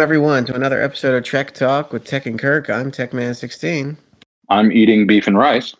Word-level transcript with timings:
everyone, 0.00 0.46
to 0.46 0.54
another 0.54 0.80
episode 0.80 1.14
of 1.14 1.22
Trek 1.24 1.52
Talk 1.52 1.92
with 1.92 2.06
Tech 2.06 2.24
and 2.24 2.38
Kirk. 2.38 2.70
I'm 2.70 2.90
Tech 2.90 3.12
Man 3.12 3.34
16. 3.34 3.98
I'm 4.48 4.72
eating 4.72 5.06
beef 5.06 5.26
and 5.26 5.36
rice. 5.36 5.74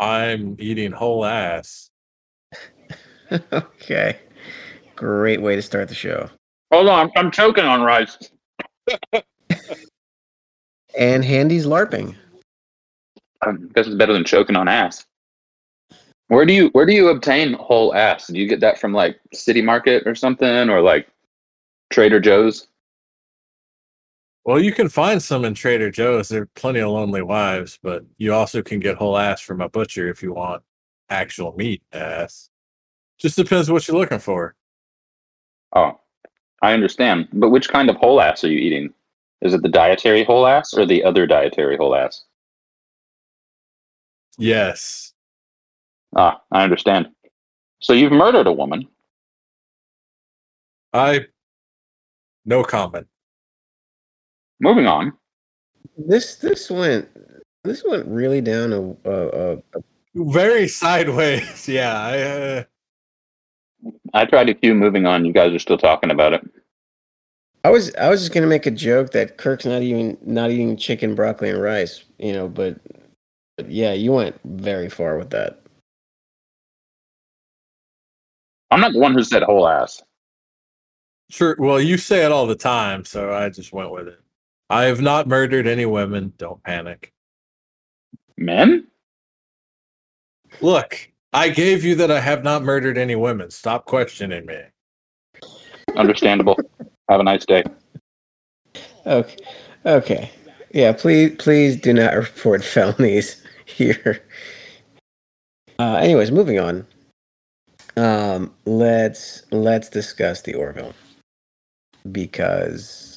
I'm 0.00 0.56
eating 0.58 0.90
whole 0.90 1.24
ass. 1.24 1.90
okay. 3.52 4.18
Great 4.96 5.40
way 5.40 5.54
to 5.54 5.62
start 5.62 5.88
the 5.88 5.94
show. 5.94 6.28
Hold 6.72 6.88
on, 6.88 7.06
I'm, 7.06 7.10
I'm 7.26 7.30
choking 7.30 7.64
on 7.64 7.82
rice. 7.82 8.18
And 10.96 11.24
Handy's 11.24 11.66
LARPing. 11.66 12.14
Um, 13.44 13.68
I 13.70 13.72
guess 13.74 13.86
it's 13.86 13.96
better 13.96 14.12
than 14.12 14.24
choking 14.24 14.54
on 14.54 14.68
ass. 14.68 15.04
Where 16.28 16.46
do 16.46 16.52
you 16.52 16.68
where 16.68 16.86
do 16.86 16.92
you 16.92 17.08
obtain 17.08 17.54
whole 17.54 17.94
ass? 17.94 18.28
Do 18.28 18.38
you 18.38 18.46
get 18.46 18.60
that 18.60 18.78
from 18.78 18.92
like 18.92 19.20
City 19.32 19.60
Market 19.60 20.06
or 20.06 20.14
something, 20.14 20.70
or 20.70 20.80
like 20.80 21.08
Trader 21.90 22.20
Joe's? 22.20 22.68
Well, 24.44 24.60
you 24.60 24.72
can 24.72 24.90
find 24.90 25.22
some 25.22 25.44
in 25.44 25.54
Trader 25.54 25.90
Joe's. 25.90 26.28
There 26.28 26.42
are 26.42 26.50
plenty 26.54 26.80
of 26.80 26.90
lonely 26.90 27.22
wives, 27.22 27.78
but 27.82 28.04
you 28.18 28.34
also 28.34 28.60
can 28.62 28.78
get 28.78 28.96
whole 28.96 29.16
ass 29.16 29.40
from 29.40 29.62
a 29.62 29.70
butcher 29.70 30.08
if 30.08 30.22
you 30.22 30.34
want 30.34 30.62
actual 31.08 31.54
meat 31.56 31.82
ass. 31.92 32.50
Just 33.18 33.36
depends 33.36 33.70
what 33.70 33.88
you're 33.88 33.96
looking 33.96 34.18
for. 34.18 34.54
Oh, 35.74 35.98
I 36.60 36.74
understand. 36.74 37.28
But 37.32 37.50
which 37.50 37.68
kind 37.70 37.88
of 37.88 37.96
whole 37.96 38.20
ass 38.20 38.44
are 38.44 38.48
you 38.48 38.58
eating? 38.58 38.92
Is 39.40 39.54
it 39.54 39.62
the 39.62 39.68
dietary 39.68 40.24
whole 40.24 40.46
ass 40.46 40.74
or 40.74 40.84
the 40.84 41.04
other 41.04 41.26
dietary 41.26 41.76
whole 41.76 41.94
ass? 41.94 42.24
Yes. 44.36 45.14
Ah, 46.16 46.42
I 46.50 46.64
understand. 46.64 47.08
So 47.80 47.92
you've 47.92 48.12
murdered 48.12 48.46
a 48.46 48.52
woman. 48.52 48.88
I 50.92 51.26
no 52.44 52.62
comment. 52.62 53.06
Moving 54.60 54.86
on. 54.86 55.12
This 55.96 56.36
this 56.36 56.70
went 56.70 57.08
this 57.64 57.82
went 57.84 58.06
really 58.06 58.40
down 58.40 58.72
a, 58.72 59.10
a, 59.10 59.28
a, 59.28 59.56
a 59.56 59.82
Very 60.14 60.68
sideways. 60.68 61.68
Yeah. 61.68 61.98
I, 61.98 62.20
uh, 62.20 62.64
I 64.14 64.24
tried 64.26 64.48
a 64.50 64.54
few. 64.54 64.74
moving 64.74 65.06
on. 65.06 65.24
You 65.24 65.32
guys 65.32 65.52
are 65.52 65.58
still 65.58 65.78
talking 65.78 66.10
about 66.10 66.32
it. 66.32 66.42
I 67.64 67.70
was 67.70 67.94
I 67.94 68.10
was 68.10 68.20
just 68.20 68.32
gonna 68.32 68.46
make 68.46 68.66
a 68.66 68.70
joke 68.70 69.12
that 69.12 69.38
Kirk's 69.38 69.64
not 69.64 69.82
even 69.82 70.18
not 70.22 70.50
eating 70.50 70.76
chicken, 70.76 71.14
broccoli, 71.14 71.50
and 71.50 71.60
rice, 71.62 72.04
you 72.18 72.32
know, 72.32 72.46
but, 72.48 72.78
but 73.56 73.70
yeah, 73.70 73.92
you 73.94 74.12
went 74.12 74.38
very 74.44 74.90
far 74.90 75.16
with 75.16 75.30
that. 75.30 75.60
I'm 78.70 78.80
not 78.80 78.92
the 78.92 78.98
one 78.98 79.14
who 79.14 79.22
said 79.22 79.42
whole 79.42 79.66
ass. 79.66 80.02
sure. 81.30 81.56
Well, 81.58 81.80
you 81.80 81.96
say 81.96 82.24
it 82.24 82.32
all 82.32 82.46
the 82.46 82.54
time, 82.54 83.04
so 83.04 83.32
I 83.32 83.48
just 83.48 83.72
went 83.72 83.90
with 83.92 84.08
it. 84.08 84.20
I 84.74 84.86
have 84.86 85.00
not 85.00 85.28
murdered 85.28 85.68
any 85.68 85.86
women. 85.86 86.32
Don't 86.36 86.60
panic. 86.64 87.12
Men? 88.36 88.88
Look, 90.60 91.12
I 91.32 91.50
gave 91.50 91.84
you 91.84 91.94
that 91.94 92.10
I 92.10 92.18
have 92.18 92.42
not 92.42 92.64
murdered 92.64 92.98
any 92.98 93.14
women. 93.14 93.52
Stop 93.52 93.84
questioning 93.84 94.46
me. 94.46 94.60
Understandable. 95.94 96.58
Have 97.08 97.20
a 97.20 97.22
nice 97.22 97.46
day. 97.46 97.62
Okay. 99.06 99.36
Okay. 99.86 100.30
Yeah, 100.72 100.92
please 100.92 101.36
please 101.38 101.76
do 101.76 101.92
not 101.92 102.16
report 102.16 102.64
felonies 102.74 103.40
here. 103.66 104.24
Uh 105.78 105.98
anyways, 106.02 106.32
moving 106.32 106.58
on. 106.58 106.84
Um 107.96 108.52
let's 108.64 109.44
let's 109.52 109.88
discuss 109.88 110.42
the 110.42 110.54
Orville. 110.54 110.94
Because 112.10 113.13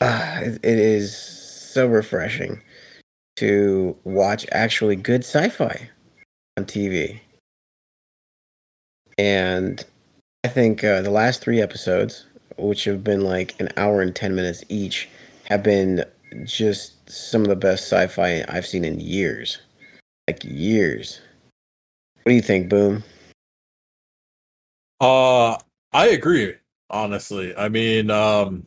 uh, 0.00 0.40
it, 0.42 0.54
it 0.62 0.78
is 0.78 1.16
so 1.16 1.86
refreshing 1.86 2.60
to 3.36 3.96
watch 4.04 4.46
actually 4.52 4.96
good 4.96 5.22
sci-fi 5.22 5.90
on 6.56 6.64
TV. 6.64 7.20
And 9.16 9.84
I 10.44 10.48
think 10.48 10.84
uh, 10.84 11.02
the 11.02 11.10
last 11.10 11.42
3 11.42 11.60
episodes 11.60 12.26
which 12.58 12.84
have 12.84 13.02
been 13.02 13.22
like 13.22 13.58
an 13.60 13.68
hour 13.76 14.02
and 14.02 14.14
10 14.14 14.34
minutes 14.34 14.64
each, 14.68 15.08
have 15.44 15.62
been 15.62 16.04
just 16.44 17.08
some 17.08 17.42
of 17.42 17.48
the 17.48 17.56
best 17.56 17.84
sci 17.84 18.06
fi 18.08 18.44
I've 18.48 18.66
seen 18.66 18.84
in 18.84 19.00
years. 19.00 19.58
Like 20.26 20.44
years. 20.44 21.20
What 22.22 22.30
do 22.30 22.34
you 22.34 22.42
think, 22.42 22.68
Boom? 22.68 23.02
Uh 25.00 25.56
I 25.92 26.08
agree, 26.08 26.54
honestly. 26.90 27.56
I 27.56 27.68
mean, 27.68 28.10
um 28.10 28.66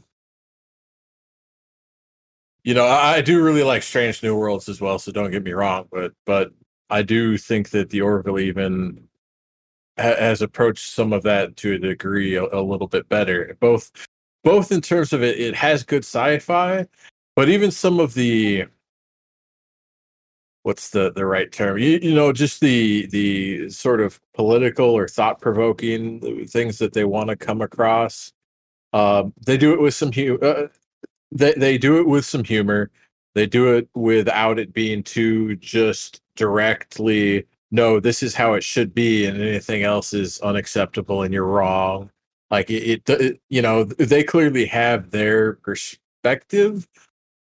you 2.63 2.73
know, 2.73 2.85
I, 2.85 3.15
I 3.15 3.21
do 3.21 3.43
really 3.43 3.63
like 3.63 3.83
Strange 3.83 4.21
New 4.23 4.37
Worlds 4.37 4.69
as 4.69 4.81
well, 4.81 4.99
so 4.99 5.11
don't 5.11 5.31
get 5.31 5.43
me 5.43 5.51
wrong, 5.53 5.87
but 5.91 6.13
but 6.25 6.51
I 6.89 7.01
do 7.03 7.37
think 7.37 7.69
that 7.71 7.89
the 7.89 8.01
Orville 8.01 8.39
even 8.39 9.07
ha- 9.97 10.15
has 10.17 10.41
approached 10.41 10.89
some 10.91 11.13
of 11.13 11.23
that 11.23 11.55
to 11.57 11.73
a 11.73 11.79
degree 11.79 12.35
a, 12.35 12.43
a 12.45 12.61
little 12.61 12.87
bit 12.87 13.09
better. 13.09 13.57
Both 13.59 13.91
both 14.43 14.71
in 14.71 14.81
terms 14.81 15.13
of 15.13 15.23
it, 15.23 15.39
it 15.39 15.55
has 15.55 15.83
good 15.83 16.03
sci-fi, 16.03 16.87
but 17.35 17.49
even 17.49 17.71
some 17.71 17.99
of 17.99 18.13
the 18.13 18.65
what's 20.63 20.91
the 20.91 21.11
the 21.13 21.25
right 21.25 21.51
term 21.51 21.77
you, 21.77 21.99
you 22.01 22.13
know 22.13 22.31
just 22.31 22.59
the 22.61 23.07
the 23.07 23.69
sort 23.69 23.99
of 23.99 24.19
political 24.33 24.85
or 24.85 25.07
thought 25.07 25.41
provoking 25.41 26.45
things 26.47 26.77
that 26.77 26.93
they 26.93 27.03
want 27.03 27.29
to 27.29 27.35
come 27.35 27.61
across 27.61 28.31
um 28.93 29.33
they 29.45 29.57
do 29.57 29.73
it 29.73 29.81
with 29.81 29.93
some 29.93 30.11
hu- 30.11 30.37
uh, 30.39 30.67
they 31.31 31.53
they 31.53 31.77
do 31.77 31.99
it 31.99 32.07
with 32.07 32.25
some 32.25 32.43
humor. 32.43 32.91
They 33.33 33.45
do 33.45 33.75
it 33.75 33.89
without 33.95 34.59
it 34.59 34.73
being 34.73 35.03
too 35.03 35.55
just 35.55 36.21
directly 36.35 37.45
no 37.71 37.99
this 37.99 38.23
is 38.23 38.35
how 38.35 38.53
it 38.53 38.63
should 38.63 38.93
be 38.93 39.25
and 39.25 39.41
anything 39.41 39.83
else 39.83 40.13
is 40.13 40.39
unacceptable 40.41 41.23
and 41.23 41.33
you're 41.33 41.45
wrong. 41.45 42.09
Like 42.49 42.69
it, 42.69 43.01
it, 43.07 43.09
it 43.09 43.41
you 43.49 43.61
know 43.61 43.83
they 43.85 44.23
clearly 44.23 44.65
have 44.65 45.11
their 45.11 45.53
perspective 45.53 46.87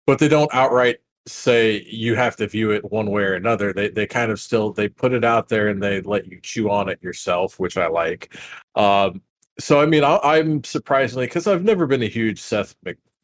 but 0.06 0.18
they 0.18 0.28
don't 0.28 0.52
outright 0.54 0.98
say 1.26 1.82
you 1.88 2.14
have 2.16 2.36
to 2.36 2.46
view 2.46 2.70
it 2.72 2.90
one 2.90 3.10
way 3.10 3.22
or 3.22 3.34
another. 3.34 3.72
They 3.72 3.88
they 3.90 4.06
kind 4.06 4.30
of 4.32 4.40
still 4.40 4.72
they 4.72 4.88
put 4.88 5.12
it 5.12 5.24
out 5.24 5.48
there 5.48 5.68
and 5.68 5.82
they 5.82 6.00
let 6.02 6.26
you 6.26 6.40
chew 6.40 6.70
on 6.70 6.88
it 6.88 7.02
yourself 7.02 7.58
which 7.58 7.76
i 7.76 7.88
like. 7.88 8.36
Um 8.76 9.22
so 9.58 9.80
i 9.80 9.86
mean 9.86 10.04
I, 10.04 10.18
i'm 10.22 10.64
surprisingly 10.64 11.26
because 11.26 11.46
i've 11.46 11.64
never 11.64 11.86
been 11.86 12.02
a 12.02 12.06
huge 12.06 12.40
seth 12.40 12.74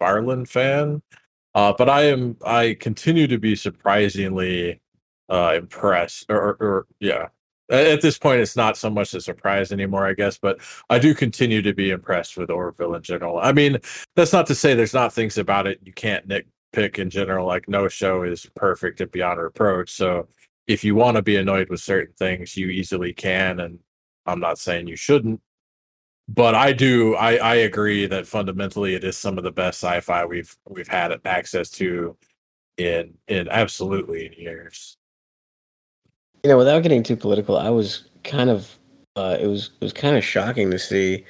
macfarlane 0.00 0.46
fan 0.46 1.02
uh 1.54 1.72
but 1.76 1.88
i 1.88 2.02
am 2.02 2.36
i 2.44 2.76
continue 2.80 3.26
to 3.26 3.38
be 3.38 3.56
surprisingly 3.56 4.80
uh 5.28 5.54
impressed 5.56 6.26
or, 6.30 6.56
or, 6.60 6.86
yeah. 7.00 7.28
At 7.68 8.00
this 8.00 8.16
point 8.16 8.40
it's 8.40 8.54
not 8.54 8.76
so 8.76 8.88
much 8.88 9.12
a 9.14 9.20
surprise 9.20 9.72
anymore 9.72 10.06
i 10.06 10.12
guess 10.12 10.38
but 10.38 10.60
i 10.88 11.00
do 11.00 11.14
continue 11.14 11.62
to 11.62 11.74
be 11.74 11.90
impressed 11.90 12.36
with 12.36 12.48
orville 12.50 12.94
in 12.94 13.02
general. 13.02 13.38
I 13.38 13.52
mean 13.52 13.78
that's 14.14 14.32
not 14.32 14.46
to 14.46 14.54
say 14.54 14.74
there's 14.74 14.94
not 14.94 15.12
things 15.12 15.36
about 15.36 15.66
it 15.66 15.80
you 15.82 15.92
can't 15.92 16.28
nitpick 16.28 16.98
in 16.98 17.10
general 17.10 17.44
like 17.46 17.68
no 17.68 17.88
show 17.88 18.22
is 18.22 18.48
perfect 18.54 19.00
and 19.00 19.10
beyond 19.10 19.40
reproach 19.40 19.90
so 19.90 20.28
if 20.68 20.84
you 20.84 20.94
want 20.94 21.16
to 21.16 21.22
be 21.22 21.36
annoyed 21.36 21.68
with 21.68 21.80
certain 21.80 22.14
things 22.16 22.56
you 22.56 22.68
easily 22.68 23.12
can 23.12 23.58
and 23.58 23.80
i'm 24.26 24.38
not 24.38 24.58
saying 24.58 24.86
you 24.86 24.96
shouldn't 24.96 25.40
but 26.28 26.54
i 26.54 26.72
do 26.72 27.14
i 27.16 27.36
i 27.36 27.54
agree 27.54 28.06
that 28.06 28.26
fundamentally 28.26 28.94
it 28.94 29.04
is 29.04 29.16
some 29.16 29.38
of 29.38 29.44
the 29.44 29.52
best 29.52 29.82
sci-fi 29.82 30.24
we've 30.24 30.56
we've 30.68 30.88
had 30.88 31.18
access 31.24 31.70
to 31.70 32.16
in 32.78 33.14
in 33.28 33.48
absolutely 33.48 34.26
in 34.26 34.32
years 34.32 34.96
You 36.44 36.50
know, 36.50 36.58
without 36.58 36.82
getting 36.82 37.02
too 37.02 37.16
political, 37.16 37.56
I 37.56 37.70
was 37.70 38.04
kind 38.24 38.50
of 38.50 38.76
uh 39.16 39.36
it 39.40 39.46
was 39.46 39.70
it 39.80 39.84
was 39.84 39.92
kind 39.92 40.16
of 40.16 40.24
shocking 40.24 40.70
to 40.70 40.78
see 40.78 41.24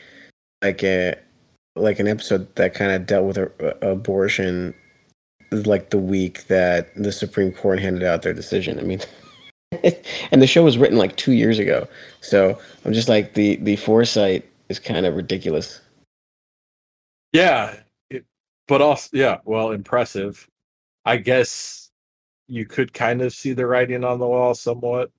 like 0.62 0.82
a 0.82 1.14
like 1.76 2.00
an 2.00 2.08
episode 2.08 2.54
that 2.56 2.74
kind 2.74 2.92
of 2.92 3.06
dealt 3.06 3.26
with 3.26 3.38
a, 3.38 3.76
abortion 3.82 4.74
like 5.52 5.90
the 5.90 5.98
week 5.98 6.46
that 6.48 6.94
the 6.96 7.12
Supreme 7.12 7.52
Court 7.52 7.78
handed 7.80 8.02
out 8.02 8.22
their 8.22 8.34
decision. 8.34 8.78
I 8.78 8.82
mean, 8.82 9.00
and 10.32 10.42
the 10.42 10.46
show 10.46 10.64
was 10.64 10.78
written 10.78 10.98
like 10.98 11.16
two 11.16 11.32
years 11.32 11.58
ago, 11.58 11.86
so 12.20 12.58
I'm 12.84 12.92
just 12.92 13.08
like 13.08 13.34
the 13.34 13.56
the 13.56 13.76
foresight 13.76 14.44
is 14.68 14.78
kind 14.78 15.06
of 15.06 15.14
ridiculous. 15.14 15.80
Yeah, 17.32 17.76
it, 18.10 18.24
but 18.68 18.82
also 18.82 19.10
yeah, 19.12 19.38
well, 19.44 19.72
impressive. 19.72 20.48
I 21.04 21.18
guess 21.18 21.90
you 22.48 22.66
could 22.66 22.92
kind 22.92 23.22
of 23.22 23.32
see 23.32 23.52
the 23.52 23.66
writing 23.66 24.04
on 24.04 24.18
the 24.18 24.26
wall 24.26 24.54
somewhat, 24.54 25.10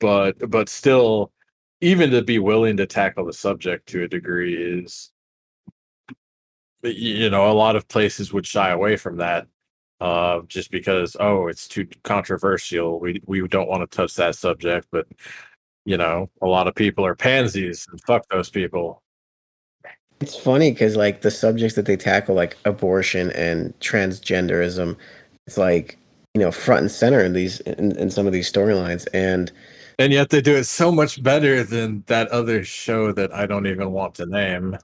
but 0.00 0.50
but 0.50 0.68
still, 0.68 1.32
even 1.80 2.10
to 2.10 2.22
be 2.22 2.38
willing 2.38 2.76
to 2.78 2.86
tackle 2.86 3.24
the 3.24 3.32
subject 3.32 3.88
to 3.88 4.04
a 4.04 4.08
degree 4.08 4.54
is, 4.54 5.10
you 6.82 7.30
know, 7.30 7.50
a 7.50 7.54
lot 7.54 7.76
of 7.76 7.88
places 7.88 8.32
would 8.32 8.46
shy 8.46 8.70
away 8.70 8.96
from 8.96 9.16
that, 9.18 9.46
uh, 10.00 10.40
just 10.48 10.70
because 10.70 11.16
oh, 11.20 11.48
it's 11.48 11.68
too 11.68 11.86
controversial. 12.02 13.00
We 13.00 13.22
we 13.26 13.46
don't 13.48 13.68
want 13.68 13.88
to 13.88 13.96
touch 13.96 14.14
that 14.16 14.36
subject, 14.36 14.88
but 14.90 15.06
you 15.84 15.96
know, 15.96 16.28
a 16.42 16.46
lot 16.46 16.66
of 16.66 16.74
people 16.74 17.04
are 17.04 17.14
pansies, 17.14 17.86
and 17.90 18.00
fuck 18.02 18.28
those 18.30 18.50
people. 18.50 19.02
It's 20.20 20.36
funny 20.36 20.70
because 20.70 20.96
like 20.96 21.20
the 21.20 21.30
subjects 21.30 21.76
that 21.76 21.86
they 21.86 21.96
tackle, 21.96 22.34
like 22.34 22.56
abortion 22.64 23.30
and 23.32 23.78
transgenderism, 23.80 24.96
it's 25.46 25.58
like 25.58 25.98
you 26.34 26.40
know 26.40 26.50
front 26.50 26.82
and 26.82 26.90
center 26.90 27.20
in 27.20 27.32
these 27.32 27.60
in, 27.60 27.96
in 27.96 28.10
some 28.10 28.26
of 28.26 28.32
these 28.32 28.50
storylines, 28.50 29.06
and 29.12 29.52
and 29.98 30.12
yet 30.12 30.30
they 30.30 30.40
do 30.40 30.56
it 30.56 30.64
so 30.64 30.90
much 30.90 31.22
better 31.22 31.62
than 31.62 32.04
that 32.06 32.28
other 32.28 32.64
show 32.64 33.12
that 33.12 33.32
I 33.34 33.46
don't 33.46 33.66
even 33.66 33.92
want 33.92 34.14
to 34.16 34.26
name. 34.26 34.78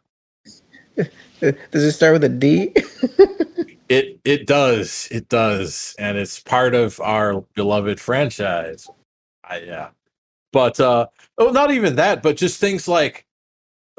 Does 1.40 1.84
it 1.84 1.92
start 1.92 2.12
with 2.14 2.24
a 2.24 2.28
D? 2.28 2.72
it 3.88 4.20
it 4.24 4.46
does. 4.46 5.08
It 5.10 5.28
does. 5.28 5.94
And 5.98 6.18
it's 6.18 6.40
part 6.40 6.74
of 6.74 7.00
our 7.00 7.40
beloved 7.54 8.00
franchise. 8.00 8.88
I, 9.44 9.60
yeah. 9.60 9.88
But 10.52 10.80
uh 10.80 11.06
oh 11.38 11.50
not 11.50 11.70
even 11.70 11.96
that, 11.96 12.22
but 12.22 12.36
just 12.36 12.60
things 12.60 12.88
like 12.88 13.26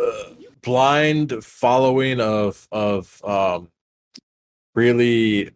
uh, 0.02 0.32
blind 0.62 1.44
following 1.44 2.20
of 2.20 2.68
of 2.72 3.24
um 3.24 3.70
really 4.76 5.52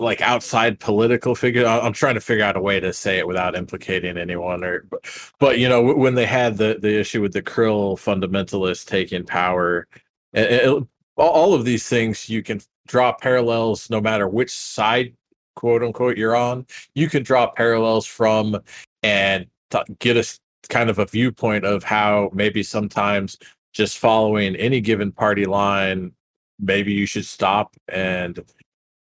like 0.00 0.20
outside 0.22 0.80
political 0.80 1.34
figure. 1.34 1.66
I'm 1.66 1.92
trying 1.92 2.14
to 2.14 2.20
figure 2.20 2.44
out 2.44 2.56
a 2.56 2.60
way 2.60 2.80
to 2.80 2.92
say 2.92 3.18
it 3.18 3.26
without 3.26 3.54
implicating 3.54 4.16
anyone. 4.16 4.64
Or, 4.64 4.84
but, 4.90 5.06
but 5.38 5.58
you 5.58 5.68
know, 5.68 5.82
when 5.82 6.14
they 6.14 6.26
had 6.26 6.56
the 6.56 6.78
the 6.80 6.98
issue 6.98 7.20
with 7.20 7.32
the 7.32 7.42
Krill 7.42 7.96
fundamentalists 7.98 8.86
taking 8.86 9.24
power, 9.24 9.86
it, 10.32 10.68
it, 10.68 10.84
all 11.16 11.54
of 11.54 11.64
these 11.64 11.88
things 11.88 12.28
you 12.28 12.42
can 12.42 12.60
draw 12.86 13.12
parallels 13.12 13.90
no 13.90 14.00
matter 14.00 14.26
which 14.26 14.50
side, 14.50 15.14
quote 15.54 15.82
unquote, 15.82 16.16
you're 16.16 16.36
on. 16.36 16.66
You 16.94 17.08
can 17.08 17.22
draw 17.22 17.50
parallels 17.50 18.06
from 18.06 18.58
and 19.02 19.46
t- 19.70 19.78
get 19.98 20.16
us 20.16 20.40
kind 20.68 20.90
of 20.90 20.98
a 20.98 21.06
viewpoint 21.06 21.64
of 21.64 21.82
how 21.84 22.30
maybe 22.32 22.62
sometimes 22.62 23.38
just 23.72 23.98
following 23.98 24.56
any 24.56 24.80
given 24.80 25.12
party 25.12 25.46
line, 25.46 26.12
maybe 26.58 26.92
you 26.92 27.06
should 27.06 27.24
stop 27.26 27.76
and 27.88 28.44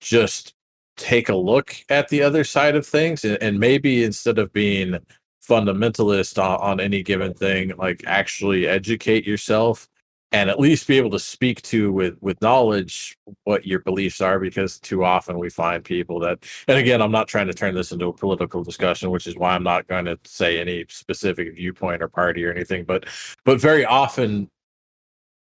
just 0.00 0.54
take 0.96 1.28
a 1.28 1.36
look 1.36 1.76
at 1.88 2.08
the 2.08 2.22
other 2.22 2.44
side 2.44 2.76
of 2.76 2.86
things 2.86 3.24
and, 3.24 3.38
and 3.42 3.58
maybe 3.58 4.04
instead 4.04 4.38
of 4.38 4.52
being 4.52 4.98
fundamentalist 5.46 6.42
on, 6.42 6.60
on, 6.60 6.80
any 6.80 7.02
given 7.02 7.34
thing 7.34 7.72
like 7.76 8.02
actually 8.06 8.66
educate 8.68 9.26
yourself 9.26 9.88
and 10.32 10.48
at 10.48 10.58
least 10.58 10.88
be 10.88 10.96
able 10.96 11.10
to 11.10 11.18
speak 11.18 11.60
to 11.62 11.92
with 11.92 12.16
with 12.20 12.40
knowledge 12.40 13.16
what 13.44 13.66
your 13.66 13.80
beliefs 13.80 14.20
are 14.20 14.40
because 14.40 14.78
too 14.80 15.04
often 15.04 15.38
we 15.38 15.48
find 15.48 15.84
people 15.84 16.18
that 16.18 16.44
and 16.68 16.78
again 16.78 17.00
i'm 17.00 17.12
not 17.12 17.28
trying 17.28 17.46
to 17.46 17.54
turn 17.54 17.74
this 17.74 17.92
into 17.92 18.06
a 18.06 18.12
political 18.12 18.64
discussion 18.64 19.10
which 19.10 19.26
is 19.26 19.36
why 19.36 19.54
i'm 19.54 19.62
not 19.62 19.86
going 19.86 20.04
to 20.04 20.18
say 20.24 20.58
any 20.58 20.84
specific 20.88 21.54
viewpoint 21.54 22.02
or 22.02 22.08
party 22.08 22.44
or 22.44 22.50
anything 22.50 22.84
but 22.84 23.06
but 23.44 23.60
very 23.60 23.84
often 23.84 24.48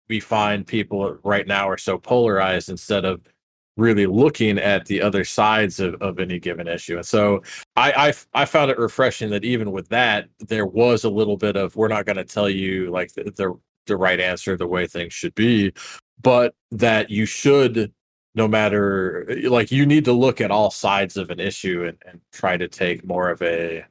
we 0.10 0.20
find 0.20 0.68
people 0.68 1.18
right 1.24 1.48
now 1.48 1.68
are 1.70 1.78
so 1.78 1.98
polarized 1.98 2.70
instead 2.70 3.06
of 3.06 3.22
really 3.78 4.06
looking 4.06 4.60
at 4.60 4.86
the 4.86 5.02
other 5.02 5.24
sides 5.24 5.80
of, 5.80 5.96
of 5.96 6.20
any 6.20 6.38
given 6.38 6.68
issue. 6.68 6.98
And 6.98 7.06
so 7.06 7.42
I, 7.76 7.92
I, 8.34 8.42
I 8.42 8.46
found 8.46 8.70
it 8.70 8.78
refreshing 8.78 9.32
that 9.32 9.44
even 9.44 9.72
with 9.72 9.90
that, 9.90 10.28
there 10.40 10.68
was 10.68 11.04
a 11.06 11.10
little 11.10 11.38
bit 11.38 11.56
of 11.56 11.76
we're 11.76 11.88
not 11.88 12.06
going 12.06 12.18
to 12.18 12.24
tell 12.24 12.50
you 12.50 12.92
like 12.92 13.14
the, 13.14 13.24
the 13.24 13.58
the 13.88 13.98
right 13.98 14.20
answer, 14.20 14.58
the 14.58 14.68
way 14.68 14.88
things 14.88 15.14
should 15.14 15.36
be, 15.36 15.74
but 16.22 16.56
that 16.72 17.10
you 17.10 17.26
should 17.26 17.92
no 18.36 18.48
matter 18.48 19.28
like 19.44 19.72
you 19.72 19.86
need 19.86 20.06
to 20.06 20.14
look 20.14 20.42
at 20.42 20.52
all 20.52 20.72
sides 20.72 21.18
of 21.18 21.30
an 21.30 21.40
issue 21.40 21.86
and, 21.86 21.98
and 22.08 22.20
try 22.32 22.58
to 22.58 22.68
take 22.68 23.06
more 23.06 23.30
of 23.30 23.42
a 23.42 23.86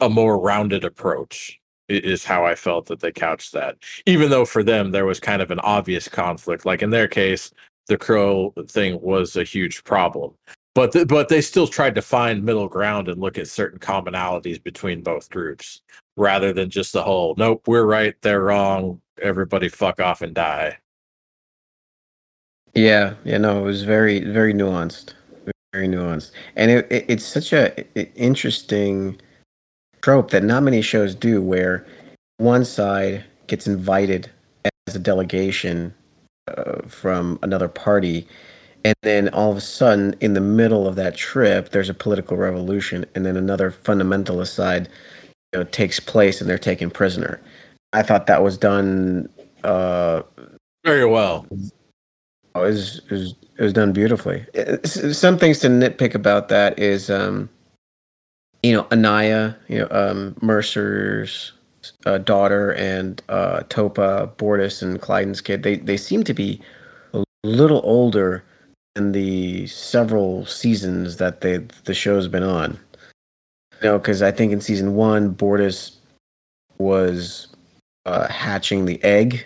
a 0.00 0.08
more 0.08 0.38
rounded 0.38 0.84
approach 0.84 1.60
is 1.88 2.24
how 2.24 2.44
I 2.44 2.54
felt 2.54 2.86
that 2.86 3.00
they 3.00 3.12
couched 3.12 3.52
that. 3.52 3.76
Even 4.06 4.30
though 4.30 4.44
for 4.44 4.62
them 4.62 4.90
there 4.90 5.06
was 5.06 5.20
kind 5.20 5.42
of 5.42 5.50
an 5.50 5.60
obvious 5.60 6.08
conflict, 6.08 6.64
like 6.64 6.82
in 6.82 6.90
their 6.90 7.08
case, 7.08 7.52
the 7.86 7.98
crow 7.98 8.52
thing 8.68 9.00
was 9.00 9.36
a 9.36 9.44
huge 9.44 9.84
problem. 9.84 10.32
But 10.74 10.92
th- 10.92 11.08
but 11.08 11.28
they 11.28 11.40
still 11.42 11.66
tried 11.66 11.94
to 11.96 12.02
find 12.02 12.42
middle 12.42 12.68
ground 12.68 13.08
and 13.08 13.20
look 13.20 13.36
at 13.36 13.48
certain 13.48 13.78
commonalities 13.78 14.62
between 14.62 15.02
both 15.02 15.28
groups, 15.28 15.82
rather 16.16 16.52
than 16.52 16.70
just 16.70 16.92
the 16.92 17.02
whole 17.02 17.34
"nope, 17.38 17.66
we're 17.66 17.84
right, 17.86 18.14
they're 18.22 18.42
wrong, 18.42 19.00
everybody 19.20 19.68
fuck 19.68 20.00
off 20.00 20.22
and 20.22 20.34
die." 20.34 20.78
Yeah, 22.74 23.14
yeah, 23.24 23.38
know 23.38 23.60
it 23.60 23.64
was 23.64 23.82
very 23.84 24.20
very 24.20 24.54
nuanced, 24.54 25.14
very 25.72 25.88
nuanced, 25.88 26.32
and 26.56 26.70
it, 26.70 26.90
it 26.90 27.04
it's 27.08 27.24
such 27.24 27.52
a 27.52 27.84
interesting 28.16 29.20
trope 30.02 30.30
that 30.30 30.42
not 30.42 30.62
many 30.62 30.82
shows 30.82 31.14
do 31.14 31.40
where 31.40 31.86
one 32.38 32.64
side 32.64 33.24
gets 33.46 33.66
invited 33.66 34.30
as 34.88 34.96
a 34.96 34.98
delegation 34.98 35.94
uh, 36.48 36.82
from 36.88 37.38
another 37.42 37.68
party 37.68 38.26
and 38.84 38.94
then 39.02 39.28
all 39.28 39.50
of 39.52 39.56
a 39.56 39.60
sudden 39.60 40.14
in 40.20 40.34
the 40.34 40.40
middle 40.40 40.88
of 40.88 40.96
that 40.96 41.16
trip 41.16 41.70
there's 41.70 41.88
a 41.88 41.94
political 41.94 42.36
revolution 42.36 43.04
and 43.14 43.24
then 43.24 43.36
another 43.36 43.70
fundamentalist 43.70 44.54
side 44.54 44.88
you 44.88 44.92
know 45.52 45.64
takes 45.64 46.00
place 46.00 46.40
and 46.40 46.48
they're 46.48 46.58
taken 46.58 46.90
prisoner. 46.90 47.40
I 47.92 48.02
thought 48.02 48.26
that 48.26 48.42
was 48.42 48.56
done 48.56 49.28
uh, 49.64 50.22
very 50.84 51.04
well. 51.04 51.46
It 52.54 52.58
was, 52.58 52.98
it 52.98 53.10
was 53.10 53.34
it 53.58 53.62
was 53.62 53.72
done 53.72 53.92
beautifully. 53.92 54.46
Some 54.84 55.38
things 55.38 55.58
to 55.60 55.68
nitpick 55.68 56.14
about 56.14 56.48
that 56.48 56.78
is 56.78 57.10
um 57.10 57.48
you 58.62 58.72
know, 58.72 58.86
Anaya, 58.92 59.56
you 59.68 59.80
know, 59.80 59.88
um, 59.90 60.36
Mercer's 60.40 61.52
uh, 62.06 62.18
daughter 62.18 62.72
and 62.74 63.20
uh, 63.28 63.62
Topa, 63.68 64.34
Bortus, 64.36 64.82
and 64.82 65.00
Klyden's 65.00 65.40
kid, 65.40 65.62
they, 65.62 65.76
they 65.76 65.96
seem 65.96 66.22
to 66.24 66.34
be 66.34 66.60
a 67.12 67.24
little 67.42 67.80
older 67.84 68.44
than 68.94 69.12
the 69.12 69.66
several 69.66 70.46
seasons 70.46 71.16
that 71.16 71.40
they 71.40 71.56
the 71.84 71.94
show's 71.94 72.28
been 72.28 72.42
on. 72.42 72.78
Know, 73.82 73.98
because 73.98 74.22
I 74.22 74.30
think 74.30 74.52
in 74.52 74.60
season 74.60 74.94
one, 74.94 75.34
Bortus 75.34 75.96
was 76.78 77.48
uh, 78.06 78.28
hatching 78.28 78.84
the 78.84 79.02
egg. 79.02 79.44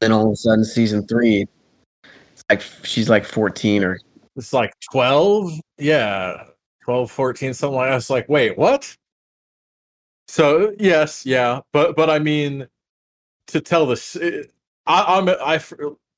Then 0.00 0.12
all 0.12 0.26
of 0.26 0.32
a 0.32 0.36
sudden, 0.36 0.64
season 0.64 1.06
three, 1.06 1.46
it's 2.32 2.44
like 2.50 2.60
she's 2.82 3.08
like 3.08 3.24
14 3.24 3.84
or 3.84 3.98
it's 4.36 4.52
like 4.52 4.72
12. 4.90 5.52
Yeah. 5.78 6.44
12, 6.84 7.10
14, 7.10 7.54
something 7.54 7.76
like 7.76 7.86
that. 7.86 7.92
I 7.92 7.94
was 7.94 8.10
like, 8.10 8.28
wait, 8.28 8.58
what? 8.58 8.96
So 10.28 10.74
yes, 10.78 11.26
yeah, 11.26 11.60
but 11.72 11.94
but 11.94 12.08
I 12.08 12.18
mean, 12.18 12.66
to 13.48 13.60
tell 13.60 13.86
this, 13.86 14.16
eh, 14.16 14.44
I, 14.86 15.18
I'm 15.18 15.28
I, 15.28 15.60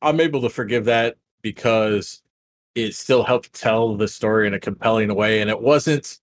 I'm 0.02 0.20
able 0.20 0.40
to 0.42 0.48
forgive 0.48 0.84
that 0.84 1.16
because 1.42 2.22
it 2.74 2.94
still 2.94 3.24
helped 3.24 3.52
tell 3.52 3.96
the 3.96 4.08
story 4.08 4.46
in 4.46 4.54
a 4.54 4.60
compelling 4.60 5.14
way, 5.14 5.40
and 5.40 5.50
it 5.50 5.60
wasn't 5.60 6.20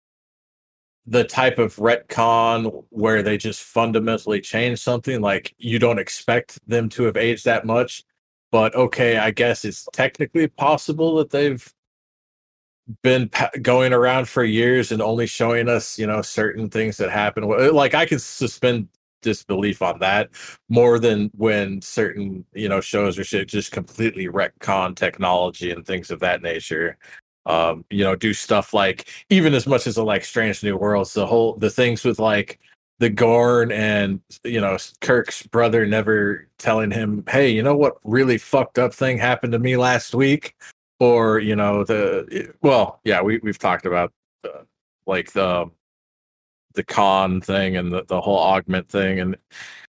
the 1.05 1.23
type 1.23 1.57
of 1.57 1.75
retcon 1.77 2.83
where 2.89 3.23
they 3.23 3.37
just 3.37 3.63
fundamentally 3.63 4.39
change 4.39 4.79
something. 4.79 5.21
Like 5.21 5.53
you 5.57 5.79
don't 5.79 5.99
expect 5.99 6.59
them 6.67 6.89
to 6.89 7.03
have 7.03 7.17
aged 7.17 7.45
that 7.45 7.65
much, 7.65 8.03
but 8.51 8.75
okay, 8.75 9.17
I 9.17 9.31
guess 9.31 9.65
it's 9.65 9.87
technically 9.93 10.47
possible 10.47 11.15
that 11.15 11.31
they've 11.31 11.73
been 13.03 13.29
going 13.61 13.93
around 13.93 14.27
for 14.27 14.43
years 14.43 14.91
and 14.91 15.01
only 15.01 15.25
showing 15.25 15.69
us, 15.69 15.97
you 15.97 16.07
know, 16.07 16.21
certain 16.21 16.69
things 16.69 16.97
that 16.97 17.09
happen. 17.09 17.43
Uh, 17.43 17.71
like 17.73 17.93
I 17.93 18.05
can 18.05 18.19
suspend 18.19 18.87
disbelief 19.21 19.81
on 19.81 19.99
that 19.99 20.29
more 20.67 20.99
than 20.99 21.31
when 21.35 21.81
certain, 21.81 22.43
you 22.53 22.67
know, 22.67 22.81
shows 22.81 23.17
or 23.17 23.23
shit 23.23 23.47
just 23.47 23.71
completely 23.71 24.27
retcon 24.27 24.95
technology 24.95 25.71
and 25.71 25.85
things 25.85 26.11
of 26.11 26.19
that 26.19 26.41
nature. 26.41 26.97
Um, 27.45 27.85
you 27.89 28.03
know, 28.03 28.15
do 28.15 28.33
stuff 28.33 28.73
like 28.73 29.07
even 29.29 29.53
as 29.53 29.65
much 29.65 29.87
as 29.87 29.97
a 29.97 30.03
like 30.03 30.23
Strange 30.23 30.63
New 30.63 30.77
Worlds, 30.77 31.13
the 31.13 31.25
whole 31.25 31.55
the 31.55 31.69
things 31.69 32.03
with 32.03 32.19
like 32.19 32.59
the 32.99 33.09
Gorn 33.09 33.71
and 33.71 34.21
you 34.43 34.61
know 34.61 34.77
Kirk's 35.01 35.43
brother 35.43 35.85
never 35.85 36.47
telling 36.59 36.91
him, 36.91 37.23
"Hey, 37.27 37.49
you 37.49 37.63
know 37.63 37.75
what 37.75 37.97
really 38.03 38.37
fucked 38.37 38.77
up 38.77 38.93
thing 38.93 39.17
happened 39.17 39.53
to 39.53 39.59
me 39.59 39.77
last 39.77 40.13
week?" 40.13 40.55
or 41.01 41.39
you 41.39 41.55
know 41.55 41.83
the 41.83 42.53
well 42.61 42.99
yeah 43.03 43.21
we, 43.21 43.39
we've 43.39 43.57
talked 43.57 43.87
about 43.87 44.13
the, 44.43 44.65
like 45.07 45.31
the 45.33 45.69
the 46.75 46.83
Khan 46.83 47.41
thing 47.41 47.75
and 47.75 47.91
the, 47.91 48.05
the 48.05 48.21
whole 48.21 48.37
augment 48.37 48.87
thing 48.87 49.19
and 49.19 49.35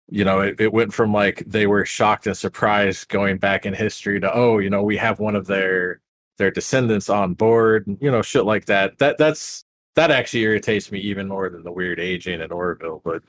you 0.09 0.23
know 0.23 0.39
it, 0.39 0.61
it 0.61 0.71
went 0.71 0.93
from 0.93 1.13
like 1.13 1.43
they 1.45 1.67
were 1.67 1.85
shocked 1.85 2.25
and 2.25 2.37
surprised 2.37 3.09
going 3.09 3.37
back 3.37 3.65
in 3.65 3.73
history 3.73 4.19
to 4.21 4.33
oh 4.33 4.59
you 4.59 4.69
know 4.69 4.81
we 4.81 4.95
have 4.95 5.19
one 5.19 5.35
of 5.35 5.45
their 5.45 5.99
their 6.37 6.51
descendants 6.51 7.09
on 7.09 7.33
board 7.33 7.85
you 8.01 8.09
know 8.09 8.21
shit 8.21 8.45
like 8.45 8.65
that 8.65 8.97
that 8.97 9.17
that's 9.17 9.65
that 9.95 10.09
actually 10.09 10.41
irritates 10.41 10.91
me 10.91 10.99
even 10.99 11.27
more 11.27 11.49
than 11.49 11.63
the 11.63 11.71
weird 11.71 11.99
aging 11.99 12.41
in 12.41 12.51
Orville 12.51 13.01
but 13.03 13.21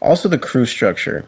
also 0.00 0.28
the 0.28 0.38
crew 0.38 0.66
structure 0.66 1.26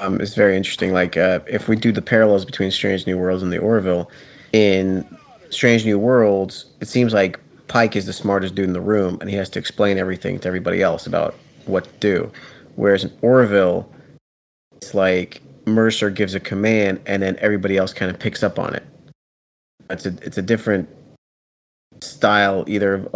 um, 0.00 0.20
is 0.20 0.34
very 0.34 0.56
interesting. 0.56 0.92
Like 0.92 1.16
uh, 1.16 1.40
if 1.46 1.68
we 1.68 1.76
do 1.76 1.92
the 1.92 2.02
parallels 2.02 2.44
between 2.44 2.70
Strange 2.70 3.06
New 3.06 3.18
Worlds 3.18 3.42
and 3.42 3.52
the 3.52 3.58
Orville, 3.58 4.10
in 4.52 5.06
Strange 5.50 5.84
New 5.84 5.98
Worlds, 5.98 6.66
it 6.80 6.88
seems 6.88 7.12
like 7.12 7.40
Pike 7.68 7.96
is 7.96 8.06
the 8.06 8.12
smartest 8.12 8.54
dude 8.54 8.66
in 8.66 8.72
the 8.72 8.80
room, 8.80 9.18
and 9.20 9.30
he 9.30 9.36
has 9.36 9.50
to 9.50 9.58
explain 9.58 9.98
everything 9.98 10.38
to 10.40 10.48
everybody 10.48 10.82
else 10.82 11.06
about 11.06 11.34
what 11.66 11.84
to 11.84 11.90
do. 12.00 12.32
Whereas 12.76 13.04
in 13.04 13.12
Orville, 13.22 13.90
it's 14.76 14.94
like 14.94 15.42
Mercer 15.66 16.10
gives 16.10 16.34
a 16.34 16.40
command 16.40 17.00
and 17.06 17.22
then 17.22 17.36
everybody 17.40 17.76
else 17.76 17.92
kind 17.92 18.10
of 18.10 18.20
picks 18.20 18.42
up 18.42 18.58
on 18.58 18.74
it. 18.74 18.86
It's 19.90 20.06
a 20.06 20.14
it's 20.22 20.38
a 20.38 20.42
different 20.42 20.88
style 22.00 22.64
either 22.66 22.94
of 22.94 23.08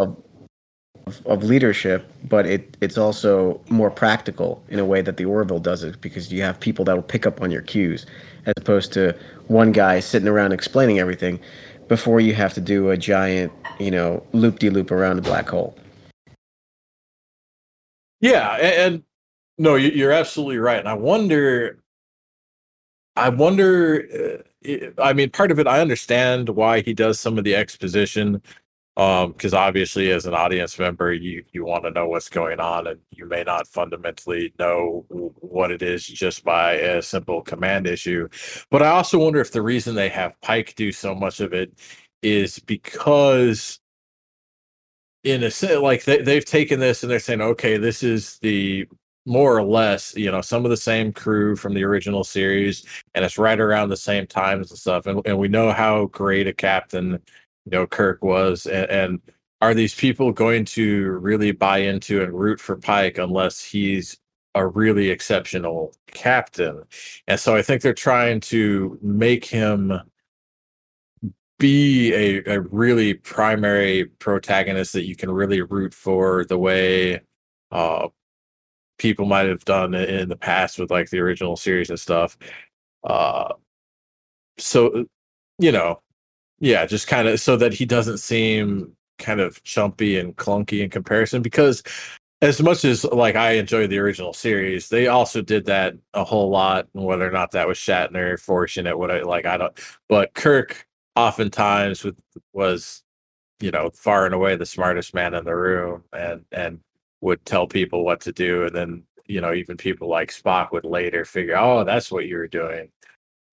of, 1.07 1.25
of 1.25 1.43
leadership, 1.43 2.09
but 2.29 2.45
it 2.45 2.77
it's 2.81 2.97
also 2.97 3.61
more 3.69 3.91
practical 3.91 4.63
in 4.69 4.79
a 4.79 4.85
way 4.85 5.01
that 5.01 5.17
the 5.17 5.25
Orville 5.25 5.59
does 5.59 5.83
it 5.83 5.99
because 6.01 6.31
you 6.31 6.41
have 6.43 6.59
people 6.59 6.85
that 6.85 6.95
will 6.95 7.01
pick 7.03 7.25
up 7.25 7.41
on 7.41 7.51
your 7.51 7.61
cues 7.61 8.05
as 8.45 8.53
opposed 8.57 8.93
to 8.93 9.15
one 9.47 9.71
guy 9.71 9.99
sitting 9.99 10.27
around 10.27 10.51
explaining 10.51 10.99
everything 10.99 11.39
before 11.87 12.19
you 12.21 12.33
have 12.33 12.53
to 12.53 12.61
do 12.61 12.89
a 12.89 12.97
giant, 12.97 13.51
you 13.79 13.91
know, 13.91 14.23
loop 14.31 14.59
de 14.59 14.69
loop 14.69 14.91
around 14.91 15.19
a 15.19 15.21
black 15.21 15.49
hole. 15.49 15.77
Yeah, 18.21 18.55
and, 18.55 18.93
and 18.95 19.03
no, 19.57 19.75
you- 19.75 19.89
you're 19.91 20.11
absolutely 20.11 20.57
right. 20.57 20.79
And 20.79 20.87
I 20.87 20.93
wonder, 20.93 21.79
I 23.15 23.29
wonder. 23.29 24.07
Uh, 24.39 24.43
I 24.99 25.13
mean, 25.13 25.29
part 25.31 25.51
of 25.51 25.59
it, 25.59 25.67
I 25.67 25.81
understand 25.81 26.49
why 26.49 26.81
he 26.81 26.93
does 26.93 27.19
some 27.19 27.37
of 27.37 27.43
the 27.43 27.55
exposition, 27.55 28.41
um, 28.97 29.31
because 29.31 29.53
obviously, 29.53 30.11
as 30.11 30.25
an 30.25 30.33
audience 30.35 30.77
member, 30.77 31.13
you 31.13 31.43
you 31.53 31.65
want 31.65 31.83
to 31.85 31.91
know 31.91 32.07
what's 32.07 32.29
going 32.29 32.59
on, 32.59 32.87
and 32.87 32.99
you 33.11 33.25
may 33.25 33.43
not 33.43 33.67
fundamentally 33.67 34.53
know 34.59 35.05
what 35.09 35.71
it 35.71 35.81
is 35.81 36.05
just 36.05 36.43
by 36.43 36.73
a 36.73 37.01
simple 37.01 37.41
command 37.41 37.87
issue. 37.87 38.27
But 38.69 38.83
I 38.83 38.89
also 38.89 39.19
wonder 39.19 39.39
if 39.41 39.51
the 39.51 39.61
reason 39.63 39.95
they 39.95 40.09
have 40.09 40.39
Pike 40.41 40.75
do 40.75 40.91
so 40.91 41.15
much 41.15 41.39
of 41.39 41.53
it 41.53 41.73
is 42.21 42.59
because 42.59 43.79
in 45.23 45.43
a 45.43 45.51
sense, 45.51 45.79
like 45.81 46.03
they, 46.05 46.21
they've 46.21 46.45
taken 46.45 46.79
this 46.79 47.03
and 47.03 47.11
they're 47.11 47.19
saying, 47.19 47.41
okay, 47.41 47.77
this 47.77 48.03
is 48.03 48.39
the 48.39 48.87
more 49.25 49.55
or 49.57 49.63
less, 49.63 50.15
you 50.15 50.31
know, 50.31 50.41
some 50.41 50.65
of 50.65 50.71
the 50.71 50.77
same 50.77 51.13
crew 51.13 51.55
from 51.55 51.73
the 51.73 51.83
original 51.83 52.23
series, 52.23 52.85
and 53.13 53.23
it's 53.23 53.37
right 53.37 53.59
around 53.59 53.89
the 53.89 53.97
same 53.97 54.25
times 54.25 54.71
and 54.71 54.79
stuff. 54.79 55.05
And, 55.05 55.21
and 55.25 55.37
we 55.37 55.47
know 55.47 55.71
how 55.71 56.05
great 56.07 56.47
a 56.47 56.53
captain, 56.53 57.11
you 57.65 57.71
know, 57.71 57.85
Kirk 57.85 58.23
was. 58.23 58.65
And, 58.65 58.89
and 58.89 59.19
are 59.61 59.73
these 59.73 59.93
people 59.93 60.31
going 60.31 60.65
to 60.65 61.11
really 61.11 61.51
buy 61.51 61.79
into 61.79 62.23
and 62.23 62.33
root 62.33 62.59
for 62.59 62.77
Pike 62.77 63.19
unless 63.19 63.63
he's 63.63 64.17
a 64.55 64.65
really 64.65 65.09
exceptional 65.11 65.93
captain? 66.07 66.83
And 67.27 67.39
so 67.39 67.55
I 67.55 67.61
think 67.61 67.83
they're 67.83 67.93
trying 67.93 68.39
to 68.41 68.97
make 69.03 69.45
him 69.45 69.93
be 71.59 72.11
a, 72.13 72.55
a 72.55 72.61
really 72.61 73.13
primary 73.13 74.05
protagonist 74.05 74.93
that 74.93 75.05
you 75.05 75.15
can 75.15 75.29
really 75.29 75.61
root 75.61 75.93
for 75.93 76.43
the 76.45 76.57
way 76.57 77.21
uh 77.71 78.07
people 79.01 79.25
might 79.25 79.47
have 79.47 79.65
done 79.65 79.95
in 79.95 80.29
the 80.29 80.35
past 80.35 80.77
with 80.77 80.91
like 80.91 81.09
the 81.09 81.17
original 81.17 81.57
series 81.57 81.89
and 81.89 81.99
stuff 81.99 82.37
uh 83.03 83.51
so 84.59 85.05
you 85.57 85.71
know 85.71 85.99
yeah 86.59 86.85
just 86.85 87.07
kind 87.07 87.27
of 87.27 87.39
so 87.39 87.57
that 87.57 87.73
he 87.73 87.83
doesn't 87.83 88.19
seem 88.19 88.95
kind 89.17 89.39
of 89.39 89.63
chumpy 89.63 90.19
and 90.19 90.35
clunky 90.35 90.83
in 90.83 90.89
comparison 90.89 91.41
because 91.41 91.81
as 92.43 92.61
much 92.61 92.85
as 92.85 93.03
like 93.05 93.35
I 93.35 93.53
enjoy 93.53 93.87
the 93.87 93.99
original 93.99 94.33
series, 94.33 94.89
they 94.89 95.07
also 95.07 95.41
did 95.41 95.65
that 95.65 95.93
a 96.13 96.23
whole 96.23 96.49
lot. 96.49 96.87
and 96.95 97.03
Whether 97.03 97.27
or 97.27 97.31
not 97.31 97.51
that 97.51 97.67
was 97.67 97.77
Shatner 97.77 98.39
fortunate, 98.39 98.97
what 98.97 99.11
I 99.11 99.21
like, 99.21 99.45
I 99.45 99.57
don't. 99.57 99.79
But 100.09 100.33
Kirk 100.33 100.87
oftentimes 101.15 102.03
with, 102.03 102.15
was, 102.53 103.03
you 103.59 103.69
know, 103.69 103.91
far 103.91 104.25
and 104.25 104.33
away 104.33 104.55
the 104.55 104.65
smartest 104.65 105.13
man 105.13 105.35
in 105.35 105.45
the 105.45 105.55
room, 105.55 106.03
and 106.13 106.45
and 106.51 106.79
would 107.21 107.43
tell 107.45 107.67
people 107.67 108.03
what 108.03 108.21
to 108.21 108.31
do, 108.31 108.65
and 108.65 108.75
then 108.75 109.03
you 109.27 109.41
know 109.41 109.53
even 109.53 109.77
people 109.77 110.09
like 110.09 110.31
Spock 110.31 110.71
would 110.71 110.85
later 110.85 111.25
figure, 111.25 111.57
oh, 111.57 111.83
that's 111.83 112.11
what 112.11 112.27
you 112.27 112.37
were 112.37 112.47
doing. 112.47 112.89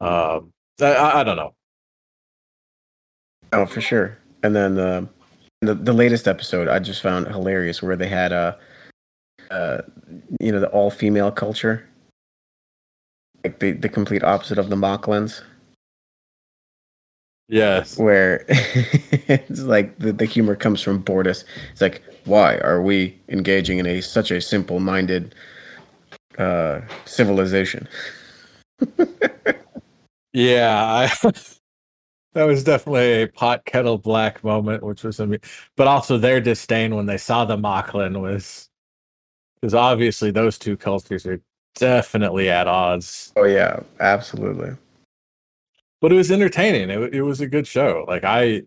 Um, 0.01 0.53
I- 0.81 1.21
I, 1.21 1.25
don't 1.25 1.37
know. 1.37 1.55
Oh, 3.53 3.67
for 3.67 3.81
sure. 3.81 4.19
And 4.43 4.55
then 4.55 4.79
uh, 4.79 5.07
the 5.61 5.75
the 5.75 5.93
latest 5.93 6.29
episode 6.29 6.69
I 6.69 6.79
just 6.79 7.03
found 7.03 7.27
hilarious 7.27 7.83
where 7.83 7.97
they 7.97 8.09
had 8.09 8.33
uh, 8.33 8.57
uh 9.51 9.83
you 10.41 10.53
know 10.53 10.61
the 10.61 10.69
all 10.69 10.91
female 10.91 11.33
culture, 11.33 11.89
like 13.45 13.59
the 13.59 13.73
the 13.73 13.89
complete 13.89 14.23
opposite 14.23 14.59
of 14.59 14.71
the 14.71 14.77
Moclans, 14.77 15.43
Yes. 17.49 17.99
where 17.99 18.45
it's 18.49 19.61
like 19.63 19.99
the, 19.99 20.13
the 20.13 20.27
humor 20.27 20.55
comes 20.55 20.83
from 20.83 21.03
Bortus. 21.03 21.45
It's 21.73 21.81
like, 21.81 22.03
why 22.25 22.59
are 22.59 22.83
we 22.83 23.19
engaging 23.29 23.79
in 23.79 23.87
a 23.87 24.01
such 24.03 24.31
a 24.31 24.41
simple 24.41 24.81
minded 24.81 25.35
uh 26.39 26.81
civilization? 27.05 27.89
Yeah, 30.35 30.85
I, 30.85 31.07
that 32.35 32.45
was 32.45 32.63
definitely 32.63 33.23
a 33.23 33.27
pot 33.27 33.65
kettle 33.65 33.99
black 33.99 34.45
moment, 34.45 34.83
which 34.83 35.03
was, 35.03 35.19
ama- 35.21 35.39
but 35.77 35.87
also 35.87 36.19
their 36.19 36.41
disdain 36.41 36.95
when 36.95 37.07
they 37.07 37.17
saw 37.17 37.45
the 37.45 37.57
Moclan 37.57 38.21
was, 38.21 38.69
because 39.61 39.75
obviously 39.75 40.31
those 40.31 40.59
two 40.59 40.77
cultures 40.77 41.27
are 41.27 41.41
definitely 41.75 42.51
at 42.51 42.69
odds. 42.69 43.33
Oh 43.37 43.45
yeah, 43.45 43.81
absolutely. 44.01 44.77
But 46.01 46.13
it 46.13 46.17
was 46.17 46.31
entertaining. 46.31 46.91
It, 46.91 47.15
it 47.15 47.23
was 47.23 47.41
a 47.41 47.47
good 47.47 47.67
show. 47.67 48.05
Like 48.07 48.25
I, 48.25 48.63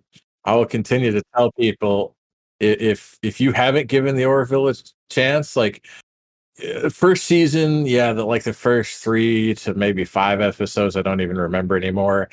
I 0.46 0.56
will 0.56 0.66
continue 0.66 1.12
to 1.12 1.22
tell 1.36 1.52
people 1.54 2.16
if 2.60 3.18
if 3.22 3.42
you 3.42 3.52
haven't 3.52 3.88
given 3.88 4.16
the 4.16 4.26
Orville 4.26 4.70
a 4.70 4.74
chance, 5.10 5.56
like 5.56 5.86
uh, 6.64 6.90
first 6.90 7.26
season, 7.26 7.86
yeah, 7.86 8.14
the, 8.14 8.26
like 8.26 8.44
the 8.44 8.54
first 8.54 9.04
three 9.04 9.56
to 9.56 9.74
maybe 9.74 10.06
five 10.06 10.42
episodes, 10.42 10.96
I 10.96 11.02
don't 11.02 11.22
even 11.22 11.38
remember 11.38 11.76
anymore. 11.76 12.30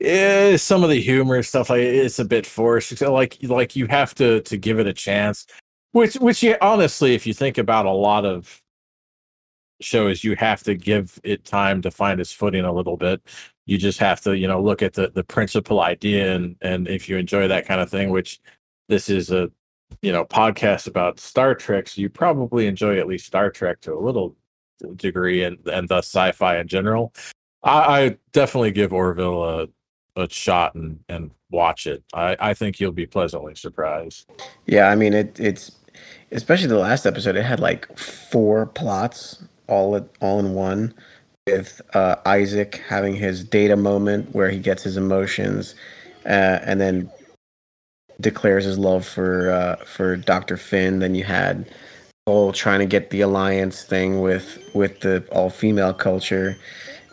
Eh, 0.00 0.56
some 0.56 0.84
of 0.84 0.90
the 0.90 1.00
humor 1.00 1.42
stuff, 1.42 1.70
like 1.70 1.80
it's 1.80 2.18
a 2.18 2.24
bit 2.24 2.46
forced. 2.46 3.00
Like 3.00 3.38
like 3.42 3.76
you 3.76 3.86
have 3.86 4.14
to 4.16 4.40
to 4.42 4.56
give 4.56 4.78
it 4.78 4.86
a 4.86 4.92
chance. 4.92 5.46
Which 5.92 6.14
which 6.16 6.42
yeah, 6.42 6.56
honestly, 6.60 7.14
if 7.14 7.26
you 7.26 7.34
think 7.34 7.58
about 7.58 7.86
a 7.86 7.90
lot 7.90 8.24
of 8.24 8.60
shows, 9.80 10.24
you 10.24 10.36
have 10.36 10.62
to 10.64 10.74
give 10.74 11.18
it 11.22 11.44
time 11.44 11.82
to 11.82 11.90
find 11.90 12.20
its 12.20 12.32
footing 12.32 12.64
a 12.64 12.72
little 12.72 12.96
bit. 12.96 13.20
You 13.66 13.78
just 13.78 13.98
have 13.98 14.20
to, 14.22 14.36
you 14.36 14.48
know, 14.48 14.62
look 14.62 14.82
at 14.82 14.94
the 14.94 15.10
the 15.10 15.24
principal 15.24 15.80
idea 15.80 16.34
and 16.34 16.56
and 16.60 16.88
if 16.88 17.08
you 17.08 17.16
enjoy 17.16 17.48
that 17.48 17.66
kind 17.66 17.80
of 17.80 17.90
thing, 17.90 18.10
which 18.10 18.40
this 18.88 19.08
is 19.08 19.30
a 19.30 19.50
you 20.02 20.12
know 20.12 20.24
podcast 20.24 20.86
about 20.86 21.20
Star 21.20 21.54
Trek, 21.54 21.88
so 21.88 22.00
you 22.00 22.08
probably 22.08 22.66
enjoy 22.66 22.98
at 22.98 23.06
least 23.06 23.26
Star 23.26 23.50
Trek 23.50 23.80
to 23.82 23.94
a 23.94 24.00
little 24.00 24.36
degree 24.96 25.42
and 25.42 25.58
and 25.66 25.88
thus 25.88 26.06
sci-fi 26.06 26.58
in 26.58 26.68
general. 26.68 27.12
I, 27.62 28.02
I 28.02 28.16
definitely 28.32 28.72
give 28.72 28.92
Orville 28.92 29.44
a 29.44 29.68
a 30.16 30.28
shot 30.30 30.74
and 30.74 31.00
and 31.08 31.30
watch 31.50 31.86
it. 31.86 32.02
I 32.14 32.36
I 32.40 32.54
think 32.54 32.80
you'll 32.80 32.92
be 32.92 33.06
pleasantly 33.06 33.54
surprised. 33.54 34.30
Yeah, 34.66 34.88
I 34.88 34.94
mean 34.94 35.12
it. 35.12 35.38
It's 35.38 35.72
especially 36.32 36.68
the 36.68 36.78
last 36.78 37.06
episode. 37.06 37.36
It 37.36 37.44
had 37.44 37.60
like 37.60 37.98
four 37.98 38.66
plots 38.66 39.42
all 39.68 40.08
all 40.20 40.38
in 40.40 40.54
one, 40.54 40.94
with 41.46 41.80
uh, 41.94 42.16
Isaac 42.24 42.82
having 42.88 43.14
his 43.14 43.44
data 43.44 43.76
moment 43.76 44.34
where 44.34 44.50
he 44.50 44.58
gets 44.58 44.82
his 44.82 44.96
emotions, 44.96 45.74
uh, 46.24 46.58
and 46.62 46.80
then 46.80 47.10
declares 48.20 48.64
his 48.64 48.78
love 48.78 49.06
for 49.06 49.50
uh, 49.50 49.76
for 49.84 50.16
Doctor 50.16 50.56
Finn. 50.56 50.98
Then 50.98 51.14
you 51.14 51.24
had 51.24 51.70
all 52.26 52.52
trying 52.52 52.80
to 52.80 52.86
get 52.86 53.10
the 53.10 53.20
alliance 53.20 53.84
thing 53.84 54.20
with 54.20 54.58
with 54.74 55.00
the 55.00 55.24
all 55.32 55.50
female 55.50 55.94
culture, 55.94 56.56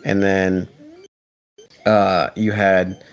and 0.06 0.24
then 0.24 0.68
uh, 1.86 2.30
you 2.36 2.52
had 2.52 3.04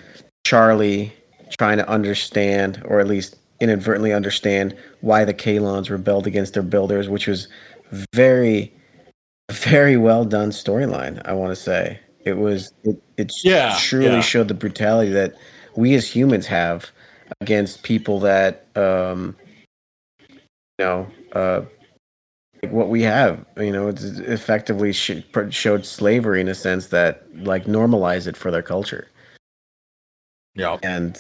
Charlie 0.47 1.13
trying 1.59 1.79
to 1.79 1.89
understand, 1.89 2.83
or 2.87 3.01
at 3.01 3.07
least 3.07 3.37
inadvertently 3.61 4.13
understand, 4.13 4.75
why 5.01 5.25
the 5.25 5.35
Kaylons 5.35 5.91
rebelled 5.91 6.27
against 6.27 6.55
their 6.55 6.63
builders, 6.63 7.09
which 7.09 7.27
was 7.27 7.49
very, 8.15 8.73
very 9.51 9.97
well 9.97 10.25
done 10.25 10.51
storyline. 10.51 11.21
I 11.27 11.33
want 11.33 11.51
to 11.51 11.57
say 11.57 11.99
it 12.25 12.35
was. 12.35 12.73
It, 12.85 13.03
it 13.17 13.33
Yeah, 13.45 13.77
truly 13.81 14.07
yeah. 14.07 14.21
showed 14.21 14.49
the 14.49 14.55
brutality 14.55 15.11
that 15.13 15.35
we 15.77 15.95
as 15.95 16.09
humans 16.09 16.47
have 16.47 16.91
against 17.41 17.83
people 17.83 18.19
that, 18.21 18.67
um, 18.77 19.37
you 20.29 20.85
know, 20.85 21.07
uh, 21.33 21.63
like 22.63 22.73
what 22.73 22.89
we 22.89 23.03
have. 23.03 23.45
You 23.57 23.73
know, 23.73 23.89
it's 23.89 24.03
effectively 24.05 24.93
sh- 24.93 25.23
showed 25.51 25.87
slavery 25.87 26.41
in 26.41 26.49
a 26.49 26.55
sense 26.55 26.89
that 26.89 27.25
like 27.45 27.67
normalized 27.67 28.27
it 28.27 28.37
for 28.37 28.51
their 28.51 28.63
culture 28.63 29.09
Yeah. 30.55 30.77
and 30.83 31.19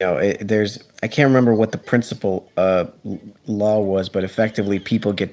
you 0.00 0.06
know 0.06 0.16
it, 0.16 0.48
there's 0.48 0.82
i 1.04 1.06
can't 1.08 1.28
remember 1.28 1.54
what 1.54 1.70
the 1.70 1.78
principal 1.78 2.50
uh, 2.56 2.86
law 3.46 3.80
was 3.80 4.08
but 4.08 4.24
effectively 4.24 4.80
people 4.80 5.12
get 5.12 5.30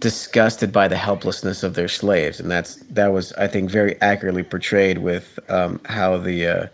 disgusted 0.00 0.72
by 0.72 0.88
the 0.88 0.96
helplessness 0.96 1.62
of 1.62 1.74
their 1.74 1.88
slaves 1.88 2.40
and 2.40 2.50
that's 2.50 2.76
that 2.90 3.08
was 3.08 3.32
i 3.34 3.46
think 3.46 3.70
very 3.70 4.00
accurately 4.00 4.42
portrayed 4.42 4.98
with 4.98 5.38
um, 5.48 5.80
how 5.84 6.16
the 6.16 6.46
uh, 6.46 6.66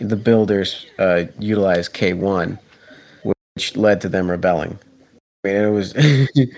the 0.00 0.16
builders 0.16 0.86
uh, 0.98 1.24
utilized 1.38 1.94
k1 1.94 2.58
which 3.54 3.76
led 3.76 4.00
to 4.00 4.08
them 4.08 4.30
rebelling 4.30 4.78
I 5.46 5.48
mean, 5.48 5.62
it 5.62 5.70
was, 5.70 5.92
and 5.94 6.48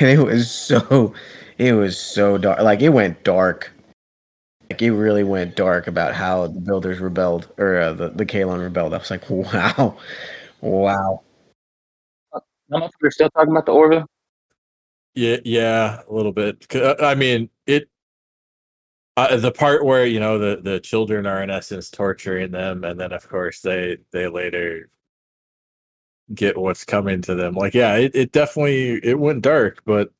it 0.00 0.18
was 0.24 0.50
so, 0.50 1.12
it 1.58 1.72
was 1.72 1.98
so 1.98 2.38
dark. 2.38 2.60
Like 2.60 2.80
it 2.80 2.90
went 2.90 3.24
dark. 3.24 3.72
Like 4.70 4.82
it 4.82 4.92
really 4.92 5.24
went 5.24 5.56
dark 5.56 5.86
about 5.86 6.14
how 6.14 6.46
the 6.46 6.60
builders 6.60 6.98
rebelled, 7.00 7.48
or 7.58 7.78
uh, 7.78 7.92
the 7.92 8.10
the 8.10 8.26
Kaylon 8.26 8.62
rebelled. 8.62 8.94
I 8.94 8.98
was 8.98 9.10
like, 9.10 9.24
wow, 9.30 9.96
wow. 10.60 11.22
We're 13.00 13.10
still 13.10 13.30
talking 13.30 13.52
about 13.52 13.66
the 13.66 13.72
Orville. 13.72 14.06
Yeah, 15.16 15.38
yeah, 15.44 16.02
a 16.08 16.12
little 16.12 16.32
bit. 16.32 16.66
uh, 16.76 16.96
I 17.00 17.14
mean, 17.16 17.50
it. 17.66 17.88
Uh, 19.16 19.36
the 19.38 19.52
part 19.52 19.84
where 19.84 20.04
you 20.06 20.20
know 20.20 20.38
the 20.38 20.60
the 20.62 20.78
children 20.80 21.26
are 21.26 21.42
in 21.42 21.50
essence 21.50 21.90
torturing 21.90 22.50
them, 22.52 22.84
and 22.84 23.00
then 23.00 23.12
of 23.12 23.28
course 23.28 23.60
they 23.62 23.98
they 24.12 24.28
later 24.28 24.90
get 26.34 26.56
what's 26.58 26.84
coming 26.84 27.22
to 27.22 27.34
them. 27.34 27.54
Like, 27.54 27.74
yeah, 27.74 27.96
it, 27.96 28.14
it 28.14 28.32
definitely 28.32 29.00
it 29.04 29.18
went 29.18 29.42
dark, 29.42 29.82
but 29.84 30.10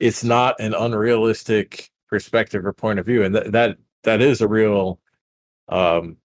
it's 0.00 0.24
not 0.24 0.60
an 0.60 0.74
unrealistic 0.74 1.90
perspective 2.08 2.66
or 2.66 2.72
point 2.72 2.98
of 2.98 3.06
view, 3.06 3.22
and 3.24 3.34
that 3.34 3.52
that 3.52 3.78
that 4.04 4.20
is 4.22 4.40
a 4.40 4.48
real 4.48 5.00
um 5.68 6.16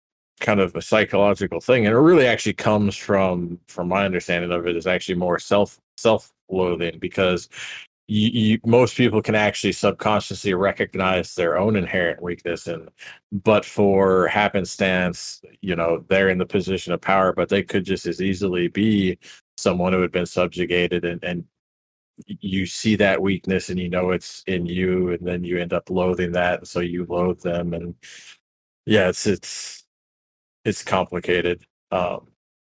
kind 0.42 0.60
of 0.60 0.76
a 0.76 0.82
psychological 0.82 1.62
thing 1.62 1.86
and 1.88 1.96
it 1.96 2.00
really 2.00 2.28
actually 2.28 2.54
comes 2.54 2.96
from 2.96 3.60
from 3.68 3.88
my 3.90 4.06
understanding 4.06 4.52
of 4.52 4.68
it 4.68 4.76
is 4.78 4.88
actually 4.88 5.16
more 5.16 5.40
self 5.40 5.80
self 5.98 6.32
loathing 6.50 7.00
because 7.00 7.50
you, 8.08 8.30
you, 8.30 8.60
most 8.66 8.96
people 8.96 9.22
can 9.22 9.36
actually 9.36 9.74
subconsciously 9.74 10.54
recognize 10.54 11.36
their 11.36 11.58
own 11.58 11.76
inherent 11.76 12.22
weakness 12.22 12.68
and 12.68 12.90
but 13.32 13.66
for 13.66 14.28
happenstance 14.28 15.42
you 15.62 15.76
know 15.76 16.04
they're 16.08 16.30
in 16.30 16.38
the 16.38 16.46
position 16.46 16.94
of 16.94 17.02
power 17.02 17.34
but 17.34 17.50
they 17.50 17.62
could 17.62 17.84
just 17.84 18.06
as 18.06 18.22
easily 18.22 18.70
be 18.70 19.18
someone 19.58 19.92
who 19.92 20.02
had 20.02 20.12
been 20.12 20.26
subjugated 20.26 21.04
and, 21.04 21.24
and 21.24 21.44
you 22.26 22.66
see 22.66 22.96
that 22.96 23.22
weakness 23.22 23.70
and 23.70 23.80
you 23.80 23.90
know 23.90 24.12
it's 24.12 24.44
in 24.48 24.66
you 24.66 25.10
and 25.10 25.28
then 25.28 25.44
you 25.44 25.60
end 25.60 25.74
up 25.74 25.90
loathing 25.90 26.32
that 26.32 26.66
so 26.66 26.80
you 26.80 27.06
loathe 27.10 27.42
them 27.42 27.74
and 27.74 27.94
yeah 28.86 29.10
it's 29.10 29.28
it's 29.28 29.84
it's 30.66 30.84
complicated 30.84 31.64
um 31.92 32.28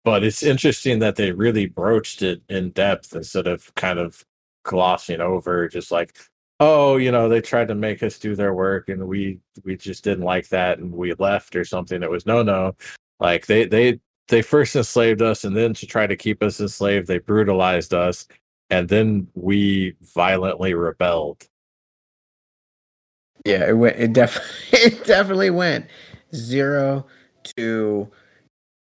but 0.04 0.24
it's 0.24 0.42
interesting 0.42 1.00
that 1.00 1.18
they 1.18 1.34
really 1.34 1.66
broached 1.66 2.22
it 2.22 2.42
in 2.48 2.70
depth 2.72 3.14
instead 3.14 3.46
of 3.46 3.76
kind 3.76 4.00
of 4.00 4.26
glossing 4.68 5.22
over 5.22 5.68
just 5.68 5.92
like 5.92 6.18
oh 6.60 6.98
you 6.98 7.12
know 7.12 7.28
they 7.30 7.42
tried 7.42 7.68
to 7.68 7.76
make 7.76 8.04
us 8.04 8.20
do 8.20 8.36
their 8.36 8.54
work 8.54 8.90
and 8.90 9.08
we 9.08 9.40
we 9.64 9.76
just 9.76 10.04
didn't 10.04 10.26
like 10.26 10.48
that 10.50 10.80
and 10.80 10.92
we 10.92 11.14
left 11.16 11.56
or 11.56 11.66
something 11.66 12.04
it 12.04 12.12
was 12.12 12.26
no 12.26 12.44
no 12.44 12.76
like 13.20 13.46
they 13.48 13.66
they 13.66 14.00
they 14.28 14.42
first 14.42 14.76
enslaved 14.76 15.22
us 15.22 15.44
and 15.46 15.56
then 15.56 15.74
to 15.74 15.88
try 15.88 16.06
to 16.06 16.16
keep 16.16 16.44
us 16.44 16.60
enslaved 16.60 17.08
they 17.08 17.20
brutalized 17.20 17.94
us 17.94 18.28
and 18.70 18.90
then 18.90 19.28
we 19.36 19.96
violently 20.14 20.74
rebelled 20.74 21.48
Yeah, 23.46 23.70
it 23.70 23.78
went. 23.78 23.98
It 23.98 24.14
definitely, 24.14 24.50
it 24.74 25.06
definitely 25.06 25.50
went 25.50 25.86
zero 26.36 27.06
to. 27.56 28.10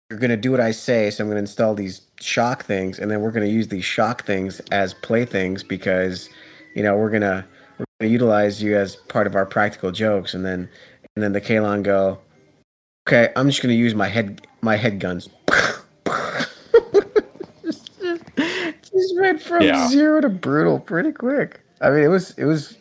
You're 0.08 0.18
gonna 0.18 0.36
do 0.36 0.50
what 0.50 0.60
I 0.60 0.70
say, 0.70 1.10
so 1.10 1.24
I'm 1.24 1.30
gonna 1.30 1.40
install 1.40 1.74
these 1.74 2.00
shock 2.22 2.64
things, 2.64 2.98
and 2.98 3.10
then 3.10 3.20
we're 3.20 3.30
gonna 3.32 3.46
use 3.46 3.68
these 3.68 3.84
shock 3.84 4.24
things 4.24 4.60
as 4.70 4.94
playthings 4.94 5.62
because, 5.62 6.28
you 6.74 6.82
know, 6.82 6.96
we're 6.96 7.10
gonna 7.10 7.46
we're 7.78 7.84
gonna 8.00 8.10
utilize 8.12 8.62
you 8.62 8.76
as 8.76 8.96
part 8.96 9.26
of 9.26 9.34
our 9.36 9.46
practical 9.46 9.90
jokes, 9.92 10.34
and 10.34 10.44
then 10.44 10.68
and 11.16 11.22
then 11.22 11.32
the 11.32 11.40
Kaylon 11.40 11.82
go, 11.82 12.18
okay, 13.08 13.32
I'm 13.36 13.48
just 13.48 13.62
gonna 13.62 13.74
use 13.74 13.94
my 13.94 14.08
head 14.08 14.46
my 14.62 14.76
head 14.76 15.00
guns. 15.00 15.28
just 17.64 19.16
went 19.18 19.40
from 19.42 19.62
Yeah. 19.62 19.88
zero 19.88 20.20
to 20.20 20.28
brutal 20.28 20.78
pretty 20.80 21.12
quick. 21.12 21.60
I 21.80 21.90
mean, 21.90 22.02
it 22.04 22.08
was 22.08 22.32
it 22.38 22.44
was 22.44 22.78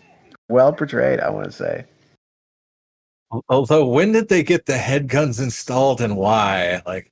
well 0.50 0.74
portrayed. 0.74 1.20
I 1.20 1.30
want 1.30 1.46
to 1.46 1.52
say. 1.52 1.86
although 3.50 3.86
when 3.88 4.12
did 4.12 4.28
they 4.28 4.44
get 4.44 4.66
the 4.66 4.78
head 4.78 5.08
guns 5.08 5.40
installed 5.40 6.02
and 6.02 6.18
why 6.18 6.82
like 6.86 7.12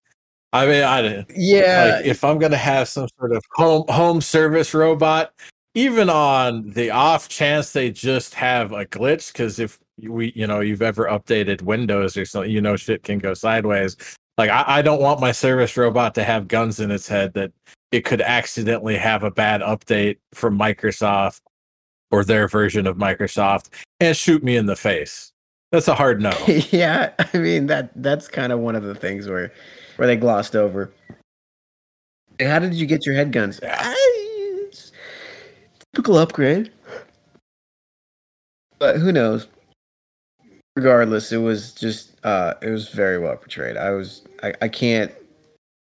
i 0.53 0.65
mean 0.65 0.83
i 0.83 1.25
Yeah, 1.35 1.95
like 1.97 2.05
if 2.05 2.23
i'm 2.23 2.39
going 2.39 2.51
to 2.51 2.57
have 2.57 2.87
some 2.87 3.07
sort 3.17 3.33
of 3.33 3.43
home 3.53 3.85
home 3.89 4.21
service 4.21 4.73
robot 4.73 5.33
even 5.75 6.09
on 6.09 6.69
the 6.71 6.89
off 6.89 7.29
chance 7.29 7.73
they 7.73 7.91
just 7.91 8.33
have 8.33 8.71
a 8.71 8.85
glitch 8.85 9.31
because 9.31 9.59
if 9.59 9.79
we 10.07 10.31
you 10.35 10.47
know 10.47 10.59
you've 10.59 10.81
ever 10.81 11.05
updated 11.05 11.61
windows 11.61 12.15
or 12.15 12.25
something 12.25 12.51
you 12.51 12.61
know 12.61 12.75
shit 12.75 13.03
can 13.03 13.19
go 13.19 13.33
sideways. 13.33 13.97
Like 14.37 14.49
I, 14.49 14.63
I 14.67 14.81
don't 14.81 15.01
want 15.01 15.19
my 15.19 15.31
service 15.31 15.75
robot 15.75 16.15
to 16.15 16.23
have 16.23 16.47
guns 16.47 16.79
in 16.79 16.91
its 16.91 17.07
head 17.07 17.33
that 17.33 17.51
it 17.91 18.05
could 18.05 18.21
accidentally 18.21 18.95
have 18.95 19.23
a 19.23 19.31
bad 19.31 19.61
update 19.61 20.17
from 20.33 20.57
microsoft 20.57 21.41
or 22.11 22.23
their 22.23 22.47
version 22.47 22.87
of 22.87 22.97
microsoft 22.97 23.69
and 23.99 24.15
shoot 24.15 24.43
me 24.43 24.55
in 24.55 24.65
the 24.65 24.75
face. 24.75 25.31
That's 25.71 25.87
a 25.87 25.95
hard 25.95 26.21
no. 26.21 26.31
Yeah. 26.71 27.11
I 27.33 27.37
mean 27.37 27.67
that 27.67 27.91
that's 28.01 28.27
kind 28.27 28.53
of 28.53 28.59
one 28.59 28.75
of 28.75 28.83
the 28.83 28.95
things 28.95 29.27
where 29.27 29.51
where 29.99 30.07
they 30.07 30.15
glossed 30.15 30.55
over. 30.55 30.89
How 32.39 32.59
did 32.59 32.73
you 32.73 32.85
get 32.85 33.05
your 33.05 33.15
head 33.15 33.33
guns? 33.33 33.59
Ah, 33.67 33.93
Typical 35.93 36.17
upgrade. 36.17 36.71
But 38.77 38.95
who 38.95 39.11
knows? 39.11 39.47
Regardless, 40.77 41.33
it 41.33 41.39
was 41.39 41.73
just 41.73 42.15
uh 42.23 42.53
it 42.61 42.69
was 42.69 42.87
very 42.87 43.19
well 43.19 43.35
portrayed. 43.35 43.75
I 43.75 43.89
was 43.91 44.23
I, 44.41 44.53
I 44.61 44.69
can't 44.69 45.11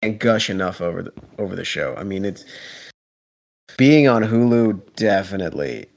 and 0.04 0.20
gush 0.20 0.52
enough 0.52 0.82
over 0.82 1.02
the 1.02 1.14
over 1.40 1.56
the 1.56 1.66
show. 1.66 1.96
I 1.98 2.04
mean 2.04 2.26
it's 2.26 2.46
being 3.76 4.08
on 4.08 4.22
Hulu 4.22 4.96
definitely 4.98 5.88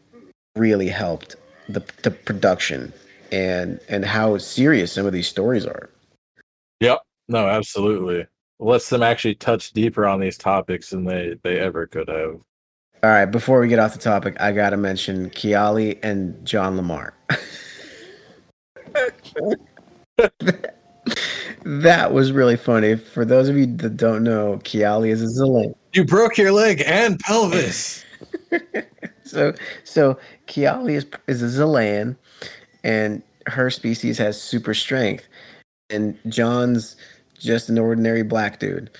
really 0.57 0.89
helped 0.89 1.37
the 1.69 1.85
the 2.05 2.11
production 2.11 2.91
and 3.33 3.81
and 3.91 4.07
how 4.07 4.39
serious 4.39 4.93
some 4.93 5.05
of 5.05 5.13
these 5.13 5.29
stories 5.29 5.67
are. 5.67 5.91
Yep. 6.81 7.03
No, 7.29 7.49
absolutely. 7.49 8.27
Lets 8.59 8.89
them 8.89 9.03
actually 9.03 9.37
touch 9.37 9.73
deeper 9.73 10.07
on 10.07 10.21
these 10.21 10.37
topics 10.37 10.91
than 10.91 11.05
they 11.05 11.37
they 11.43 11.59
ever 11.59 11.87
could 11.87 12.09
have. 12.09 12.41
All 13.03 13.11
right, 13.11 13.27
before 13.27 13.61
we 13.61 13.69
get 13.69 13.79
off 13.79 13.93
the 13.93 14.01
topic, 14.01 14.37
I 14.41 14.51
gotta 14.53 14.77
mention 14.77 15.31
Keyali 15.31 15.99
and 16.03 16.45
John 16.45 16.77
LaMarr. 16.77 17.13
that 21.65 22.13
was 22.13 22.33
really 22.33 22.57
funny. 22.57 22.97
For 22.97 23.25
those 23.25 23.49
of 23.49 23.57
you 23.57 23.67
that 23.77 23.97
don't 23.97 24.25
know, 24.25 24.59
Keyali 24.65 25.11
is 25.11 25.23
a 25.23 25.27
Xelayan. 25.27 25.75
You 25.93 26.05
broke 26.05 26.37
your 26.37 26.51
leg 26.51 26.83
and 26.85 27.21
pelvis. 27.21 28.05
So 29.29 29.53
so 29.85 30.19
Kiali 30.47 30.93
is 30.93 31.07
is 31.27 31.43
a 31.43 31.63
Xelayan, 31.63 32.17
and 32.83 33.23
her 33.47 33.69
species 33.71 34.17
has 34.19 34.41
super 34.41 34.73
strength, 34.73 35.29
and 35.91 36.19
John's 36.29 36.97
just 37.39 37.69
an 37.69 37.79
ordinary 37.79 38.23
black 38.23 38.59
dude. 38.59 38.91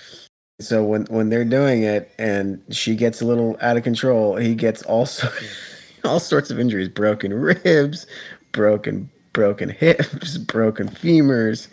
So 0.59 0.83
when 0.83 1.05
when 1.05 1.29
they're 1.29 1.45
doing 1.45 1.83
it 1.83 2.11
and 2.19 2.61
she 2.69 2.95
gets 2.95 3.21
a 3.21 3.25
little 3.25 3.57
out 3.61 3.77
of 3.77 3.83
control, 3.83 4.35
he 4.35 4.55
gets 4.55 4.81
also 4.83 5.29
all 6.03 6.19
sorts 6.19 6.51
of 6.51 6.59
injuries: 6.59 6.89
broken 6.89 7.33
ribs, 7.33 8.05
broken 8.51 9.09
broken 9.33 9.69
hips, 9.69 10.37
broken 10.55 10.89
femurs, 10.89 11.67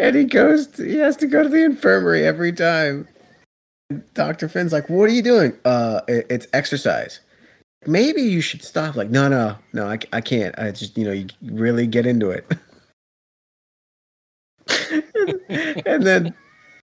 and 0.00 0.16
he 0.16 0.24
goes 0.24 0.66
to, 0.68 0.84
he 0.84 0.96
has 0.96 1.16
to 1.18 1.26
go 1.26 1.42
to 1.42 1.48
the 1.48 1.64
infirmary 1.64 2.26
every 2.26 2.52
time. 2.52 3.06
Dr. 4.14 4.48
Finn's 4.48 4.72
like, 4.72 4.88
"What 4.88 5.10
are 5.10 5.12
you 5.12 5.22
doing?" 5.22 5.52
Uh, 5.64 6.00
it- 6.08 6.26
it's 6.30 6.46
exercise. 6.52 7.20
Maybe 7.86 8.22
you 8.22 8.40
should 8.40 8.62
stop. 8.62 8.94
Like, 8.96 9.10
no, 9.10 9.28
no, 9.28 9.56
no, 9.72 9.86
I, 9.88 9.98
I 10.12 10.20
can't. 10.20 10.56
I 10.58 10.70
just, 10.70 10.96
you 10.96 11.04
know, 11.04 11.10
you 11.12 11.26
really 11.42 11.86
get 11.86 12.06
into 12.06 12.30
it. 12.30 12.46
and 15.86 16.06
then, 16.06 16.34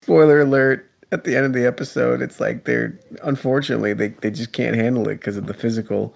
spoiler 0.03 0.41
alert: 0.41 0.91
at 1.13 1.25
the 1.25 1.37
end 1.37 1.47
of 1.47 1.53
the 1.53 1.67
episode, 1.67 2.23
it's 2.23 2.41
like 2.41 2.65
they're 2.65 2.99
unfortunately 3.23 3.93
they, 3.93 4.09
they 4.09 4.31
just 4.31 4.53
can't 4.53 4.77
handle 4.77 5.09
it 5.09 5.17
because 5.17 5.37
of 5.37 5.47
the 5.47 5.55
physical 5.55 6.15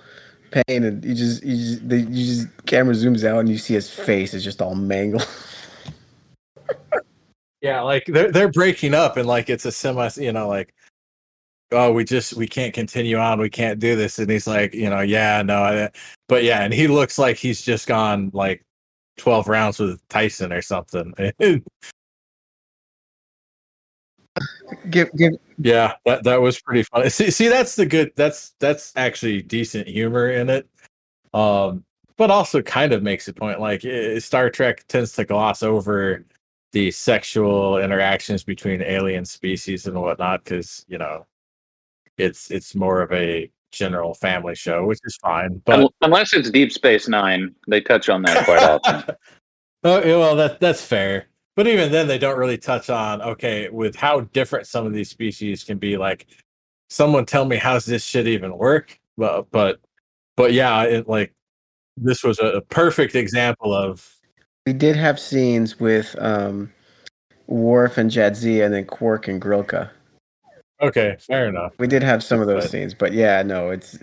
pain, 0.51 0.85
and 0.85 1.05
you 1.05 1.15
just 1.15 1.45
you 1.45 1.57
just 1.57 1.89
they, 1.89 1.99
you 1.99 2.27
just 2.27 2.67
camera 2.67 2.95
zooms 2.95 3.25
out 3.25 3.41
and 3.41 3.49
you 3.49 3.59
see 3.59 3.75
his 3.75 3.91
face 3.91 4.35
is 4.35 4.45
just 4.45 4.63
all 4.63 4.75
mangled. 4.75 5.29
Yeah, 7.63 7.81
like 7.81 8.05
they're 8.07 8.31
they're 8.31 8.53
breaking 8.53 8.95
up 8.95 9.17
and 9.17 9.27
like 9.27 9.49
it's 9.51 9.65
a 9.65 9.73
semi, 9.73 10.09
you 10.17 10.33
know, 10.33 10.47
like 10.47 10.75
oh, 11.73 11.93
we 11.93 12.05
just 12.05 12.35
we 12.35 12.47
can't 12.47 12.75
continue 12.75 13.17
on, 13.17 13.41
we 13.41 13.51
can't 13.51 13.81
do 13.81 13.97
this, 13.97 14.19
and 14.19 14.31
he's 14.31 14.47
like, 14.47 14.75
you 14.75 14.89
know, 14.91 15.01
yeah, 15.01 15.43
no, 15.43 15.63
I, 15.63 15.91
but 16.29 16.45
yeah, 16.45 16.63
and 16.63 16.73
he 16.73 16.87
looks 16.87 17.19
like 17.19 17.37
he's 17.37 17.63
just 17.63 17.87
gone 17.87 18.31
like 18.33 18.65
twelve 19.17 19.49
rounds 19.49 19.79
with 19.79 20.07
Tyson 20.09 20.53
or 20.53 20.63
something. 20.63 21.15
give 24.91 25.11
give 25.17 25.33
yeah, 25.59 25.95
that 26.05 26.25
that 26.25 26.41
was 26.41 26.61
pretty 26.61 26.83
funny. 26.83 27.09
See, 27.09 27.31
see, 27.31 27.49
that's 27.49 27.77
the 27.77 27.87
good. 27.87 28.13
That's 28.17 28.55
that's 28.61 28.93
actually 28.97 29.43
decent 29.43 29.89
humor 29.89 30.31
in 30.31 30.51
it. 30.51 30.69
Um, 31.33 31.85
but 32.17 32.31
also 32.31 32.63
kind 32.63 32.93
of 32.93 33.03
makes 33.03 33.29
a 33.29 33.33
point. 33.33 33.61
Like 33.61 33.85
eh, 33.85 34.19
Star 34.21 34.51
Trek 34.51 34.87
tends 34.89 35.13
to 35.13 35.25
gloss 35.25 35.63
over 35.63 36.25
the 36.73 36.91
sexual 36.91 37.79
interactions 37.79 38.45
between 38.45 38.83
alien 38.83 39.25
species 39.25 39.87
and 39.87 40.01
whatnot 40.01 40.45
because 40.45 40.85
you 40.89 40.99
know 40.99 41.27
it's 42.19 42.51
it's 42.51 42.75
more 42.75 43.01
of 43.01 43.13
a 43.13 43.51
general 43.77 44.15
family 44.15 44.55
show, 44.55 44.87
which 44.87 45.01
is 45.05 45.17
fine. 45.17 45.63
But 45.65 45.93
Unless 46.03 46.35
it's 46.35 46.51
Deep 46.51 46.73
Space 46.73 47.09
Nine, 47.09 47.55
they 47.69 47.81
touch 47.81 48.09
on 48.09 48.23
that 48.23 48.45
quite 48.45 48.63
often. 48.63 49.15
oh, 49.85 50.05
yeah, 50.05 50.17
well, 50.17 50.37
that 50.37 50.61
that's 50.61 50.83
fair. 50.83 51.27
But 51.55 51.67
even 51.67 51.91
then, 51.91 52.07
they 52.07 52.19
don't 52.19 52.39
really 52.39 52.59
touch 52.59 52.91
on 52.91 53.23
okay 53.23 53.69
with 53.71 53.97
how 53.97 54.21
different 54.21 54.67
some 54.67 54.87
of 54.87 54.93
these 54.93 55.09
species 55.09 55.65
can 55.65 55.79
be. 55.79 55.97
Like, 55.97 56.27
someone 56.91 57.27
tell 57.27 57.45
me 57.45 57.57
how's 57.57 57.85
this 57.85 58.05
shit 58.05 58.27
even 58.27 58.57
work? 58.57 58.99
But 59.17 59.51
but 59.51 59.81
but 60.37 60.53
yeah, 60.53 60.83
it 60.83 61.09
like 61.09 61.33
this 61.97 62.23
was 62.23 62.39
a, 62.39 62.47
a 62.47 62.61
perfect 62.61 63.15
example 63.15 63.75
of 63.75 64.07
We 64.67 64.73
did 64.73 64.97
have 64.97 65.19
scenes 65.19 65.81
with 65.81 66.15
um, 66.19 66.73
Worf 67.47 67.99
and 67.99 68.11
Jadzia, 68.11 68.67
and 68.67 68.75
then 68.75 68.85
Quark 68.85 69.29
and 69.29 69.41
Grilka. 69.41 69.91
Okay, 70.81 71.17
fair 71.21 71.49
enough. 71.49 71.73
We 71.79 71.87
did 71.87 72.03
have 72.03 72.23
some 72.23 72.41
of 72.41 72.47
those 72.47 72.65
But- 72.65 72.71
scenes, 72.71 72.95
but 72.95 73.13
yeah, 73.13 73.43
no, 73.43 73.71
it's. 73.71 73.99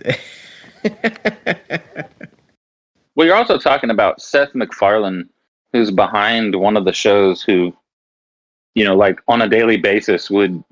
well, 3.14 3.26
you're 3.26 3.36
also 3.36 3.58
talking 3.58 3.90
about 3.90 4.20
Seth 4.20 4.54
MacFarlane, 4.54 5.28
who's 5.72 5.90
behind 5.90 6.54
one 6.54 6.76
of 6.76 6.84
the 6.84 6.92
shows 6.92 7.42
who, 7.42 7.74
you 8.74 8.84
know, 8.84 8.96
like 8.96 9.20
on 9.28 9.42
a 9.42 9.48
daily 9.48 9.76
basis 9.76 10.30
would 10.30 10.62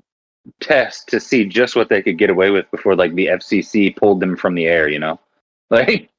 test 0.59 1.07
to 1.07 1.19
see 1.19 1.45
just 1.45 1.75
what 1.75 1.89
they 1.89 2.01
could 2.01 2.17
get 2.17 2.29
away 2.29 2.49
with 2.49 2.69
before 2.71 2.95
like 2.95 3.13
the 3.15 3.27
FCC 3.27 3.95
pulled 3.95 4.19
them 4.19 4.35
from 4.35 4.55
the 4.55 4.65
air, 4.67 4.87
you 4.89 4.99
know? 4.99 5.19
Like, 5.69 6.09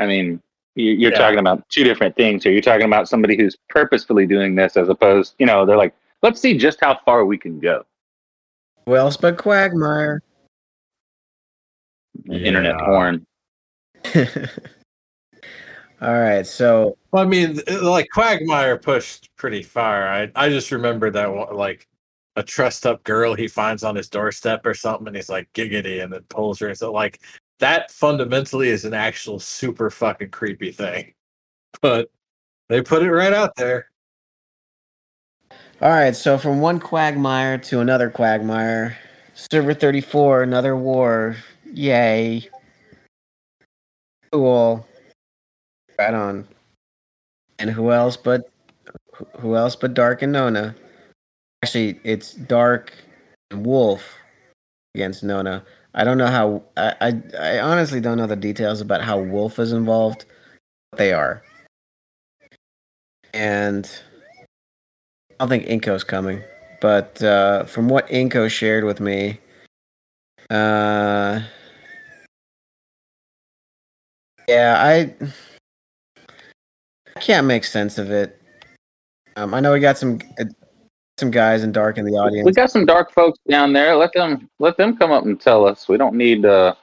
I 0.00 0.06
mean, 0.06 0.42
you- 0.74 0.92
you're 0.94 1.12
Yeah. 1.12 1.18
talking 1.18 1.38
about 1.38 1.68
two 1.68 1.84
different 1.84 2.16
things 2.16 2.42
here. 2.42 2.52
You're 2.52 2.62
talking 2.62 2.86
about 2.86 3.08
somebody 3.08 3.36
who's 3.36 3.56
purposefully 3.68 4.26
doing 4.26 4.56
this 4.56 4.76
as 4.76 4.88
opposed, 4.88 5.34
you 5.38 5.46
know, 5.46 5.64
they're 5.64 5.76
like, 5.76 5.94
let's 6.22 6.40
see 6.40 6.56
just 6.58 6.80
how 6.80 6.98
far 7.04 7.24
we 7.24 7.38
can 7.38 7.60
go. 7.60 7.84
Well, 8.86 9.14
but 9.20 9.38
Quagmire. 9.38 10.22
Internet 12.30 12.78
porn. 12.80 13.26
All 16.00 16.20
right, 16.20 16.46
so 16.46 16.98
Well, 17.12 17.22
I 17.22 17.26
mean, 17.26 17.60
like 17.80 18.08
Quagmire 18.12 18.78
pushed 18.78 19.30
pretty 19.36 19.62
far. 19.62 20.08
I 20.08 20.30
I 20.34 20.48
just 20.48 20.70
remember 20.70 21.10
that 21.10 21.32
one, 21.32 21.54
like 21.56 21.86
a 22.36 22.42
trussed 22.42 22.86
up 22.86 23.02
girl 23.04 23.34
he 23.34 23.48
finds 23.48 23.84
on 23.84 23.96
his 23.96 24.08
doorstep 24.08 24.66
or 24.66 24.74
something, 24.74 25.06
and 25.06 25.16
he's 25.16 25.28
like 25.30 25.50
giggity, 25.54 26.02
and 26.02 26.12
then 26.12 26.22
pulls 26.28 26.58
her. 26.60 26.68
And 26.68 26.78
so, 26.78 26.92
like 26.92 27.20
that 27.60 27.90
fundamentally 27.90 28.68
is 28.68 28.84
an 28.84 28.94
actual 28.94 29.38
super 29.38 29.90
fucking 29.90 30.30
creepy 30.30 30.72
thing, 30.72 31.14
but 31.80 32.10
they 32.68 32.82
put 32.82 33.02
it 33.02 33.10
right 33.12 33.32
out 33.32 33.54
there. 33.56 33.90
All 35.84 35.90
right, 35.90 36.16
so 36.16 36.38
from 36.38 36.60
one 36.60 36.80
Quagmire 36.80 37.58
to 37.58 37.80
another 37.80 38.08
Quagmire, 38.08 38.96
Server 39.34 39.74
Thirty 39.74 40.00
Four, 40.00 40.42
another 40.42 40.74
war. 40.76 41.36
Yay! 41.74 42.48
Cool. 44.32 44.86
Right 45.98 46.14
on. 46.14 46.48
And 47.58 47.68
who 47.70 47.92
else 47.92 48.16
but 48.16 48.50
who- 49.14 49.26
who 49.40 49.56
else 49.56 49.76
but 49.76 49.92
Dark 49.94 50.22
and 50.22 50.32
Nona? 50.32 50.74
Actually, 51.62 52.00
it's 52.02 52.32
Dark 52.32 52.92
and 53.50 53.66
Wolf 53.66 54.16
against 54.94 55.22
Nona. 55.22 55.62
I 55.94 56.02
don't 56.04 56.18
know 56.18 56.26
how. 56.28 56.62
I, 56.78 56.94
I 57.00 57.22
I 57.38 57.60
honestly 57.60 58.00
don't 58.00 58.16
know 58.18 58.26
the 58.26 58.36
details 58.36 58.80
about 58.80 59.02
how 59.02 59.18
Wolf 59.20 59.58
is 59.58 59.72
involved. 59.72 60.24
But 60.90 60.98
they 60.98 61.12
are. 61.12 61.42
And 63.34 63.88
I 65.44 65.46
don't 65.46 65.60
think 65.60 65.84
Inko's 65.84 66.04
coming. 66.04 66.42
But 66.80 67.22
uh, 67.22 67.64
from 67.64 67.90
what 67.90 68.08
Inko 68.08 68.48
shared 68.48 68.82
with 68.82 68.98
me, 68.98 69.40
uh, 70.48 71.42
yeah, 74.48 74.76
I 74.78 75.14
I 77.14 77.20
can't 77.20 77.46
make 77.46 77.64
sense 77.64 77.98
of 77.98 78.10
it. 78.10 78.40
Um, 79.36 79.52
I 79.52 79.60
know 79.60 79.74
we 79.74 79.80
got 79.80 79.98
some 79.98 80.18
uh, 80.40 80.44
some 81.18 81.30
guys 81.30 81.62
in 81.62 81.72
dark 81.72 81.98
in 81.98 82.06
the 82.06 82.12
audience. 82.12 82.46
We 82.46 82.52
got 82.52 82.70
some 82.70 82.86
dark 82.86 83.12
folks 83.12 83.38
down 83.46 83.74
there. 83.74 83.96
Let 83.96 84.14
them 84.14 84.48
let 84.60 84.78
them 84.78 84.96
come 84.96 85.12
up 85.12 85.24
and 85.24 85.38
tell 85.38 85.66
us. 85.66 85.90
We 85.90 85.98
don't 85.98 86.14
need 86.14 86.46
uh 86.46 86.74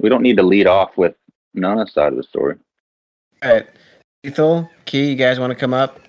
we 0.00 0.08
don't 0.08 0.22
need 0.22 0.36
to 0.38 0.42
lead 0.42 0.66
off 0.66 0.96
with 0.96 1.14
Nona's 1.54 1.92
side 1.92 2.12
of 2.12 2.16
the 2.16 2.24
story. 2.24 2.56
All 3.44 3.52
right, 3.52 3.68
Ethel, 4.24 4.68
Key, 4.84 5.10
you 5.10 5.14
guys 5.14 5.38
want 5.38 5.52
to 5.52 5.56
come 5.56 5.74
up? 5.74 6.00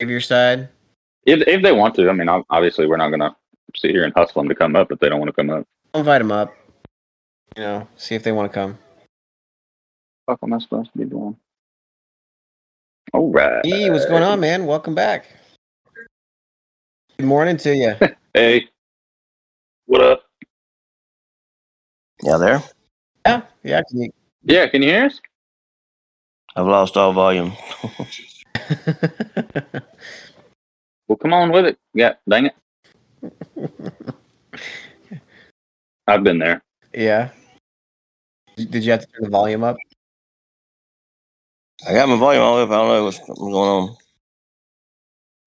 Give 0.00 0.08
your 0.08 0.22
side. 0.22 0.70
If 1.28 1.46
if 1.46 1.62
they 1.62 1.72
want 1.72 1.94
to, 1.96 2.08
I 2.08 2.14
mean, 2.14 2.28
obviously 2.48 2.86
we're 2.86 2.96
not 2.96 3.10
gonna 3.10 3.36
sit 3.76 3.90
here 3.90 4.04
and 4.04 4.14
hustle 4.16 4.40
them 4.40 4.48
to 4.48 4.54
come 4.54 4.74
up 4.74 4.90
if 4.90 4.98
they 4.98 5.10
don't 5.10 5.18
want 5.18 5.28
to 5.28 5.34
come 5.34 5.50
up. 5.50 5.66
I'll 5.92 6.00
invite 6.00 6.22
them 6.22 6.32
up. 6.32 6.54
You 7.54 7.62
know, 7.62 7.88
see 7.96 8.14
if 8.14 8.22
they 8.22 8.32
want 8.32 8.50
to 8.50 8.54
come. 8.54 8.78
What 10.24 10.38
am 10.42 10.54
I 10.54 10.58
supposed 10.58 10.90
to 10.92 10.98
be 10.98 11.04
doing? 11.04 11.36
All 13.12 13.30
right. 13.30 13.62
Key, 13.62 13.90
what's 13.90 14.06
going 14.06 14.22
on, 14.22 14.40
man? 14.40 14.64
Welcome 14.64 14.94
back. 14.94 15.26
Good 17.18 17.26
morning 17.26 17.58
to 17.58 17.76
you. 17.76 17.94
Hey, 18.34 18.68
what 19.86 20.00
up? 20.00 20.22
Yeah, 22.22 22.36
there. 22.36 22.62
yeah, 23.26 23.42
yeah. 23.64 23.82
Can 23.88 24.02
you... 24.02 24.10
Yeah, 24.44 24.68
can 24.68 24.82
you 24.82 24.90
hear 24.90 25.06
us? 25.06 25.20
I've 26.54 26.66
lost 26.66 26.96
all 26.96 27.12
volume. 27.12 27.52
Well, 31.08 31.16
come 31.16 31.32
on 31.32 31.50
with 31.50 31.64
it. 31.64 31.78
Yeah, 31.94 32.14
dang 32.28 32.46
it. 32.46 32.54
I've 36.06 36.22
been 36.22 36.38
there. 36.38 36.62
yeah. 36.94 37.30
Did 38.56 38.84
you 38.84 38.90
have 38.90 39.00
to 39.00 39.06
turn 39.06 39.22
the 39.22 39.30
volume 39.30 39.62
up? 39.62 39.76
I 41.86 41.92
got 41.92 42.08
my 42.08 42.16
volume 42.16 42.42
all 42.42 42.58
up. 42.58 42.70
I 42.70 42.72
don't 42.72 42.88
know 42.88 43.04
what's 43.04 43.18
going 43.20 43.54
on. 43.54 43.96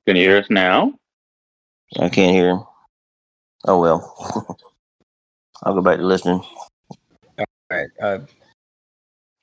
Can 0.08 0.16
you 0.16 0.24
hear 0.24 0.38
us 0.38 0.50
now? 0.50 0.94
I 2.00 2.08
can't 2.10 2.34
hear. 2.34 2.60
Oh 3.66 3.80
well. 3.80 4.58
I'll 5.64 5.76
go 5.76 5.82
back 5.82 5.98
to 5.98 6.04
listening. 6.04 6.42
All 7.38 7.46
right. 7.70 7.88
Uh, 8.02 8.20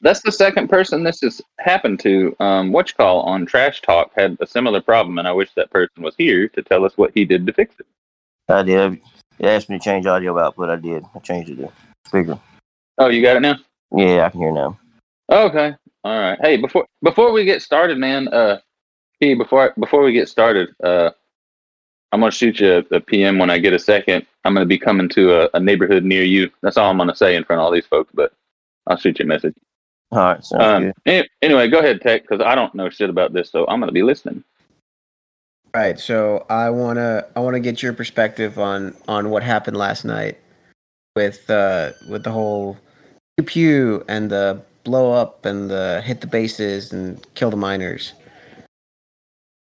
That's 0.01 0.23
the 0.23 0.33
second 0.33 0.69
person 0.69 1.03
this 1.03 1.21
has 1.23 1.43
happened 1.59 1.99
to. 2.01 2.35
Um, 2.39 2.71
what 2.71 2.89
you 2.89 2.95
call 2.95 3.23
on 3.23 3.47
Trash 3.47 3.83
Talk 3.83 4.13
had 4.15 4.37
a 4.41 4.47
similar 4.47 4.81
problem, 4.81 5.19
and 5.19 5.27
I 5.27 5.33
wish 5.33 5.51
that 5.55 5.71
person 5.71 6.03
was 6.03 6.15
here 6.17 6.49
to 6.49 6.63
tell 6.63 6.85
us 6.85 6.97
what 6.97 7.11
he 7.15 7.25
did 7.25 7.47
to 7.47 7.53
fix 7.53 7.75
it. 7.81 7.87
I 8.49 8.63
did. 8.63 9.01
It 9.39 9.47
asked 9.47 9.69
me 9.69 9.79
to 9.79 9.85
change 9.85 10.07
audio 10.07 10.39
output. 10.39 10.71
I 10.71 10.77
did. 10.77 11.05
I 11.15 11.19
changed 11.19 11.51
it 11.51 11.57
to 11.57 11.73
speaker. 12.07 12.39
Oh, 12.99 13.09
you 13.09 13.23
got 13.23 13.37
it 13.37 13.41
now. 13.41 13.57
Yeah, 13.95 14.27
I 14.27 14.31
can 14.31 14.41
hear 14.41 14.53
now. 14.53 14.79
Okay. 15.31 15.75
All 16.05 16.19
right. 16.19 16.39
Hey, 16.41 16.57
before 16.57 16.87
before 17.03 17.33
we 17.33 17.45
get 17.45 17.63
started, 17.63 17.99
man. 17.99 18.29
Uh, 18.29 18.59
P, 19.21 19.35
before 19.35 19.75
before 19.79 20.03
we 20.03 20.13
get 20.13 20.29
started, 20.29 20.71
uh, 20.83 21.11
I'm 22.13 22.21
gonna 22.21 22.33
shoot 22.33 22.61
you 22.61 22.85
a, 22.91 22.97
a 22.97 23.01
PM 23.01 23.39
when 23.39 23.51
I 23.51 23.59
get 23.59 23.73
a 23.73 23.79
second. 23.79 24.27
I'm 24.45 24.55
gonna 24.55 24.67
be 24.67 24.79
coming 24.79 25.09
to 25.11 25.43
a, 25.43 25.51
a 25.55 25.61
neighborhood 25.61 26.05
near 26.05 26.23
you. 26.23 26.51
That's 26.63 26.77
all 26.77 26.91
I'm 26.91 26.99
gonna 26.99 27.17
say 27.17 27.37
in 27.37 27.45
front 27.45 27.61
of 27.61 27.65
all 27.65 27.73
these 27.73 27.87
folks. 27.87 28.11
But 28.15 28.33
I'll 28.87 28.97
shoot 28.97 29.19
you 29.19 29.25
a 29.25 29.29
message. 29.29 29.55
All 30.11 30.19
right, 30.19 30.45
sounds 30.45 30.63
Um, 30.65 30.83
good. 30.85 30.95
any- 31.07 31.29
anyway, 31.43 31.69
go 31.69 31.79
ahead, 31.81 32.01
Tech, 32.01 32.23
because 32.23 32.41
I 32.41 32.55
don't 32.55 32.75
know 32.75 32.89
shit 32.89 33.11
about 33.11 33.33
this, 33.33 33.51
so 33.51 33.67
I'm 33.67 33.79
gonna 33.81 33.93
be 33.93 34.03
listening. 34.03 34.43
All 35.75 35.83
right, 35.83 35.99
so 35.99 36.47
I 36.49 36.71
wanna 36.71 37.27
I 37.37 37.41
wanna 37.41 37.61
get 37.61 37.83
your 37.83 37.93
perspective 37.93 38.59
on 38.59 38.97
on 39.07 39.29
what 39.31 39.43
happened 39.43 39.77
last 39.77 40.05
night 40.05 40.39
with 41.15 41.49
uh 41.51 41.93
with 42.09 42.25
the 42.25 42.31
whole 42.31 42.79
pew 43.37 43.45
pew 43.45 44.05
and 44.09 44.31
the 44.31 44.63
blow 44.85 45.13
up 45.13 45.45
and 45.45 45.71
the 45.71 46.01
hit 46.05 46.23
the 46.23 46.27
bases 46.27 46.93
and 46.93 47.25
kill 47.35 47.51
the 47.51 47.57
miners. 47.57 48.15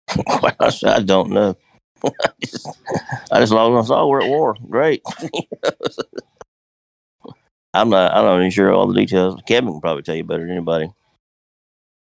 I 0.29 1.03
don't 1.05 1.31
know. 1.31 1.57
I 2.05 2.11
just, 2.45 2.69
I 3.31 3.39
just 3.41 3.53
logged 3.53 3.77
on. 3.77 3.85
Saw 3.87 4.07
we're 4.09 4.23
at 4.23 4.27
war. 4.27 4.57
Great. 4.69 5.03
I'm 7.75 7.89
not. 7.89 8.13
I'm 8.15 8.25
not 8.25 8.39
even 8.39 8.51
sure 8.51 8.73
all 8.73 8.87
the 8.87 8.95
details. 8.95 9.41
Kevin 9.47 9.71
can 9.73 9.81
probably 9.81 10.03
tell 10.03 10.15
you 10.15 10.25
better 10.25 10.43
than 10.43 10.51
anybody. 10.53 10.93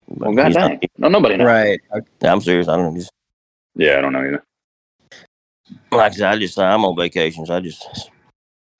Well, 0.06 0.30
He's 0.30 0.54
not- 0.56 0.70
goddamn, 0.70 0.80
no, 0.98 1.08
nobody 1.08 1.36
knows. 1.36 1.46
Right. 1.46 1.80
okay. 1.92 2.28
I'm 2.28 2.40
serious. 2.40 2.68
I 2.68 2.76
don't 2.76 2.92
know. 2.94 2.98
Just 3.00 3.10
Yeah, 3.74 3.98
I 3.98 4.00
don't 4.00 4.12
know 4.12 4.20
either. 4.24 4.42
like 5.92 6.12
I 6.12 6.14
said, 6.14 6.32
I 6.32 6.38
just 6.38 6.58
I'm 6.58 6.84
on 6.84 6.96
vacation, 6.96 7.44
so 7.44 7.54
I 7.56 7.60
just 7.60 8.10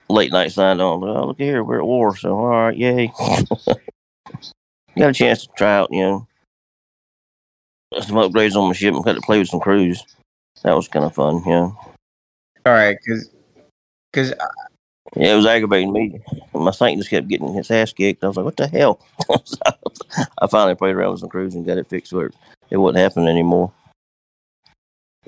late 0.08 0.32
night 0.32 0.52
signed 0.52 0.80
on. 0.80 1.02
Oh, 1.04 1.26
look 1.26 1.38
here, 1.38 1.62
we're 1.64 1.80
at 1.80 1.84
war. 1.86 2.16
So 2.16 2.38
all 2.38 2.46
right, 2.48 2.76
yay. 2.76 3.12
Got 4.96 5.10
a 5.10 5.12
chance 5.12 5.42
to 5.46 5.52
try 5.56 5.76
out, 5.76 5.92
you 5.92 6.02
know, 6.02 6.26
some 8.00 8.16
upgrades 8.16 8.56
on 8.56 8.68
my 8.68 8.74
ship 8.74 8.94
and 8.94 9.04
got 9.04 9.12
to 9.14 9.20
play 9.20 9.38
with 9.38 9.48
some 9.48 9.60
crews. 9.60 10.02
That 10.64 10.74
was 10.74 10.88
kind 10.88 11.04
of 11.04 11.14
fun, 11.14 11.42
yeah. 11.46 11.70
All 12.66 12.72
right, 12.72 12.96
because 13.04 13.30
because 14.12 14.32
Yeah, 15.16 15.32
it 15.32 15.36
was 15.36 15.46
aggravating 15.46 15.92
me. 15.92 16.20
My 16.52 16.70
Saint 16.70 16.98
just 16.98 17.10
kept 17.10 17.28
getting 17.28 17.52
his 17.54 17.70
ass 17.70 17.92
kicked. 17.92 18.22
I 18.22 18.28
was 18.28 18.36
like, 18.36 18.44
what 18.44 18.56
the 18.56 18.68
hell? 18.68 19.00
So, 19.44 19.58
I 20.40 20.46
finally 20.46 20.74
played 20.74 20.94
around 20.94 21.12
with 21.12 21.20
some 21.20 21.28
crews 21.28 21.54
and 21.54 21.66
got 21.66 21.76
it 21.76 21.86
fixed 21.86 22.12
where 22.12 22.30
it 22.70 22.76
wasn't 22.76 22.98
happening 22.98 23.28
anymore. 23.28 23.72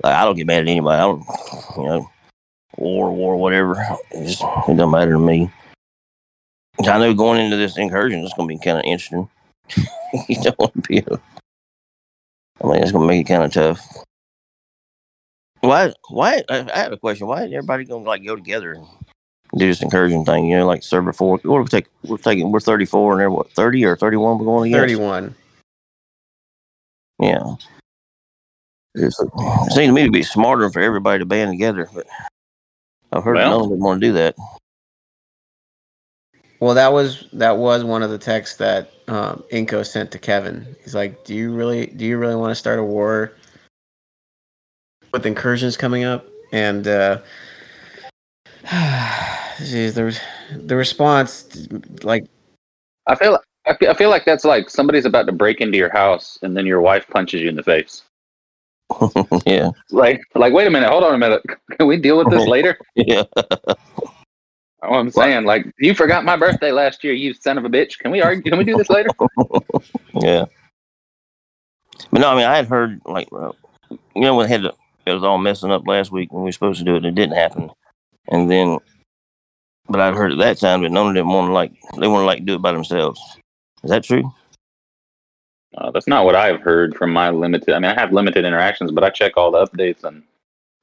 Like, 0.03 0.15
I 0.15 0.25
don't 0.25 0.35
get 0.35 0.47
mad 0.47 0.63
at 0.63 0.67
anybody. 0.67 0.97
I 0.97 1.01
don't, 1.01 1.25
you 1.77 1.83
know, 1.83 2.09
war, 2.77 3.11
war, 3.11 3.37
whatever. 3.37 3.75
It, 4.11 4.25
just, 4.25 4.41
it 4.41 4.75
doesn't 4.75 4.91
matter 4.91 5.11
to 5.11 5.19
me. 5.19 5.51
I 6.79 6.97
know 6.97 7.13
going 7.13 7.39
into 7.39 7.57
this 7.57 7.77
incursion, 7.77 8.23
it's 8.23 8.33
going 8.33 8.49
to 8.49 8.55
be 8.55 8.63
kind 8.63 8.79
of 8.79 8.85
interesting. 8.85 9.29
you 10.27 10.41
don't 10.41 10.57
want 10.57 10.73
to 10.73 10.81
be 10.81 10.97
a, 10.99 11.19
I 12.63 12.67
mean, 12.67 12.81
it's 12.81 12.91
going 12.91 13.07
to 13.07 13.07
make 13.07 13.21
it 13.21 13.31
kind 13.31 13.43
of 13.43 13.53
tough. 13.53 14.03
Why? 15.59 15.93
Why? 16.09 16.43
I 16.49 16.67
I 16.73 16.77
have 16.79 16.91
a 16.91 16.97
question. 16.97 17.27
Why 17.27 17.43
is 17.43 17.53
everybody 17.53 17.85
going 17.85 18.03
to 18.03 18.09
like 18.09 18.25
go 18.25 18.35
together 18.35 18.73
and 18.73 18.87
do 19.57 19.67
this 19.67 19.81
incursion 19.81 20.25
thing? 20.25 20.45
You 20.47 20.57
know, 20.57 20.67
like 20.67 20.83
server 20.83 21.13
four. 21.13 21.37
What 21.43 21.57
are 21.57 21.61
we 21.61 21.67
take? 21.67 21.87
We're 22.03 22.17
taking. 22.17 22.51
We're 22.51 22.59
thirty 22.59 22.85
four, 22.85 23.13
and 23.13 23.19
they're 23.19 23.31
what 23.31 23.51
thirty 23.51 23.83
or 23.85 23.95
thirty 23.97 24.17
one? 24.17 24.37
We're 24.37 24.45
going 24.45 24.73
against. 24.73 24.95
31. 24.95 25.35
Yeah. 27.21 27.55
It's, 28.95 29.19
it 29.19 29.29
seems 29.71 29.89
to 29.89 29.91
me 29.91 30.03
to 30.03 30.11
be 30.11 30.23
smarter 30.23 30.69
for 30.69 30.81
everybody 30.81 31.19
to 31.19 31.25
band 31.25 31.51
together, 31.51 31.87
but 31.93 32.07
I've 33.13 33.23
heard 33.23 33.35
Well- 33.35 33.51
none 33.51 33.61
of 33.65 33.69
them 33.69 33.79
want 33.79 34.01
to 34.01 34.07
do 34.07 34.13
that. 34.13 34.35
Well, 36.59 36.75
that 36.75 36.93
was 36.93 37.27
that 37.33 37.57
was 37.57 37.83
one 37.83 38.03
of 38.03 38.11
the 38.11 38.19
texts 38.19 38.57
that 38.57 38.91
um, 39.07 39.43
Inko 39.51 39.83
sent 39.83 40.11
to 40.11 40.19
Kevin. 40.19 40.75
He's 40.83 40.93
like, 40.93 41.23
"Do 41.23 41.33
you 41.33 41.51
really 41.51 41.87
do 41.87 42.05
you 42.05 42.19
really 42.19 42.35
want 42.35 42.51
to 42.51 42.55
start 42.55 42.77
a 42.77 42.83
war 42.83 43.33
with 45.11 45.25
incursions 45.25 45.75
coming 45.75 46.03
up?" 46.03 46.27
And 46.51 46.87
uh, 46.87 47.21
geez, 49.65 49.93
there 49.95 50.05
was 50.05 50.19
the 50.55 50.75
response, 50.75 51.67
like, 52.03 52.25
I 53.07 53.15
feel 53.15 53.39
I 53.65 53.75
feel, 53.75 53.89
I 53.89 53.93
feel 53.93 54.09
like 54.09 54.25
that's 54.25 54.43
like 54.45 54.69
somebody's 54.69 55.05
about 55.05 55.25
to 55.27 55.31
break 55.31 55.61
into 55.61 55.77
your 55.77 55.91
house 55.91 56.37
and 56.41 56.55
then 56.57 56.65
your 56.65 56.81
wife 56.81 57.07
punches 57.07 57.41
you 57.41 57.49
in 57.49 57.55
the 57.55 57.63
face. 57.63 58.03
yeah, 59.45 59.69
Like 59.91 60.21
like 60.35 60.51
wait 60.53 60.67
a 60.67 60.69
minute, 60.69 60.89
hold 60.89 61.03
on 61.03 61.13
a 61.13 61.17
minute. 61.17 61.41
Can 61.77 61.87
we 61.87 61.97
deal 61.97 62.17
with 62.17 62.29
this 62.29 62.45
later? 62.47 62.77
yeah, 62.95 63.23
What 64.79 64.93
I'm 64.97 65.11
saying, 65.11 65.45
like 65.45 65.65
you 65.79 65.93
forgot 65.93 66.25
my 66.25 66.35
birthday 66.35 66.71
last 66.71 67.03
year, 67.03 67.13
you 67.13 67.33
son 67.33 67.57
of 67.57 67.65
a 67.65 67.69
bitch. 67.69 67.99
Can 67.99 68.11
we 68.11 68.21
argue? 68.21 68.43
Can 68.43 68.57
we 68.57 68.63
do 68.65 68.75
this 68.77 68.89
later? 68.89 69.09
yeah. 70.13 70.45
But 72.11 72.21
no, 72.21 72.29
I 72.31 72.35
mean, 72.35 72.45
I 72.45 72.55
had 72.55 72.67
heard 72.67 72.99
like, 73.05 73.27
uh, 73.31 73.51
you 74.15 74.21
know, 74.21 74.35
when 74.35 74.47
it 74.47 74.49
had 74.49 74.63
to, 74.63 74.73
it 75.05 75.13
was 75.13 75.23
all 75.23 75.37
messing 75.37 75.71
up 75.71 75.87
last 75.87 76.11
week 76.11 76.31
when 76.33 76.41
we 76.43 76.47
were 76.47 76.51
supposed 76.51 76.79
to 76.79 76.85
do 76.85 76.95
it, 76.95 77.05
and 77.05 77.05
it 77.05 77.15
didn't 77.15 77.37
happen. 77.37 77.69
And 78.29 78.49
then, 78.49 78.79
but 79.91 80.01
I've 80.01 80.15
heard 80.15 80.31
at 80.31 80.37
that 80.39 80.59
time 80.59 80.81
that 80.83 80.91
none 80.91 81.07
of 81.07 81.13
them 81.15 81.27
want 81.27 81.49
to 81.49 81.53
like, 81.53 81.71
they 81.99 82.07
want 82.07 82.21
to 82.21 82.25
like 82.25 82.45
do 82.45 82.55
it 82.55 82.61
by 82.61 82.71
themselves. 82.71 83.19
Is 83.83 83.89
that 83.89 84.03
true? 84.03 84.31
Uh, 85.77 85.91
that's 85.91 86.07
not 86.07 86.25
what 86.25 86.35
I've 86.35 86.61
heard 86.61 86.95
from 86.95 87.13
my 87.13 87.29
limited. 87.29 87.73
I 87.73 87.79
mean, 87.79 87.91
I 87.91 87.99
have 87.99 88.11
limited 88.11 88.43
interactions, 88.45 88.91
but 88.91 89.03
I 89.03 89.09
check 89.09 89.37
all 89.37 89.51
the 89.51 89.65
updates, 89.65 90.03
and 90.03 90.23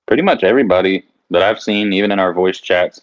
pretty 0.07 0.23
much 0.23 0.43
everybody 0.45 1.05
that 1.31 1.43
I've 1.43 1.61
seen, 1.61 1.93
even 1.93 2.11
in 2.11 2.19
our 2.19 2.33
voice 2.33 2.59
chats, 2.59 3.01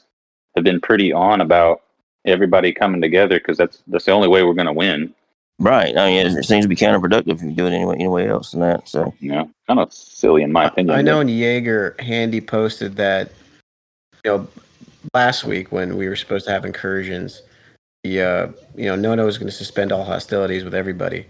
have 0.56 0.64
been 0.64 0.82
pretty 0.82 1.14
on 1.14 1.42
about 1.42 1.82
everybody 2.26 2.74
coming 2.74 3.02
together 3.02 3.40
because 3.40 3.58
that's 3.58 3.84
that's 3.88 4.06
the 4.06 4.12
only 4.12 4.28
way 4.28 4.44
we're 4.44 4.54
going 4.54 4.66
to 4.66 4.74
win. 4.74 5.14
Right. 5.60 5.96
I 5.98 6.08
mean, 6.08 6.26
it, 6.26 6.34
it 6.34 6.46
seems 6.46 6.66
to 6.66 6.70
be 6.70 6.76
counterproductive 6.76 7.30
if 7.36 7.42
you 7.42 7.52
do 7.52 7.68
it 7.68 7.72
anyway, 7.72 7.96
anyway 7.96 8.28
else 8.28 8.52
than 8.52 8.62
that. 8.62 8.90
So 8.90 9.14
You 9.20 9.32
know, 9.32 9.52
kind 9.68 9.80
of 9.80 9.94
silly 9.94 10.44
in 10.44 10.52
my 10.52 10.66
opinion. 10.66 10.98
I 10.98 11.02
know 11.02 11.18
but- 11.18 11.22
in 11.22 11.30
Jaeger, 11.30 11.96
Handy 12.00 12.42
posted 12.42 12.96
that, 12.98 13.32
you 14.26 14.32
know, 14.32 14.48
last 15.14 15.44
week 15.44 15.72
when 15.72 15.98
we 15.98 16.08
were 16.08 16.16
supposed 16.16 16.46
to 16.46 16.52
have 16.52 16.66
incursions, 16.66 17.42
the 18.04 18.22
uh, 18.22 18.48
you 18.76 18.86
know 18.86 18.96
Nono 18.96 19.26
was 19.26 19.38
going 19.38 19.50
to 19.50 19.56
suspend 19.56 19.92
all 19.92 20.04
hostilities 20.04 20.64
with 20.64 20.74
everybody, 20.74 21.26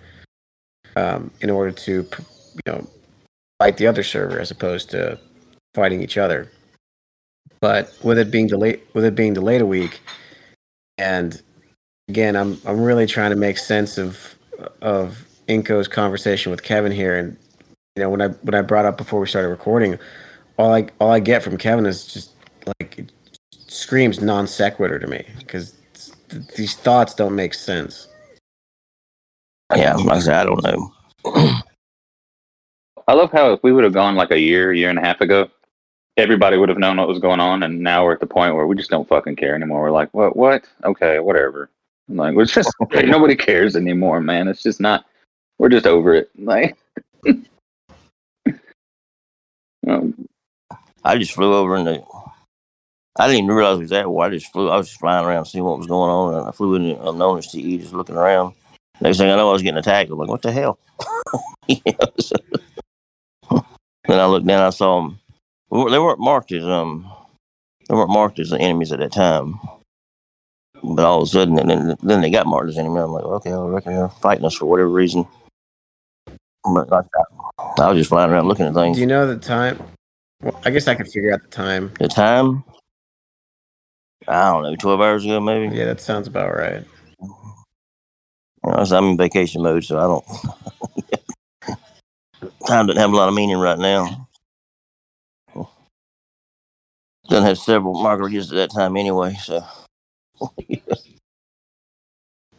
um, 0.95 1.31
in 1.41 1.49
order 1.49 1.71
to 1.71 1.91
you 1.93 2.61
know 2.65 2.87
fight 3.59 3.77
the 3.77 3.87
other 3.87 4.03
server 4.03 4.39
as 4.39 4.51
opposed 4.51 4.89
to 4.91 5.19
fighting 5.73 6.01
each 6.01 6.17
other. 6.17 6.51
But 7.61 7.95
with 8.03 8.17
it 8.17 8.31
being 8.31 8.47
delayed, 8.47 8.81
with 8.93 9.05
it 9.05 9.15
being 9.15 9.33
delayed 9.33 9.61
a 9.61 9.65
week, 9.65 10.01
and 10.97 11.41
again, 12.09 12.35
I'm 12.35 12.59
I'm 12.65 12.81
really 12.81 13.05
trying 13.05 13.31
to 13.31 13.37
make 13.37 13.57
sense 13.57 13.97
of 13.97 14.35
of 14.81 15.25
Inko's 15.47 15.87
conversation 15.87 16.51
with 16.51 16.63
Kevin 16.63 16.91
here, 16.91 17.17
and 17.17 17.37
you 17.95 18.03
know 18.03 18.09
when 18.09 18.21
I 18.21 18.27
when 18.27 18.55
I 18.55 18.61
brought 18.61 18.85
up 18.85 18.97
before 18.97 19.19
we 19.19 19.27
started 19.27 19.49
recording, 19.49 19.97
all 20.57 20.73
I 20.73 20.87
all 20.99 21.11
I 21.11 21.19
get 21.19 21.43
from 21.43 21.57
Kevin 21.57 21.85
is 21.85 22.05
just 22.05 22.31
like 22.79 23.05
screams 23.75 24.21
non 24.21 24.47
sequitur 24.47 24.99
to 24.99 25.07
me 25.07 25.25
because 25.39 25.75
th- 26.29 26.47
these 26.55 26.75
thoughts 26.75 27.13
don't 27.13 27.35
make 27.35 27.53
sense. 27.53 28.07
yeah, 29.75 29.95
like 29.95 30.17
I 30.17 30.19
said, 30.19 30.33
I 30.35 30.43
don't 30.45 30.63
know. 30.63 31.61
I 33.07 33.13
love 33.13 33.31
how 33.31 33.51
if 33.53 33.61
we 33.63 33.71
would 33.71 33.83
have 33.83 33.93
gone 33.93 34.15
like 34.15 34.31
a 34.31 34.39
year, 34.39 34.73
year 34.73 34.89
and 34.89 34.97
a 34.97 35.01
half 35.01 35.21
ago, 35.21 35.49
everybody 36.17 36.57
would 36.57 36.69
have 36.69 36.77
known 36.77 36.97
what 36.97 37.07
was 37.07 37.19
going 37.19 37.39
on, 37.39 37.63
and 37.63 37.79
now 37.79 38.03
we're 38.03 38.13
at 38.13 38.19
the 38.19 38.25
point 38.25 38.55
where 38.55 38.65
we 38.65 38.75
just 38.75 38.89
don't 38.89 39.07
fucking 39.07 39.35
care 39.35 39.55
anymore. 39.55 39.81
We're 39.81 39.91
like, 39.91 40.13
what? 40.13 40.35
What? 40.35 40.65
Okay, 40.83 41.19
whatever. 41.19 41.69
I'm 42.09 42.15
Like, 42.15 42.35
we're 42.35 42.45
just 42.45 42.73
nobody 42.91 43.35
cares 43.35 43.75
anymore, 43.75 44.21
man. 44.21 44.47
It's 44.47 44.63
just 44.63 44.79
not. 44.79 45.05
We're 45.59 45.69
just 45.69 45.87
over 45.87 46.13
it. 46.15 46.29
Like, 46.37 46.77
um, 49.87 50.27
I 51.03 51.17
just 51.17 51.33
flew 51.33 51.53
over 51.53 51.75
in 51.75 51.85
the. 51.85 52.03
I 53.17 53.27
didn't 53.27 53.45
even 53.45 53.55
realize 53.55 53.77
it 53.77 53.81
was 53.81 53.89
that. 53.91 54.07
I 54.07 54.29
just 54.29 54.51
flew. 54.51 54.69
I 54.69 54.77
was 54.77 54.87
just 54.87 54.99
flying 54.99 55.25
around 55.25 55.45
seeing 55.45 55.63
what 55.63 55.77
was 55.77 55.87
going 55.87 56.09
on, 56.11 56.33
and 56.35 56.47
I 56.47 56.51
flew 56.51 56.75
in 56.75 56.89
the 56.89 57.09
unknown 57.09 57.41
TE, 57.41 57.77
just 57.77 57.93
looking 57.93 58.15
around. 58.17 58.53
Next 59.01 59.17
thing 59.17 59.29
I 59.29 59.35
know, 59.35 59.49
I 59.49 59.53
was 59.53 59.61
getting 59.61 59.77
attacked. 59.77 60.09
I'm 60.11 60.17
like, 60.17 60.29
"What 60.29 60.41
the 60.41 60.51
hell?" 60.51 60.79
You 61.67 61.81
know, 61.87 62.07
so- 62.19 62.35
then 64.07 64.19
I 64.19 64.25
looked 64.27 64.45
down. 64.45 64.61
I 64.61 64.69
saw 64.69 65.01
them. 65.01 65.19
They 65.71 65.99
weren't 65.99 66.19
marked 66.19 66.51
as 66.51 66.63
um. 66.63 67.11
They 67.89 67.95
weren't 67.95 68.09
marked 68.11 68.39
as 68.39 68.49
the 68.49 68.59
enemies 68.59 68.91
at 68.91 68.99
that 68.99 69.11
time. 69.11 69.59
But 70.83 71.05
all 71.05 71.21
of 71.21 71.27
a 71.27 71.31
sudden, 71.31 71.57
and 71.57 71.69
then 71.69 71.95
then 72.03 72.21
they 72.21 72.29
got 72.29 72.45
marked 72.47 72.69
as 72.69 72.77
enemies. 72.77 73.01
I'm 73.03 73.11
like, 73.11 73.23
okay, 73.23 73.51
I 73.51 73.59
reckon 73.61 73.93
they're 73.93 74.09
fighting 74.09 74.45
us 74.45 74.55
for 74.55 74.65
whatever 74.65 74.89
reason. 74.89 75.25
But 76.63 76.91
I, 76.93 77.01
I 77.79 77.89
was 77.89 77.97
just 77.97 78.09
flying 78.09 78.31
around 78.31 78.47
looking 78.47 78.65
at 78.67 78.73
things. 78.73 78.97
Do 78.97 79.01
you 79.01 79.07
know 79.07 79.25
the 79.25 79.37
time? 79.37 79.81
Well, 80.41 80.59
I 80.65 80.69
guess 80.69 80.87
I 80.87 80.95
could 80.95 81.07
figure 81.07 81.33
out 81.33 81.41
the 81.41 81.47
time. 81.47 81.91
The 81.99 82.07
time? 82.07 82.63
I 84.27 84.51
don't 84.51 84.63
know, 84.63 84.75
12 84.75 85.01
hours 85.01 85.25
ago, 85.25 85.39
maybe. 85.39 85.75
Yeah, 85.75 85.85
that 85.85 86.01
sounds 86.01 86.27
about 86.27 86.55
right. 86.55 86.83
You 87.19 88.71
know, 88.71 88.77
I'm 88.77 89.09
in 89.09 89.17
vacation 89.17 89.61
mode, 89.61 89.83
so 89.83 89.97
I 89.99 90.07
don't. 90.07 90.25
time 92.67 92.87
doesn't 92.87 92.99
have 92.99 93.11
a 93.11 93.15
lot 93.15 93.29
of 93.29 93.35
meaning 93.35 93.57
right 93.57 93.77
now. 93.77 94.27
Doesn't 97.27 97.45
have 97.45 97.57
several 97.57 97.95
margaritas 97.95 98.51
at 98.51 98.55
that 98.55 98.71
time 98.71 98.97
anyway, 98.97 99.35
so. 99.41 99.63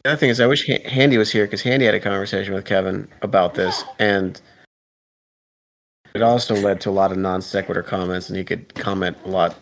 The 0.07 0.13
other 0.13 0.21
thing 0.21 0.31
is, 0.31 0.41
I 0.41 0.47
wish 0.47 0.69
Handy 0.85 1.19
was 1.19 1.33
here 1.33 1.47
because 1.47 1.63
Handy 1.63 1.85
had 1.85 1.97
a 1.97 1.99
conversation 1.99 2.55
with 2.55 2.65
Kevin 2.65 3.09
about 3.23 3.55
this, 3.55 3.83
and 3.99 4.41
it 6.15 6.23
also 6.23 6.55
led 6.55 6.81
to 6.83 6.91
a 6.91 6.93
lot 6.93 7.11
of 7.11 7.19
non 7.19 7.43
sequitur 7.43 7.83
comments, 7.83 8.29
and 8.29 8.39
he 8.39 8.45
could 8.45 8.73
comment 8.77 9.17
a 9.25 9.29
lot 9.29 9.57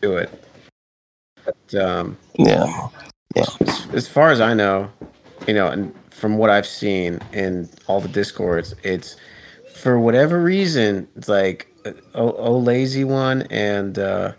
to 0.00 0.16
it. 0.16 0.45
But 1.46 1.82
um, 1.82 2.18
Yeah. 3.34 3.44
as, 3.60 3.86
as 3.94 4.08
far 4.08 4.30
as 4.30 4.40
I 4.40 4.54
know, 4.54 4.90
you 5.46 5.54
know, 5.54 5.68
and 5.68 5.94
from 6.10 6.38
what 6.38 6.50
I've 6.50 6.66
seen 6.66 7.20
in 7.32 7.68
all 7.86 8.00
the 8.00 8.08
discords, 8.08 8.74
it's 8.82 9.16
for 9.74 9.98
whatever 10.00 10.42
reason, 10.42 11.08
it's 11.16 11.28
like 11.28 11.72
oh, 12.14 12.34
oh 12.36 12.58
lazy 12.58 13.04
one 13.04 13.42
and 13.42 13.98
uh, 13.98 14.32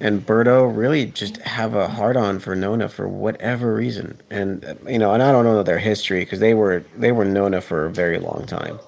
and 0.00 0.24
Berto 0.26 0.74
really 0.74 1.06
just 1.06 1.38
have 1.38 1.74
a 1.74 1.88
hard 1.88 2.16
on 2.16 2.38
for 2.40 2.54
Nona 2.56 2.88
for 2.88 3.08
whatever 3.08 3.74
reason, 3.74 4.20
and 4.30 4.64
uh, 4.64 4.74
you 4.86 4.98
know, 4.98 5.14
and 5.14 5.22
I 5.22 5.32
don't 5.32 5.44
know 5.44 5.62
their 5.62 5.78
history 5.78 6.20
because 6.20 6.40
they 6.40 6.54
were 6.54 6.84
they 6.96 7.12
were 7.12 7.24
Nona 7.24 7.60
for 7.60 7.86
a 7.86 7.90
very 7.90 8.18
long 8.18 8.44
time, 8.46 8.78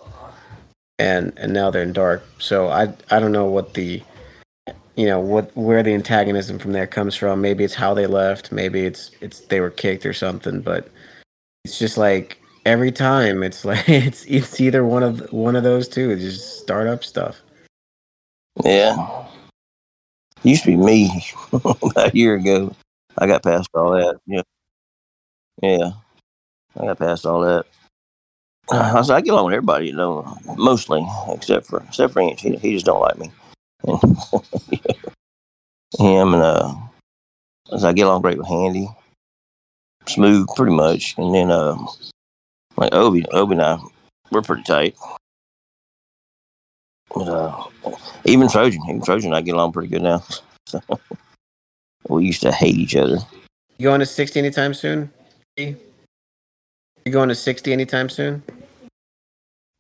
and 0.99 1.33
and 1.37 1.53
now 1.53 1.71
they're 1.71 1.83
in 1.83 1.93
dark. 1.93 2.25
So 2.39 2.69
I 2.69 2.93
I 3.11 3.21
don't 3.21 3.33
know 3.33 3.47
what 3.47 3.75
the 3.75 4.03
you 4.97 5.07
know 5.07 5.19
what 5.21 5.55
where 5.57 5.83
the 5.83 5.95
antagonism 5.95 6.59
from 6.59 6.73
there 6.73 6.87
comes 6.87 7.15
from. 7.17 7.41
Maybe 7.41 7.65
it's 7.65 7.75
how 7.75 7.95
they 7.95 8.07
left. 8.07 8.53
Maybe 8.53 8.87
it's 8.87 9.11
it's 9.21 9.41
they 9.41 9.61
were 9.61 9.71
kicked 9.71 10.07
or 10.07 10.13
something. 10.13 10.61
But 10.61 10.89
it's 11.65 11.79
just 11.79 11.97
like 11.99 12.39
every 12.65 12.93
time 12.93 13.43
it's 13.43 13.65
like 13.65 13.89
it's 13.89 14.25
it's 14.27 14.61
either 14.61 14.85
one 14.85 15.03
of 15.03 15.33
one 15.33 15.57
of 15.57 15.63
those 15.63 15.89
two. 15.89 16.11
It's 16.11 16.23
just 16.23 16.61
startup 16.61 17.05
stuff. 17.05 17.41
Yeah. 18.65 19.27
Used 20.43 20.65
to 20.65 20.71
be 20.71 20.77
me 20.77 21.25
about 21.53 22.15
a 22.15 22.17
year 22.17 22.35
ago. 22.35 22.75
I 23.19 23.27
got 23.27 23.43
past 23.43 23.69
all 23.75 23.93
that. 23.93 24.19
Yeah. 24.27 24.43
Yeah. 25.63 25.91
I 26.79 26.87
got 26.87 26.99
past 26.99 27.25
all 27.25 27.41
that. 27.41 27.67
I, 28.71 29.03
said, 29.03 29.15
I 29.15 29.21
get 29.21 29.33
along 29.33 29.47
with 29.47 29.55
everybody, 29.55 29.89
you 29.89 29.97
know, 29.97 30.39
mostly, 30.57 31.07
except 31.29 31.67
for 31.67 31.83
except 31.83 32.13
for 32.15 32.21
Inch. 32.21 32.41
He, 32.41 32.57
he 32.57 32.73
just 32.73 32.87
don't 32.87 33.01
like 33.01 33.19
me. 33.19 33.31
Him 35.99 36.35
and 36.35 36.43
uh, 36.43 36.75
as 37.73 37.85
I 37.85 37.93
get 37.93 38.07
along 38.07 38.23
great 38.23 38.39
with 38.39 38.49
Handy, 38.49 38.89
smooth, 40.07 40.49
pretty 40.57 40.75
much, 40.75 41.15
and 41.19 41.35
then 41.35 41.51
uh, 41.51 41.77
like 42.77 42.95
Obi, 42.95 43.25
Obi 43.33 43.53
and 43.53 43.63
I, 43.63 43.79
we're 44.31 44.43
pretty 44.43 44.63
tight. 44.63 44.97
But, 47.15 47.29
uh, 47.29 47.65
even 48.25 48.49
Trojan, 48.49 48.81
even 48.89 49.03
Trojan, 49.03 49.31
and 49.31 49.37
I 49.37 49.41
get 49.41 49.55
along 49.55 49.73
pretty 49.73 49.89
good 49.89 50.03
now. 50.03 50.25
So 50.67 50.81
we 52.09 52.25
used 52.25 52.43
to 52.43 52.53
hate 52.53 52.77
each 52.77 52.97
other. 52.97 53.19
You 53.79 53.85
going 53.85 54.01
to 54.01 54.07
60 54.07 54.39
anytime 54.41 54.75
soon? 54.75 55.11
You 55.57 55.77
going 57.11 57.29
to 57.29 57.35
60 57.35 57.73
anytime 57.73 58.09
soon? 58.09 58.43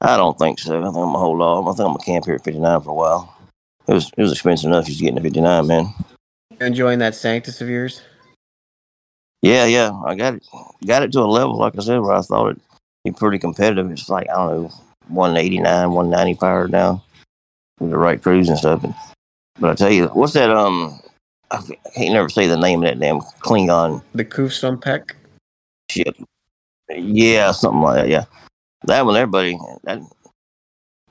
I 0.00 0.16
don't 0.18 0.38
think 0.38 0.58
so. 0.58 0.78
I 0.78 0.84
think 0.84 0.88
I'm 0.88 0.92
gonna 0.92 1.18
hold 1.18 1.40
off. 1.40 1.66
I 1.66 1.70
think 1.70 1.86
I'm 1.86 1.94
gonna 1.94 2.04
camp 2.04 2.26
here 2.26 2.34
at 2.34 2.44
59 2.44 2.80
for 2.82 2.90
a 2.90 2.94
while. 2.94 3.33
It 3.86 3.92
was 3.92 4.10
it 4.16 4.22
was 4.22 4.32
expensive 4.32 4.68
enough 4.68 4.86
just 4.86 5.00
getting 5.00 5.18
a 5.18 5.20
59, 5.20 5.66
man. 5.66 5.94
Enjoying 6.60 6.98
that 7.00 7.14
Sanctus 7.14 7.60
of 7.60 7.68
yours? 7.68 8.02
Yeah, 9.42 9.66
yeah, 9.66 9.92
I 10.06 10.14
got 10.14 10.34
it, 10.34 10.46
got 10.86 11.02
it 11.02 11.12
to 11.12 11.20
a 11.20 11.22
level 11.22 11.58
like 11.58 11.76
I 11.76 11.82
said 11.82 12.00
where 12.00 12.14
I 12.14 12.22
thought 12.22 12.50
it'd 12.50 12.60
be 13.04 13.12
pretty 13.12 13.38
competitive. 13.38 13.90
It's 13.90 14.08
like 14.08 14.28
I 14.30 14.34
don't 14.34 14.62
know, 14.62 14.72
189, 15.08 15.90
190 15.90 16.40
power 16.40 16.68
now 16.68 17.02
with 17.78 17.90
the 17.90 17.98
right 17.98 18.22
crews 18.22 18.48
and 18.48 18.58
stuff. 18.58 18.84
And, 18.84 18.94
but 19.60 19.70
I 19.70 19.74
tell 19.74 19.90
you, 19.92 20.06
what's 20.08 20.32
that? 20.32 20.50
Um, 20.50 20.98
I 21.50 21.60
can't 21.94 22.14
never 22.14 22.28
say 22.28 22.46
the 22.46 22.56
name 22.56 22.82
of 22.82 22.88
that 22.88 22.98
damn 22.98 23.20
Klingon 23.20 24.02
The 24.14 24.24
Kuf 24.24 24.80
Peck? 24.80 25.16
ship. 25.90 26.16
Yeah, 26.88 27.52
something 27.52 27.82
like 27.82 27.96
that. 27.96 28.08
Yeah, 28.08 28.24
that 28.84 29.04
one, 29.04 29.16
everybody 29.16 29.58
that 29.84 30.00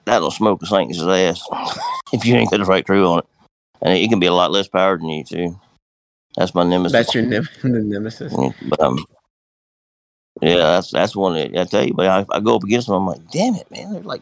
that'll 0.05 0.31
smoke 0.31 0.61
a 0.61 0.65
Saint's 0.65 1.01
ass 1.01 1.41
if 2.13 2.25
you 2.25 2.35
ain't 2.35 2.51
got 2.51 2.57
the 2.57 2.65
right 2.65 2.85
crew 2.85 3.05
on 3.07 3.19
it, 3.19 3.25
and 3.81 3.93
it 3.93 4.09
can 4.09 4.19
be 4.19 4.27
a 4.27 4.33
lot 4.33 4.51
less 4.51 4.67
powered 4.67 5.01
than 5.01 5.09
you 5.09 5.23
too. 5.23 5.59
That's 6.35 6.55
my 6.55 6.63
nemesis. 6.63 6.93
That's 6.93 7.13
your 7.15 7.25
the 7.63 7.81
nemesis. 7.83 8.33
Yeah, 8.37 8.49
But 8.69 8.79
um, 8.81 9.05
yeah, 10.41 10.55
that's 10.57 10.91
that's 10.91 11.15
one 11.15 11.35
that 11.35 11.59
I 11.59 11.65
tell 11.65 11.85
you. 11.85 11.93
But 11.93 12.07
I, 12.07 12.25
I 12.35 12.39
go 12.39 12.55
up 12.55 12.63
against 12.63 12.87
them. 12.87 12.95
I'm 12.95 13.07
like, 13.07 13.29
damn 13.31 13.55
it, 13.55 13.69
man. 13.71 13.93
They're 13.93 14.01
like, 14.01 14.21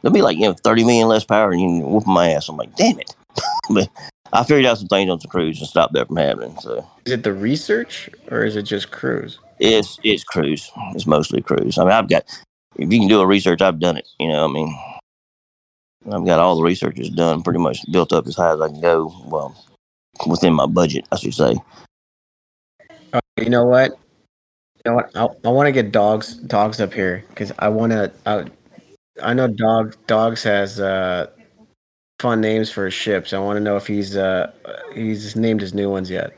they'll 0.00 0.12
be 0.12 0.22
like, 0.22 0.36
you 0.36 0.44
know, 0.44 0.54
thirty 0.54 0.84
million 0.84 1.08
less 1.08 1.24
power, 1.24 1.52
and 1.52 1.60
you 1.60 1.84
whooping 1.84 2.12
my 2.12 2.30
ass. 2.30 2.48
I'm 2.48 2.56
like, 2.56 2.74
damn 2.76 2.98
it. 2.98 3.14
but 3.70 3.88
I 4.32 4.44
figured 4.44 4.66
out 4.66 4.78
some 4.78 4.88
things 4.88 5.10
on 5.10 5.20
some 5.20 5.30
crews 5.30 5.58
and 5.58 5.68
stopped 5.68 5.92
that 5.94 6.08
from 6.08 6.16
happening. 6.16 6.56
So 6.60 6.86
Is 7.04 7.12
it 7.12 7.22
the 7.22 7.32
research 7.32 8.08
or 8.30 8.44
is 8.44 8.56
it 8.56 8.62
just 8.62 8.90
crews? 8.90 9.38
it's 9.58 9.98
it's 10.02 10.24
crews. 10.24 10.70
It's 10.94 11.06
mostly 11.06 11.40
crews. 11.42 11.78
I 11.78 11.84
mean, 11.84 11.92
I've 11.92 12.08
got 12.08 12.24
if 12.76 12.92
you 12.92 12.98
can 12.98 13.08
do 13.08 13.20
a 13.20 13.26
research, 13.26 13.60
I've 13.62 13.78
done 13.78 13.96
it. 13.96 14.08
You 14.18 14.28
know, 14.28 14.44
I 14.44 14.48
mean, 14.52 14.76
I've 16.10 16.24
got 16.24 16.40
all 16.40 16.56
the 16.56 16.62
researches 16.62 17.10
done, 17.10 17.42
pretty 17.42 17.60
much 17.60 17.78
built 17.90 18.12
up 18.12 18.26
as 18.26 18.36
high 18.36 18.52
as 18.52 18.60
I 18.60 18.68
can 18.68 18.80
go. 18.80 19.14
Well, 19.26 19.54
within 20.26 20.54
my 20.54 20.66
budget, 20.66 21.06
I 21.12 21.16
should 21.16 21.34
say. 21.34 21.56
Uh, 23.12 23.20
you 23.36 23.50
know 23.50 23.64
what? 23.64 23.92
You 24.84 24.90
know 24.90 24.94
what? 24.94 25.16
I, 25.16 25.48
I 25.48 25.52
want 25.52 25.66
to 25.66 25.72
get 25.72 25.92
dogs 25.92 26.34
dogs 26.34 26.80
up 26.80 26.92
here 26.92 27.24
because 27.28 27.52
I 27.58 27.68
want 27.68 27.92
to. 27.92 28.12
I, 28.26 28.46
I 29.22 29.34
know 29.34 29.46
dog 29.46 29.96
dogs 30.06 30.42
has 30.42 30.80
uh, 30.80 31.28
fun 32.18 32.40
names 32.40 32.70
for 32.70 32.86
his 32.86 32.94
ships. 32.94 33.32
I 33.32 33.38
want 33.38 33.56
to 33.56 33.60
know 33.60 33.76
if 33.76 33.86
he's 33.86 34.16
uh, 34.16 34.50
he's 34.94 35.36
named 35.36 35.60
his 35.60 35.74
new 35.74 35.90
ones 35.90 36.10
yet, 36.10 36.36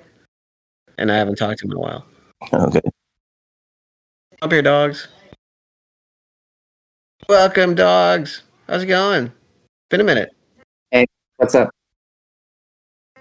and 0.99 1.11
I 1.11 1.17
haven't 1.17 1.37
talked 1.37 1.61
to 1.61 1.67
him 1.67 1.73
in 1.73 1.77
a 1.77 1.81
while. 1.81 2.07
Okay. 2.53 2.83
Up 4.43 4.53
here, 4.53 4.63
dogs. 4.63 5.09
Welcome, 7.29 7.75
dogs. 7.75 8.43
How's 8.69 8.83
it 8.83 8.87
going? 8.87 9.33
Been 9.95 10.01
a 10.01 10.05
minute. 10.05 10.35
Hey, 10.91 11.07
what's 11.37 11.55
up? 11.55 11.71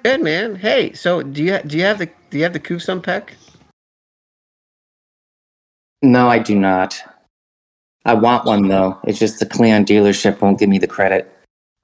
Good 0.01 0.23
man. 0.23 0.55
Hey, 0.55 0.91
so 0.93 1.21
do 1.21 1.43
you 1.43 1.59
do 1.59 1.77
you 1.77 1.83
have 1.83 1.99
the 1.99 2.09
do 2.31 2.39
you 2.39 2.43
have 2.45 2.53
the 2.53 2.59
Kufsum 2.59 3.03
Peck? 3.03 3.35
No, 6.01 6.29
I 6.29 6.39
do 6.39 6.57
not. 6.57 6.99
I 8.05 8.15
want 8.15 8.45
one 8.45 8.69
though. 8.69 8.99
It's 9.03 9.19
just 9.19 9.39
the 9.39 9.45
Cleon 9.45 9.85
dealership 9.85 10.41
won't 10.41 10.57
give 10.57 10.67
me 10.67 10.79
the 10.79 10.87
credit. 10.87 11.31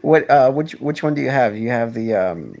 What 0.00 0.28
uh 0.28 0.50
which 0.50 0.72
which 0.80 1.04
one 1.04 1.14
do 1.14 1.22
you 1.22 1.30
have? 1.30 1.56
You 1.56 1.68
have 1.68 1.94
the 1.94 2.16
um 2.16 2.56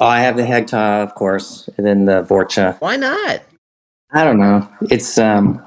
Oh, 0.00 0.06
I 0.06 0.20
have 0.20 0.36
the 0.36 0.42
Hegta, 0.42 1.02
of 1.02 1.14
course, 1.14 1.66
and 1.78 1.86
then 1.86 2.04
the 2.04 2.24
Vorcha. 2.24 2.78
why 2.82 2.96
not? 2.96 3.40
I 4.10 4.22
don't 4.22 4.38
know. 4.38 4.68
It's 4.90 5.16
um, 5.16 5.64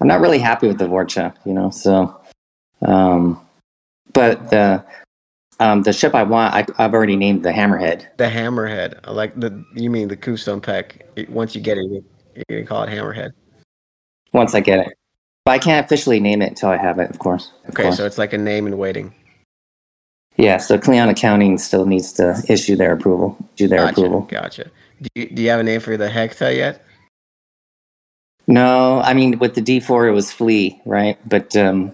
I'm 0.00 0.06
not 0.06 0.20
really 0.20 0.38
happy 0.38 0.66
with 0.66 0.78
the 0.78 0.86
Vorcha, 0.86 1.34
you 1.44 1.52
know. 1.52 1.70
So, 1.70 2.19
um, 2.86 3.40
but 4.12 4.50
the 4.50 4.84
um, 5.60 5.82
the 5.82 5.92
ship 5.92 6.14
I 6.14 6.22
want, 6.22 6.54
I, 6.54 6.66
I've 6.82 6.94
already 6.94 7.16
named 7.16 7.44
the 7.44 7.50
Hammerhead. 7.52 8.06
The 8.16 8.24
Hammerhead. 8.24 8.98
I 9.04 9.10
like 9.12 9.38
the 9.38 9.62
you 9.74 9.90
mean 9.90 10.08
the 10.08 10.16
Kufsum 10.16 10.62
Peck. 10.62 11.06
It- 11.16 11.28
Once 11.30 11.54
you 11.54 11.60
get 11.60 11.76
it, 11.78 11.84
you, 11.84 12.04
can 12.48 12.66
call 12.66 12.82
it 12.84 12.88
Hammerhead. 12.88 13.32
Once 14.32 14.54
I 14.54 14.60
get 14.60 14.78
it, 14.86 14.94
but 15.44 15.52
I 15.52 15.58
can't 15.58 15.84
officially 15.84 16.20
name 16.20 16.40
it 16.40 16.48
until 16.50 16.68
I 16.70 16.76
have 16.76 16.98
it, 16.98 17.10
of 17.10 17.18
course. 17.18 17.52
Of 17.64 17.70
Okay, 17.70 17.82
course. 17.84 17.96
so 17.96 18.06
it's 18.06 18.16
like 18.18 18.32
a 18.32 18.38
name 18.38 18.66
in 18.66 18.78
waiting. 18.78 19.12
yeah. 20.36 20.56
So 20.58 20.78
Cleon 20.78 21.08
Accounting 21.08 21.58
still 21.58 21.84
needs 21.84 22.12
to 22.14 22.40
issue 22.48 22.76
their 22.76 22.92
approval, 22.92 23.36
do 23.56 23.66
their 23.68 23.80
Gotcha. 23.80 24.00
approval. 24.00 24.20
Gotcha. 24.22 24.70
Do 25.02 25.08
you, 25.14 25.28
do 25.30 25.42
you 25.42 25.50
have 25.50 25.60
a 25.60 25.64
name 25.64 25.80
for 25.80 25.96
the 25.96 26.08
Hegta 26.08 26.54
yet? 26.56 26.84
No, 28.46 29.00
I 29.02 29.14
mean 29.14 29.38
with 29.38 29.54
the 29.54 29.60
D4 29.62 30.08
it 30.08 30.12
was 30.12 30.32
Flea, 30.32 30.80
right? 30.86 31.18
But 31.28 31.54
um, 31.56 31.92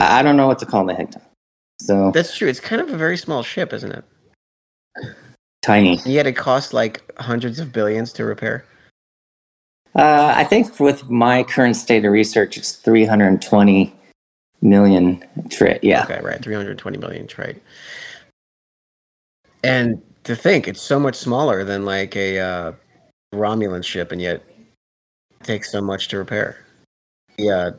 I 0.00 0.22
don't 0.22 0.36
know 0.36 0.46
what 0.46 0.58
to 0.60 0.66
call 0.66 0.84
the 0.86 0.94
Hegta. 0.94 1.20
So 1.80 2.10
That's 2.12 2.36
true. 2.36 2.48
It's 2.48 2.60
kind 2.60 2.80
of 2.82 2.90
a 2.90 2.96
very 2.96 3.16
small 3.16 3.42
ship, 3.42 3.72
isn't 3.72 3.92
it? 3.92 4.04
tiny. 5.62 5.98
And 5.98 6.12
yet 6.12 6.26
it 6.26 6.32
costs 6.32 6.72
like 6.72 7.02
hundreds 7.20 7.58
of 7.58 7.72
billions 7.72 8.12
to 8.14 8.24
repair. 8.24 8.64
Uh, 9.94 10.32
I 10.34 10.44
think 10.44 10.78
with 10.80 11.10
my 11.10 11.42
current 11.42 11.76
state 11.76 12.04
of 12.04 12.12
research, 12.12 12.56
it's 12.56 12.72
320 12.72 13.94
million 14.62 15.22
tri- 15.50 15.78
Yeah. 15.82 16.04
Okay, 16.04 16.20
right. 16.22 16.42
320 16.42 16.98
million 16.98 17.26
trade. 17.26 17.60
And 19.62 20.00
to 20.24 20.34
think, 20.34 20.68
it's 20.68 20.80
so 20.80 20.98
much 20.98 21.16
smaller 21.16 21.64
than 21.64 21.84
like 21.84 22.16
a 22.16 22.38
uh, 22.38 22.72
Romulan 23.34 23.84
ship, 23.84 24.12
and 24.12 24.20
yet 24.20 24.42
takes 25.42 25.70
so 25.70 25.80
much 25.80 26.08
to 26.08 26.18
repair. 26.18 26.64
Uh, 27.38 27.72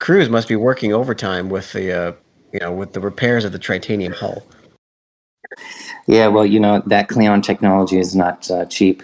crews 0.00 0.28
must 0.28 0.48
be 0.48 0.56
working 0.56 0.92
overtime 0.92 1.48
with 1.48 1.72
the, 1.72 1.92
uh, 1.92 2.12
you 2.52 2.60
know, 2.60 2.72
with 2.72 2.92
the 2.92 3.00
repairs 3.00 3.44
of 3.44 3.52
the 3.52 3.58
titanium 3.58 4.12
hull. 4.12 4.44
Yeah, 6.06 6.28
well, 6.28 6.46
you 6.46 6.60
know, 6.60 6.82
that 6.86 7.08
Cleon 7.08 7.42
technology 7.42 7.98
is 7.98 8.14
not 8.14 8.50
uh, 8.50 8.64
cheap. 8.66 9.02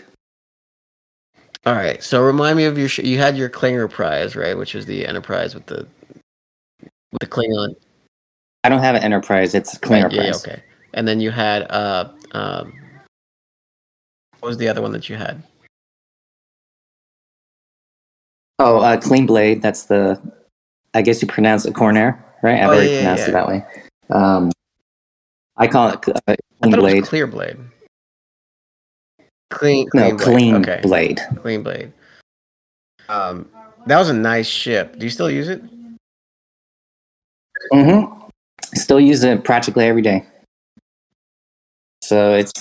All 1.66 1.74
right. 1.74 2.02
So 2.02 2.22
remind 2.22 2.56
me 2.56 2.64
of 2.64 2.76
your. 2.76 2.88
Sh- 2.88 2.98
you 3.00 3.18
had 3.18 3.36
your 3.36 3.48
Klinger 3.48 3.88
prize, 3.88 4.36
right? 4.36 4.56
Which 4.56 4.74
is 4.74 4.84
the 4.84 5.06
Enterprise 5.06 5.54
with 5.54 5.66
the 5.66 5.86
with 7.12 7.20
the 7.20 7.26
Klingon. 7.26 7.74
I 8.64 8.68
don't 8.68 8.80
have 8.80 8.94
an 8.94 9.02
Enterprise, 9.02 9.54
it's 9.54 9.74
a 9.74 9.78
Cleon 9.78 10.04
Right, 10.04 10.12
yeah, 10.12 10.22
yeah, 10.24 10.34
okay. 10.36 10.62
And 10.92 11.08
then 11.08 11.20
you 11.20 11.30
had 11.30 11.62
uh 11.70 12.10
um. 12.32 12.72
What 14.40 14.48
was 14.48 14.58
the 14.58 14.68
other 14.68 14.82
one 14.82 14.92
that 14.92 15.08
you 15.08 15.16
had? 15.16 15.42
Oh, 18.58 18.78
uh, 18.80 19.00
Clean 19.00 19.26
Blade, 19.26 19.62
that's 19.62 19.84
the, 19.84 20.20
I 20.94 21.02
guess 21.02 21.20
you 21.20 21.28
pronounce 21.28 21.66
it 21.66 21.74
corner, 21.74 22.22
right? 22.42 22.60
I've 22.60 22.70
Oh, 22.70 22.74
already 22.74 22.90
yeah, 22.90 22.98
pronounced 23.00 23.22
yeah. 23.24 23.28
it 23.28 23.32
that 23.32 23.48
way. 23.48 23.64
Um, 24.10 24.52
I 25.56 25.66
call 25.66 25.88
it 25.90 26.08
uh, 26.08 26.20
Clean 26.26 26.36
thought 26.62 26.72
it 26.74 26.76
Blade. 26.78 27.04
Clear 27.04 27.26
Blade. 27.26 27.56
Clean, 29.50 29.88
no, 29.94 30.16
clean 30.16 30.18
Clean 30.18 30.62
blade. 30.62 30.68
Okay, 30.68 30.80
Blade. 30.82 31.20
clean 31.42 31.62
blade. 31.62 31.92
Um, 33.08 33.48
that 33.86 33.98
was 33.98 34.08
a 34.08 34.14
nice 34.14 34.46
ship. 34.48 34.98
Do 34.98 35.06
you 35.06 35.10
still 35.10 35.30
use 35.30 35.48
it? 35.48 35.62
Mm-hmm. 37.72 38.28
Still 38.74 38.98
use 39.00 39.22
it 39.22 39.44
practically 39.44 39.84
every 39.86 40.02
day. 40.02 40.24
So 42.02 42.34
it's 42.34 42.52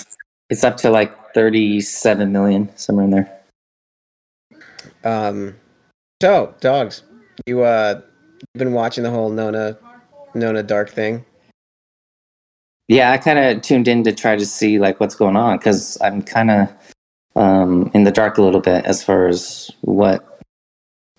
it's 0.50 0.62
up 0.62 0.76
to 0.78 0.90
like 0.90 1.32
37 1.34 2.30
million, 2.30 2.70
somewhere 2.76 3.04
in 3.06 3.10
there. 3.10 3.40
Um, 5.02 5.56
so 6.22 6.54
dogs, 6.60 7.02
you 7.46 7.62
uh, 7.62 8.02
been 8.54 8.72
watching 8.72 9.04
the 9.04 9.10
whole 9.10 9.30
Nona, 9.30 9.78
Nona 10.34 10.62
Dark 10.62 10.90
thing? 10.90 11.24
Yeah, 12.88 13.12
I 13.12 13.18
kind 13.18 13.38
of 13.38 13.62
tuned 13.62 13.88
in 13.88 14.04
to 14.04 14.12
try 14.12 14.36
to 14.36 14.44
see 14.44 14.78
like 14.78 15.00
what's 15.00 15.14
going 15.14 15.36
on 15.36 15.56
because 15.56 15.98
I'm 16.02 16.22
kind 16.22 16.50
of 16.50 16.68
um, 17.36 17.90
in 17.94 18.04
the 18.04 18.10
dark 18.10 18.38
a 18.38 18.42
little 18.42 18.60
bit 18.60 18.84
as 18.84 19.02
far 19.02 19.26
as 19.26 19.70
what 19.80 20.34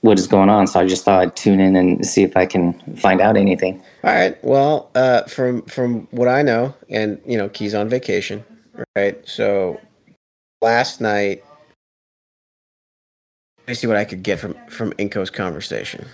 what 0.02 0.20
is 0.20 0.28
going 0.28 0.50
on. 0.50 0.68
So 0.68 0.80
I 0.80 0.86
just 0.86 1.04
thought 1.04 1.22
I'd 1.22 1.36
tune 1.36 1.60
in 1.60 1.76
and 1.76 2.06
see 2.06 2.22
if 2.22 2.38
I 2.38 2.46
can 2.46 2.74
find 2.96 3.20
out 3.20 3.36
anything. 3.36 3.82
All 4.04 4.14
right. 4.14 4.42
Well, 4.44 4.92
uh, 4.94 5.24
from 5.24 5.64
from 5.64 6.08
what 6.12 6.28
I 6.28 6.44
know, 6.44 6.76
and 6.90 7.20
you 7.26 7.38
know, 7.38 7.50
Key's 7.50 7.74
on 7.74 7.90
vacation, 7.90 8.46
right? 8.96 9.18
So 9.28 9.82
last 10.62 11.02
night, 11.02 11.44
let 13.60 13.70
me 13.70 13.74
see 13.74 13.88
what 13.88 13.98
I 13.98 14.06
could 14.06 14.22
get 14.22 14.40
from 14.40 14.56
from 14.70 14.94
Incho's 15.00 15.32
conversation. 15.32 16.06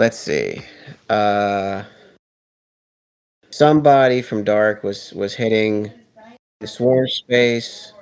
Let's 0.00 0.16
see. 0.16 0.62
Uh, 1.10 1.84
somebody 3.50 4.22
from 4.22 4.44
Dark 4.44 4.82
was 4.82 5.12
was 5.12 5.34
hitting 5.34 5.92
the 6.60 6.66
swarm 6.66 7.06
space, 7.06 7.92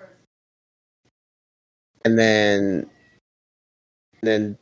and 2.05 2.17
then 2.17 2.89
then 4.23 4.57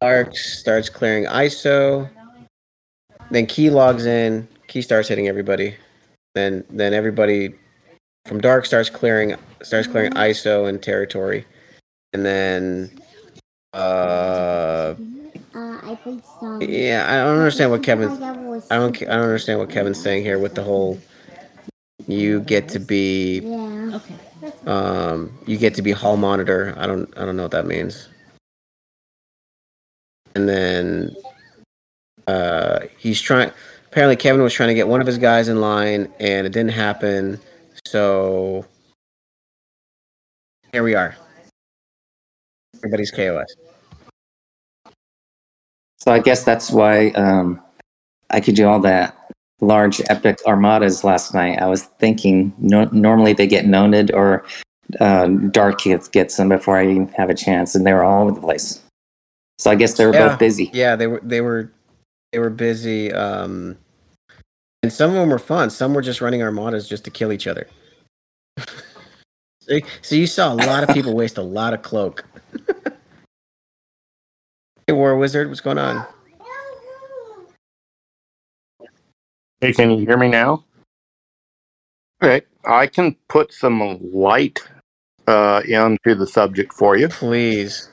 Dark 0.00 0.34
starts 0.34 0.88
clearing 0.88 1.26
ISO. 1.26 2.10
then 3.30 3.46
Key 3.46 3.70
logs 3.70 4.06
in. 4.06 4.48
Key 4.66 4.82
starts 4.82 5.06
hitting 5.06 5.28
everybody. 5.28 5.76
Then 6.34 6.64
then 6.70 6.92
everybody 6.92 7.54
from 8.26 8.40
Dark 8.40 8.66
starts 8.66 8.90
clearing 8.90 9.36
starts 9.62 9.86
clearing 9.86 10.10
ISO 10.14 10.68
and 10.68 10.82
territory, 10.82 11.46
and 12.12 12.26
then 12.26 12.90
uh 13.74 14.96
some. 16.40 16.60
yeah 16.62 17.06
I 17.08 17.16
don't 17.24 17.38
understand 17.38 17.70
what 17.70 17.82
Kevin 17.82 18.10
Like 18.10 18.18
that 18.20 18.38
was- 18.38 18.70
I 18.70 18.76
don't 18.76 18.96
I 19.02 19.04
don't 19.06 19.20
understand 19.22 19.58
what 19.60 19.70
Kevin's 19.70 20.00
saying 20.00 20.22
here 20.24 20.38
with 20.38 20.54
the 20.54 20.62
whole 20.62 20.98
you 22.06 22.40
get 22.40 22.68
to 22.70 22.78
be 22.78 23.40
Yeah. 23.40 23.96
Okay. 23.96 24.14
um 24.66 25.36
you 25.46 25.56
get 25.58 25.74
to 25.74 25.82
be 25.82 25.92
hall 25.92 26.16
monitor. 26.16 26.74
I 26.76 26.86
don't 26.86 27.12
I 27.18 27.24
don't 27.24 27.36
know 27.36 27.42
what 27.42 27.52
that 27.52 27.66
means. 27.66 28.08
And 30.34 30.48
then 30.48 31.16
uh 32.26 32.80
he's 32.98 33.20
trying 33.20 33.50
apparently 33.86 34.16
Kevin 34.16 34.42
was 34.42 34.52
trying 34.54 34.68
to 34.68 34.74
get 34.74 34.86
one 34.88 35.00
of 35.00 35.06
his 35.06 35.18
guys 35.18 35.48
in 35.48 35.60
line 35.60 36.12
and 36.20 36.46
it 36.46 36.52
didn't 36.52 36.72
happen. 36.72 37.40
So 37.86 38.64
here 40.72 40.82
we 40.82 40.94
are. 40.94 41.16
Everybody's 42.76 43.10
KOS. 43.10 43.46
So 46.08 46.14
I 46.14 46.20
guess 46.20 46.42
that's 46.42 46.70
why 46.70 47.08
um, 47.08 47.60
I 48.30 48.40
could 48.40 48.54
do 48.54 48.66
all 48.66 48.80
that 48.80 49.30
large 49.60 50.00
epic 50.08 50.38
armadas 50.46 51.04
last 51.04 51.34
night. 51.34 51.58
I 51.58 51.66
was 51.66 51.82
thinking 52.00 52.50
no, 52.56 52.84
normally 52.92 53.34
they 53.34 53.46
get 53.46 53.66
noted 53.66 54.10
or 54.14 54.42
uh, 55.00 55.26
Dark 55.26 55.82
gets, 55.82 56.38
them 56.38 56.48
before 56.48 56.78
I 56.78 56.88
even 56.88 57.08
have 57.08 57.28
a 57.28 57.34
chance, 57.34 57.74
and 57.74 57.86
they 57.86 57.92
were 57.92 58.04
all 58.04 58.22
over 58.22 58.30
the 58.30 58.40
place. 58.40 58.82
So 59.58 59.70
I 59.70 59.74
guess 59.74 59.98
they 59.98 60.06
were 60.06 60.14
Yeah. 60.14 60.30
both 60.30 60.38
busy. 60.38 60.70
Yeah, 60.72 60.96
they 60.96 61.08
were 61.08 61.20
they 61.22 61.42
were 61.42 61.70
they 62.32 62.38
were 62.38 62.48
busy. 62.48 63.12
Um, 63.12 63.76
and 64.82 64.90
some 64.90 65.10
of 65.10 65.16
them 65.16 65.28
were 65.28 65.38
fun. 65.38 65.68
Some 65.68 65.92
were 65.92 66.00
just 66.00 66.22
running 66.22 66.42
armadas 66.42 66.88
just 66.88 67.04
to 67.04 67.10
kill 67.10 67.32
each 67.32 67.46
other. 67.46 67.68
so, 69.60 69.78
so 70.00 70.14
you 70.14 70.26
saw 70.26 70.54
a 70.54 70.56
lot 70.56 70.84
of 70.84 70.94
people 70.94 71.12
waste 71.12 71.36
a 71.36 71.42
lot 71.42 71.74
of 71.74 71.82
cloak. 71.82 72.24
Hey, 74.88 74.94
War 74.94 75.18
Wizard, 75.18 75.48
what's 75.48 75.60
going 75.60 75.76
on? 75.76 76.06
Hey, 79.60 79.74
can 79.74 79.90
you 79.90 79.98
hear 79.98 80.16
me 80.16 80.28
now? 80.28 80.64
Okay, 82.22 82.46
I 82.64 82.86
can 82.86 83.14
put 83.28 83.52
some 83.52 83.98
light 84.00 84.66
uh, 85.26 85.60
into 85.66 86.14
the 86.14 86.26
subject 86.26 86.72
for 86.72 86.96
you. 86.96 87.08
Please. 87.08 87.90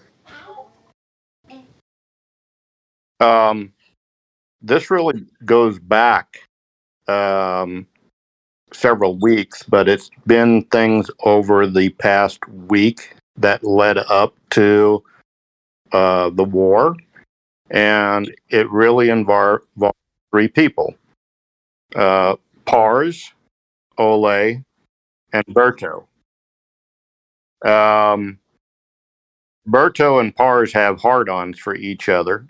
Um, 3.19 3.73
this 4.61 4.89
really 4.89 5.25
goes 5.43 5.79
back 5.79 6.47
um, 7.09 7.87
several 8.71 9.19
weeks, 9.19 9.63
but 9.63 9.89
it's 9.89 10.09
been 10.25 10.63
things 10.65 11.11
over 11.25 11.67
the 11.67 11.89
past 11.89 12.47
week 12.47 13.15
that 13.35 13.65
led 13.65 13.97
up 13.97 14.33
to 14.51 15.03
uh, 15.91 16.29
the 16.31 16.43
war, 16.43 16.95
and 17.69 18.33
it 18.49 18.69
really 18.69 19.09
involved 19.09 19.65
three 20.31 20.47
people: 20.47 20.95
uh, 21.95 22.35
Pars, 22.65 23.31
Ole, 23.97 24.61
and 25.33 25.45
Berto. 25.49 26.05
Um, 27.65 28.39
Berto 29.67 30.19
and 30.19 30.35
Pars 30.35 30.71
have 30.73 31.01
hard-ons 31.01 31.57
for 31.57 31.75
each 31.75 32.09
other 32.09 32.47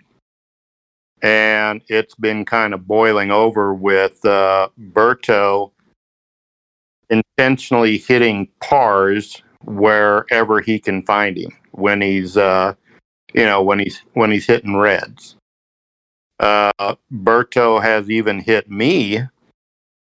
and 1.22 1.82
it's 1.88 2.14
been 2.14 2.44
kind 2.44 2.74
of 2.74 2.86
boiling 2.86 3.30
over 3.30 3.74
with 3.74 4.24
uh, 4.24 4.68
Berto 4.92 5.72
intentionally 7.08 7.98
hitting 7.98 8.48
pars 8.60 9.42
wherever 9.64 10.60
he 10.60 10.78
can 10.78 11.02
find 11.02 11.36
him 11.36 11.50
when 11.72 12.00
he's 12.00 12.36
uh, 12.36 12.74
you 13.36 13.44
know 13.44 13.62
when 13.62 13.78
he's 13.78 14.02
when 14.14 14.32
he's 14.32 14.46
hitting 14.46 14.76
reds. 14.76 15.36
Uh, 16.40 16.96
Berto 17.12 17.80
has 17.80 18.10
even 18.10 18.40
hit 18.40 18.70
me 18.70 19.20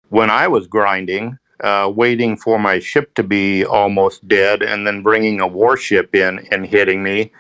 when 0.09 0.29
I 0.29 0.47
was 0.47 0.67
grinding, 0.67 1.37
uh, 1.61 1.91
waiting 1.93 2.37
for 2.37 2.59
my 2.59 2.79
ship 2.79 3.13
to 3.15 3.23
be 3.23 3.65
almost 3.65 4.27
dead, 4.27 4.61
and 4.61 4.85
then 4.85 5.01
bringing 5.01 5.41
a 5.41 5.47
warship 5.47 6.13
in 6.13 6.47
and 6.51 6.65
hitting 6.65 7.01
me. 7.01 7.31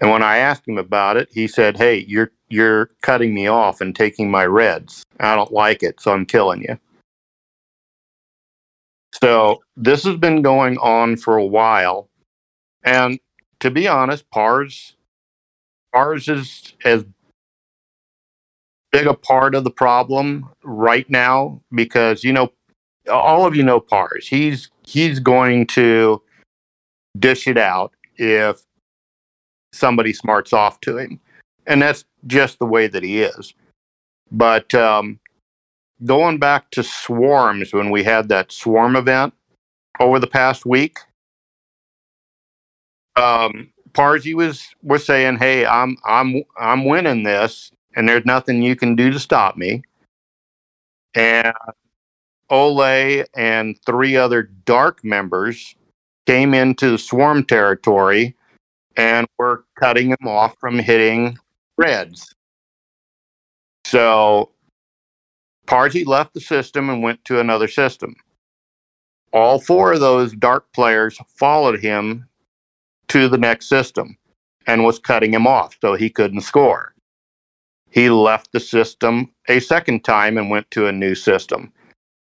And 0.00 0.10
when 0.10 0.22
I 0.22 0.38
asked 0.38 0.66
him 0.66 0.78
about 0.78 1.16
it, 1.16 1.28
he 1.32 1.46
said, 1.46 1.76
"Hey, 1.76 2.04
you're 2.08 2.30
you're 2.48 2.90
cutting 3.02 3.34
me 3.34 3.48
off 3.48 3.80
and 3.80 3.94
taking 3.94 4.30
my 4.30 4.46
reds. 4.46 5.04
I 5.20 5.34
don't 5.34 5.52
like 5.52 5.82
it, 5.82 6.00
so 6.00 6.12
I'm 6.12 6.26
killing 6.26 6.62
you." 6.62 6.78
So 9.22 9.62
this 9.76 10.04
has 10.04 10.16
been 10.16 10.42
going 10.42 10.76
on 10.78 11.16
for 11.16 11.36
a 11.36 11.46
while, 11.46 12.08
and 12.84 13.18
to 13.60 13.70
be 13.70 13.88
honest, 13.88 14.28
Pars 14.30 14.96
Pars 15.94 16.28
is 16.28 16.74
as 16.84 17.04
big 18.92 19.06
a 19.06 19.14
part 19.14 19.54
of 19.54 19.64
the 19.64 19.70
problem 19.70 20.50
right 20.64 21.08
now 21.08 21.60
because 21.72 22.24
you 22.24 22.32
know 22.32 22.52
all 23.10 23.46
of 23.46 23.54
you 23.54 23.62
know 23.62 23.80
Pars. 23.80 24.26
He's 24.26 24.70
he's 24.84 25.20
going 25.20 25.66
to 25.68 26.20
dish 27.18 27.46
it 27.46 27.56
out 27.56 27.92
if 28.16 28.64
somebody 29.72 30.12
smarts 30.12 30.52
off 30.52 30.80
to 30.80 30.98
him. 30.98 31.20
And 31.66 31.80
that's 31.80 32.04
just 32.26 32.58
the 32.58 32.66
way 32.66 32.86
that 32.86 33.02
he 33.02 33.22
is. 33.22 33.54
But 34.30 34.74
um, 34.74 35.18
going 36.04 36.38
back 36.38 36.70
to 36.72 36.82
swarms, 36.82 37.72
when 37.72 37.90
we 37.90 38.02
had 38.02 38.28
that 38.28 38.52
swarm 38.52 38.96
event 38.96 39.34
over 40.00 40.18
the 40.18 40.26
past 40.26 40.66
week, 40.66 40.98
um, 43.16 43.70
Parsi 43.94 44.34
was 44.34 44.74
was 44.82 45.06
saying, 45.06 45.38
"Hey, 45.38 45.64
I'm 45.64 45.96
I'm 46.04 46.42
I'm 46.58 46.84
winning 46.84 47.22
this, 47.22 47.70
and 47.96 48.08
there's 48.08 48.26
nothing 48.26 48.62
you 48.62 48.76
can 48.76 48.96
do 48.96 49.10
to 49.10 49.18
stop 49.18 49.56
me." 49.56 49.82
And 51.14 51.54
Ole 52.50 53.24
and 53.34 53.78
three 53.86 54.16
other 54.16 54.42
dark 54.42 55.04
members 55.04 55.74
came 56.26 56.54
into 56.54 56.98
swarm 56.98 57.44
territory 57.44 58.36
and 58.96 59.26
were 59.38 59.64
cutting 59.78 60.10
him 60.10 60.26
off 60.26 60.58
from 60.58 60.78
hitting 60.78 61.38
reds. 61.76 62.34
So 63.84 64.50
Parsi 65.66 66.04
left 66.04 66.34
the 66.34 66.40
system 66.40 66.90
and 66.90 67.02
went 67.02 67.24
to 67.26 67.40
another 67.40 67.68
system. 67.68 68.16
All 69.32 69.60
four 69.60 69.92
of 69.92 70.00
those 70.00 70.32
dark 70.34 70.72
players 70.72 71.18
followed 71.36 71.80
him 71.80 72.28
to 73.08 73.28
the 73.28 73.38
next 73.38 73.66
system 73.66 74.16
and 74.66 74.84
was 74.84 74.98
cutting 74.98 75.32
him 75.32 75.46
off 75.46 75.76
so 75.80 75.94
he 75.94 76.10
couldn't 76.10 76.40
score. 76.40 76.94
He 77.90 78.10
left 78.10 78.52
the 78.52 78.60
system 78.60 79.32
a 79.48 79.60
second 79.60 80.04
time 80.04 80.36
and 80.36 80.50
went 80.50 80.70
to 80.72 80.86
a 80.86 80.92
new 80.92 81.14
system. 81.14 81.72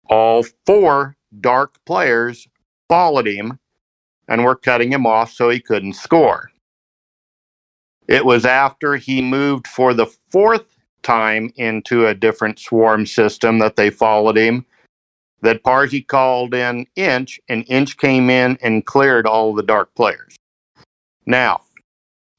All 0.09 0.45
four 0.65 1.15
dark 1.39 1.75
players 1.85 2.47
followed 2.89 3.27
him 3.27 3.57
and 4.27 4.43
were 4.43 4.55
cutting 4.55 4.91
him 4.91 5.05
off 5.05 5.31
so 5.31 5.49
he 5.49 5.59
couldn't 5.59 5.93
score. 5.93 6.51
It 8.07 8.25
was 8.25 8.45
after 8.45 8.97
he 8.97 9.21
moved 9.21 9.67
for 9.67 9.93
the 9.93 10.07
fourth 10.07 10.75
time 11.03 11.53
into 11.55 12.07
a 12.07 12.13
different 12.13 12.59
swarm 12.59 13.05
system 13.05 13.59
that 13.59 13.75
they 13.75 13.89
followed 13.89 14.37
him 14.37 14.65
that 15.41 15.63
Parsi 15.63 16.01
called 16.01 16.53
in 16.53 16.85
Inch, 16.95 17.39
and 17.49 17.65
Inch 17.67 17.97
came 17.97 18.29
in 18.29 18.57
and 18.61 18.85
cleared 18.85 19.25
all 19.25 19.53
the 19.53 19.63
dark 19.63 19.93
players. 19.95 20.35
Now, 21.25 21.61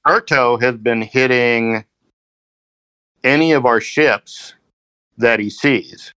Berto 0.07 0.61
has 0.61 0.77
been 0.77 1.03
hitting 1.03 1.85
any 3.23 3.53
of 3.53 3.67
our 3.67 3.81
ships 3.81 4.55
that 5.17 5.39
he 5.39 5.49
sees 5.51 6.13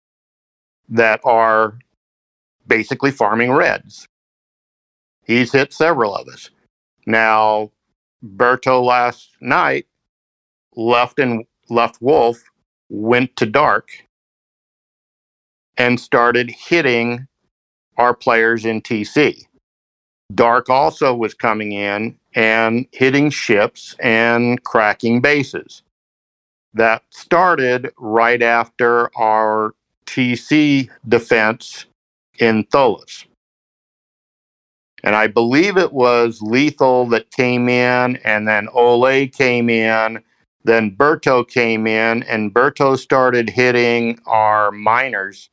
that 0.88 1.20
are 1.24 1.78
basically 2.66 3.10
farming 3.10 3.52
reds. 3.52 4.06
He's 5.24 5.52
hit 5.52 5.72
several 5.72 6.14
of 6.14 6.28
us. 6.28 6.50
Now, 7.06 7.70
Berto 8.24 8.82
last 8.82 9.30
night 9.40 9.86
left 10.76 11.18
and 11.18 11.44
left 11.68 12.00
Wolf, 12.00 12.42
went 12.88 13.36
to 13.36 13.46
Dark, 13.46 13.88
and 15.76 15.98
started 15.98 16.50
hitting 16.50 17.26
our 17.96 18.14
players 18.14 18.64
in 18.64 18.80
TC. 18.82 19.46
Dark 20.34 20.68
also 20.70 21.14
was 21.14 21.34
coming 21.34 21.72
in 21.72 22.16
and 22.34 22.86
hitting 22.92 23.30
ships 23.30 23.94
and 24.00 24.62
cracking 24.64 25.20
bases. 25.20 25.82
That 26.74 27.02
started 27.10 27.92
right 27.98 28.42
after 28.42 29.16
our 29.16 29.74
TC 30.06 30.90
defense 31.08 31.86
in 32.38 32.64
Tholis. 32.64 33.26
And 35.04 35.14
I 35.14 35.26
believe 35.26 35.76
it 35.76 35.92
was 35.92 36.40
Lethal 36.40 37.06
that 37.06 37.30
came 37.30 37.68
in, 37.68 38.16
and 38.24 38.48
then 38.48 38.68
Ole 38.72 39.28
came 39.28 39.68
in 39.68 40.22
Then 40.64 40.96
Berto 40.96 41.46
came 41.46 41.86
in 41.86 42.22
and 42.24 42.52
Berto 42.52 42.98
started 42.98 43.50
hitting 43.50 44.18
our 44.26 44.70
miners 44.70 45.50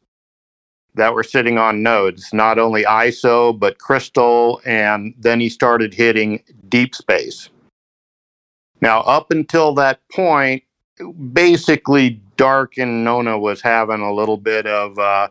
that 0.95 1.13
were 1.13 1.23
sitting 1.23 1.57
on 1.57 1.83
nodes, 1.83 2.33
not 2.33 2.59
only 2.59 2.83
ISO, 2.83 3.57
but 3.57 3.79
crystal. 3.79 4.61
And 4.65 5.13
then 5.17 5.39
he 5.39 5.49
started 5.49 5.93
hitting 5.93 6.43
deep 6.69 6.95
space. 6.95 7.49
Now, 8.81 9.01
up 9.01 9.31
until 9.31 9.73
that 9.75 9.99
point, 10.11 10.63
basically 11.33 12.21
Dark 12.35 12.77
and 12.77 13.03
Nona 13.03 13.37
was 13.37 13.61
having 13.61 14.01
a 14.01 14.13
little 14.13 14.37
bit 14.37 14.65
of, 14.65 14.97
uh, 14.97 15.29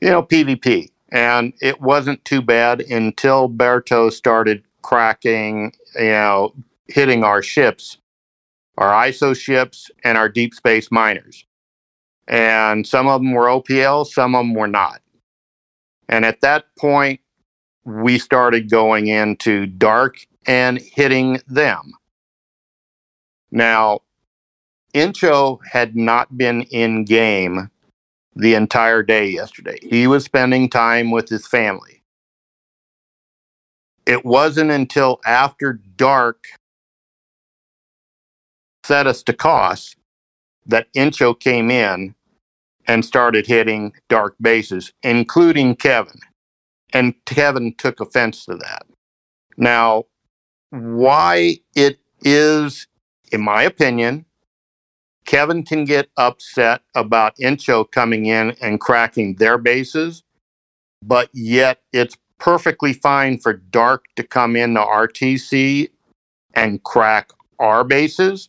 you 0.00 0.10
know, 0.10 0.22
PvP. 0.22 0.90
And 1.10 1.54
it 1.62 1.80
wasn't 1.80 2.24
too 2.24 2.42
bad 2.42 2.82
until 2.82 3.48
Berto 3.48 4.12
started 4.12 4.62
cracking, 4.82 5.72
you 5.94 6.10
know, 6.10 6.54
hitting 6.86 7.24
our 7.24 7.42
ships, 7.42 7.98
our 8.76 8.90
ISO 9.06 9.34
ships, 9.34 9.90
and 10.04 10.18
our 10.18 10.28
deep 10.28 10.54
space 10.54 10.90
miners. 10.90 11.46
And 12.28 12.86
some 12.86 13.08
of 13.08 13.22
them 13.22 13.32
were 13.32 13.46
OPL, 13.46 14.06
some 14.06 14.34
of 14.34 14.44
them 14.44 14.54
were 14.54 14.68
not. 14.68 15.00
And 16.08 16.24
at 16.24 16.42
that 16.42 16.64
point, 16.78 17.20
we 17.84 18.18
started 18.18 18.70
going 18.70 19.08
into 19.08 19.66
dark 19.66 20.18
and 20.46 20.78
hitting 20.78 21.40
them. 21.48 21.92
Now, 23.50 24.00
Incho 24.92 25.58
had 25.70 25.96
not 25.96 26.36
been 26.36 26.62
in 26.62 27.04
game 27.04 27.70
the 28.36 28.54
entire 28.54 29.02
day 29.02 29.28
yesterday. 29.28 29.78
He 29.82 30.06
was 30.06 30.24
spending 30.24 30.68
time 30.68 31.10
with 31.10 31.28
his 31.28 31.46
family. 31.46 32.02
It 34.06 34.24
wasn't 34.24 34.70
until 34.70 35.20
after 35.26 35.74
dark 35.96 36.44
set 38.84 39.06
us 39.06 39.22
to 39.24 39.32
KOS 39.34 39.96
that 40.66 40.88
Incho 40.94 41.34
came 41.34 41.70
in 41.70 42.14
and 42.88 43.04
started 43.04 43.46
hitting 43.46 43.92
dark 44.08 44.34
bases, 44.40 44.92
including 45.02 45.76
Kevin. 45.76 46.18
And 46.92 47.14
Kevin 47.26 47.74
took 47.76 48.00
offense 48.00 48.46
to 48.46 48.56
that. 48.56 48.86
Now, 49.58 50.04
why 50.70 51.58
it 51.76 52.00
is, 52.22 52.86
in 53.30 53.42
my 53.42 53.62
opinion, 53.62 54.24
Kevin 55.26 55.62
can 55.62 55.84
get 55.84 56.08
upset 56.16 56.80
about 56.94 57.38
Incho 57.38 57.84
coming 57.84 58.26
in 58.26 58.56
and 58.62 58.80
cracking 58.80 59.34
their 59.34 59.58
bases, 59.58 60.22
but 61.04 61.28
yet 61.34 61.82
it's 61.92 62.16
perfectly 62.38 62.94
fine 62.94 63.38
for 63.38 63.52
Dark 63.52 64.06
to 64.16 64.22
come 64.22 64.56
into 64.56 64.80
RTC 64.80 65.90
and 66.54 66.82
crack 66.82 67.30
our 67.58 67.84
bases. 67.84 68.48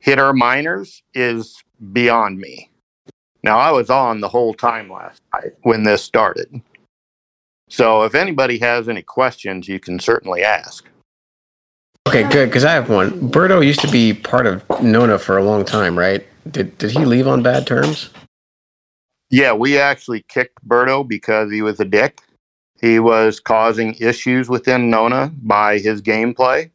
Hit 0.00 0.18
our 0.18 0.32
miners 0.32 1.02
is 1.14 1.62
beyond 1.92 2.38
me. 2.38 2.70
Now, 3.46 3.58
I 3.58 3.70
was 3.70 3.90
on 3.90 4.20
the 4.20 4.28
whole 4.28 4.54
time 4.54 4.90
last 4.90 5.22
night 5.32 5.52
when 5.62 5.84
this 5.84 6.02
started. 6.02 6.60
So 7.68 8.02
if 8.02 8.16
anybody 8.16 8.58
has 8.58 8.88
any 8.88 9.02
questions, 9.02 9.68
you 9.68 9.78
can 9.78 10.00
certainly 10.00 10.42
ask. 10.42 10.84
Okay, 12.08 12.28
good. 12.28 12.46
Because 12.46 12.64
I 12.64 12.72
have 12.72 12.90
one. 12.90 13.12
Berto 13.30 13.64
used 13.64 13.78
to 13.82 13.90
be 13.90 14.12
part 14.12 14.46
of 14.46 14.64
Nona 14.82 15.16
for 15.20 15.38
a 15.38 15.44
long 15.44 15.64
time, 15.64 15.96
right? 15.96 16.26
Did 16.50 16.76
did 16.78 16.90
he 16.90 17.04
leave 17.04 17.28
on 17.28 17.44
bad 17.44 17.68
terms? 17.68 18.10
Yeah, 19.30 19.52
we 19.52 19.78
actually 19.78 20.24
kicked 20.28 20.58
Berto 20.66 21.06
because 21.06 21.52
he 21.52 21.62
was 21.62 21.78
a 21.78 21.84
dick. 21.84 22.22
He 22.80 22.98
was 22.98 23.38
causing 23.38 23.94
issues 24.00 24.48
within 24.48 24.90
Nona 24.90 25.30
by 25.42 25.78
his 25.78 26.02
gameplay. 26.02 26.68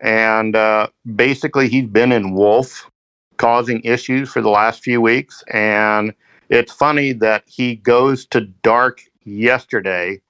And 0.00 0.54
uh, 0.54 0.88
basically, 1.16 1.70
he's 1.70 1.88
been 1.88 2.12
in 2.12 2.34
Wolf 2.34 2.90
causing 3.36 3.80
issues 3.82 4.30
for 4.30 4.40
the 4.40 4.50
last 4.50 4.82
few 4.82 5.00
weeks. 5.00 5.42
And 5.52 6.14
it's 6.48 6.72
funny 6.72 7.12
that 7.12 7.44
he 7.46 7.76
goes 7.76 8.26
to 8.26 8.42
Dark 8.42 9.02
yesterday 9.24 10.20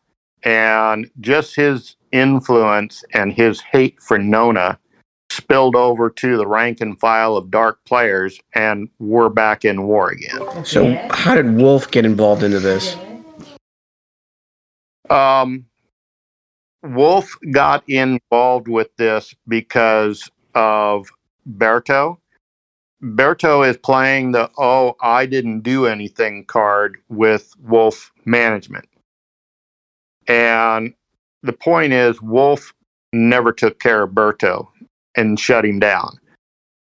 and 0.43 1.11
just 1.21 1.57
his 1.57 1.97
influence 2.13 3.03
and 3.13 3.33
his 3.33 3.61
hate 3.61 4.01
for 4.01 4.19
Nona 4.19 4.79
spilled 5.31 5.75
over 5.75 6.09
to 6.09 6.37
the 6.37 6.47
rank 6.47 6.81
and 6.81 6.99
file 7.01 7.37
of 7.37 7.51
dark 7.51 7.85
players, 7.85 8.39
and 8.55 8.89
we're 8.99 9.29
back 9.29 9.65
in 9.65 9.83
war 9.83 10.11
again. 10.11 10.65
So, 10.65 10.95
how 11.11 11.35
did 11.35 11.57
Wolf 11.57 11.91
get 11.91 12.05
involved 12.05 12.43
into 12.43 12.61
this? 12.61 12.97
Um, 15.11 15.67
Wolf 16.83 17.37
got 17.51 17.83
involved 17.89 18.69
with 18.69 18.95
this 18.97 19.35
because 19.49 20.31
of 20.55 21.09
Berto. 21.49 22.19
Berto 23.05 23.69
is 23.69 23.77
playing 23.77 24.33
the 24.33 24.51
oh, 24.57 24.97
I 25.03 25.27
didn't 25.27 25.61
do 25.61 25.87
anything 25.87 26.45
card 26.47 26.97
with 27.11 27.53
Wolf 27.61 28.11
management. 28.25 28.89
And 30.27 30.95
the 31.43 31.53
point 31.53 31.93
is, 31.93 32.23
Wolf 32.23 32.73
never 33.13 33.53
took 33.53 33.79
care 33.79 34.05
of 34.05 34.11
Berto 34.11 34.67
and 35.15 35.39
shut 35.39 35.67
him 35.67 35.79
down. 35.79 36.19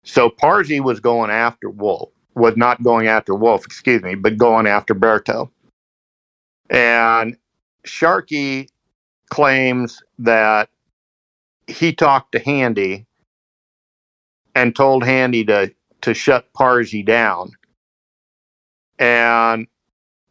So 0.05 0.29
Parsi 0.29 0.79
was 0.81 1.01
going 1.01 1.31
after 1.31 1.71
Wolf, 1.71 2.11
was 2.35 2.55
not 2.55 2.83
going 2.83 3.07
after 3.07 3.35
Wolf, 3.35 3.65
excuse 3.65 4.03
me, 4.03 4.15
but 4.15 4.37
going 4.37 4.67
after 4.67 4.95
Berto. 4.95 5.49
And 6.69 7.39
Sharkey 7.87 8.69
claims 9.31 10.03
that 10.19 10.69
he 11.67 11.95
talked 11.95 12.33
to 12.33 12.39
Handy 12.41 13.07
and 14.55 14.77
told 14.77 15.03
Handy 15.03 15.45
to 15.47 15.73
to 16.05 16.13
shut 16.13 16.53
Parsi 16.53 17.03
down. 17.03 17.53
And 18.99 19.67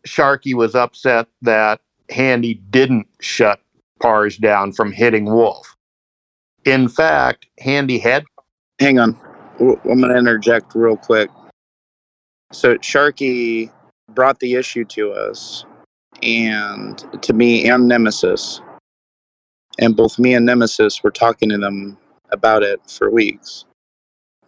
Sharkey 0.05 0.53
was 0.53 0.75
upset 0.75 1.27
that 1.41 1.81
Handy 2.11 2.53
didn't 2.53 3.07
shut 3.19 3.59
Pars 3.99 4.37
down 4.37 4.71
from 4.71 4.91
hitting 4.91 5.25
Wolf. 5.25 5.75
In 6.63 6.87
fact, 6.87 7.47
Handy 7.59 7.97
had. 7.97 8.23
Hang 8.79 8.99
on. 8.99 9.17
I'm 9.59 9.77
going 9.83 10.09
to 10.09 10.15
interject 10.15 10.75
real 10.75 10.97
quick. 10.97 11.29
So, 12.51 12.77
Sharkey 12.81 13.71
brought 14.13 14.39
the 14.39 14.53
issue 14.53 14.85
to 14.85 15.11
us 15.11 15.65
and 16.21 17.03
to 17.23 17.33
me 17.33 17.67
and 17.67 17.87
Nemesis. 17.87 18.61
And 19.79 19.95
both 19.95 20.19
me 20.19 20.35
and 20.35 20.45
Nemesis 20.45 21.01
were 21.03 21.11
talking 21.11 21.49
to 21.49 21.57
them 21.57 21.97
about 22.31 22.61
it 22.61 22.79
for 22.87 23.09
weeks. 23.09 23.65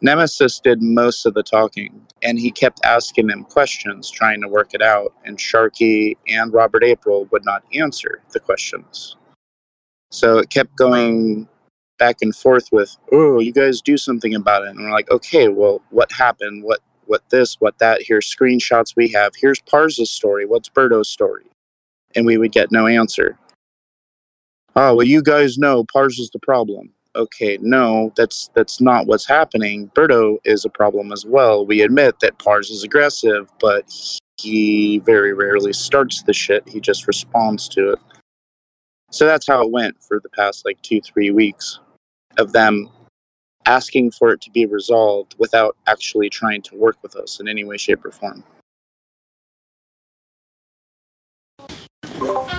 Nemesis 0.02 0.60
did 0.60 0.82
most 0.82 1.26
of 1.26 1.34
the 1.34 1.44
talking, 1.44 2.06
and 2.22 2.38
he 2.38 2.52
kept 2.52 2.86
asking 2.86 3.30
him 3.30 3.44
questions, 3.44 4.10
trying 4.10 4.42
to 4.42 4.48
work 4.48 4.74
it 4.74 4.82
out, 4.82 5.14
and 5.24 5.38
Sharky 5.38 6.18
and 6.28 6.54
Robert 6.54 6.84
April 6.84 7.28
would 7.32 7.46
not 7.46 7.64
answer 7.74 8.22
the 8.32 8.40
questions. 8.40 9.16
So 10.12 10.38
it 10.38 10.50
kept 10.50 10.76
going 10.76 11.48
back 11.98 12.18
and 12.22 12.36
forth 12.36 12.70
with, 12.72 12.98
oh, 13.12 13.40
you 13.40 13.54
guys 13.54 13.82
do 13.82 13.98
something 13.98 14.36
about 14.36 14.64
it. 14.64 14.70
And 14.70 14.80
we're 14.80 14.92
like, 14.92 15.10
okay, 15.12 15.48
well, 15.48 15.82
what 15.90 16.12
happened? 16.12 16.64
What 16.64 16.82
what 17.08 17.22
this, 17.30 17.56
what 17.60 17.78
that? 17.78 18.02
Here's 18.02 18.34
screenshots 18.34 18.96
we 18.96 19.10
have. 19.10 19.34
Here's 19.36 19.62
Parza's 19.62 20.10
story. 20.10 20.48
What's 20.48 20.70
Berto's 20.70 21.08
story? 21.08 21.46
And 22.16 22.26
we 22.26 22.38
would 22.38 22.52
get 22.52 22.72
no 22.72 22.88
answer. 22.88 23.38
Oh, 24.76 24.96
well, 24.96 25.06
you 25.06 25.22
guys 25.22 25.58
know 25.60 25.86
Parza's 25.94 26.32
the 26.32 26.40
problem 26.40 26.95
okay, 27.16 27.58
no, 27.62 28.14
that's 28.16 28.50
that's 28.54 28.80
not 28.82 29.08
what's 29.08 29.28
happening. 29.28 29.90
Berto 29.96 30.38
is 30.46 30.66
a 30.66 30.70
problem 30.70 31.12
as 31.12 31.26
well. 31.26 31.66
We 31.66 31.82
admit 31.82 32.20
that 32.20 32.38
Pars 32.40 32.70
is 32.70 32.84
aggressive, 32.84 33.50
but 33.60 33.92
he 34.38 35.00
very 35.00 35.34
rarely 35.34 35.74
starts 35.74 36.24
the 36.24 36.34
shit. 36.34 36.68
He 36.68 36.80
just 36.80 37.08
responds 37.08 37.68
to 37.70 37.92
it. 37.92 38.00
So 39.12 39.26
that's 39.26 39.48
how 39.48 39.64
it 39.64 39.72
went 39.72 40.02
for 40.04 40.20
the 40.20 40.30
past 40.30 40.66
like 40.66 40.82
two, 40.82 41.00
three 41.02 41.32
weeks 41.32 41.80
of 42.38 42.52
them 42.52 42.90
asking 43.66 44.12
for 44.12 44.32
it 44.32 44.42
to 44.42 44.52
be 44.52 44.66
resolved 44.66 45.36
without 45.40 45.76
actually 45.88 46.30
trying 46.30 46.62
to 46.64 46.76
work 46.76 46.98
with 47.02 47.16
us 47.16 47.40
in 47.40 47.48
any 47.48 47.64
way, 47.64 47.78
shape, 47.78 48.06
or 48.06 48.12
form. 48.12 48.44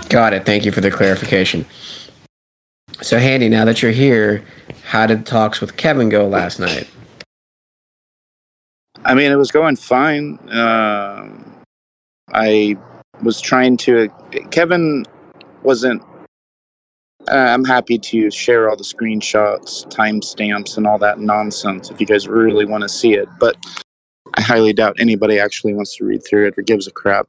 Got 0.09 0.33
it. 0.35 0.47
Thank 0.47 0.65
you 0.65 0.73
for 0.73 0.81
the 0.81 0.91
clarification. 0.91 1.67
So, 3.03 3.19
Handy, 3.19 3.49
now 3.49 3.65
that 3.67 3.83
you're 3.83 3.93
here, 3.93 4.43
how 4.85 5.07
did 5.07 5.27
talks 5.27 5.61
with 5.61 5.77
Kevin 5.77 6.09
go 6.09 6.27
last 6.27 6.59
night? 6.59 6.89
I 9.05 9.15
mean, 9.15 9.31
it 9.31 9.37
was 9.37 9.51
going 9.51 9.77
fine. 9.77 10.39
Uh, 10.49 11.29
I 12.33 12.77
was 13.23 13.41
trying 13.41 13.77
to. 13.79 14.09
Kevin 14.51 15.05
wasn't. 15.63 16.03
Uh, 17.31 17.35
I'm 17.35 17.65
happy 17.65 17.99
to 17.99 18.31
share 18.31 18.71
all 18.71 18.77
the 18.77 18.85
screenshots, 18.85 19.87
timestamps, 19.89 20.77
and 20.77 20.87
all 20.87 20.99
that 20.99 21.19
nonsense 21.19 21.91
if 21.91 22.01
you 22.01 22.07
guys 22.07 22.29
really 22.29 22.65
want 22.65 22.83
to 22.83 22.89
see 22.89 23.15
it. 23.15 23.29
But 23.39 23.57
I 24.35 24.41
highly 24.41 24.73
doubt 24.73 24.97
anybody 24.99 25.39
actually 25.39 25.75
wants 25.75 25.97
to 25.97 26.05
read 26.05 26.25
through 26.25 26.49
it 26.49 26.55
or 26.57 26.63
gives 26.63 26.87
a 26.87 26.93
crap. 26.93 27.29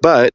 But 0.00 0.32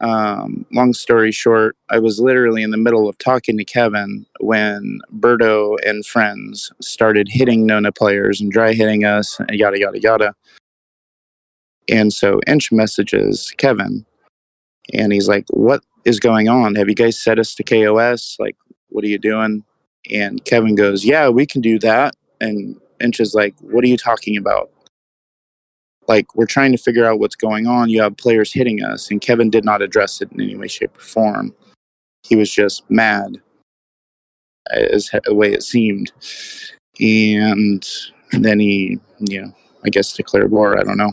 um, 0.00 0.64
long 0.72 0.94
story 0.94 1.30
short, 1.30 1.76
I 1.90 1.98
was 1.98 2.20
literally 2.20 2.62
in 2.62 2.70
the 2.70 2.78
middle 2.78 3.08
of 3.08 3.18
talking 3.18 3.58
to 3.58 3.64
Kevin 3.64 4.24
when 4.40 5.00
Berto 5.18 5.76
and 5.84 6.06
friends 6.06 6.72
started 6.80 7.28
hitting 7.28 7.66
Nona 7.66 7.92
players 7.92 8.40
and 8.40 8.50
dry 8.50 8.72
hitting 8.72 9.04
us, 9.04 9.38
and 9.40 9.50
yada, 9.50 9.78
yada, 9.78 10.00
yada. 10.00 10.34
And 11.88 12.12
so 12.12 12.40
Inch 12.46 12.72
messages 12.72 13.52
Kevin, 13.58 14.06
and 14.94 15.12
he's 15.12 15.28
like, 15.28 15.44
What 15.50 15.82
is 16.06 16.18
going 16.18 16.48
on? 16.48 16.76
Have 16.76 16.88
you 16.88 16.94
guys 16.94 17.20
set 17.20 17.38
us 17.38 17.54
to 17.56 17.62
KOS? 17.62 18.36
Like, 18.38 18.56
what 18.88 19.04
are 19.04 19.08
you 19.08 19.18
doing? 19.18 19.64
And 20.10 20.42
Kevin 20.46 20.76
goes, 20.76 21.04
Yeah, 21.04 21.28
we 21.28 21.46
can 21.46 21.60
do 21.60 21.78
that. 21.80 22.14
And 22.40 22.80
Inch 23.00 23.20
is 23.20 23.34
like, 23.34 23.54
What 23.60 23.84
are 23.84 23.88
you 23.88 23.98
talking 23.98 24.38
about? 24.38 24.70
Like 26.10 26.34
we're 26.34 26.44
trying 26.44 26.72
to 26.72 26.78
figure 26.78 27.06
out 27.06 27.20
what's 27.20 27.36
going 27.36 27.68
on 27.68 27.88
you 27.88 28.02
have 28.02 28.16
players 28.16 28.52
hitting 28.52 28.82
us 28.82 29.10
and 29.10 29.20
kevin 29.20 29.48
did 29.48 29.64
not 29.64 29.80
address 29.80 30.20
it 30.20 30.30
in 30.32 30.40
any 30.40 30.56
way 30.56 30.66
shape 30.66 30.96
or 30.98 31.00
form 31.00 31.54
he 32.24 32.36
was 32.36 32.52
just 32.52 32.88
mad 32.90 33.40
as 34.72 35.08
the 35.24 35.34
way 35.34 35.52
it 35.52 35.62
seemed 35.62 36.12
and 37.00 37.86
then 38.32 38.58
he 38.58 38.98
you 39.20 39.40
know 39.40 39.52
i 39.84 39.88
guess 39.88 40.12
declared 40.12 40.50
war 40.50 40.78
i 40.78 40.82
don't 40.82 40.98
know 40.98 41.12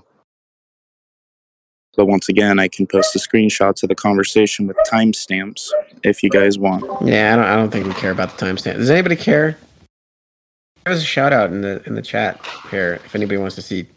but 1.95 2.08
once 2.08 2.28
again 2.28 2.60
i 2.60 2.68
can 2.68 2.88
post 2.88 3.14
the 3.14 3.20
screenshots 3.20 3.84
of 3.84 3.89
the 3.89 3.95
conversation 3.95 4.66
with 4.66 4.78
timestamps 4.91 5.70
if 6.04 6.24
you 6.24 6.30
guys 6.30 6.58
want 6.58 6.84
Yeah, 7.06 7.34
I 7.34 7.36
don't. 7.36 7.45
I 7.45 7.56
don't 7.56 7.72
think 7.72 7.86
we 7.86 7.93
care 7.93 8.12
about 8.12 8.38
the 8.38 8.45
timestamp. 8.45 8.78
Does 8.78 8.89
anybody 8.89 9.16
care? 9.16 9.58
There's 10.86 11.02
a 11.02 11.06
shout 11.06 11.34
out 11.34 11.52
in 11.52 11.62
the 11.62 11.82
in 11.86 11.95
the 11.95 12.02
chat 12.02 12.39
here 12.70 13.00
if 13.06 13.16
anybody 13.16 13.38
wants 13.38 13.56
to 13.56 13.62
see 13.62 13.88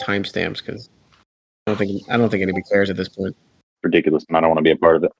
timestamps 0.00 0.58
because 0.64 0.88
I 1.66 1.70
don't 1.72 1.76
think 1.78 2.02
I 2.10 2.16
don't 2.16 2.28
think 2.30 2.42
anybody 2.42 2.62
cares 2.70 2.90
at 2.90 2.96
this 2.96 3.08
point. 3.08 3.36
Ridiculous, 3.82 4.24
and 4.28 4.36
I 4.36 4.40
don't 4.40 4.50
want 4.50 4.58
to 4.58 4.62
be 4.62 4.70
a 4.70 4.76
part 4.76 4.96
of 4.96 5.04
it. 5.04 5.12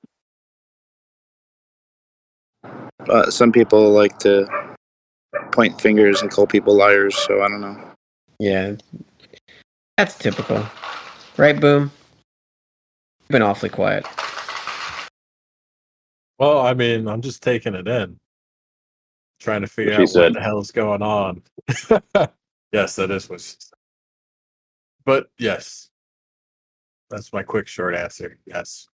but 3.05 3.31
some 3.33 3.51
people 3.51 3.91
like 3.91 4.17
to 4.19 4.47
point 5.51 5.79
fingers 5.79 6.21
and 6.21 6.31
call 6.31 6.47
people 6.47 6.73
liars 6.75 7.15
so 7.15 7.43
i 7.43 7.47
don't 7.47 7.61
know 7.61 7.77
Yeah, 8.39 8.75
that's 9.97 10.17
typical, 10.17 10.65
right? 11.37 11.59
Boom. 11.59 11.91
You've 13.21 13.29
been 13.29 13.41
awfully 13.41 13.69
quiet. 13.69 14.05
Well, 16.39 16.59
I 16.65 16.73
mean, 16.73 17.07
I'm 17.07 17.21
just 17.21 17.41
taking 17.43 17.75
it 17.75 17.87
in, 17.87 18.17
trying 19.39 19.61
to 19.61 19.67
figure 19.67 19.93
What 19.93 20.01
out 20.01 20.09
said. 20.09 20.21
what 20.23 20.33
the 20.33 20.41
hell 20.41 20.59
is 20.59 20.71
going 20.71 21.01
on. 21.01 21.41
yes, 22.73 22.95
that 22.97 23.11
is 23.11 23.29
what 23.29 23.39
she 23.39 23.55
said. 23.59 23.74
But 25.05 25.27
yes, 25.37 25.89
that's 27.09 27.31
my 27.31 27.43
quick, 27.43 27.67
short 27.67 27.95
answer. 27.95 28.39
Yes. 28.45 28.87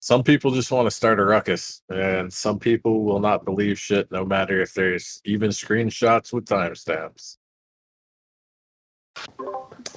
Some 0.00 0.22
people 0.22 0.50
just 0.50 0.70
want 0.70 0.86
to 0.86 0.90
start 0.90 1.18
a 1.18 1.24
ruckus, 1.24 1.80
and 1.88 2.30
some 2.30 2.58
people 2.58 3.04
will 3.04 3.20
not 3.20 3.44
believe 3.44 3.78
shit, 3.78 4.12
no 4.12 4.24
matter 4.24 4.60
if 4.60 4.74
there's 4.74 5.20
even 5.24 5.50
screenshots 5.50 6.32
with 6.32 6.44
timestamps. 6.44 7.38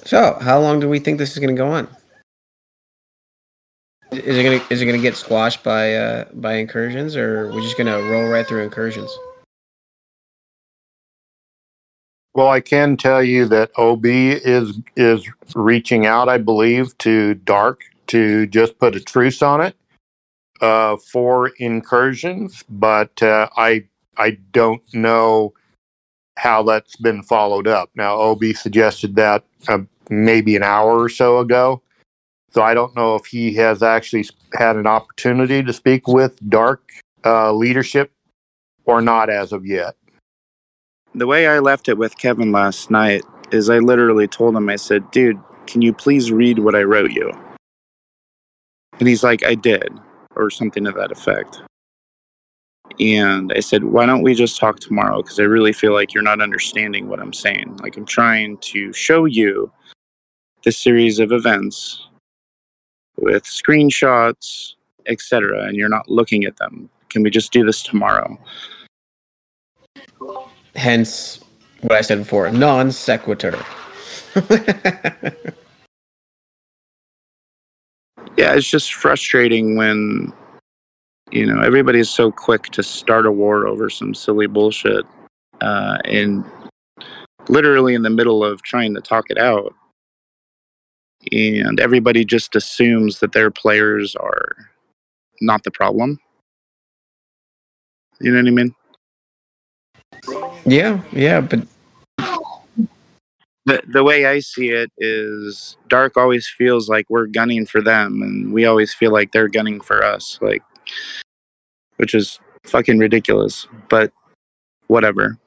So, 0.04 0.38
how 0.40 0.60
long 0.60 0.80
do 0.80 0.88
we 0.88 0.98
think 0.98 1.18
this 1.18 1.32
is 1.32 1.38
going 1.38 1.54
to 1.54 1.60
go 1.60 1.68
on? 1.68 1.88
Is 4.12 4.38
it 4.38 4.42
going 4.42 4.58
to 4.58 4.72
is 4.72 4.80
it 4.80 4.86
going 4.86 4.96
to 4.96 5.02
get 5.02 5.16
squashed 5.16 5.62
by 5.62 5.94
uh, 5.94 6.24
by 6.32 6.54
incursions, 6.54 7.14
or 7.14 7.40
are 7.40 7.52
we 7.52 7.60
just 7.60 7.76
going 7.76 7.88
to 7.88 8.10
roll 8.10 8.28
right 8.28 8.46
through 8.46 8.62
incursions? 8.62 9.14
Well, 12.38 12.50
I 12.50 12.60
can 12.60 12.96
tell 12.96 13.20
you 13.20 13.46
that 13.46 13.72
OB 13.76 14.06
is 14.06 14.78
is 14.94 15.28
reaching 15.56 16.06
out, 16.06 16.28
I 16.28 16.38
believe, 16.38 16.96
to 16.98 17.34
Dark 17.34 17.82
to 18.06 18.46
just 18.46 18.78
put 18.78 18.94
a 18.94 19.00
truce 19.00 19.42
on 19.42 19.60
it 19.60 19.74
uh, 20.60 20.98
for 20.98 21.48
incursions, 21.58 22.62
but 22.70 23.20
uh, 23.24 23.48
I 23.56 23.86
I 24.18 24.38
don't 24.52 24.82
know 24.94 25.52
how 26.36 26.62
that's 26.62 26.94
been 26.94 27.24
followed 27.24 27.66
up. 27.66 27.90
Now, 27.96 28.14
OB 28.14 28.44
suggested 28.54 29.16
that 29.16 29.42
uh, 29.66 29.80
maybe 30.08 30.54
an 30.54 30.62
hour 30.62 30.96
or 30.96 31.08
so 31.08 31.40
ago, 31.40 31.82
so 32.52 32.62
I 32.62 32.72
don't 32.72 32.94
know 32.94 33.16
if 33.16 33.26
he 33.26 33.52
has 33.54 33.82
actually 33.82 34.26
had 34.54 34.76
an 34.76 34.86
opportunity 34.86 35.60
to 35.60 35.72
speak 35.72 36.06
with 36.06 36.38
Dark 36.48 36.88
uh, 37.24 37.52
leadership 37.52 38.12
or 38.84 39.02
not 39.02 39.28
as 39.28 39.52
of 39.52 39.66
yet. 39.66 39.96
The 41.18 41.26
way 41.26 41.46
I 41.46 41.58
left 41.58 41.88
it 41.88 41.98
with 41.98 42.18
Kevin 42.18 42.52
last 42.52 42.90
night 42.90 43.22
is 43.50 43.70
I 43.70 43.78
literally 43.78 44.28
told 44.28 44.56
him, 44.56 44.68
I 44.68 44.76
said, 44.76 45.10
dude, 45.10 45.38
can 45.66 45.82
you 45.82 45.92
please 45.92 46.30
read 46.30 46.60
what 46.60 46.74
I 46.74 46.82
wrote 46.82 47.12
you? 47.12 47.32
And 48.98 49.08
he's 49.08 49.22
like, 49.22 49.44
I 49.44 49.54
did, 49.54 49.88
or 50.36 50.50
something 50.50 50.84
to 50.84 50.92
that 50.92 51.12
effect. 51.12 51.62
And 53.00 53.52
I 53.54 53.60
said, 53.60 53.84
why 53.84 54.06
don't 54.06 54.22
we 54.22 54.34
just 54.34 54.58
talk 54.58 54.80
tomorrow? 54.80 55.22
Because 55.22 55.38
I 55.38 55.44
really 55.44 55.72
feel 55.72 55.92
like 55.92 56.14
you're 56.14 56.22
not 56.22 56.40
understanding 56.40 57.08
what 57.08 57.20
I'm 57.20 57.32
saying. 57.32 57.76
Like, 57.76 57.96
I'm 57.96 58.06
trying 58.06 58.58
to 58.58 58.92
show 58.92 59.24
you 59.24 59.70
the 60.64 60.72
series 60.72 61.18
of 61.20 61.30
events 61.30 62.08
with 63.16 63.44
screenshots, 63.44 64.74
etc., 65.06 65.64
and 65.64 65.76
you're 65.76 65.88
not 65.88 66.08
looking 66.08 66.44
at 66.44 66.56
them. 66.56 66.90
Can 67.08 67.22
we 67.22 67.30
just 67.30 67.52
do 67.52 67.64
this 67.64 67.82
tomorrow? 67.82 68.38
Hence, 70.78 71.40
what 71.80 71.92
I 71.94 72.02
said 72.02 72.18
before: 72.18 72.48
non 72.52 72.92
sequitur. 72.92 73.58
yeah, 78.36 78.54
it's 78.54 78.70
just 78.70 78.94
frustrating 78.94 79.76
when 79.76 80.32
you 81.32 81.46
know 81.46 81.60
everybody's 81.62 82.08
so 82.08 82.30
quick 82.30 82.66
to 82.66 82.84
start 82.84 83.26
a 83.26 83.32
war 83.32 83.66
over 83.66 83.90
some 83.90 84.14
silly 84.14 84.46
bullshit, 84.46 85.04
uh, 85.60 85.98
and 86.04 86.44
literally 87.48 87.94
in 87.94 88.02
the 88.02 88.10
middle 88.10 88.44
of 88.44 88.62
trying 88.62 88.94
to 88.94 89.00
talk 89.00 89.30
it 89.30 89.38
out, 89.38 89.74
and 91.32 91.80
everybody 91.80 92.24
just 92.24 92.54
assumes 92.54 93.18
that 93.18 93.32
their 93.32 93.50
players 93.50 94.14
are 94.14 94.52
not 95.40 95.64
the 95.64 95.72
problem. 95.72 96.20
You 98.20 98.30
know 98.30 98.38
what 98.38 98.46
I 98.46 98.50
mean? 98.50 98.74
Yeah, 100.68 101.00
yeah, 101.12 101.40
but 101.40 101.66
the 103.68 103.82
the 103.86 104.02
way 104.02 104.26
I 104.26 104.40
see 104.40 104.70
it 104.70 104.90
is 104.98 105.76
Dark 105.88 106.16
always 106.16 106.48
feels 106.48 106.88
like 106.88 107.06
we're 107.08 107.26
gunning 107.26 107.66
for 107.66 107.80
them 107.80 108.22
and 108.22 108.52
we 108.52 108.64
always 108.64 108.94
feel 108.94 109.12
like 109.12 109.30
they're 109.30 109.48
gunning 109.48 109.80
for 109.80 110.02
us 110.02 110.38
like 110.40 110.62
which 111.98 112.14
is 112.14 112.40
fucking 112.64 112.98
ridiculous 112.98 113.66
but 113.88 114.10
whatever 114.86 115.38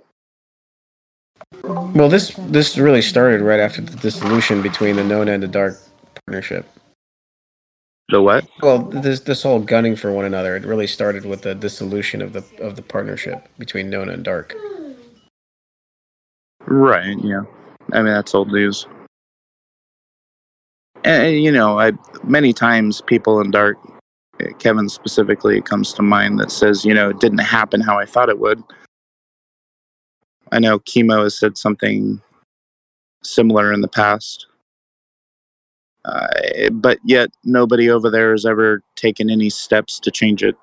well, 1.64 2.10
this 2.10 2.34
this 2.38 2.78
really 2.78 3.02
started 3.02 3.42
right 3.42 3.60
after 3.60 3.82
the 3.82 3.98
dissolution 3.98 4.62
between 4.62 4.96
the 4.96 5.04
Nona 5.04 5.34
and 5.34 5.44
the 5.44 5.48
Dark 5.48 5.78
partnership. 6.26 6.66
the 8.10 8.22
what 8.22 8.48
Well, 8.62 8.80
this 8.80 9.22
this 9.22 9.44
whole 9.44 9.60
gunning 9.60 9.96
for 9.96 10.12
one 10.12 10.26
another 10.26 10.56
it 10.56 10.64
really 10.64 10.88
started 10.88 11.26
with 11.26 11.42
the 11.42 11.56
dissolution 11.56 12.22
of 12.22 12.34
the 12.34 12.44
of 12.60 12.76
the 12.76 12.82
partnership 12.82 13.48
between 13.58 13.90
Nona 13.90 14.14
and 14.14 14.24
Dark. 14.24 14.56
Right 16.68 17.18
yeah. 17.24 17.44
I 17.94 17.98
mean 17.98 18.14
that's 18.14 18.36
old 18.36 18.52
news. 18.52 18.88
And, 21.04 21.42
you 21.42 21.52
know 21.52 21.80
I 21.80 21.94
many 22.24 22.54
times 22.54 23.02
people 23.02 23.42
in 23.42 23.52
Dark 23.52 23.78
uh, 24.40 24.54
Kevin 24.60 24.90
specifically 24.90 25.62
comes 25.62 25.94
to 25.94 26.02
mind 26.02 26.40
that 26.40 26.52
says 26.52 26.86
you 26.86 26.94
know 26.94 27.10
it 27.10 27.20
didn't 27.20 27.40
happen 27.40 27.82
how 27.82 27.98
I 27.98 28.06
thought 28.06 28.30
it 28.30 28.40
would. 28.40 28.64
I 30.52 30.60
know 30.60 30.80
Chemo 30.80 31.24
has 31.24 31.38
said 31.38 31.58
something 31.58 32.22
similar 33.24 33.72
in 33.72 33.82
the 33.82 33.88
past. 33.88 34.48
Uh, 36.04 36.70
but 36.72 36.98
yet 37.04 37.30
nobody 37.44 37.90
over 37.90 38.10
there 38.10 38.32
has 38.32 38.46
ever 38.46 38.82
taken 38.96 39.30
any 39.30 39.50
steps 39.50 40.00
to 40.00 40.10
change 40.10 40.44
it 40.44 40.56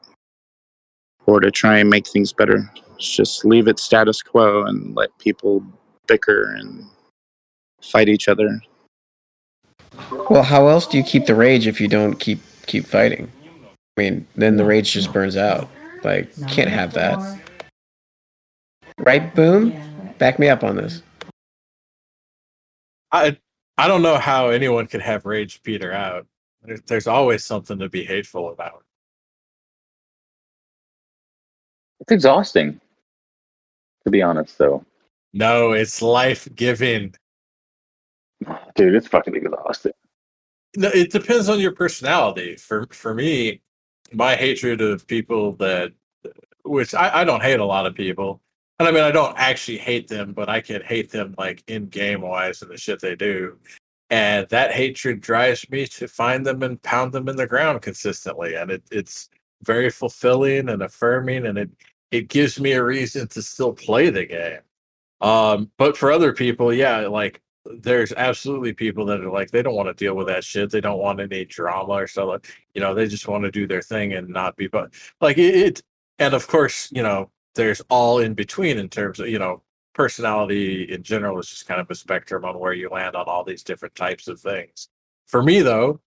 or 1.27 1.41
to 1.41 1.51
try 1.51 1.79
and 1.79 1.89
make 1.89 2.07
things 2.09 2.33
better. 2.33 2.71
It's 2.97 3.15
just 3.15 3.45
leave 3.45 3.69
it 3.69 3.79
status 3.79 4.21
quo 4.23 4.65
and 4.65 4.97
let 4.97 5.17
people 5.19 5.65
bicker 6.09 6.55
and 6.55 6.85
fight 7.81 8.09
each 8.09 8.27
other. 8.29 8.61
Well, 10.29 10.43
how 10.43 10.67
else 10.69 10.87
do 10.87 10.99
you 10.99 11.05
keep 11.05 11.27
the 11.27 11.35
rage 11.35 11.67
if 11.67 11.81
you 11.81 11.89
don't 11.89 12.15
keep 12.15 12.41
keep 12.67 12.87
fighting? 12.87 13.31
I 13.97 14.01
mean, 14.01 14.27
then 14.35 14.57
the 14.57 14.65
rage 14.65 14.93
just 14.93 15.13
burns 15.13 15.37
out. 15.37 15.69
Like, 16.03 16.31
can't 16.49 16.71
have 16.71 16.93
that. 16.95 17.41
Right, 18.99 19.35
Boom? 19.35 19.75
Back 20.19 20.39
me 20.39 20.49
up 20.49 20.65
on 20.65 20.77
this. 20.77 21.03
I 23.13 23.37
I 23.77 23.87
don't 23.89 24.03
know 24.03 24.19
how 24.19 24.49
anyone 24.49 24.87
could 24.87 25.01
have 25.01 25.25
rage 25.25 25.63
peter 25.63 25.93
out. 25.93 26.27
There's 26.87 27.07
always 27.07 27.45
something 27.45 27.79
to 27.79 27.89
be 27.89 28.05
hateful 28.05 28.51
about. 28.51 28.85
It's 32.01 32.13
exhausting, 32.13 32.81
to 34.05 34.11
be 34.11 34.23
honest. 34.23 34.59
Though, 34.59 34.85
No, 35.33 35.73
it's 35.73 36.01
life 36.01 36.49
giving. 36.55 37.15
dude, 38.75 38.95
it's 38.95 39.07
fucking 39.07 39.35
exhausting. 39.35 39.93
No, 40.77 40.89
it 40.89 41.11
depends 41.11 41.49
on 41.49 41.61
your 41.61 41.73
personality. 41.73 42.57
For 42.57 42.87
for 42.91 43.15
me, 43.15 43.61
my 44.13 44.37
hatred 44.37 44.81
of 44.81 45.07
people 45.07 45.53
that, 45.57 45.93
which 46.65 46.95
I, 46.95 47.21
I 47.21 47.25
don't 47.25 47.43
hate 47.43 47.61
a 47.61 47.65
lot 47.65 47.87
of 47.87 47.95
people, 47.95 48.41
and 48.79 48.89
I 48.89 48.93
mean 48.93 49.03
I 49.03 49.11
don't 49.11 49.37
actually 49.39 49.79
hate 49.79 50.09
them, 50.09 50.33
but 50.33 50.49
I 50.49 50.61
can 50.61 50.83
hate 50.83 51.11
them 51.11 51.35
like 51.39 51.63
in 51.69 51.87
game 51.87 52.21
wise 52.23 52.63
and 52.63 52.71
the 52.71 52.77
shit 52.77 53.01
they 53.01 53.17
do, 53.17 53.59
and 54.11 54.49
that 54.49 54.73
hatred 54.73 55.21
drives 55.21 55.69
me 55.71 55.87
to 55.87 56.09
find 56.09 56.45
them 56.47 56.63
and 56.63 56.83
pound 56.83 57.13
them 57.13 57.29
in 57.29 57.37
the 57.37 57.47
ground 57.47 57.83
consistently, 57.83 58.55
and 58.55 58.71
it, 58.71 58.83
it's 58.91 59.29
very 59.63 59.91
fulfilling 59.91 60.69
and 60.69 60.83
affirming, 60.83 61.47
and 61.47 61.59
it 61.59 61.71
it 62.11 62.29
gives 62.29 62.61
me 62.61 62.73
a 62.73 62.85
reason 62.85 63.29
to 63.29 63.43
still 63.43 63.73
play 63.73 64.11
the 64.11 64.25
game. 64.27 64.61
Um, 65.21 65.71
but 65.79 65.97
for 65.97 66.13
other 66.13 66.33
people, 66.33 66.73
yeah, 66.73 67.07
like 67.07 67.41
there's 67.65 68.13
absolutely 68.13 68.73
people 68.73 69.05
that 69.07 69.21
are 69.21 69.31
like 69.31 69.51
they 69.51 69.63
don't 69.63 69.75
want 69.75 69.89
to 69.89 69.95
deal 69.95 70.15
with 70.15 70.29
that 70.29 70.45
shit. 70.45 70.71
They 70.71 70.81
don't 70.81 70.99
want 70.99 71.21
any 71.21 71.45
drama 71.45 71.93
or 71.93 72.07
stuff. 72.07 72.29
Like, 72.29 72.47
you 72.75 72.81
know, 72.81 72.95
they 72.95 73.07
just 73.07 73.29
want 73.29 73.45
to 73.45 73.51
do 73.51 73.67
their 73.67 73.83
thing 73.83 74.15
and 74.15 74.29
not 74.29 74.57
be. 74.57 74.69
But 74.69 74.93
like 75.21 75.39
it, 75.39 75.55
it, 75.55 75.83
and 76.19 76.35
of 76.35 76.47
course, 76.47 76.91
you 76.93 77.03
know, 77.03 77.31
there's 77.55 77.83
all 77.91 78.21
in 78.21 78.35
between 78.35 78.79
in 78.79 78.89
terms 78.89 79.21
of 79.21 79.29
you 79.29 79.39
know 79.39 79.63
personality 79.95 80.85
in 80.85 81.03
general 81.03 81.39
is 81.39 81.49
just 81.49 81.67
kind 81.67 81.81
of 81.81 81.91
a 81.91 81.95
spectrum 81.95 82.45
on 82.45 82.59
where 82.59 82.73
you 82.73 82.89
land 82.89 83.17
on 83.17 83.27
all 83.27 83.45
these 83.45 83.65
different 83.65 83.95
types 83.97 84.29
of 84.29 84.41
things. 84.41 84.89
For 85.27 85.43
me, 85.43 85.61
though, 85.61 86.01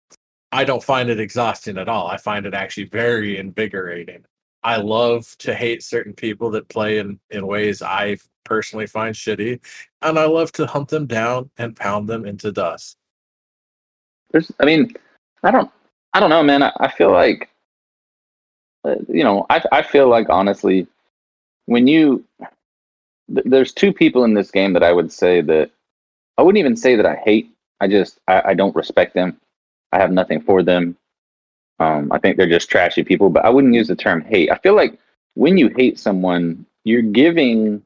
I 0.51 0.63
don't 0.63 0.83
find 0.83 1.09
it 1.09 1.19
exhausting 1.19 1.77
at 1.77 1.89
all. 1.89 2.07
I 2.07 2.17
find 2.17 2.45
it 2.45 2.53
actually 2.53 2.85
very 2.85 3.37
invigorating. 3.37 4.25
I 4.63 4.77
love 4.77 5.35
to 5.39 5.53
hate 5.53 5.83
certain 5.83 6.13
people 6.13 6.51
that 6.51 6.69
play 6.69 6.99
in, 6.99 7.19
in 7.31 7.47
ways 7.47 7.81
I 7.81 8.17
personally 8.43 8.87
find 8.87 9.15
shitty, 9.15 9.59
and 10.01 10.19
I 10.19 10.25
love 10.25 10.51
to 10.53 10.65
hunt 10.65 10.89
them 10.89 11.05
down 11.05 11.49
and 11.57 11.75
pound 11.75 12.07
them 12.07 12.25
into 12.25 12.51
dust. 12.51 12.97
There's, 14.31 14.51
I 14.59 14.65
mean, 14.65 14.93
I 15.43 15.51
don't, 15.51 15.69
I 16.13 16.19
don't 16.19 16.29
know, 16.29 16.43
man. 16.43 16.63
I, 16.63 16.71
I 16.79 16.89
feel 16.89 17.11
like, 17.11 17.49
uh, 18.83 18.95
you 19.07 19.23
know, 19.23 19.45
I, 19.49 19.63
I 19.71 19.81
feel 19.81 20.07
like 20.07 20.29
honestly, 20.29 20.87
when 21.65 21.87
you, 21.87 22.23
th- 23.33 23.45
there's 23.45 23.73
two 23.73 23.93
people 23.93 24.23
in 24.23 24.33
this 24.33 24.51
game 24.51 24.73
that 24.73 24.83
I 24.83 24.93
would 24.93 25.11
say 25.11 25.41
that 25.41 25.71
I 26.37 26.41
wouldn't 26.41 26.59
even 26.59 26.75
say 26.75 26.95
that 26.95 27.05
I 27.05 27.15
hate. 27.15 27.51
I 27.79 27.87
just, 27.87 28.19
I, 28.27 28.41
I 28.45 28.53
don't 28.53 28.75
respect 28.75 29.13
them. 29.13 29.39
I 29.91 29.99
have 29.99 30.11
nothing 30.11 30.41
for 30.41 30.63
them. 30.63 30.97
Um, 31.79 32.11
I 32.11 32.19
think 32.19 32.37
they're 32.37 32.47
just 32.47 32.69
trashy 32.69 33.03
people, 33.03 33.29
but 33.29 33.43
I 33.43 33.49
wouldn't 33.49 33.73
use 33.73 33.87
the 33.87 33.95
term 33.95 34.21
hate. 34.21 34.51
I 34.51 34.57
feel 34.57 34.75
like 34.75 34.99
when 35.33 35.57
you 35.57 35.69
hate 35.69 35.99
someone, 35.99 36.65
you're 36.83 37.01
giving 37.01 37.83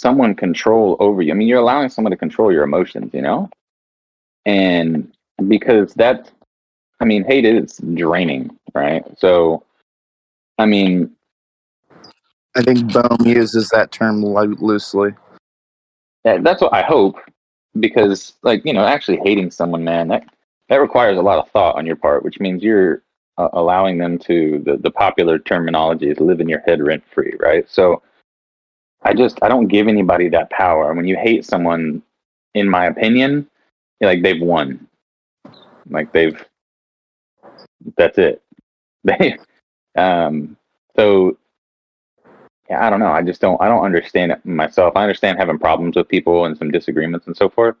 someone 0.00 0.34
control 0.34 0.96
over 0.98 1.20
you. 1.20 1.30
I 1.30 1.34
mean, 1.34 1.46
you're 1.46 1.60
allowing 1.60 1.90
someone 1.90 2.10
to 2.10 2.16
control 2.16 2.50
your 2.50 2.64
emotions, 2.64 3.12
you 3.12 3.20
know? 3.20 3.50
And 4.46 5.12
because 5.46 5.92
that, 5.94 6.30
I 7.00 7.04
mean, 7.04 7.24
hate 7.24 7.44
is 7.44 7.78
draining, 7.94 8.56
right? 8.74 9.04
So, 9.18 9.62
I 10.58 10.66
mean, 10.66 11.10
I 12.56 12.62
think 12.62 12.92
Boom 12.92 13.18
uses 13.24 13.68
that 13.68 13.92
term 13.92 14.22
lo- 14.22 14.56
loosely. 14.58 15.14
that's 16.24 16.62
what 16.62 16.74
I 16.74 16.82
hope 16.82 17.16
because, 17.78 18.34
like, 18.42 18.64
you 18.64 18.72
know, 18.72 18.84
actually 18.84 19.20
hating 19.22 19.50
someone, 19.50 19.84
man, 19.84 20.08
that 20.08 20.24
that 20.68 20.76
requires 20.76 21.18
a 21.18 21.22
lot 21.22 21.38
of 21.38 21.50
thought 21.50 21.76
on 21.76 21.86
your 21.86 21.96
part, 21.96 22.24
which 22.24 22.40
means 22.40 22.62
you're 22.62 23.02
uh, 23.38 23.48
allowing 23.52 23.98
them 23.98 24.18
to 24.18 24.62
the, 24.64 24.76
the 24.76 24.90
popular 24.90 25.38
terminology 25.38 26.10
is 26.10 26.20
live 26.20 26.40
in 26.40 26.48
your 26.48 26.60
head 26.60 26.82
rent 26.82 27.04
free, 27.12 27.34
right? 27.38 27.68
So 27.68 28.02
I 29.02 29.14
just 29.14 29.38
I 29.42 29.48
don't 29.48 29.68
give 29.68 29.88
anybody 29.88 30.28
that 30.28 30.50
power. 30.50 30.92
When 30.92 31.06
you 31.06 31.16
hate 31.16 31.44
someone, 31.44 32.02
in 32.54 32.68
my 32.68 32.86
opinion, 32.86 33.48
like 34.00 34.22
they've 34.22 34.40
won. 34.40 34.86
Like 35.88 36.12
they've 36.12 36.42
that's 37.96 38.18
it. 38.18 38.42
They 39.02 39.38
um 39.96 40.58
so 40.94 41.38
yeah, 42.68 42.86
I 42.86 42.90
don't 42.90 43.00
know. 43.00 43.10
I 43.10 43.22
just 43.22 43.40
don't 43.40 43.60
I 43.62 43.68
don't 43.68 43.84
understand 43.84 44.32
it 44.32 44.44
myself. 44.44 44.94
I 44.94 45.02
understand 45.02 45.38
having 45.38 45.58
problems 45.58 45.96
with 45.96 46.08
people 46.08 46.44
and 46.44 46.56
some 46.56 46.70
disagreements 46.70 47.26
and 47.26 47.36
so 47.36 47.48
forth. 47.48 47.76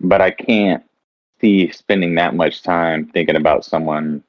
But 0.00 0.22
I 0.22 0.30
can't 0.30 0.82
see 1.40 1.70
spending 1.70 2.14
that 2.14 2.34
much 2.34 2.62
time 2.62 3.06
thinking 3.08 3.36
about 3.36 3.66
someone 3.66 4.24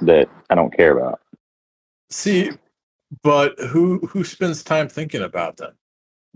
that 0.00 0.28
I 0.48 0.54
don't 0.54 0.74
care 0.74 0.96
about. 0.96 1.20
See, 2.10 2.50
but 3.22 3.58
who 3.58 3.98
who 4.06 4.24
spends 4.24 4.62
time 4.62 4.88
thinking 4.88 5.22
about 5.22 5.56
them? 5.56 5.74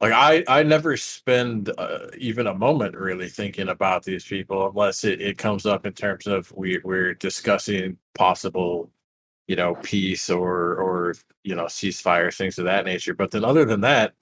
Like 0.01 0.13
I 0.13 0.45
I 0.49 0.63
never 0.63 0.97
spend 0.97 1.73
uh, 1.79 2.07
even 2.19 2.47
a 2.47 2.55
moment 2.55 2.97
really 2.97 3.29
thinking 3.29 3.69
about 3.69 4.05
these 4.05 4.25
people 4.25 4.69
unless 4.69 5.05
it, 5.05 5.21
it 5.21 5.39
comes 5.39 5.67
up 5.67 5.87
in 5.87 5.93
terms 5.93 6.27
of 6.27 6.53
we 6.57 6.79
we're 6.85 7.15
discussing 7.15 7.99
possible 8.15 8.91
you 9.49 9.57
know 9.57 9.75
peace 9.83 10.31
or 10.31 10.77
or 10.77 11.15
you 11.45 11.55
know 11.57 11.65
ceasefire 11.67 12.35
things 12.35 12.59
of 12.59 12.67
that 12.67 12.85
nature. 12.85 13.15
But 13.15 13.31
then 13.33 13.45
other 13.45 13.65
than 13.65 13.81
that, 13.83 14.15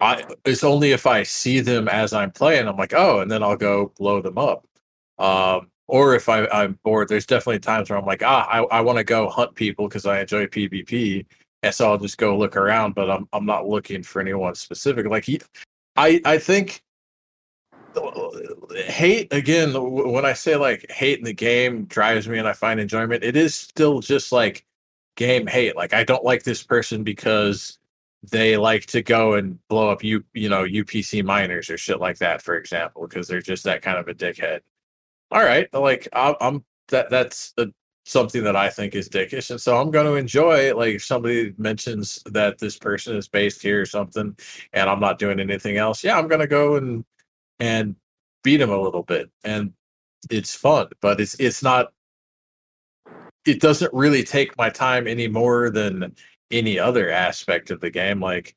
I 0.00 0.24
it's 0.44 0.64
only 0.64 0.92
if 0.92 1.06
I 1.06 1.22
see 1.22 1.60
them 1.60 1.88
as 1.88 2.12
I'm 2.12 2.30
playing, 2.32 2.68
I'm 2.68 2.76
like, 2.76 2.94
oh, 2.94 3.20
and 3.20 3.30
then 3.30 3.42
I'll 3.42 3.56
go 3.56 3.92
blow 3.98 4.20
them 4.20 4.38
up. 4.38 4.66
Um, 5.18 5.70
or 5.86 6.14
if 6.14 6.28
I, 6.28 6.46
I'm 6.46 6.78
bored, 6.82 7.08
there's 7.08 7.26
definitely 7.26 7.60
times 7.60 7.90
where 7.90 7.98
I'm 7.98 8.06
like, 8.06 8.22
ah, 8.22 8.46
I, 8.48 8.62
I 8.64 8.80
want 8.80 8.98
to 8.98 9.04
go 9.04 9.28
hunt 9.28 9.54
people 9.54 9.86
because 9.88 10.06
I 10.06 10.20
enjoy 10.20 10.46
PvP, 10.46 11.26
and 11.64 11.74
so 11.74 11.90
I'll 11.90 11.98
just 11.98 12.18
go 12.18 12.36
look 12.36 12.56
around. 12.56 12.94
But 12.94 13.10
I'm 13.10 13.28
I'm 13.32 13.46
not 13.46 13.66
looking 13.66 14.02
for 14.02 14.20
anyone 14.20 14.54
specific. 14.54 15.06
Like 15.06 15.24
he, 15.24 15.40
I 15.96 16.20
I 16.24 16.38
think 16.38 16.82
hate 18.86 19.32
again 19.32 19.72
when 19.74 20.24
I 20.24 20.34
say 20.34 20.56
like 20.56 20.90
hate 20.90 21.18
in 21.18 21.24
the 21.24 21.32
game 21.32 21.84
drives 21.86 22.28
me 22.28 22.38
and 22.38 22.46
I 22.46 22.52
find 22.52 22.78
enjoyment. 22.78 23.24
It 23.24 23.36
is 23.36 23.54
still 23.54 24.00
just 24.00 24.30
like 24.30 24.66
game 25.16 25.46
hate. 25.46 25.74
Like 25.74 25.94
I 25.94 26.04
don't 26.04 26.24
like 26.24 26.42
this 26.42 26.62
person 26.62 27.02
because 27.02 27.78
they 28.30 28.56
like 28.56 28.86
to 28.86 29.02
go 29.02 29.34
and 29.34 29.58
blow 29.68 29.90
up 29.90 30.02
you 30.04 30.24
you 30.34 30.48
know 30.48 30.64
UPC 30.64 31.24
miners 31.24 31.70
or 31.70 31.78
shit 31.78 32.00
like 32.00 32.18
that, 32.18 32.42
for 32.42 32.56
example, 32.56 33.06
because 33.06 33.26
they're 33.26 33.40
just 33.40 33.64
that 33.64 33.82
kind 33.82 33.98
of 33.98 34.08
a 34.08 34.14
dickhead. 34.14 34.60
All 35.30 35.42
right, 35.42 35.72
like 35.72 36.08
I'm, 36.12 36.34
I'm 36.40 36.64
that 36.88 37.10
that's 37.10 37.54
a, 37.58 37.68
something 38.04 38.44
that 38.44 38.56
I 38.56 38.68
think 38.68 38.94
is 38.94 39.08
dickish, 39.08 39.50
and 39.50 39.60
so 39.60 39.80
I'm 39.80 39.90
going 39.90 40.06
to 40.06 40.14
enjoy. 40.14 40.74
Like 40.74 41.00
somebody 41.00 41.54
mentions 41.58 42.22
that 42.26 42.58
this 42.58 42.78
person 42.78 43.16
is 43.16 43.28
based 43.28 43.62
here 43.62 43.80
or 43.80 43.86
something, 43.86 44.36
and 44.72 44.90
I'm 44.90 45.00
not 45.00 45.18
doing 45.18 45.40
anything 45.40 45.76
else. 45.76 46.04
Yeah, 46.04 46.18
I'm 46.18 46.28
going 46.28 46.40
to 46.40 46.46
go 46.46 46.76
and 46.76 47.04
and 47.58 47.96
beat 48.42 48.60
him 48.60 48.70
a 48.70 48.80
little 48.80 49.02
bit, 49.02 49.30
and 49.42 49.72
it's 50.30 50.54
fun, 50.54 50.88
but 51.00 51.20
it's 51.20 51.34
it's 51.40 51.62
not. 51.62 51.92
It 53.46 53.60
doesn't 53.60 53.92
really 53.92 54.24
take 54.24 54.56
my 54.56 54.70
time 54.70 55.06
any 55.06 55.28
more 55.28 55.68
than 55.70 56.14
any 56.50 56.78
other 56.78 57.10
aspect 57.10 57.70
of 57.70 57.80
the 57.80 57.90
game. 57.90 58.20
Like, 58.20 58.56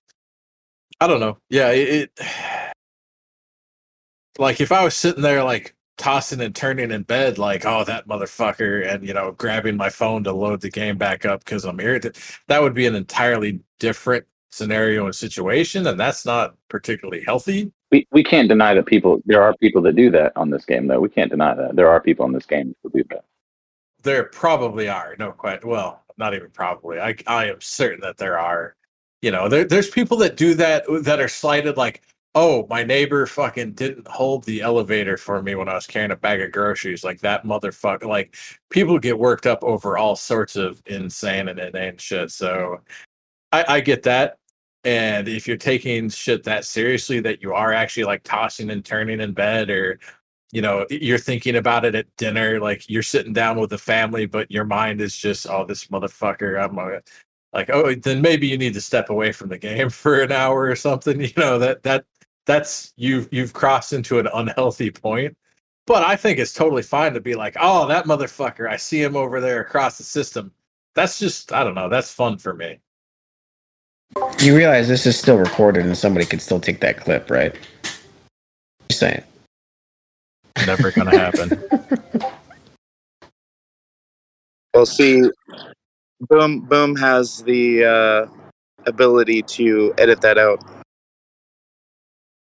I 1.01 1.07
don't 1.07 1.19
know. 1.19 1.37
Yeah, 1.49 1.71
it, 1.71 2.11
it 2.17 2.75
like 4.37 4.61
if 4.61 4.71
I 4.71 4.83
was 4.83 4.95
sitting 4.95 5.23
there 5.23 5.43
like 5.43 5.75
tossing 5.97 6.41
and 6.41 6.55
turning 6.55 6.91
in 6.91 7.03
bed, 7.03 7.37
like, 7.37 7.65
oh, 7.65 7.83
that 7.83 8.07
motherfucker, 8.07 8.87
and 8.87 9.05
you 9.05 9.13
know, 9.13 9.31
grabbing 9.31 9.77
my 9.77 9.89
phone 9.89 10.23
to 10.23 10.31
load 10.31 10.61
the 10.61 10.69
game 10.69 10.97
back 10.97 11.25
up 11.25 11.43
because 11.43 11.65
I'm 11.65 11.79
irritated, 11.79 12.17
that 12.47 12.61
would 12.61 12.73
be 12.73 12.85
an 12.85 12.95
entirely 12.95 13.59
different 13.79 14.25
scenario 14.51 15.05
and 15.05 15.15
situation, 15.15 15.87
and 15.87 15.99
that's 15.99 16.25
not 16.25 16.55
particularly 16.69 17.23
healthy. 17.23 17.71
We 17.91 18.07
we 18.11 18.23
can't 18.23 18.49
deny 18.49 18.73
that 18.73 18.85
people 18.85 19.21
there 19.25 19.41
are 19.41 19.55
people 19.57 19.81
that 19.83 19.95
do 19.95 20.11
that 20.11 20.33
on 20.35 20.49
this 20.49 20.65
game 20.65 20.87
though. 20.87 20.99
We 20.99 21.09
can't 21.09 21.31
deny 21.31 21.55
that. 21.55 21.75
There 21.75 21.89
are 21.89 22.01
people 22.01 22.25
in 22.25 22.33
this 22.33 22.45
game 22.45 22.75
who 22.83 22.89
do 22.89 23.03
that. 23.09 23.23
There 24.03 24.25
probably 24.25 24.89
are, 24.89 25.15
no 25.17 25.31
quite 25.31 25.65
well, 25.65 26.03
not 26.17 26.33
even 26.33 26.49
probably. 26.51 26.99
I 26.99 27.15
I 27.25 27.45
am 27.45 27.61
certain 27.61 28.01
that 28.01 28.17
there 28.17 28.39
are. 28.39 28.75
You 29.23 29.31
know, 29.31 29.49
there, 29.49 29.63
there's 29.63 29.89
people 29.89 30.15
that 30.17 30.37
do 30.37 30.53
that 30.53 30.85
that 31.01 31.19
are 31.19 31.27
slighted 31.27 31.75
like, 31.75 32.03
oh, 32.39 32.67
my 32.69 32.83
neighbor 32.83 33.25
fucking 33.25 33.73
didn't 33.73 34.07
hold 34.07 34.43
the 34.43 34.61
elevator 34.61 35.17
for 35.17 35.41
me 35.41 35.55
when 35.55 35.67
I 35.67 35.73
was 35.73 35.87
carrying 35.87 36.11
a 36.11 36.15
bag 36.15 36.39
of 36.39 36.51
groceries. 36.51 37.03
Like 37.03 37.19
that 37.21 37.43
motherfucker. 37.43 38.05
Like 38.05 38.35
people 38.69 38.99
get 38.99 39.17
worked 39.17 39.47
up 39.47 39.63
over 39.63 39.97
all 39.97 40.15
sorts 40.15 40.55
of 40.55 40.79
insane 40.85 41.47
and 41.47 41.59
inane 41.59 41.97
shit. 41.97 42.29
So 42.29 42.81
I, 43.51 43.65
I 43.67 43.79
get 43.79 44.03
that. 44.03 44.37
And 44.83 45.27
if 45.27 45.47
you're 45.47 45.57
taking 45.57 46.09
shit 46.09 46.43
that 46.43 46.63
seriously, 46.63 47.19
that 47.21 47.41
you 47.41 47.55
are 47.55 47.73
actually 47.73 48.03
like 48.03 48.21
tossing 48.21 48.69
and 48.69 48.85
turning 48.85 49.19
in 49.19 49.33
bed, 49.33 49.71
or 49.71 49.99
you 50.51 50.61
know, 50.61 50.85
you're 50.91 51.17
thinking 51.17 51.55
about 51.55 51.85
it 51.85 51.95
at 51.95 52.05
dinner, 52.17 52.59
like 52.59 52.87
you're 52.87 53.01
sitting 53.01 53.33
down 53.33 53.59
with 53.59 53.71
the 53.71 53.79
family, 53.79 54.27
but 54.27 54.51
your 54.51 54.63
mind 54.63 55.01
is 55.01 55.17
just, 55.17 55.47
oh, 55.49 55.65
this 55.65 55.87
motherfucker, 55.87 56.63
I'm 56.63 56.77
a, 56.77 57.01
like, 57.51 57.71
oh, 57.71 57.95
then 57.95 58.21
maybe 58.21 58.47
you 58.47 58.59
need 58.59 58.75
to 58.75 58.81
step 58.81 59.09
away 59.09 59.31
from 59.31 59.49
the 59.49 59.57
game 59.57 59.89
for 60.03 60.21
an 60.21 60.31
hour 60.31 60.67
or 60.67 60.75
something. 60.75 61.19
You 61.27 61.33
know 61.35 61.57
that 61.59 61.81
that 61.81 62.05
that's 62.47 62.93
you've 62.97 63.29
you've 63.31 63.53
crossed 63.53 63.93
into 63.93 64.17
an 64.17 64.27
unhealthy 64.33 64.89
point. 64.89 65.37
But 65.85 66.03
I 66.03 66.15
think 66.17 66.39
it's 66.39 66.53
totally 66.53 66.81
fine 66.81 67.13
to 67.13 67.21
be 67.21 67.35
like, 67.35 67.55
oh, 67.59 67.87
that 67.87 68.05
motherfucker, 68.05 68.69
I 68.69 68.75
see 68.75 69.01
him 69.01 69.15
over 69.15 69.39
there 69.39 69.61
across 69.61 69.97
the 69.97 70.03
system. 70.03 70.51
That's 70.95 71.17
just, 71.17 71.53
I 71.53 71.63
don't 71.63 71.75
know, 71.75 71.87
that's 71.87 72.11
fun 72.11 72.37
for 72.37 72.53
me. 72.53 72.79
You 74.39 74.57
realize 74.57 74.89
this 74.89 75.05
is 75.05 75.17
still 75.17 75.37
recorded 75.37 75.85
and 75.85 75.97
somebody 75.97 76.25
could 76.25 76.41
still 76.41 76.59
take 76.59 76.81
that 76.81 76.97
clip, 76.97 77.29
right? 77.29 77.55
Just 78.89 78.99
saying. 78.99 79.23
never 80.65 80.91
going 80.91 81.09
to 81.09 81.17
happen. 81.17 81.63
Well, 84.73 84.85
see, 84.85 85.23
Boom 86.29 86.59
Boom 86.59 86.95
has 86.97 87.41
the 87.41 87.83
uh, 87.83 88.27
ability 88.85 89.41
to 89.41 89.91
edit 89.97 90.21
that 90.21 90.37
out. 90.37 90.63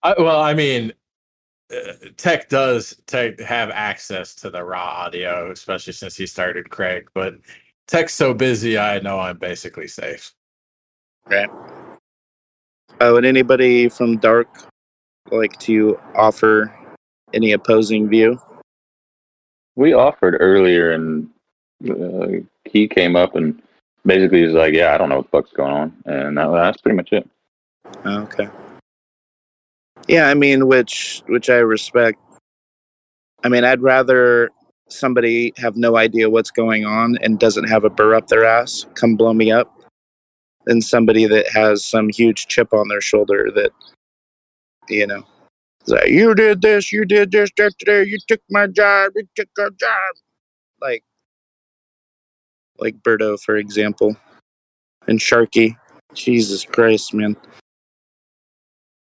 I, 0.02 0.14
well, 0.18 0.40
I 0.40 0.54
mean, 0.54 0.92
uh, 1.72 1.92
Tech 2.16 2.48
does 2.48 3.00
tech 3.06 3.38
have 3.40 3.70
access 3.70 4.34
to 4.36 4.50
the 4.50 4.64
raw 4.64 5.04
audio, 5.04 5.50
especially 5.50 5.92
since 5.92 6.16
he 6.16 6.26
started 6.26 6.70
Craig. 6.70 7.08
But 7.14 7.34
Tech's 7.86 8.14
so 8.14 8.32
busy, 8.32 8.78
I 8.78 8.98
know 9.00 9.18
I'm 9.18 9.38
basically 9.38 9.88
safe. 9.88 10.32
Right. 11.26 11.50
Uh, 13.00 13.10
would 13.12 13.24
anybody 13.24 13.88
from 13.88 14.18
Dark 14.18 14.48
like 15.30 15.58
to 15.60 15.98
offer 16.14 16.74
any 17.32 17.52
opposing 17.52 18.08
view? 18.08 18.40
We 19.76 19.92
offered 19.92 20.36
earlier, 20.40 20.92
and 20.92 21.28
uh, 21.88 22.44
he 22.64 22.88
came 22.88 23.16
up 23.16 23.36
and 23.36 23.62
basically 24.04 24.44
was 24.44 24.54
like, 24.54 24.74
"Yeah, 24.74 24.94
I 24.94 24.98
don't 24.98 25.08
know 25.08 25.18
what 25.18 25.30
the 25.30 25.38
fuck's 25.38 25.52
going 25.52 25.72
on," 25.72 25.94
and 26.04 26.36
that, 26.36 26.50
that's 26.50 26.80
pretty 26.80 26.96
much 26.96 27.12
it. 27.12 27.28
Okay. 28.04 28.48
Yeah, 30.10 30.26
I 30.28 30.34
mean, 30.34 30.66
which 30.66 31.22
which 31.28 31.48
I 31.48 31.58
respect. 31.58 32.18
I 33.44 33.48
mean, 33.48 33.62
I'd 33.62 33.80
rather 33.80 34.50
somebody 34.88 35.52
have 35.56 35.76
no 35.76 35.96
idea 35.96 36.28
what's 36.28 36.50
going 36.50 36.84
on 36.84 37.16
and 37.22 37.38
doesn't 37.38 37.68
have 37.68 37.84
a 37.84 37.90
burr 37.90 38.16
up 38.16 38.26
their 38.26 38.44
ass 38.44 38.86
come 38.94 39.14
blow 39.14 39.32
me 39.32 39.52
up 39.52 39.72
than 40.66 40.82
somebody 40.82 41.26
that 41.26 41.46
has 41.48 41.84
some 41.84 42.08
huge 42.08 42.48
chip 42.48 42.74
on 42.74 42.88
their 42.88 43.00
shoulder 43.00 43.52
that 43.54 43.70
you 44.88 45.06
know 45.06 45.22
like, 45.86 46.08
you 46.08 46.34
did 46.34 46.60
this 46.60 46.90
you 46.90 47.04
did 47.04 47.30
this 47.30 47.50
yesterday 47.56 48.04
you 48.04 48.18
took 48.26 48.40
my 48.50 48.66
job 48.66 49.12
you 49.14 49.28
took 49.36 49.48
our 49.60 49.70
job. 49.70 50.14
Like 50.82 51.04
like 52.78 52.96
Berto 53.04 53.38
for 53.40 53.58
example 53.58 54.16
and 55.06 55.20
Sharky. 55.20 55.76
Jesus 56.14 56.64
Christ 56.64 57.14
man 57.14 57.36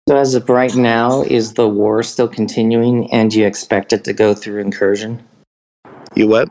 So 0.09 0.17
as 0.17 0.33
of 0.33 0.49
right 0.49 0.73
now, 0.73 1.21
is 1.21 1.53
the 1.53 1.69
war 1.69 2.01
still 2.01 2.27
continuing, 2.27 3.13
and 3.13 3.29
do 3.29 3.41
you 3.41 3.45
expect 3.45 3.93
it 3.93 4.03
to 4.05 4.11
go 4.11 4.33
through 4.33 4.59
incursion? 4.59 5.23
you 6.15 6.27
what 6.27 6.49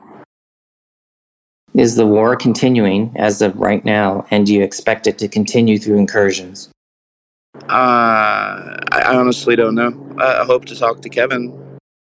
Is 1.75 1.97
the 1.97 2.07
war 2.07 2.37
continuing 2.37 3.13
as 3.17 3.43
of 3.43 3.57
right 3.57 3.85
now, 3.85 4.25
and 4.31 4.47
do 4.47 4.55
you 4.55 4.63
expect 4.63 5.09
it 5.09 5.19
to 5.19 5.27
continue 5.27 5.77
through 5.77 5.99
incursions? 5.99 6.71
Uh, 7.69 8.79
I 8.93 9.17
honestly 9.17 9.57
don't 9.57 9.75
know. 9.75 10.15
I 10.21 10.43
I 10.43 10.45
hope 10.45 10.65
to 10.67 10.77
talk 10.77 11.03
to 11.03 11.09
Kevin 11.09 11.53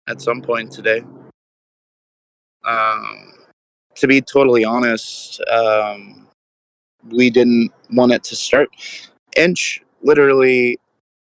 at 0.08 0.22
some 0.22 0.40
point 0.40 0.72
today. 0.72 1.04
Um, 2.64 3.34
to 3.96 4.06
be 4.06 4.22
totally 4.22 4.64
honest, 4.64 5.38
um, 5.50 6.26
we 7.10 7.28
didn't 7.28 7.72
want 7.90 8.12
it 8.12 8.24
to 8.24 8.36
start. 8.36 8.70
Inch 9.36 9.82
literally 10.00 10.78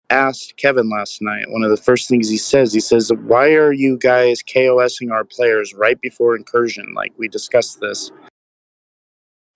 asked 0.09 0.57
Kevin 0.57 0.89
last 0.89 1.21
night. 1.21 1.49
One 1.49 1.63
of 1.63 1.69
the 1.69 1.77
first 1.77 2.07
things 2.07 2.29
he 2.29 2.37
says, 2.37 2.73
he 2.73 2.79
says, 2.79 3.11
"Why 3.11 3.53
are 3.53 3.73
you 3.73 3.97
guys 3.97 4.41
KOSing 4.43 5.11
our 5.11 5.23
players 5.23 5.73
right 5.73 5.99
before 5.99 6.35
incursion? 6.35 6.93
Like 6.93 7.13
we 7.17 7.27
discussed 7.27 7.79
this. 7.79 8.11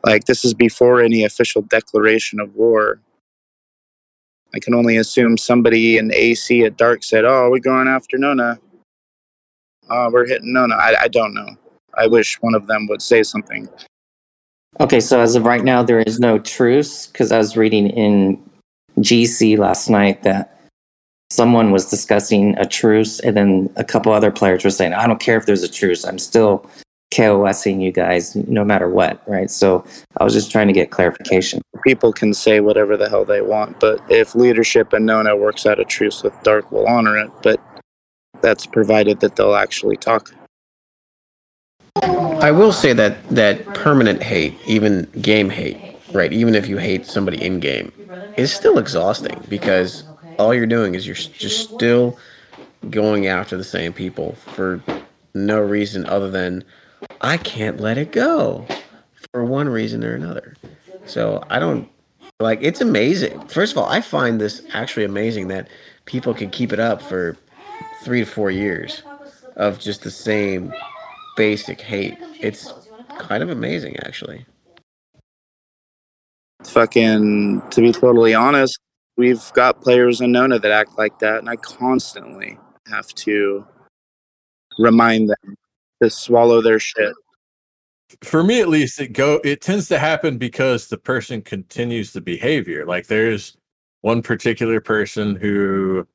Like 0.06 0.26
this 0.26 0.45
is 0.45 0.54
before 0.54 1.02
any 1.02 1.24
official 1.24 1.62
declaration 1.62 2.39
of 2.39 2.56
war." 2.56 3.02
I 4.54 4.60
can 4.60 4.74
only 4.74 4.97
assume 4.97 5.38
somebody 5.38 5.97
in 5.97 6.12
AC 6.14 6.64
at 6.66 6.78
Dark 6.78 7.04
said, 7.04 7.26
"Oh, 7.26 7.50
we're 7.52 7.60
going 7.60 7.88
after 7.88 8.18
Nona. 8.18 8.60
Oh, 9.89 10.10
we're 10.12 10.28
hitting 10.28 10.54
Nona." 10.54 10.76
I, 10.76 11.04
I 11.04 11.08
don't 11.08 11.34
know. 11.34 11.56
I 11.95 12.08
wish 12.08 12.41
one 12.41 12.56
of 12.56 12.68
them 12.68 12.88
would 12.88 13.02
say 13.02 13.24
something. 13.24 13.70
Okay, 14.80 15.00
so 15.00 15.20
as 15.20 15.36
of 15.36 15.45
right 15.45 15.64
now, 15.64 15.84
there 15.84 16.00
is 16.00 16.20
no 16.20 16.39
truce 16.39 17.08
because 17.08 17.32
I 17.32 17.38
was 17.38 17.58
reading 17.58 17.88
in 17.89 18.41
GC 18.98 19.58
last 19.58 19.90
night 19.90 20.24
that 20.24 20.60
someone 21.32 21.72
was 21.72 21.90
discussing 21.90 22.58
a 22.58 22.66
truce, 22.66 23.20
and 23.20 23.38
then 23.38 23.70
a 23.76 23.84
couple 23.84 24.12
other 24.12 24.32
players 24.32 24.64
were 24.64 24.72
saying, 24.72 24.94
"I 24.94 25.08
don't 25.08 25.20
care 25.20 25.38
if 25.38 25.46
there's 25.46 25.64
a 25.64 25.70
truce. 25.70 26.04
I'm 26.06 26.20
still 26.20 26.66
KOSing 27.14 27.82
you 27.82 27.92
guys 27.92 28.36
no 28.36 28.64
matter 28.64 28.90
what." 28.90 29.22
Right. 29.28 29.50
So 29.50 29.84
I 30.18 30.24
was 30.24 30.34
just 30.34 30.52
trying 30.52 30.68
to 30.68 30.74
get 30.74 30.92
clarification. 30.92 31.62
People 31.86 32.12
can 32.12 32.34
say 32.34 32.60
whatever 32.60 32.98
the 32.98 33.10
hell 33.10 33.26
they 33.26 33.42
want, 33.42 33.80
but 33.80 34.02
if 34.10 34.36
leadership 34.36 34.92
and 34.94 35.06
Nona 35.06 35.36
works 35.36 35.66
out 35.66 35.80
a 35.80 35.86
truce 35.86 36.24
with 36.24 36.34
Dark, 36.44 36.72
we'll 36.72 36.88
honor 36.88 37.18
it. 37.18 37.32
But 37.44 37.60
that's 38.42 38.66
provided 38.66 39.20
that 39.20 39.36
they'll 39.36 39.56
actually 39.56 39.98
talk. 39.98 40.34
I 42.02 42.52
will 42.52 42.72
say 42.72 42.94
that 42.94 43.28
that 43.30 43.66
permanent 43.74 44.24
hate, 44.24 44.56
even 44.66 45.04
game 45.22 45.50
hate, 45.50 45.78
right? 46.12 46.32
Even 46.34 46.55
if 46.55 46.68
you 46.68 46.78
hate 46.78 47.05
somebody 47.05 47.43
in 47.43 47.60
game, 47.60 47.91
is 48.38 48.53
still 48.53 48.78
exhausting 48.78 49.43
because 49.49 50.03
all 50.38 50.53
you're 50.53 50.66
doing 50.66 50.95
is 50.95 51.05
you're 51.05 51.16
just 51.16 51.74
still 51.74 52.18
going 52.89 53.28
after 53.28 53.57
the 53.57 53.64
same 53.64 53.91
people 53.91 54.34
for 54.34 54.82
no 55.34 55.60
reason 55.60 56.05
other 56.05 56.32
than 56.32 56.64
I 57.22 57.38
can't 57.38 57.80
let 57.80 57.97
it 57.97 58.12
go 58.12 58.66
for 59.32 59.43
one 59.43 59.70
reason 59.70 60.03
or 60.03 60.16
another. 60.16 60.55
So 61.05 61.43
I 61.49 61.60
don't 61.60 61.89
like 62.39 62.60
it's 62.62 62.82
amazing. 62.82 63.39
First 63.47 63.74
of 63.74 63.78
all, 63.78 63.86
I 63.86 64.01
find 64.01 64.39
this 64.39 64.62
actually 64.74 65.05
amazing 65.05 65.49
that 65.49 65.68
people 66.05 66.34
can 66.34 66.49
keep 66.49 66.72
it 66.72 66.80
up 66.80 67.01
for 67.01 67.36
three 68.03 68.20
to 68.20 68.26
four 68.26 68.49
years 68.49 69.03
of 69.55 69.80
just 69.80 70.03
the 70.03 70.12
same 70.12 70.74
basic 71.36 71.82
hate. 71.82 72.18
It's 72.39 72.74
kind 73.18 73.43
of 73.43 73.49
amazing, 73.49 73.97
actually. 74.05 74.45
Fucking, 76.66 77.62
to 77.70 77.82
be 77.82 77.91
totally 77.91 78.34
honest, 78.34 78.80
we've 79.18 79.51
got 79.53 79.82
players 79.82 80.22
in 80.22 80.32
Nona 80.32 80.60
that 80.60 80.72
act 80.72 80.97
like 80.97 81.20
that, 81.20 81.39
and 81.39 81.49
I 81.49 81.55
constantly 81.57 82.57
have 82.88 83.07
to 83.10 83.66
remind 84.78 85.30
them 85.30 85.55
to 86.01 86.10
swallow 86.10 86.62
their 86.62 86.80
shit. 86.80 87.14
For 88.22 88.43
me, 88.43 88.62
at 88.62 88.70
least, 88.70 88.99
it 88.99 89.14
go 89.14 89.39
it 89.43 89.62
tends 89.62 89.88
to 89.89 89.99
happen 89.99 90.38
because 90.38 90.88
the 90.88 90.97
person 90.97 91.41
continues 91.41 92.12
the 92.12 92.22
behavior. 92.22 92.86
Like 92.86 93.07
there's 93.07 93.55
one 94.01 94.24
particular 94.24 94.82
person 94.82 95.36
who 95.36 96.07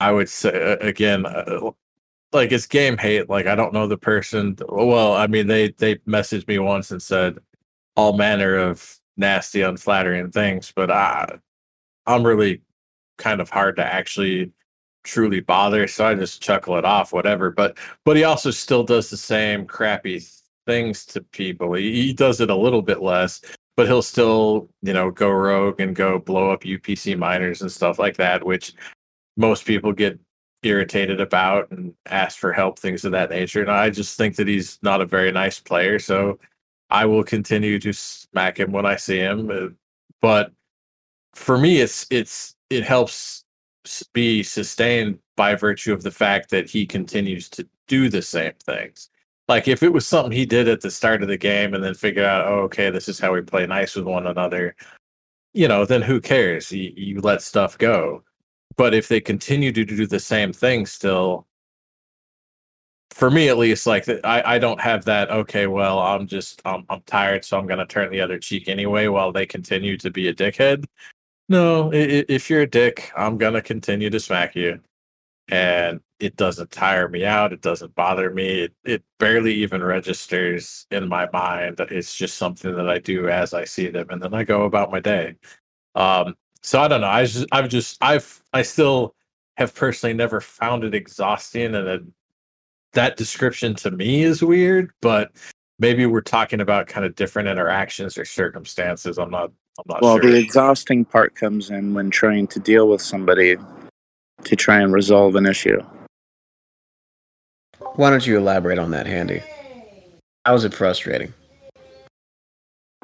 I 0.00 0.12
would 0.12 0.28
say 0.28 0.78
again, 0.80 1.26
uh, 1.26 1.70
like 2.32 2.52
it's 2.52 2.66
game 2.66 2.96
hate. 2.96 3.28
Like 3.28 3.46
I 3.46 3.54
don't 3.54 3.74
know 3.74 3.86
the 3.86 3.98
person. 3.98 4.56
Well, 4.66 5.14
I 5.14 5.26
mean 5.26 5.46
they 5.46 5.72
they 5.72 5.96
messaged 5.96 6.48
me 6.48 6.58
once 6.58 6.90
and 6.90 7.02
said 7.02 7.38
all 7.96 8.16
manner 8.16 8.56
of 8.56 8.98
nasty, 9.16 9.62
unflattering 9.62 10.30
things, 10.30 10.72
but 10.74 10.90
I 10.90 11.38
I'm 12.06 12.24
really 12.24 12.62
kind 13.18 13.40
of 13.40 13.50
hard 13.50 13.76
to 13.76 13.84
actually 13.84 14.52
truly 15.04 15.40
bother, 15.40 15.86
so 15.88 16.06
I 16.06 16.14
just 16.14 16.42
chuckle 16.42 16.76
it 16.76 16.84
off, 16.84 17.12
whatever. 17.12 17.50
But 17.50 17.78
but 18.04 18.16
he 18.16 18.24
also 18.24 18.50
still 18.50 18.84
does 18.84 19.10
the 19.10 19.16
same 19.16 19.66
crappy 19.66 20.22
things 20.66 21.04
to 21.06 21.22
people. 21.22 21.74
He, 21.74 22.06
he 22.06 22.12
does 22.12 22.40
it 22.40 22.50
a 22.50 22.56
little 22.56 22.82
bit 22.82 23.02
less, 23.02 23.40
but 23.76 23.86
he'll 23.86 24.02
still 24.02 24.68
you 24.82 24.92
know 24.92 25.10
go 25.10 25.30
rogue 25.30 25.80
and 25.80 25.94
go 25.94 26.18
blow 26.18 26.50
up 26.50 26.62
UPC 26.62 27.16
miners 27.18 27.62
and 27.62 27.70
stuff 27.72 27.98
like 27.98 28.16
that, 28.16 28.44
which 28.44 28.74
most 29.36 29.64
people 29.64 29.92
get 29.92 30.18
irritated 30.62 31.20
about 31.20 31.70
and 31.72 31.92
ask 32.06 32.38
for 32.38 32.52
help, 32.52 32.78
things 32.78 33.04
of 33.04 33.12
that 33.12 33.30
nature. 33.30 33.62
And 33.62 33.70
I 33.70 33.90
just 33.90 34.16
think 34.16 34.36
that 34.36 34.46
he's 34.46 34.78
not 34.82 35.00
a 35.00 35.06
very 35.06 35.32
nice 35.32 35.58
player, 35.58 35.98
so 35.98 36.38
I 36.92 37.06
will 37.06 37.24
continue 37.24 37.78
to 37.80 37.92
smack 37.92 38.60
him 38.60 38.70
when 38.70 38.86
I 38.86 38.96
see 38.96 39.18
him. 39.18 39.50
uh, 39.50 39.68
But 40.20 40.52
for 41.34 41.58
me, 41.58 41.80
it's 41.80 42.06
it's 42.10 42.54
it 42.70 42.84
helps 42.84 43.44
be 44.12 44.42
sustained 44.42 45.18
by 45.36 45.54
virtue 45.54 45.92
of 45.92 46.02
the 46.02 46.10
fact 46.10 46.50
that 46.50 46.70
he 46.70 46.86
continues 46.86 47.48
to 47.50 47.66
do 47.88 48.08
the 48.08 48.22
same 48.22 48.52
things. 48.64 49.10
Like 49.48 49.68
if 49.68 49.82
it 49.82 49.92
was 49.92 50.06
something 50.06 50.32
he 50.32 50.46
did 50.46 50.68
at 50.68 50.82
the 50.82 50.90
start 50.90 51.22
of 51.22 51.28
the 51.28 51.36
game 51.38 51.74
and 51.74 51.82
then 51.82 51.94
figured 51.94 52.24
out, 52.24 52.46
oh, 52.46 52.60
okay, 52.60 52.90
this 52.90 53.08
is 53.08 53.18
how 53.18 53.32
we 53.32 53.40
play 53.42 53.66
nice 53.66 53.96
with 53.96 54.04
one 54.04 54.26
another, 54.26 54.76
you 55.54 55.68
know, 55.68 55.84
then 55.84 56.02
who 56.02 56.20
cares? 56.20 56.70
You, 56.70 56.92
you 56.96 57.20
let 57.20 57.42
stuff 57.42 57.76
go. 57.78 58.22
But 58.76 58.94
if 58.94 59.08
they 59.08 59.20
continue 59.20 59.72
to 59.72 59.84
do 59.84 60.06
the 60.06 60.20
same 60.20 60.52
thing 60.52 60.86
still, 60.86 61.46
for 63.22 63.30
me 63.30 63.48
at 63.48 63.56
least, 63.56 63.86
like 63.86 64.08
I, 64.24 64.42
I 64.44 64.58
don't 64.58 64.80
have 64.80 65.04
that. 65.04 65.30
Okay, 65.30 65.68
well, 65.68 66.00
I'm 66.00 66.26
just 66.26 66.60
I'm, 66.64 66.84
I'm 66.88 67.02
tired, 67.02 67.44
so 67.44 67.56
I'm 67.56 67.68
gonna 67.68 67.86
turn 67.86 68.10
the 68.10 68.20
other 68.20 68.36
cheek 68.36 68.68
anyway 68.68 69.06
while 69.06 69.30
they 69.30 69.46
continue 69.46 69.96
to 69.98 70.10
be 70.10 70.26
a 70.26 70.34
dickhead. 70.34 70.86
No, 71.48 71.92
i- 71.92 71.96
i- 71.96 72.24
if 72.28 72.50
you're 72.50 72.62
a 72.62 72.66
dick, 72.66 73.12
I'm 73.16 73.38
gonna 73.38 73.62
continue 73.62 74.10
to 74.10 74.18
smack 74.18 74.56
you, 74.56 74.80
and 75.46 76.00
it 76.18 76.34
doesn't 76.34 76.72
tire 76.72 77.08
me 77.08 77.24
out. 77.24 77.52
It 77.52 77.60
doesn't 77.60 77.94
bother 77.94 78.30
me. 78.34 78.62
It, 78.62 78.74
it 78.84 79.04
barely 79.20 79.54
even 79.54 79.84
registers 79.84 80.88
in 80.90 81.08
my 81.08 81.28
mind. 81.32 81.78
It's 81.78 82.16
just 82.16 82.36
something 82.38 82.74
that 82.74 82.90
I 82.90 82.98
do 82.98 83.28
as 83.28 83.54
I 83.54 83.66
see 83.66 83.86
them, 83.86 84.08
and 84.10 84.20
then 84.20 84.34
I 84.34 84.42
go 84.42 84.64
about 84.64 84.90
my 84.90 84.98
day. 84.98 85.36
Um, 85.94 86.34
so 86.62 86.80
I 86.82 86.88
don't 86.88 87.02
know. 87.02 87.06
I 87.06 87.24
just, 87.26 87.46
I've 87.52 87.68
just, 87.68 87.98
I've, 88.02 88.42
I 88.52 88.62
still 88.62 89.14
have 89.58 89.76
personally 89.76 90.14
never 90.14 90.40
found 90.40 90.82
it 90.82 90.92
exhausting, 90.96 91.76
and 91.76 91.86
that 92.94 93.16
description 93.16 93.74
to 93.76 93.90
me 93.90 94.22
is 94.22 94.42
weird, 94.42 94.90
but 95.00 95.32
maybe 95.78 96.06
we're 96.06 96.20
talking 96.20 96.60
about 96.60 96.86
kind 96.86 97.04
of 97.06 97.14
different 97.14 97.48
interactions 97.48 98.16
or 98.18 98.24
circumstances. 98.24 99.18
I'm 99.18 99.30
not. 99.30 99.50
I'm 99.78 99.84
not 99.86 100.00
sure. 100.00 100.08
Well, 100.08 100.20
sure. 100.20 100.30
the 100.30 100.38
exhausting 100.38 101.04
part 101.04 101.34
comes 101.34 101.70
in 101.70 101.94
when 101.94 102.10
trying 102.10 102.46
to 102.48 102.60
deal 102.60 102.88
with 102.88 103.00
somebody 103.00 103.56
to 104.44 104.56
try 104.56 104.80
and 104.80 104.92
resolve 104.92 105.34
an 105.34 105.46
issue. 105.46 105.80
Why 107.94 108.10
don't 108.10 108.26
you 108.26 108.36
elaborate 108.36 108.78
on 108.78 108.90
that, 108.90 109.06
Handy? 109.06 109.42
How 110.44 110.54
is 110.54 110.64
it 110.64 110.74
frustrating? 110.74 111.32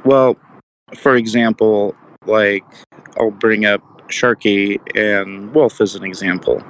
Well, 0.04 0.36
for 0.94 1.16
example, 1.16 1.94
like 2.26 2.64
I'll 3.18 3.30
bring 3.30 3.64
up 3.64 3.82
Sharky 4.08 4.78
and 4.96 5.54
Wolf 5.54 5.80
as 5.80 5.94
an 5.94 6.04
example, 6.04 6.62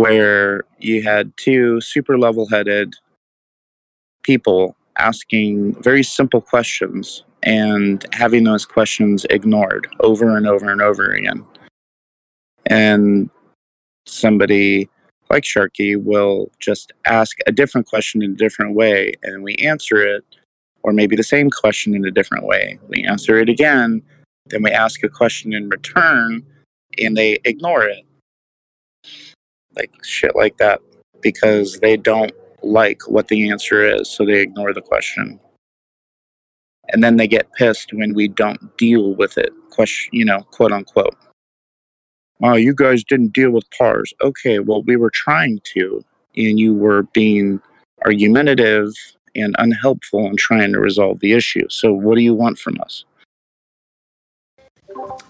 where 0.00 0.62
you 0.78 1.02
had 1.02 1.30
two 1.36 1.78
super 1.82 2.18
level 2.18 2.48
headed 2.48 2.94
people 4.22 4.74
asking 4.96 5.74
very 5.82 6.02
simple 6.02 6.40
questions 6.40 7.22
and 7.42 8.06
having 8.12 8.44
those 8.44 8.64
questions 8.64 9.26
ignored 9.28 9.86
over 10.00 10.38
and 10.38 10.46
over 10.46 10.70
and 10.70 10.80
over 10.80 11.12
again. 11.12 11.44
And 12.64 13.28
somebody 14.06 14.88
like 15.28 15.44
Sharky 15.44 16.02
will 16.02 16.50
just 16.60 16.92
ask 17.04 17.36
a 17.46 17.52
different 17.52 17.86
question 17.86 18.22
in 18.22 18.32
a 18.32 18.36
different 18.36 18.74
way 18.74 19.12
and 19.22 19.42
we 19.42 19.54
answer 19.56 20.02
it 20.02 20.24
or 20.82 20.94
maybe 20.94 21.14
the 21.14 21.22
same 21.22 21.50
question 21.50 21.94
in 21.94 22.06
a 22.06 22.10
different 22.10 22.44
way. 22.44 22.78
We 22.88 23.04
answer 23.04 23.38
it 23.38 23.50
again, 23.50 24.00
then 24.46 24.62
we 24.62 24.70
ask 24.70 25.02
a 25.04 25.10
question 25.10 25.52
in 25.52 25.68
return, 25.68 26.42
and 26.98 27.18
they 27.18 27.38
ignore 27.44 27.84
it. 27.84 28.06
Like 29.76 29.92
shit 30.04 30.34
like 30.36 30.56
that. 30.58 30.80
Because 31.20 31.80
they 31.80 31.96
don't 31.96 32.32
like 32.62 33.08
what 33.08 33.28
the 33.28 33.50
answer 33.50 33.84
is, 33.84 34.08
so 34.08 34.24
they 34.24 34.40
ignore 34.40 34.72
the 34.72 34.80
question. 34.80 35.38
And 36.92 37.04
then 37.04 37.16
they 37.16 37.28
get 37.28 37.52
pissed 37.52 37.92
when 37.92 38.14
we 38.14 38.28
don't 38.28 38.76
deal 38.76 39.14
with 39.14 39.38
it, 39.38 39.52
question, 39.70 40.10
you 40.12 40.24
know, 40.24 40.40
quote 40.50 40.72
unquote. 40.72 41.16
Oh, 42.42 42.56
you 42.56 42.74
guys 42.74 43.04
didn't 43.04 43.32
deal 43.32 43.50
with 43.50 43.64
pars. 43.76 44.12
Okay, 44.22 44.58
well, 44.60 44.82
we 44.82 44.96
were 44.96 45.10
trying 45.10 45.60
to, 45.74 46.02
and 46.36 46.58
you 46.58 46.74
were 46.74 47.02
being 47.12 47.60
argumentative 48.04 48.92
and 49.36 49.54
unhelpful 49.58 50.26
in 50.26 50.36
trying 50.36 50.72
to 50.72 50.80
resolve 50.80 51.20
the 51.20 51.32
issue. 51.32 51.68
So, 51.68 51.92
what 51.92 52.16
do 52.16 52.22
you 52.22 52.34
want 52.34 52.58
from 52.58 52.80
us? 52.80 53.04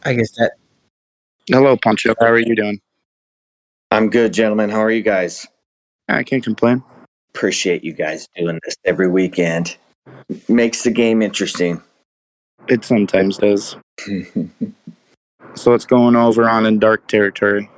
I 0.05 0.14
guess 0.14 0.30
that 0.32 0.53
Hello, 1.49 1.76
Poncho. 1.76 2.14
How 2.20 2.26
are 2.26 2.38
you 2.38 2.55
doing? 2.55 2.80
I'm 3.91 4.09
good, 4.09 4.32
gentlemen. 4.32 4.70
How 4.70 4.80
are 4.80 4.91
you 4.91 5.03
guys? 5.03 5.47
I 6.09 6.22
can't 6.22 6.45
complain. 6.45 6.82
Appreciate 7.34 7.84
you 7.84 7.93
guys 7.93 8.28
doing 8.36 8.61
this 8.64 8.76
every 8.84 9.09
weekend. 9.09 9.76
Makes 10.49 10.82
the 10.82 10.91
game 10.91 11.22
interesting. 11.22 11.82
It 12.68 12.84
sometimes 12.84 13.38
does. 13.38 13.76
So, 15.57 15.72
what's 15.72 15.84
going 15.84 16.14
over 16.16 16.49
on 16.49 16.64
in 16.64 16.78
dark 16.78 17.09
territory? 17.09 17.68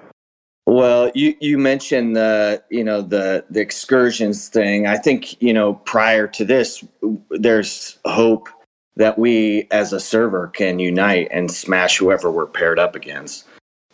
Well, 0.67 1.11
you 1.15 1.35
you 1.41 1.59
mentioned 1.59 2.15
the 2.15 2.63
you 2.71 2.85
know 2.85 3.03
the 3.03 3.45
the 3.51 3.61
excursions 3.61 4.49
thing. 4.49 4.87
I 4.87 4.99
think 4.99 5.41
you 5.43 5.53
know 5.53 5.75
prior 5.75 6.29
to 6.29 6.45
this, 6.45 6.85
there's 7.31 7.99
hope 8.05 8.49
that 8.97 9.19
we 9.19 9.69
as 9.71 9.93
a 9.93 10.01
server 10.01 10.49
can 10.49 10.79
unite 10.79 11.29
and 11.31 11.51
smash 11.51 11.97
whoever 11.97 12.31
we're 12.31 12.47
paired 12.47 12.79
up 12.79 12.95
against. 12.95 13.47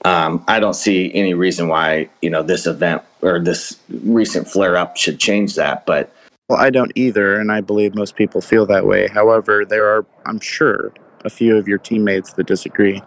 Um, 0.05 0.45
I 0.47 0.61
don't 0.61 0.75
see 0.75 1.13
any 1.15 1.35
reason 1.35 1.69
why 1.69 2.09
you 2.23 2.31
know 2.31 2.43
this 2.43 2.67
event 2.67 3.03
or 3.23 3.41
this 3.41 3.77
recent 3.89 4.49
flare 4.49 4.77
up 4.77 4.97
should 4.97 5.19
change 5.19 5.55
that. 5.57 5.87
But 5.87 6.13
Well, 6.49 6.59
I 6.59 6.71
don't 6.71 6.93
either, 6.95 7.39
and 7.39 7.51
I 7.51 7.61
believe 7.61 7.95
most 7.95 8.17
people 8.17 8.41
feel 8.41 8.67
that 8.67 8.87
way. 8.87 9.09
However, 9.09 9.65
there 9.65 9.87
are, 9.87 10.07
I'm 10.25 10.41
sure, 10.41 10.93
a 11.25 11.31
few 11.31 11.57
of 11.57 11.67
your 11.67 11.79
teammates 11.79 12.33
that 12.35 12.47
disagree. 12.47 13.03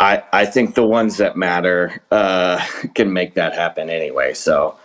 I 0.00 0.22
I 0.32 0.46
think 0.46 0.74
the 0.74 0.86
ones 0.86 1.18
that 1.18 1.36
matter 1.36 2.02
uh, 2.10 2.64
can 2.94 3.12
make 3.12 3.34
that 3.34 3.54
happen 3.54 3.88
anyway. 3.90 4.34
So 4.34 4.76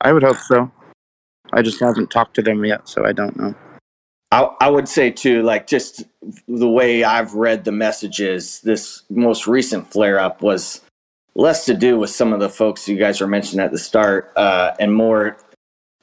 I 0.00 0.12
would 0.12 0.22
hope 0.22 0.38
so. 0.38 0.70
I 1.52 1.62
just 1.62 1.80
haven't 1.80 2.10
talked 2.10 2.34
to 2.34 2.42
them 2.42 2.64
yet, 2.64 2.88
so 2.88 3.04
I 3.04 3.12
don't 3.12 3.36
know. 3.36 3.54
I, 4.34 4.50
I 4.62 4.68
would 4.68 4.88
say 4.88 5.12
too, 5.12 5.42
like 5.42 5.68
just 5.68 6.02
the 6.48 6.68
way 6.68 7.04
I've 7.04 7.34
read 7.34 7.62
the 7.62 7.70
messages, 7.70 8.60
this 8.62 9.04
most 9.08 9.46
recent 9.46 9.92
flare 9.92 10.18
up 10.18 10.42
was 10.42 10.80
less 11.36 11.64
to 11.66 11.74
do 11.74 11.96
with 12.00 12.10
some 12.10 12.32
of 12.32 12.40
the 12.40 12.48
folks 12.48 12.88
you 12.88 12.96
guys 12.96 13.20
were 13.20 13.28
mentioning 13.28 13.64
at 13.64 13.70
the 13.70 13.78
start, 13.78 14.32
uh, 14.34 14.72
and 14.80 14.92
more 14.92 15.36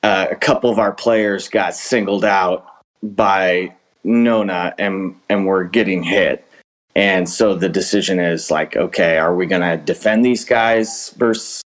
uh, 0.03 0.27
a 0.31 0.35
couple 0.37 0.69
of 0.69 0.79
our 0.79 0.93
players 0.93 1.49
got 1.49 1.75
singled 1.75 2.23
out 2.23 2.65
by 3.03 3.75
Nona 4.05 4.75
and 4.79 5.13
and 5.29 5.45
were 5.45 5.65
getting 5.65 6.01
hit. 6.01 6.47
And 6.95 7.27
so 7.27 7.53
the 7.53 7.67
decision 7.67 8.17
is 8.17 8.49
like, 8.49 8.77
okay, 8.77 9.17
are 9.17 9.35
we 9.35 9.45
going 9.45 9.61
to 9.61 9.75
defend 9.75 10.23
these 10.23 10.45
guys 10.45 11.13
versus 11.17 11.61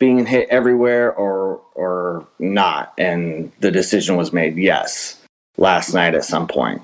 being 0.00 0.26
hit 0.26 0.48
everywhere 0.48 1.12
or 1.12 1.60
or 1.76 2.26
not? 2.40 2.94
And 2.98 3.52
the 3.60 3.70
decision 3.70 4.16
was 4.16 4.32
made 4.32 4.56
yes 4.56 5.19
last 5.60 5.94
night 5.94 6.14
at 6.14 6.24
some 6.24 6.48
point. 6.48 6.82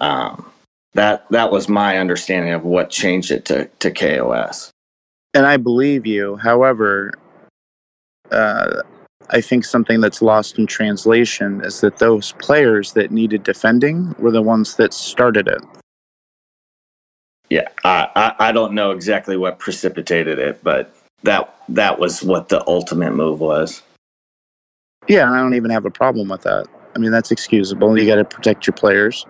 Um, 0.00 0.50
that 0.94 1.28
that 1.30 1.50
was 1.50 1.68
my 1.68 1.98
understanding 1.98 2.52
of 2.52 2.64
what 2.64 2.88
changed 2.88 3.30
it 3.30 3.44
to 3.46 3.66
to 3.80 3.90
KOS. 3.90 4.70
And 5.34 5.46
I 5.46 5.56
believe 5.56 6.06
you. 6.06 6.36
However, 6.36 7.12
uh, 8.30 8.82
I 9.30 9.40
think 9.40 9.64
something 9.64 10.00
that's 10.00 10.22
lost 10.22 10.58
in 10.58 10.66
translation 10.66 11.60
is 11.64 11.80
that 11.80 11.98
those 11.98 12.32
players 12.32 12.92
that 12.92 13.10
needed 13.10 13.42
defending 13.42 14.14
were 14.18 14.30
the 14.30 14.42
ones 14.42 14.76
that 14.76 14.94
started 14.94 15.48
it. 15.48 15.62
Yeah, 17.50 17.68
I, 17.84 18.08
I 18.14 18.48
I 18.48 18.52
don't 18.52 18.74
know 18.74 18.92
exactly 18.92 19.36
what 19.36 19.58
precipitated 19.58 20.38
it, 20.38 20.62
but 20.62 20.94
that 21.24 21.54
that 21.68 21.98
was 21.98 22.22
what 22.22 22.48
the 22.48 22.66
ultimate 22.68 23.12
move 23.12 23.40
was. 23.40 23.82
Yeah, 25.08 25.26
and 25.26 25.34
I 25.34 25.38
don't 25.40 25.54
even 25.54 25.70
have 25.70 25.84
a 25.84 25.90
problem 25.90 26.28
with 26.28 26.42
that. 26.42 26.66
I 26.94 26.98
mean, 26.98 27.10
that's 27.10 27.30
excusable. 27.30 27.98
You 27.98 28.06
got 28.06 28.16
to 28.16 28.24
protect 28.24 28.66
your 28.66 28.74
players. 28.74 29.26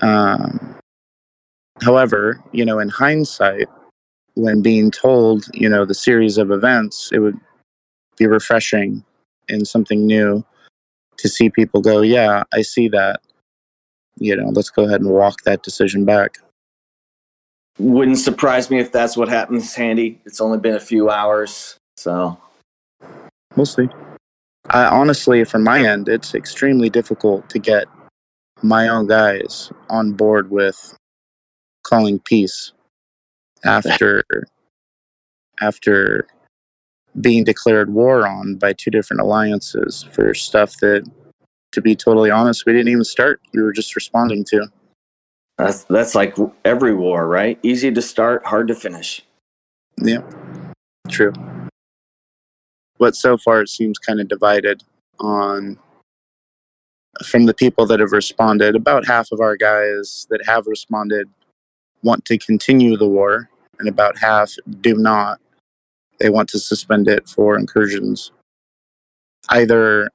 Um, 0.00 0.76
however, 1.82 2.42
you 2.52 2.64
know, 2.64 2.78
in 2.78 2.88
hindsight, 2.88 3.68
when 4.34 4.62
being 4.62 4.90
told, 4.90 5.44
you 5.54 5.68
know, 5.68 5.84
the 5.84 5.94
series 5.94 6.38
of 6.38 6.50
events, 6.50 7.10
it 7.12 7.18
would 7.18 7.38
be 8.18 8.26
refreshing 8.26 9.04
and 9.48 9.66
something 9.66 10.06
new 10.06 10.44
to 11.16 11.28
see 11.28 11.48
people 11.48 11.80
go, 11.80 12.02
yeah, 12.02 12.42
I 12.52 12.62
see 12.62 12.88
that. 12.88 13.20
You 14.18 14.36
know, 14.36 14.48
let's 14.48 14.70
go 14.70 14.84
ahead 14.84 15.00
and 15.00 15.10
walk 15.10 15.42
that 15.42 15.62
decision 15.62 16.04
back. 16.04 16.38
Wouldn't 17.78 18.18
surprise 18.18 18.70
me 18.70 18.78
if 18.78 18.90
that's 18.90 19.16
what 19.16 19.28
happens, 19.28 19.74
Handy. 19.74 20.20
It's 20.24 20.40
only 20.40 20.58
been 20.58 20.74
a 20.74 20.80
few 20.80 21.10
hours, 21.10 21.76
so 21.98 22.38
We'll 23.56 23.66
see. 23.66 23.88
I, 24.70 24.84
honestly, 24.86 25.44
from 25.44 25.62
my 25.62 25.86
end, 25.86 26.08
it's 26.08 26.34
extremely 26.34 26.90
difficult 26.90 27.48
to 27.50 27.58
get 27.58 27.86
my 28.62 28.88
own 28.88 29.06
guys 29.06 29.70
on 29.90 30.12
board 30.12 30.50
with 30.50 30.96
calling 31.84 32.18
peace 32.18 32.72
after 33.64 34.24
after 35.60 36.26
being 37.20 37.44
declared 37.44 37.92
war 37.92 38.26
on 38.26 38.56
by 38.56 38.72
two 38.72 38.90
different 38.90 39.20
alliances 39.20 40.06
for 40.12 40.34
stuff 40.34 40.76
that, 40.80 41.08
to 41.72 41.80
be 41.80 41.94
totally 41.94 42.30
honest, 42.30 42.66
we 42.66 42.72
didn't 42.72 42.88
even 42.88 43.04
start. 43.04 43.40
We 43.54 43.62
were 43.62 43.72
just 43.72 43.94
responding 43.94 44.44
to. 44.46 44.68
that's 45.58 45.84
that's 45.84 46.14
like 46.14 46.36
every 46.64 46.94
war, 46.94 47.26
right? 47.26 47.58
Easy 47.62 47.90
to 47.90 48.02
start, 48.02 48.44
hard 48.44 48.68
to 48.68 48.74
finish. 48.74 49.24
Yeah, 49.98 50.22
true. 51.08 51.32
But 52.98 53.14
so 53.14 53.36
far, 53.36 53.60
it 53.60 53.68
seems 53.68 53.98
kind 53.98 54.20
of 54.20 54.28
divided 54.28 54.82
on 55.20 55.78
from 57.24 57.46
the 57.46 57.54
people 57.54 57.86
that 57.86 58.00
have 58.00 58.12
responded. 58.12 58.76
About 58.76 59.06
half 59.06 59.32
of 59.32 59.40
our 59.40 59.56
guys 59.56 60.26
that 60.30 60.44
have 60.46 60.66
responded 60.66 61.28
want 62.02 62.24
to 62.26 62.38
continue 62.38 62.96
the 62.96 63.08
war, 63.08 63.48
and 63.78 63.88
about 63.88 64.18
half 64.18 64.52
do 64.80 64.96
not. 64.96 65.38
They 66.18 66.30
want 66.30 66.48
to 66.50 66.58
suspend 66.58 67.08
it 67.08 67.28
for 67.28 67.58
incursions. 67.58 68.32
Either, 69.50 70.10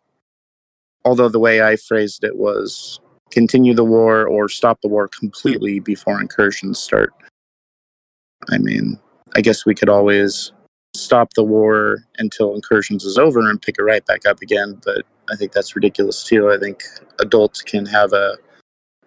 although 1.05 1.29
the 1.29 1.39
way 1.39 1.61
I 1.61 1.75
phrased 1.75 2.23
it 2.23 2.37
was 2.37 2.99
continue 3.31 3.73
the 3.73 3.83
war 3.83 4.27
or 4.27 4.49
stop 4.49 4.81
the 4.81 4.89
war 4.89 5.07
completely 5.07 5.79
before 5.79 6.19
incursions 6.19 6.79
start. 6.79 7.13
I 8.49 8.57
mean, 8.57 8.99
I 9.35 9.41
guess 9.41 9.65
we 9.65 9.73
could 9.73 9.89
always 9.89 10.51
stop 10.93 11.33
the 11.33 11.43
war 11.43 12.05
until 12.17 12.55
incursions 12.55 13.05
is 13.05 13.17
over 13.17 13.49
and 13.49 13.61
pick 13.61 13.77
it 13.77 13.83
right 13.83 14.05
back 14.05 14.25
up 14.25 14.41
again, 14.41 14.79
but 14.83 15.05
I 15.31 15.35
think 15.35 15.51
that's 15.51 15.75
ridiculous 15.75 16.23
too. 16.23 16.51
I 16.51 16.57
think 16.57 16.83
adults 17.19 17.61
can 17.61 17.85
have 17.85 18.13
a 18.13 18.37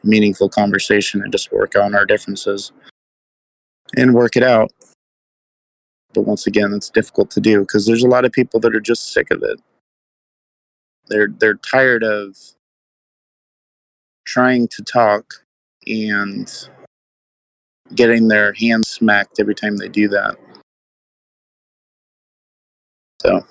meaningful 0.03 0.49
conversation 0.49 1.22
and 1.22 1.32
just 1.32 1.53
work 1.53 1.76
on 1.76 1.95
our 1.95 2.07
differences 2.07 2.72
and 3.97 4.14
work 4.14 4.37
it 4.37 4.43
out. 4.43 4.72
But 6.12 6.22
once 6.22 6.47
again, 6.47 6.72
it's 6.72 6.91
difficult 6.91 7.30
to 7.32 7.41
do 7.41 7.61
because 7.61 7.87
there's 7.87 8.05
a 8.05 8.09
lot 8.09 8.24
of 8.24 8.32
people 8.32 8.61
that 8.61 8.74
are 8.74 8.80
just 8.80 9.12
sick 9.12 9.30
of 9.30 9.43
it. 9.43 9.61
They're 11.09 11.28
they're 11.28 11.55
tired 11.55 12.03
of 12.03 12.37
trying 14.24 14.68
to 14.68 14.82
talk 14.82 15.35
and 15.87 16.51
getting 17.95 18.28
their 18.28 18.55
hands 18.55 18.89
smacked 18.89 19.39
every 19.39 19.55
time 19.55 19.76
they 19.76 19.89
do 19.89 20.09
that. 20.09 20.37
So 23.25 23.45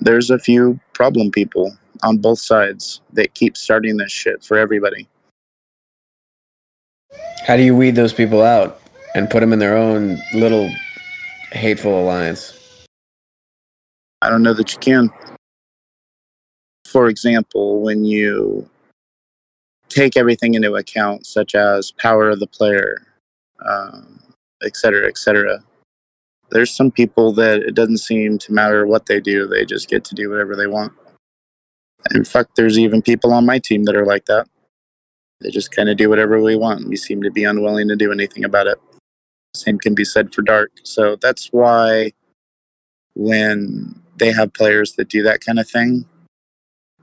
there's 0.00 0.30
a 0.30 0.38
few 0.38 0.78
problem 0.92 1.30
people 1.30 1.76
on 2.02 2.18
both 2.18 2.38
sides 2.38 3.00
that 3.12 3.34
keep 3.34 3.56
starting 3.56 3.96
this 3.96 4.12
shit 4.12 4.44
for 4.44 4.58
everybody. 4.58 5.08
How 7.46 7.56
do 7.56 7.62
you 7.62 7.74
weed 7.76 7.94
those 7.94 8.12
people 8.12 8.42
out 8.42 8.80
and 9.14 9.30
put 9.30 9.40
them 9.40 9.52
in 9.52 9.58
their 9.58 9.76
own 9.76 10.18
little 10.34 10.70
hateful 11.52 12.00
alliance? 12.00 12.86
I 14.22 14.30
don't 14.30 14.42
know 14.42 14.54
that 14.54 14.72
you 14.72 14.78
can. 14.78 15.10
For 16.86 17.08
example, 17.08 17.80
when 17.82 18.04
you 18.04 18.68
take 19.88 20.16
everything 20.16 20.54
into 20.54 20.74
account, 20.74 21.26
such 21.26 21.54
as 21.54 21.92
power 21.92 22.30
of 22.30 22.40
the 22.40 22.46
player, 22.46 23.06
um, 23.64 24.20
et 24.62 24.76
cetera, 24.76 25.06
et 25.06 25.18
cetera, 25.18 25.62
there's 26.50 26.74
some 26.74 26.90
people 26.90 27.32
that 27.32 27.62
it 27.62 27.74
doesn't 27.74 27.98
seem 27.98 28.38
to 28.38 28.52
matter 28.52 28.86
what 28.86 29.06
they 29.06 29.20
do, 29.20 29.46
they 29.46 29.64
just 29.64 29.88
get 29.88 30.04
to 30.04 30.14
do 30.14 30.30
whatever 30.30 30.54
they 30.56 30.66
want. 30.66 30.92
In 32.14 32.24
fact, 32.24 32.56
there's 32.56 32.78
even 32.78 33.02
people 33.02 33.32
on 33.32 33.46
my 33.46 33.58
team 33.58 33.84
that 33.84 33.96
are 33.96 34.06
like 34.06 34.26
that. 34.26 34.46
They 35.40 35.50
just 35.50 35.72
kind 35.72 35.88
of 35.88 35.96
do 35.96 36.08
whatever 36.08 36.40
we 36.40 36.56
want. 36.56 36.88
We 36.88 36.96
seem 36.96 37.22
to 37.22 37.30
be 37.30 37.44
unwilling 37.44 37.88
to 37.88 37.96
do 37.96 38.12
anything 38.12 38.44
about 38.44 38.66
it. 38.66 38.78
Same 39.54 39.78
can 39.78 39.94
be 39.94 40.04
said 40.04 40.34
for 40.34 40.42
Dark. 40.42 40.72
So 40.82 41.16
that's 41.16 41.48
why 41.48 42.12
when 43.14 44.00
they 44.16 44.32
have 44.32 44.52
players 44.52 44.94
that 44.94 45.08
do 45.08 45.22
that 45.22 45.40
kind 45.40 45.58
of 45.58 45.68
thing, 45.68 46.06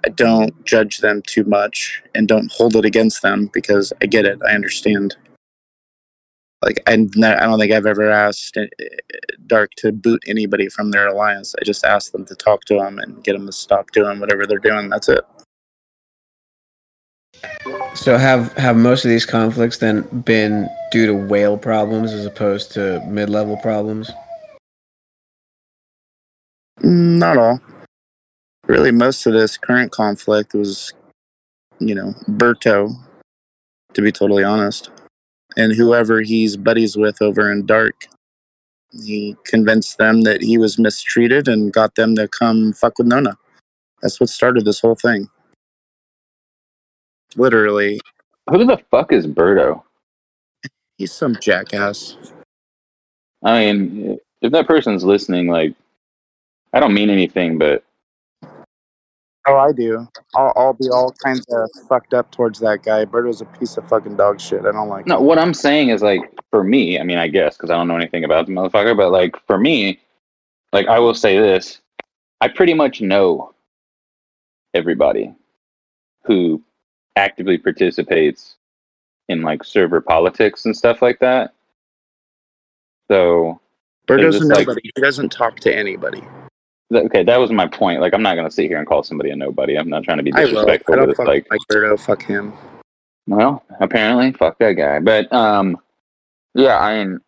I 0.05 0.09
don't 0.09 0.65
judge 0.65 0.97
them 0.97 1.21
too 1.25 1.43
much 1.43 2.01
and 2.15 2.27
don't 2.27 2.51
hold 2.51 2.75
it 2.75 2.85
against 2.85 3.21
them 3.21 3.49
because 3.53 3.93
I 4.01 4.07
get 4.07 4.25
it. 4.25 4.39
I 4.45 4.53
understand. 4.53 5.15
Like 6.62 6.82
I, 6.88 6.93
I 6.93 6.95
don't 6.95 7.59
think 7.59 7.72
I've 7.72 7.88
ever 7.88 8.09
asked 8.09 8.55
uh, 8.57 8.66
Dark 9.47 9.72
to 9.78 9.91
boot 9.91 10.22
anybody 10.28 10.70
from 10.70 10.91
their 10.91 11.07
alliance. 11.07 11.55
I 11.59 11.64
just 11.64 11.84
ask 11.84 12.12
them 12.12 12.26
to 12.26 12.36
talk 12.36 12.66
to 12.66 12.76
them 12.76 12.99
and 12.99 13.24
get 13.24 13.34
them 13.34 13.47
to 13.47 13.51
stop 13.51 13.91
doing 13.91 14.20
whatever 14.20 14.45
they're 14.45 14.59
doing. 14.59 14.89
That's 14.89 15.09
it. 15.09 15.26
So 17.95 18.18
have 18.18 18.53
have 18.53 18.78
most 18.78 19.05
of 19.05 19.09
these 19.09 19.26
conflicts 19.26 19.78
then 19.78 20.01
been 20.22 20.70
due 20.91 21.07
to 21.07 21.14
whale 21.14 21.57
problems 21.57 22.14
as 22.14 22.26
opposed 22.26 22.72
to 22.74 23.03
mid 23.07 23.30
level 23.30 23.57
problems? 23.57 24.12
Mm, 26.82 27.18
Not 27.18 27.38
all. 27.38 27.59
Really, 28.68 28.91
most 28.91 29.26
of 29.26 29.34
this 29.34 29.57
current 29.57 29.91
conflict 29.91 30.53
was, 30.53 30.93
you 31.80 31.95
know, 31.95 32.14
Berto, 32.30 32.95
to 33.93 34.01
be 34.01 34.12
totally 34.12 34.43
honest, 34.43 34.89
and 35.58 35.74
whoever 35.74 36.22
he's 36.22 36.58
buddies 36.58 36.95
with 36.97 37.22
over 37.22 37.52
in 37.52 37.66
Dark. 37.66 38.08
He 38.91 39.38
convinced 39.45 39.97
them 39.97 40.22
that 40.22 40.41
he 40.41 40.58
was 40.58 40.78
mistreated 40.78 41.47
and 41.47 41.72
got 41.72 41.95
them 41.95 42.16
to 42.16 42.28
come 42.28 42.74
fuck 42.74 42.97
with 42.97 43.08
Nona. 43.08 43.38
That's 44.02 44.20
what 44.20 44.30
started 44.30 44.66
this 44.66 44.80
whole 44.82 44.95
thing. 44.95 45.30
Literally, 47.36 48.02
Who 48.49 48.66
the 48.66 48.78
fuck 48.91 49.14
is 49.14 49.26
Berto? 49.26 49.84
he's 50.97 51.14
some 51.14 51.36
jackass. 51.39 52.18
I 53.43 53.60
mean, 53.74 54.20
if 54.41 54.52
that 54.52 54.68
person's 54.68 55.04
listening, 55.04 55.47
like, 55.47 55.74
I 56.74 56.80
don't 56.80 56.93
mean 56.93 57.10
anything, 57.10 57.58
but 57.58 57.84
Oh, 59.47 59.55
I 59.57 59.71
do. 59.71 60.07
I'll, 60.35 60.53
I'll 60.55 60.73
be 60.73 60.87
all 60.89 61.13
kinds 61.23 61.43
of 61.51 61.69
fucked 61.89 62.13
up 62.13 62.31
towards 62.31 62.59
that 62.59 62.83
guy. 62.83 63.05
Berto's 63.05 63.41
a 63.41 63.45
piece 63.45 63.75
of 63.77 63.87
fucking 63.89 64.15
dog 64.15 64.39
shit. 64.39 64.61
I 64.65 64.71
don't 64.71 64.87
like 64.87 65.07
no. 65.07 65.19
What 65.19 65.39
I'm 65.39 65.53
saying 65.53 65.89
is 65.89 66.03
like, 66.03 66.21
for 66.51 66.63
me, 66.63 66.99
I 66.99 67.03
mean, 67.03 67.17
I 67.17 67.27
guess 67.27 67.57
because 67.57 67.71
I 67.71 67.75
don't 67.75 67.87
know 67.87 67.95
anything 67.95 68.23
about 68.23 68.45
the 68.45 68.51
motherfucker, 68.53 68.95
but 68.95 69.11
like 69.11 69.35
for 69.47 69.57
me, 69.57 69.99
like 70.73 70.87
I 70.87 70.99
will 70.99 71.15
say 71.15 71.39
this: 71.39 71.81
I 72.41 72.49
pretty 72.49 72.75
much 72.75 73.01
know 73.01 73.53
everybody 74.75 75.33
who 76.23 76.61
actively 77.15 77.57
participates 77.57 78.57
in 79.27 79.41
like 79.41 79.63
server 79.63 80.01
politics 80.01 80.65
and 80.65 80.77
stuff 80.77 81.01
like 81.01 81.19
that. 81.19 81.53
So 83.09 83.59
Berto's 84.05 84.35
it's 84.35 84.45
a 84.45 84.47
like- 84.49 84.67
nobody. 84.67 84.91
he 84.95 85.01
doesn't 85.01 85.31
talk 85.31 85.59
to 85.61 85.75
anybody. 85.75 86.21
Okay, 86.93 87.23
that 87.23 87.37
was 87.37 87.51
my 87.51 87.67
point. 87.67 88.01
Like, 88.01 88.13
I'm 88.13 88.21
not 88.21 88.35
gonna 88.35 88.51
sit 88.51 88.67
here 88.67 88.77
and 88.77 88.87
call 88.87 89.03
somebody 89.03 89.31
a 89.31 89.35
nobody. 89.35 89.77
I'm 89.77 89.89
not 89.89 90.03
trying 90.03 90.17
to 90.17 90.23
be 90.23 90.33
I 90.33 90.45
will. 90.45 90.69
I 90.69 90.77
disrespectful, 90.77 90.95
but 90.95 91.05
don't 91.05 91.15
fuck 91.15 91.27
like, 91.27 91.47
Berto. 91.71 91.99
Fuck 91.99 92.23
him. 92.23 92.53
well, 93.27 93.63
apparently, 93.79 94.33
fuck 94.33 94.57
that 94.59 94.73
guy. 94.73 94.99
But 94.99 95.31
um, 95.31 95.77
yeah, 96.53 96.77
I 96.79 97.03
mean, 97.03 97.19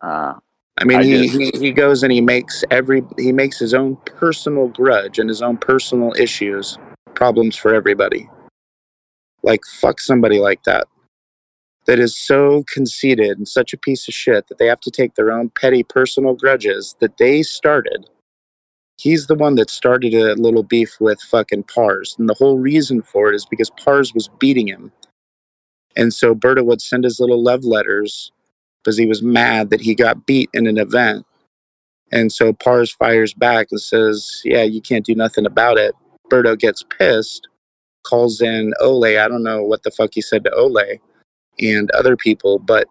uh, 0.00 0.34
I 0.80 0.84
mean, 0.84 0.98
I 0.98 1.02
he, 1.02 1.28
just- 1.28 1.54
he 1.54 1.66
he 1.66 1.72
goes 1.72 2.02
and 2.02 2.12
he 2.12 2.20
makes 2.20 2.62
every 2.70 3.02
he 3.18 3.32
makes 3.32 3.58
his 3.58 3.74
own 3.74 3.96
personal 4.04 4.68
grudge 4.68 5.18
and 5.18 5.28
his 5.28 5.42
own 5.42 5.56
personal 5.56 6.12
issues 6.16 6.78
problems 7.14 7.56
for 7.56 7.74
everybody. 7.74 8.28
Like 9.42 9.60
fuck 9.80 10.00
somebody 10.00 10.38
like 10.38 10.62
that. 10.64 10.86
That 11.86 11.98
is 11.98 12.16
so 12.16 12.64
conceited 12.72 13.38
and 13.38 13.48
such 13.48 13.72
a 13.72 13.78
piece 13.78 14.06
of 14.06 14.14
shit 14.14 14.46
that 14.48 14.58
they 14.58 14.66
have 14.66 14.80
to 14.80 14.90
take 14.90 15.14
their 15.14 15.32
own 15.32 15.48
petty 15.50 15.82
personal 15.82 16.34
grudges 16.34 16.94
that 17.00 17.16
they 17.16 17.42
started. 17.42 18.08
He's 18.98 19.28
the 19.28 19.36
one 19.36 19.54
that 19.54 19.70
started 19.70 20.12
a 20.12 20.34
little 20.34 20.64
beef 20.64 20.96
with 20.98 21.20
fucking 21.22 21.64
Pars, 21.64 22.16
and 22.18 22.28
the 22.28 22.34
whole 22.34 22.58
reason 22.58 23.00
for 23.00 23.28
it 23.28 23.36
is 23.36 23.46
because 23.46 23.70
Pars 23.70 24.12
was 24.12 24.28
beating 24.40 24.66
him. 24.66 24.90
And 25.96 26.12
so 26.12 26.34
Berto 26.34 26.64
would 26.64 26.82
send 26.82 27.04
his 27.04 27.20
little 27.20 27.40
love 27.40 27.64
letters 27.64 28.32
because 28.82 28.96
he 28.96 29.06
was 29.06 29.22
mad 29.22 29.70
that 29.70 29.80
he 29.80 29.94
got 29.94 30.26
beat 30.26 30.50
in 30.52 30.66
an 30.66 30.78
event. 30.78 31.24
And 32.10 32.32
so 32.32 32.52
Pars 32.52 32.92
fires 32.92 33.34
back 33.34 33.68
and 33.70 33.80
says, 33.80 34.42
Yeah, 34.44 34.64
you 34.64 34.80
can't 34.80 35.06
do 35.06 35.14
nothing 35.14 35.46
about 35.46 35.78
it. 35.78 35.94
Berto 36.28 36.58
gets 36.58 36.82
pissed, 36.82 37.46
calls 38.04 38.40
in 38.40 38.72
Ole. 38.80 39.16
I 39.18 39.28
don't 39.28 39.44
know 39.44 39.62
what 39.62 39.84
the 39.84 39.92
fuck 39.92 40.10
he 40.14 40.22
said 40.22 40.42
to 40.44 40.54
Ole 40.54 40.98
and 41.60 41.90
other 41.92 42.16
people, 42.16 42.58
but, 42.58 42.88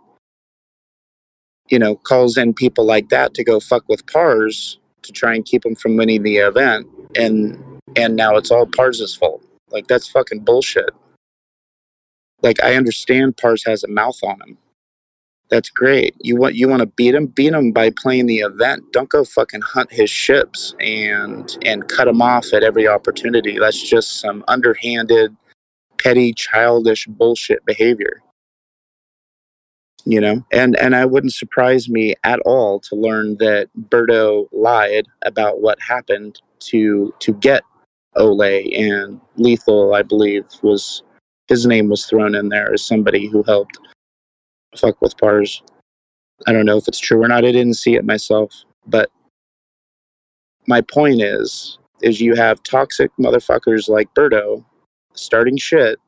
you 1.70 1.80
know, 1.80 1.95
calls 1.95 2.38
in 2.38 2.53
people 2.53 2.86
like 2.86 3.10
that 3.10 3.34
to 3.34 3.43
go 3.43 3.60
fuck 3.60 3.88
with 3.89 4.08
Pars 4.08 4.80
to 5.04 5.12
try 5.12 5.36
and 5.36 5.45
keep 5.45 5.66
him 5.66 5.76
from 5.76 5.95
winning 5.95 6.24
the 6.24 6.38
event. 6.38 6.88
And, 7.16 7.64
and 7.95 8.16
now 8.16 8.36
it's 8.36 8.52
all 8.52 8.66
Pars's 8.66 9.16
fault. 9.16 9.43
Like, 9.70 9.88
that's 9.88 10.08
fucking 10.08 10.41
bullshit. 10.41 10.89
Like, 12.41 12.64
I 12.64 12.76
understand 12.76 13.38
Pars 13.38 13.64
has 13.66 13.84
a 13.84 13.88
mouth 13.88 14.20
on 14.24 14.41
him 14.41 14.58
that's 15.50 15.70
great. 15.70 16.16
You 16.20 16.36
want 16.36 16.56
you 16.56 16.68
want 16.68 16.82
to 16.82 16.88
beat 16.88 17.16
him, 17.16 17.28
beat 17.28 17.54
him 17.54 17.72
by 17.72 17.91
playing 17.91 18.26
the 18.26 18.39
event. 18.39 18.84
Don't 18.91 19.10
go 19.10 19.24
fucking 19.24 19.62
hunt 19.62 19.91
his 19.91 20.10
ships 20.10 20.76
and 20.80 21.58
and 21.63 21.88
cut 21.88 22.08
him 22.08 22.21
off 22.21 22.54
at 22.54 22.63
every 22.63 22.88
opportunity. 22.88 23.58
That's 23.58 23.82
just 23.89 24.20
some 24.20 24.43
underhanded, 24.47 25.36
petty, 25.97 26.34
childish 26.34 27.05
bullshit 27.08 27.66
behavior. 27.66 28.21
You 30.09 30.21
know, 30.21 30.46
and 30.54 30.78
and 30.78 30.96
I 30.96 31.04
wouldn't 31.04 31.34
surprise 31.34 31.89
me 31.89 32.16
at 32.24 32.39
all 32.46 32.79
to 32.79 32.96
learn 32.96 33.36
that 33.39 33.67
Berto 33.89 34.47
lied 34.54 35.05
about 35.25 35.59
what 35.62 35.82
happened 35.82 36.42
to 36.59 37.13
to 37.20 37.34
get 37.34 37.63
Ole 38.16 38.42
and 38.42 39.20
Lethal. 39.36 39.93
I 39.93 40.04
believe 40.04 40.46
was 40.62 41.04
his 41.50 41.66
name 41.66 41.89
was 41.89 42.05
thrown 42.05 42.36
in 42.36 42.47
there 42.47 42.71
as 42.74 42.86
somebody 42.86 43.28
who 43.28 43.43
helped 43.43 43.78
fuck 44.78 45.01
with 45.01 45.17
Pars. 45.17 45.62
I 46.47 46.54
don't 46.54 46.66
know 46.66 46.78
if 46.78 46.88
it's 46.88 47.00
true 47.00 47.21
or 47.21 47.28
not. 47.28 47.43
I 47.43 47.51
didn't 47.51 47.74
see 47.74 47.96
it 47.96 48.05
myself, 48.05 48.54
but 48.86 49.09
my 50.67 50.79
point 50.79 51.21
is, 51.21 51.79
is 52.01 52.21
you 52.21 52.34
have 52.36 52.63
toxic 52.63 53.12
motherfuckers 53.20 53.89
like 53.89 54.13
Berto 54.13 54.63
starting 55.16 55.58
shit, 55.58 56.00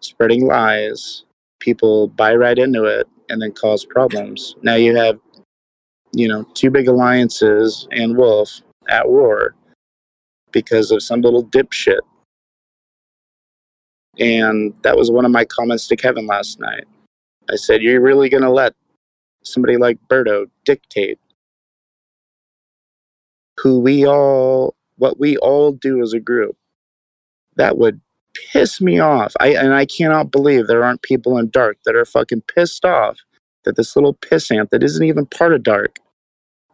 spreading 0.00 0.46
lies. 0.46 1.24
People 1.62 2.08
buy 2.08 2.34
right 2.34 2.58
into 2.58 2.84
it 2.84 3.06
and 3.28 3.40
then 3.40 3.52
cause 3.52 3.84
problems. 3.84 4.56
Now 4.62 4.74
you 4.74 4.96
have, 4.96 5.20
you 6.12 6.26
know, 6.26 6.44
two 6.54 6.70
big 6.70 6.88
alliances 6.88 7.86
and 7.92 8.16
Wolf 8.16 8.60
at 8.88 9.08
war 9.08 9.54
because 10.50 10.90
of 10.90 11.04
some 11.04 11.20
little 11.20 11.44
dipshit. 11.46 12.00
And 14.18 14.74
that 14.82 14.96
was 14.96 15.12
one 15.12 15.24
of 15.24 15.30
my 15.30 15.44
comments 15.44 15.86
to 15.86 15.96
Kevin 15.96 16.26
last 16.26 16.58
night. 16.58 16.84
I 17.48 17.54
said, 17.54 17.80
You're 17.80 18.00
really 18.00 18.28
going 18.28 18.42
to 18.42 18.50
let 18.50 18.74
somebody 19.44 19.76
like 19.76 19.98
Berto 20.08 20.46
dictate 20.64 21.20
who 23.60 23.78
we 23.78 24.04
all, 24.04 24.74
what 24.96 25.20
we 25.20 25.36
all 25.36 25.70
do 25.70 26.02
as 26.02 26.12
a 26.12 26.20
group? 26.20 26.56
That 27.54 27.78
would 27.78 28.00
piss 28.34 28.80
me 28.80 28.98
off. 28.98 29.32
I 29.40 29.48
And 29.48 29.74
I 29.74 29.86
cannot 29.86 30.30
believe 30.30 30.66
there 30.66 30.84
aren't 30.84 31.02
people 31.02 31.38
in 31.38 31.50
Dark 31.50 31.78
that 31.84 31.96
are 31.96 32.04
fucking 32.04 32.42
pissed 32.54 32.84
off 32.84 33.18
that 33.64 33.76
this 33.76 33.94
little 33.94 34.14
pissant 34.14 34.70
that 34.70 34.82
isn't 34.82 35.04
even 35.04 35.26
part 35.26 35.52
of 35.52 35.62
Dark, 35.62 35.98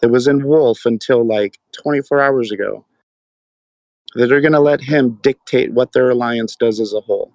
that 0.00 0.08
was 0.08 0.26
in 0.26 0.44
Wolf 0.44 0.80
until 0.84 1.24
like 1.24 1.58
24 1.82 2.20
hours 2.20 2.50
ago, 2.50 2.84
that 4.14 4.32
are 4.32 4.40
going 4.40 4.52
to 4.52 4.60
let 4.60 4.80
him 4.80 5.18
dictate 5.22 5.72
what 5.72 5.92
their 5.92 6.10
alliance 6.10 6.56
does 6.56 6.80
as 6.80 6.94
a 6.94 7.00
whole. 7.00 7.32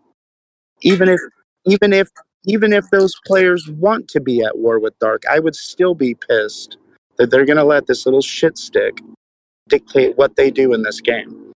Even 0.81 1.07
if, 1.07 1.19
even 1.65 1.93
if, 1.93 2.07
even 2.45 2.73
if 2.73 2.85
those 2.91 3.13
players 3.25 3.69
want 3.69 4.07
to 4.09 4.19
be 4.19 4.41
at 4.41 4.57
war 4.57 4.79
with 4.79 4.97
Dark, 4.99 5.23
I 5.29 5.39
would 5.39 5.55
still 5.55 5.95
be 5.95 6.15
pissed 6.15 6.77
that 7.17 7.29
they're 7.29 7.45
going 7.45 7.57
to 7.57 7.63
let 7.63 7.87
this 7.87 8.05
little 8.05 8.21
shit 8.21 8.57
stick 8.57 8.99
dictate 9.69 10.17
what 10.17 10.35
they 10.35 10.49
do 10.51 10.73
in 10.73 10.81
this 10.81 10.99
game. 10.99 11.51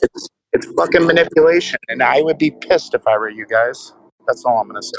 It's 0.00 0.28
it's 0.52 0.66
fucking 0.76 1.06
manipulation, 1.06 1.78
and 1.88 2.02
I 2.02 2.20
would 2.22 2.38
be 2.38 2.50
pissed 2.50 2.94
if 2.94 3.06
I 3.06 3.16
were 3.16 3.30
you 3.30 3.46
guys. 3.46 3.92
That's 4.26 4.44
all 4.44 4.58
I'm 4.58 4.68
going 4.68 4.80
to 4.80 4.86
say. 4.86 4.98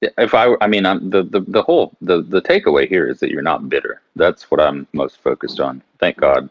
Yeah, 0.00 0.10
If 0.18 0.34
I, 0.34 0.54
I 0.60 0.66
mean, 0.66 0.86
I'm, 0.86 1.10
the, 1.10 1.22
the 1.22 1.40
the 1.40 1.62
whole 1.62 1.96
the 2.00 2.22
the 2.22 2.42
takeaway 2.42 2.88
here 2.88 3.06
is 3.06 3.20
that 3.20 3.30
you're 3.30 3.42
not 3.42 3.68
bitter. 3.68 4.02
That's 4.14 4.50
what 4.50 4.60
I'm 4.60 4.86
most 4.92 5.20
focused 5.22 5.60
on. 5.60 5.82
Thank 6.00 6.18
God. 6.18 6.50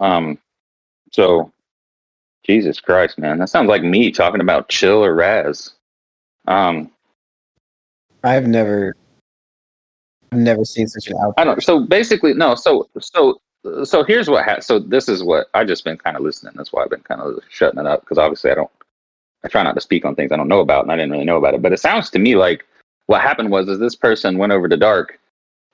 Um, 0.00 0.38
so, 1.12 1.52
Jesus 2.44 2.80
Christ, 2.80 3.18
man, 3.18 3.38
that 3.38 3.48
sounds 3.48 3.68
like 3.68 3.82
me 3.82 4.10
talking 4.10 4.40
about 4.40 4.68
chill 4.68 5.04
or 5.04 5.14
Raz. 5.14 5.72
Um, 6.46 6.90
I've 8.24 8.48
never, 8.48 8.96
I've 10.32 10.38
never 10.40 10.64
seen 10.64 10.88
such 10.88 11.08
an 11.08 11.16
out. 11.22 11.34
I 11.36 11.44
don't. 11.44 11.62
So 11.62 11.80
basically, 11.80 12.34
no. 12.34 12.54
So 12.54 12.88
so 13.00 13.40
so 13.84 14.04
here's 14.04 14.28
what. 14.28 14.44
Ha- 14.44 14.60
so 14.60 14.78
this 14.78 15.08
is 15.08 15.22
what 15.22 15.48
I 15.54 15.64
just 15.64 15.84
been 15.84 15.96
kind 15.96 16.16
of 16.16 16.22
listening. 16.22 16.54
That's 16.56 16.72
why 16.72 16.82
I've 16.82 16.90
been 16.90 17.00
kind 17.00 17.20
of 17.20 17.40
shutting 17.48 17.80
it 17.80 17.86
up 17.86 18.00
because 18.00 18.18
obviously 18.18 18.50
I 18.50 18.54
don't. 18.54 18.70
I 19.44 19.48
try 19.48 19.62
not 19.62 19.74
to 19.74 19.80
speak 19.80 20.04
on 20.04 20.14
things 20.14 20.32
I 20.32 20.36
don't 20.36 20.48
know 20.48 20.60
about, 20.60 20.84
and 20.84 20.92
I 20.92 20.96
didn't 20.96 21.12
really 21.12 21.24
know 21.24 21.36
about 21.36 21.54
it. 21.54 21.62
But 21.62 21.72
it 21.72 21.80
sounds 21.80 22.10
to 22.10 22.18
me 22.18 22.36
like 22.36 22.64
what 23.06 23.20
happened 23.20 23.50
was 23.50 23.68
is 23.68 23.78
this 23.78 23.94
person 23.94 24.38
went 24.38 24.52
over 24.52 24.68
to 24.68 24.76
Dark, 24.76 25.18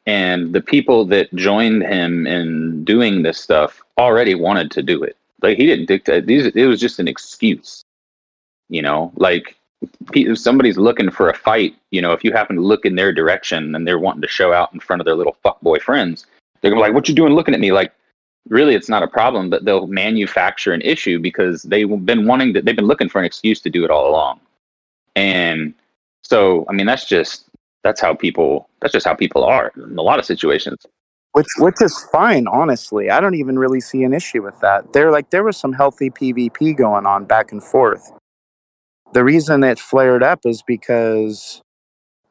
and 0.07 0.53
the 0.53 0.61
people 0.61 1.05
that 1.07 1.35
joined 1.35 1.83
him 1.83 2.27
in 2.27 2.85
doing 2.85 3.23
this 3.23 3.41
stuff 3.41 3.83
already 3.99 4.35
wanted 4.35 4.71
to 4.73 4.83
do 4.83 5.03
it. 5.03 5.17
Like 5.43 5.57
he 5.57 5.67
didn't 5.67 5.87
dictate. 5.87 6.27
These 6.27 6.47
it 6.47 6.67
was 6.67 6.81
just 6.81 6.99
an 6.99 7.09
excuse. 7.09 7.85
You 8.69 8.83
know, 8.83 9.13
like 9.17 9.57
if 10.13 10.39
somebody's 10.39 10.79
looking 10.79 11.11
for 11.11 11.29
a 11.29 11.37
fight, 11.37 11.75
you 11.91 12.03
know, 12.03 12.13
if 12.13 12.23
you 12.23 12.33
happen 12.33 12.57
to 12.57 12.63
look 12.63 12.85
in 12.85 12.95
their 12.95 13.13
direction 13.13 13.75
and 13.75 13.87
they're 13.87 13.99
wanting 13.99 14.23
to 14.23 14.29
show 14.29 14.53
out 14.53 14.73
in 14.73 14.81
front 14.81 15.01
of 15.01 15.07
their 15.07 15.15
little 15.15 15.37
fuckboy 15.45 15.81
friends, 15.81 16.27
they're 16.61 16.71
gonna 16.71 16.81
be 16.81 16.87
like, 16.87 16.95
"What 16.95 17.09
you 17.09 17.15
doing 17.15 17.35
looking 17.35 17.55
at 17.55 17.61
me?" 17.61 17.73
Like, 17.73 17.93
really, 18.49 18.75
it's 18.75 18.89
not 18.89 19.03
a 19.03 19.09
problem, 19.09 19.51
but 19.51 19.65
they'll 19.65 19.87
manufacture 19.87 20.73
an 20.73 20.83
issue 20.83 21.19
because 21.19 21.63
they've 21.65 21.89
been 22.05 22.27
wanting 22.27 22.55
to. 22.55 22.63
They've 22.63 22.77
been 22.77 22.87
looking 22.87 23.09
for 23.09 23.19
an 23.19 23.25
excuse 23.25 23.61
to 23.63 23.71
do 23.71 23.85
it 23.85 23.91
all 23.91 24.09
along, 24.09 24.41
and 25.17 25.75
so 26.23 26.65
I 26.69 26.73
mean, 26.73 26.87
that's 26.87 27.07
just 27.07 27.45
that's 27.85 28.01
how 28.01 28.15
people. 28.15 28.69
That's 28.81 28.93
just 28.93 29.07
how 29.07 29.15
people 29.15 29.45
are 29.45 29.73
in 29.77 29.99
a 29.99 30.03
lot 30.03 30.19
of 30.19 30.25
situations. 30.25 30.87
which 31.33 31.47
which 31.59 31.81
is 31.81 32.07
fine 32.13 32.49
honestly 32.49 33.09
i 33.09 33.21
don't 33.21 33.37
even 33.37 33.57
really 33.57 33.81
see 33.81 34.03
an 34.03 34.13
issue 34.13 34.43
with 34.43 34.59
that 34.61 34.93
there 34.93 35.13
like 35.13 35.31
there 35.31 35.45
was 35.45 35.57
some 35.57 35.73
healthy 35.73 36.11
pvp 36.11 36.77
going 36.77 37.07
on 37.07 37.25
back 37.25 37.53
and 37.53 37.63
forth 37.63 38.11
the 39.13 39.23
reason 39.23 39.63
it 39.63 39.79
flared 39.79 40.23
up 40.23 40.41
is 40.45 40.63
because 40.67 41.63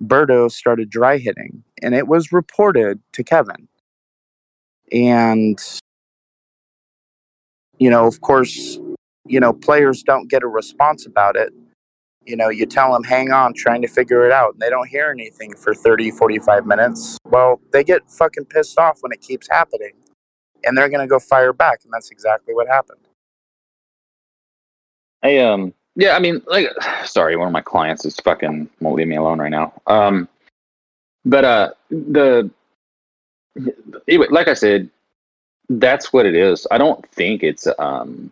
Berto 0.03 0.49
started 0.51 0.89
dry 0.89 1.17
hitting 1.17 1.63
and 1.81 1.95
it 1.95 2.07
was 2.07 2.33
reported 2.33 2.99
to 3.13 3.23
kevin 3.23 3.68
and 4.91 5.59
you 7.77 7.89
know 7.89 8.05
of 8.05 8.21
course 8.21 8.79
you 9.25 9.39
know 9.39 9.53
players 9.53 10.03
don't 10.03 10.29
get 10.29 10.43
a 10.43 10.47
response 10.47 11.05
about 11.05 11.35
it. 11.35 11.53
You 12.25 12.35
know 12.35 12.49
you 12.49 12.65
tell 12.65 12.93
them 12.93 13.03
hang 13.03 13.31
on 13.31 13.53
trying 13.53 13.81
to 13.81 13.87
figure 13.87 14.25
it 14.25 14.31
out 14.31 14.53
and 14.53 14.61
they 14.61 14.69
don't 14.69 14.87
hear 14.87 15.09
anything 15.09 15.55
for 15.55 15.73
30 15.73 16.11
45 16.11 16.65
minutes. 16.65 17.17
Well 17.25 17.61
they 17.71 17.83
get 17.83 18.09
fucking 18.09 18.45
pissed 18.45 18.77
off 18.77 18.99
when 19.01 19.11
it 19.11 19.21
keeps 19.21 19.47
happening 19.49 19.93
and 20.63 20.77
they're 20.77 20.89
going 20.89 21.01
to 21.01 21.07
go 21.07 21.19
fire 21.19 21.53
back 21.53 21.81
and 21.83 21.93
that's 21.93 22.11
exactly 22.11 22.53
what 22.53 22.67
happened. 22.67 22.99
I 25.23 25.37
um 25.39 25.73
yeah, 25.95 26.15
I 26.15 26.19
mean 26.19 26.41
like 26.47 26.69
sorry, 27.05 27.35
one 27.35 27.47
of 27.47 27.53
my 27.53 27.61
clients 27.61 28.05
is 28.05 28.15
fucking 28.17 28.69
won't 28.79 28.95
leave 28.95 29.07
me 29.07 29.15
alone 29.15 29.39
right 29.39 29.49
now. 29.49 29.73
Um 29.87 30.27
but 31.25 31.45
uh 31.45 31.71
the 31.89 32.49
anyway, 34.07 34.27
like 34.29 34.47
I 34.47 34.53
said, 34.53 34.89
that's 35.69 36.11
what 36.11 36.25
it 36.25 36.35
is. 36.35 36.65
I 36.71 36.77
don't 36.77 37.05
think 37.11 37.43
it's 37.43 37.67
um 37.77 38.31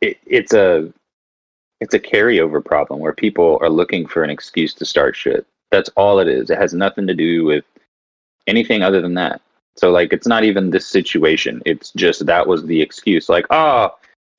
it, 0.00 0.18
it's 0.26 0.52
a 0.52 0.92
it's 1.80 1.94
a 1.94 2.00
carryover 2.00 2.64
problem 2.64 3.00
where 3.00 3.12
people 3.12 3.58
are 3.60 3.70
looking 3.70 4.06
for 4.06 4.24
an 4.24 4.30
excuse 4.30 4.74
to 4.74 4.84
start 4.84 5.14
shit. 5.16 5.46
That's 5.70 5.90
all 5.90 6.18
it 6.18 6.28
is. 6.28 6.50
It 6.50 6.58
has 6.58 6.74
nothing 6.74 7.06
to 7.06 7.14
do 7.14 7.44
with 7.44 7.64
anything 8.46 8.82
other 8.82 9.00
than 9.00 9.14
that. 9.14 9.40
So 9.76 9.90
like 9.90 10.12
it's 10.12 10.26
not 10.26 10.44
even 10.44 10.70
this 10.70 10.86
situation. 10.86 11.62
It's 11.66 11.92
just 11.92 12.26
that 12.26 12.46
was 12.46 12.64
the 12.64 12.80
excuse. 12.80 13.28
Like, 13.28 13.46
oh, 13.50 13.94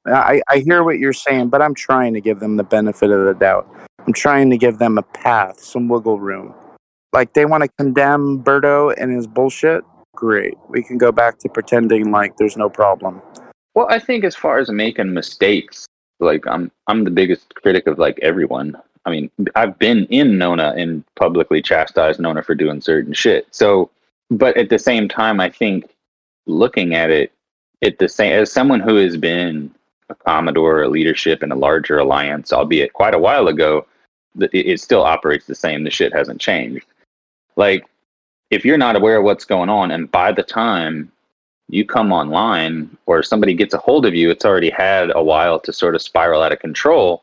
I, 0.06 0.42
I 0.50 0.60
hear 0.60 0.84
what 0.84 1.00
you're 1.00 1.14
saying 1.14 1.50
but 1.50 1.62
i'm 1.62 1.76
trying 1.76 2.14
to 2.14 2.22
give 2.22 2.40
them 2.40 2.58
the 2.58 2.64
benefit 2.64 3.12
of 3.12 3.26
the 3.26 3.34
doubt 3.34 3.68
i'm 4.06 4.14
trying 4.14 4.50
to 4.50 4.58
give 4.58 4.80
them 4.80 4.98
a 4.98 5.04
path 5.04 5.60
some 5.60 5.88
wiggle 5.88 6.20
room 6.20 6.54
like 7.14 7.34
they 7.34 7.46
want 7.46 7.64
to 7.64 7.70
condemn 7.78 8.44
Berto 8.44 8.94
and 8.98 9.12
his 9.16 9.28
bullshit 9.28 9.84
great 10.16 10.56
we 10.70 10.84
can 10.84 10.98
go 10.98 11.12
back 11.12 11.38
to 11.40 11.50
pretending 11.50 12.12
like 12.12 12.36
there's 12.38 12.58
no 12.58 12.70
problem 12.70 13.22
Well, 13.76 13.88
I 13.90 14.00
think 14.00 14.24
as 14.26 14.36
far 14.36 14.58
as 14.60 14.70
making 14.70 15.14
mistakes, 15.14 15.88
like 16.20 16.46
I'm 16.48 16.72
I'm 16.88 17.04
the 17.04 17.12
biggest 17.12 17.56
critic 17.56 17.88
of 17.88 17.98
like 18.00 18.20
everyone. 18.22 18.76
I 19.06 19.12
mean, 19.12 19.32
I've 19.56 19.80
been 19.80 20.06
in 20.08 20.38
Nona 20.38 20.74
and 20.78 21.04
publicly 21.16 21.62
chastised 21.62 22.20
Nona 22.20 22.44
for 22.44 22.56
doing 22.56 22.82
certain 22.82 23.14
shit. 23.14 23.48
So, 23.52 23.90
but 24.30 24.58
at 24.58 24.70
the 24.70 24.80
same 24.80 25.08
time, 25.08 25.40
I 25.40 25.50
think 25.50 25.90
looking 26.46 26.94
at 26.94 27.10
it, 27.10 27.32
at 27.82 28.00
the 28.00 28.10
same 28.10 28.34
as 28.34 28.52
someone 28.52 28.82
who 28.82 28.98
has 28.98 29.16
been 29.16 29.74
a 30.10 30.16
commodore, 30.16 30.84
a 30.84 30.90
leadership 30.90 31.44
in 31.44 31.52
a 31.52 31.56
larger 31.56 32.00
alliance, 32.00 32.52
albeit 32.52 32.92
quite 32.94 33.14
a 33.14 33.20
while 33.20 33.48
ago, 33.48 33.86
it 34.40 34.82
still 34.82 35.04
operates 35.04 35.46
the 35.46 35.56
same. 35.56 35.86
The 35.86 35.92
shit 35.92 36.14
hasn't 36.14 36.42
changed. 36.42 36.86
Like, 37.60 37.86
if 38.52 38.64
you're 38.64 38.78
not 38.78 38.96
aware 38.96 39.18
of 39.18 39.26
what's 39.26 39.44
going 39.44 39.68
on, 39.68 39.92
and 39.92 40.10
by 40.10 40.32
the 40.32 40.44
time 40.44 41.12
you 41.68 41.86
come 41.86 42.14
online 42.14 42.98
or 43.06 43.22
somebody 43.22 43.54
gets 43.54 43.74
a 43.74 43.78
hold 43.78 44.06
of 44.06 44.16
you, 44.16 44.32
it's 44.32 44.46
already 44.46 44.70
had 44.70 45.12
a 45.14 45.22
while 45.22 45.60
to 45.60 45.74
sort 45.74 45.94
of 45.94 46.02
spiral 46.02 46.42
out 46.42 46.54
of 46.54 46.60
control. 46.60 47.22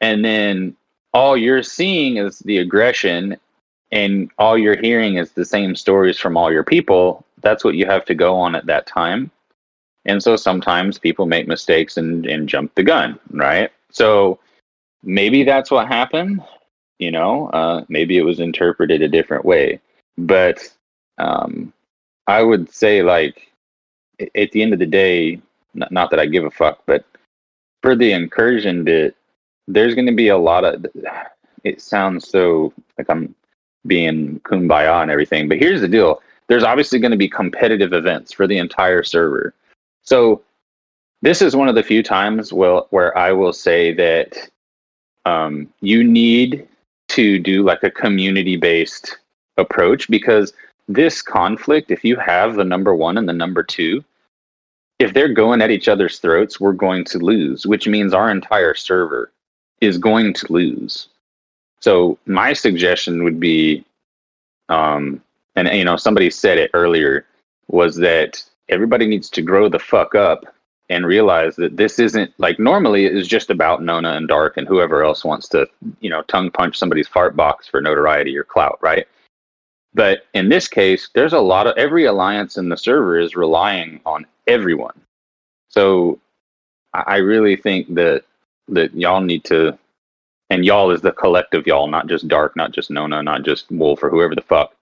And 0.00 0.24
then 0.24 0.76
all 1.12 1.36
you're 1.36 1.64
seeing 1.64 2.16
is 2.16 2.38
the 2.38 2.58
aggression, 2.58 3.36
and 3.90 4.30
all 4.38 4.56
you're 4.56 4.80
hearing 4.80 5.16
is 5.16 5.32
the 5.32 5.44
same 5.44 5.74
stories 5.74 6.16
from 6.16 6.36
all 6.36 6.52
your 6.52 6.64
people. 6.64 7.26
That's 7.40 7.64
what 7.64 7.74
you 7.74 7.84
have 7.86 8.04
to 8.04 8.14
go 8.14 8.36
on 8.36 8.54
at 8.54 8.66
that 8.66 8.86
time. 8.86 9.32
And 10.04 10.22
so 10.22 10.36
sometimes 10.36 10.96
people 10.96 11.26
make 11.26 11.48
mistakes 11.48 11.96
and, 11.96 12.24
and 12.24 12.48
jump 12.48 12.72
the 12.76 12.84
gun, 12.84 13.18
right? 13.32 13.70
So 13.90 14.38
maybe 15.02 15.42
that's 15.42 15.72
what 15.72 15.88
happened. 15.88 16.40
You 17.02 17.10
know, 17.10 17.48
uh, 17.48 17.84
maybe 17.88 18.16
it 18.16 18.22
was 18.22 18.38
interpreted 18.38 19.02
a 19.02 19.08
different 19.08 19.44
way. 19.44 19.80
But 20.16 20.72
um, 21.18 21.72
I 22.28 22.42
would 22.42 22.72
say, 22.72 23.02
like, 23.02 23.50
at 24.36 24.52
the 24.52 24.62
end 24.62 24.72
of 24.72 24.78
the 24.78 24.86
day, 24.86 25.40
not, 25.74 25.90
not 25.90 26.10
that 26.10 26.20
I 26.20 26.26
give 26.26 26.44
a 26.44 26.50
fuck, 26.50 26.78
but 26.86 27.04
for 27.82 27.96
the 27.96 28.12
incursion 28.12 28.84
bit, 28.84 29.16
there's 29.66 29.96
going 29.96 30.06
to 30.06 30.12
be 30.14 30.28
a 30.28 30.38
lot 30.38 30.64
of. 30.64 30.86
It 31.64 31.80
sounds 31.80 32.28
so 32.28 32.72
like 32.96 33.10
I'm 33.10 33.34
being 33.88 34.38
kumbaya 34.44 35.02
and 35.02 35.10
everything, 35.10 35.48
but 35.48 35.58
here's 35.58 35.80
the 35.80 35.88
deal: 35.88 36.22
there's 36.46 36.62
obviously 36.62 37.00
going 37.00 37.10
to 37.10 37.16
be 37.16 37.28
competitive 37.28 37.92
events 37.92 38.32
for 38.32 38.46
the 38.46 38.58
entire 38.58 39.02
server. 39.02 39.54
So 40.02 40.40
this 41.20 41.42
is 41.42 41.56
one 41.56 41.68
of 41.68 41.74
the 41.74 41.82
few 41.82 42.04
times 42.04 42.52
where 42.52 42.82
where 42.90 43.18
I 43.18 43.32
will 43.32 43.52
say 43.52 43.92
that 43.94 44.50
um, 45.24 45.68
you 45.80 46.04
need 46.04 46.68
to 47.12 47.38
do 47.38 47.62
like 47.62 47.82
a 47.82 47.90
community 47.90 48.56
based 48.56 49.18
approach 49.58 50.08
because 50.08 50.52
this 50.88 51.20
conflict, 51.22 51.90
if 51.90 52.04
you 52.04 52.16
have 52.16 52.54
the 52.54 52.64
number 52.64 52.94
one 52.94 53.18
and 53.18 53.28
the 53.28 53.32
number 53.32 53.62
two, 53.62 54.02
if 54.98 55.12
they're 55.12 55.28
going 55.28 55.60
at 55.60 55.70
each 55.70 55.88
other's 55.88 56.18
throats, 56.18 56.58
we're 56.58 56.72
going 56.72 57.04
to 57.04 57.18
lose, 57.18 57.66
which 57.66 57.86
means 57.86 58.14
our 58.14 58.30
entire 58.30 58.74
server 58.74 59.30
is 59.80 59.98
going 59.98 60.32
to 60.32 60.52
lose. 60.52 61.08
So 61.80 62.18
my 62.26 62.52
suggestion 62.52 63.24
would 63.24 63.40
be, 63.40 63.84
um, 64.68 65.20
and 65.56 65.68
you 65.68 65.84
know, 65.84 65.96
somebody 65.96 66.30
said 66.30 66.56
it 66.56 66.70
earlier, 66.72 67.26
was 67.68 67.96
that 67.96 68.42
everybody 68.68 69.06
needs 69.06 69.28
to 69.30 69.42
grow 69.42 69.68
the 69.68 69.78
fuck 69.78 70.14
up 70.14 70.54
and 70.92 71.06
realize 71.06 71.56
that 71.56 71.76
this 71.76 71.98
isn't 71.98 72.32
like 72.38 72.58
normally 72.58 73.06
it 73.06 73.16
is 73.16 73.26
just 73.26 73.48
about 73.48 73.82
Nona 73.82 74.12
and 74.12 74.28
Dark 74.28 74.58
and 74.58 74.68
whoever 74.68 75.02
else 75.02 75.24
wants 75.24 75.48
to, 75.48 75.66
you 76.00 76.10
know, 76.10 76.22
tongue 76.22 76.50
punch 76.50 76.76
somebody's 76.76 77.08
fart 77.08 77.34
box 77.34 77.66
for 77.66 77.80
notoriety 77.80 78.36
or 78.36 78.44
clout, 78.44 78.78
right? 78.82 79.06
But 79.94 80.26
in 80.34 80.50
this 80.50 80.68
case, 80.68 81.08
there's 81.14 81.32
a 81.32 81.40
lot 81.40 81.66
of 81.66 81.76
every 81.76 82.04
alliance 82.04 82.58
in 82.58 82.68
the 82.68 82.76
server 82.76 83.18
is 83.18 83.34
relying 83.34 84.00
on 84.04 84.26
everyone. 84.46 85.00
So 85.68 86.20
I 86.92 87.02
I 87.06 87.16
really 87.16 87.56
think 87.56 87.94
that 87.94 88.24
that 88.68 88.94
y'all 88.94 89.22
need 89.22 89.44
to 89.44 89.78
and 90.50 90.66
y'all 90.66 90.90
is 90.90 91.00
the 91.00 91.12
collective 91.12 91.66
y'all, 91.66 91.88
not 91.88 92.06
just 92.06 92.28
Dark, 92.28 92.54
not 92.54 92.72
just 92.72 92.90
Nona, 92.90 93.22
not 93.22 93.42
just 93.42 93.70
Wolf 93.70 94.02
or 94.02 94.10
whoever 94.10 94.34
the 94.34 94.42
fuck. 94.42 94.74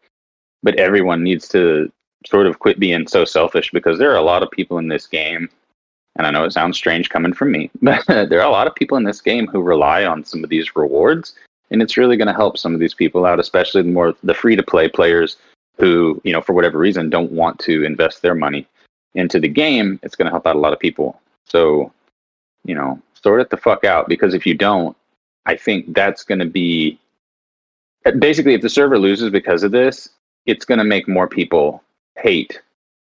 But 0.65 0.75
everyone 0.75 1.23
needs 1.23 1.49
to 1.51 1.91
sort 2.27 2.47
of 2.49 2.59
quit 2.59 2.81
being 2.81 3.07
so 3.07 3.25
selfish 3.25 3.71
because 3.71 3.99
there 3.99 4.11
are 4.11 4.17
a 4.17 4.31
lot 4.33 4.43
of 4.43 4.51
people 4.51 4.79
in 4.79 4.89
this 4.89 5.07
game 5.07 5.49
and 6.17 6.27
I 6.27 6.31
know 6.31 6.45
it 6.45 6.53
sounds 6.53 6.77
strange 6.77 7.09
coming 7.09 7.33
from 7.33 7.53
me, 7.53 7.71
but 7.83 8.05
there 8.07 8.41
are 8.41 8.49
a 8.49 8.53
lot 8.53 8.67
of 8.67 8.75
people 8.75 8.97
in 8.97 9.05
this 9.05 9.21
game 9.21 9.47
who 9.47 9.61
rely 9.61 10.05
on 10.05 10.25
some 10.25 10.45
of 10.45 10.51
these 10.51 10.77
rewards, 10.77 11.35
and 11.71 11.83
it's 11.83 11.97
really 11.97 12.17
going 12.17 12.29
to 12.29 12.35
help 12.35 12.59
some 12.59 12.75
of 12.75 12.81
these 12.81 12.95
people 12.95 13.25
out, 13.25 13.41
especially 13.41 13.83
the 13.83 13.89
more 13.89 14.15
the 14.23 14.35
free 14.35 14.57
to 14.57 14.63
play 14.63 14.89
players 14.89 15.37
who, 15.79 16.21
you 16.25 16.33
know, 16.33 16.43
for 16.43 16.53
whatever 16.53 16.79
reason, 16.79 17.11
don't 17.11 17.33
want 17.33 17.59
to 17.61 17.85
invest 17.85 18.23
their 18.23 18.35
money 18.35 18.67
into 19.15 19.41
the 19.41 19.49
game. 19.49 19.99
It's 20.03 20.15
going 20.15 20.27
to 20.27 20.31
help 20.31 20.47
out 20.47 20.57
a 20.57 20.59
lot 20.59 20.73
of 20.73 20.79
people. 20.79 21.21
So, 21.47 21.93
you 22.65 22.75
know, 22.75 23.01
sort 23.15 23.41
it 23.41 23.51
the 23.51 23.57
fuck 23.57 23.85
out 23.85 24.09
because 24.09 24.35
if 24.35 24.47
you 24.47 24.55
don't, 24.55 24.97
I 25.47 25.57
think 25.57 25.95
that's 25.95 26.23
going 26.23 26.39
to 26.41 26.45
be 26.45 26.99
basically 28.19 28.55
if 28.55 28.61
the 28.61 28.69
server 28.69 28.99
loses 28.99 29.31
because 29.31 29.63
of 29.63 29.73
this, 29.73 30.11
it's 30.47 30.65
going 30.65 30.79
to 30.79 30.85
make 30.85 31.09
more 31.09 31.29
people 31.29 31.83
hate 32.17 32.61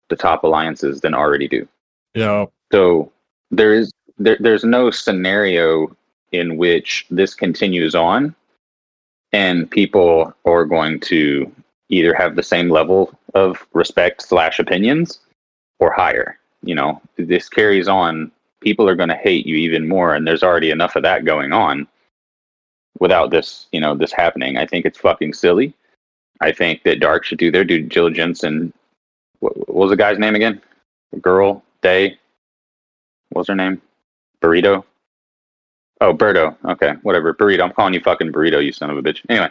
the 0.09 0.15
top 0.15 0.43
alliances 0.43 1.01
than 1.01 1.13
already 1.13 1.47
do. 1.47 1.67
Yeah. 2.13 2.45
So 2.73 3.11
there 3.51 3.71
is 3.71 3.91
there, 4.17 4.37
there's 4.39 4.63
no 4.63 4.89
scenario 4.89 5.95
in 6.31 6.57
which 6.57 7.05
this 7.11 7.35
continues 7.35 7.93
on 7.93 8.33
and 9.31 9.69
people 9.69 10.33
are 10.45 10.65
going 10.65 10.99
to 11.01 11.51
either 11.89 12.15
have 12.15 12.35
the 12.35 12.41
same 12.41 12.69
level 12.69 13.13
of 13.35 13.63
respect 13.73 14.23
slash 14.23 14.57
opinions 14.57 15.19
or 15.79 15.91
higher. 15.91 16.39
You 16.63 16.73
know, 16.73 16.99
this 17.17 17.47
carries 17.47 17.87
on. 17.87 18.31
People 18.61 18.89
are 18.89 18.95
going 18.95 19.09
to 19.09 19.15
hate 19.15 19.45
you 19.45 19.55
even 19.57 19.87
more, 19.87 20.15
and 20.15 20.25
there's 20.25 20.43
already 20.43 20.71
enough 20.71 20.95
of 20.95 21.03
that 21.03 21.25
going 21.25 21.51
on 21.51 21.87
without 22.99 23.29
this, 23.29 23.67
you 23.71 23.81
know, 23.81 23.93
this 23.93 24.13
happening. 24.13 24.57
I 24.57 24.65
think 24.65 24.85
it's 24.85 24.97
fucking 24.97 25.33
silly. 25.33 25.75
I 26.41 26.51
think 26.51 26.81
that 26.83 27.01
Dark 27.01 27.23
should 27.23 27.37
do 27.37 27.51
their 27.51 27.65
due 27.65 27.83
diligence 27.83 28.41
and 28.43 28.73
what, 29.41 29.55
what 29.57 29.75
was 29.75 29.89
the 29.91 29.97
guy's 29.97 30.17
name 30.17 30.33
again? 30.33 30.59
Girl, 31.21 31.63
Day. 31.81 32.17
What 33.33 33.41
was 33.41 33.47
her 33.47 33.55
name? 33.55 33.81
Burrito. 34.41 34.83
Oh, 36.01 36.13
Birdo. 36.13 36.55
Okay, 36.65 36.93
whatever. 37.03 37.33
Burrito. 37.33 37.63
I'm 37.63 37.73
calling 37.73 37.93
you 37.93 37.99
fucking 38.01 38.31
Burrito, 38.31 38.63
you 38.63 38.71
son 38.71 38.89
of 38.89 38.97
a 38.97 39.01
bitch. 39.01 39.21
Anyway, 39.29 39.49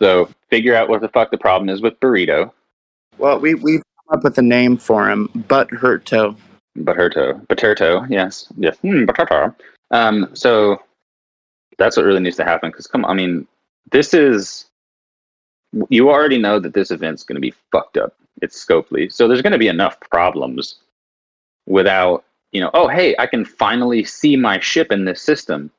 so 0.00 0.28
figure 0.50 0.74
out 0.74 0.88
what 0.88 1.00
the 1.00 1.08
fuck 1.08 1.30
the 1.30 1.38
problem 1.38 1.68
is 1.68 1.80
with 1.80 1.98
Burrito. 2.00 2.50
Well, 3.18 3.38
we 3.38 3.54
we've 3.54 3.82
come 4.08 4.18
up 4.18 4.24
with 4.24 4.38
a 4.38 4.42
name 4.42 4.76
for 4.76 5.08
him, 5.08 5.28
Butt 5.48 5.70
Hurt 5.70 6.06
Toe. 6.06 6.36
Butterto. 6.78 7.44
Butterto, 7.46 8.08
yes. 8.08 8.46
Yes. 8.56 8.76
Mm, 8.84 9.06
Butterto. 9.06 9.54
Um, 9.90 10.28
so 10.32 10.80
that's 11.76 11.96
what 11.96 12.06
really 12.06 12.20
needs 12.20 12.36
to 12.36 12.44
happen. 12.44 12.70
Because, 12.70 12.86
come 12.86 13.04
on, 13.04 13.10
I 13.10 13.14
mean, 13.14 13.46
this 13.90 14.14
is. 14.14 14.66
You 15.90 16.08
already 16.08 16.38
know 16.38 16.58
that 16.60 16.72
this 16.72 16.90
event's 16.90 17.24
going 17.24 17.36
to 17.36 17.40
be 17.40 17.52
fucked 17.72 17.98
up. 17.98 18.14
It's 18.40 18.64
Scopely. 18.64 19.12
So 19.12 19.28
there's 19.28 19.42
going 19.42 19.52
to 19.52 19.58
be 19.58 19.68
enough 19.68 20.00
problems 20.00 20.76
without, 21.66 22.24
you 22.52 22.60
know, 22.60 22.70
oh, 22.74 22.88
hey, 22.88 23.14
I 23.18 23.26
can 23.26 23.44
finally 23.44 24.04
see 24.04 24.36
my 24.36 24.58
ship 24.60 24.90
in 24.92 25.04
this 25.04 25.22
system. 25.22 25.70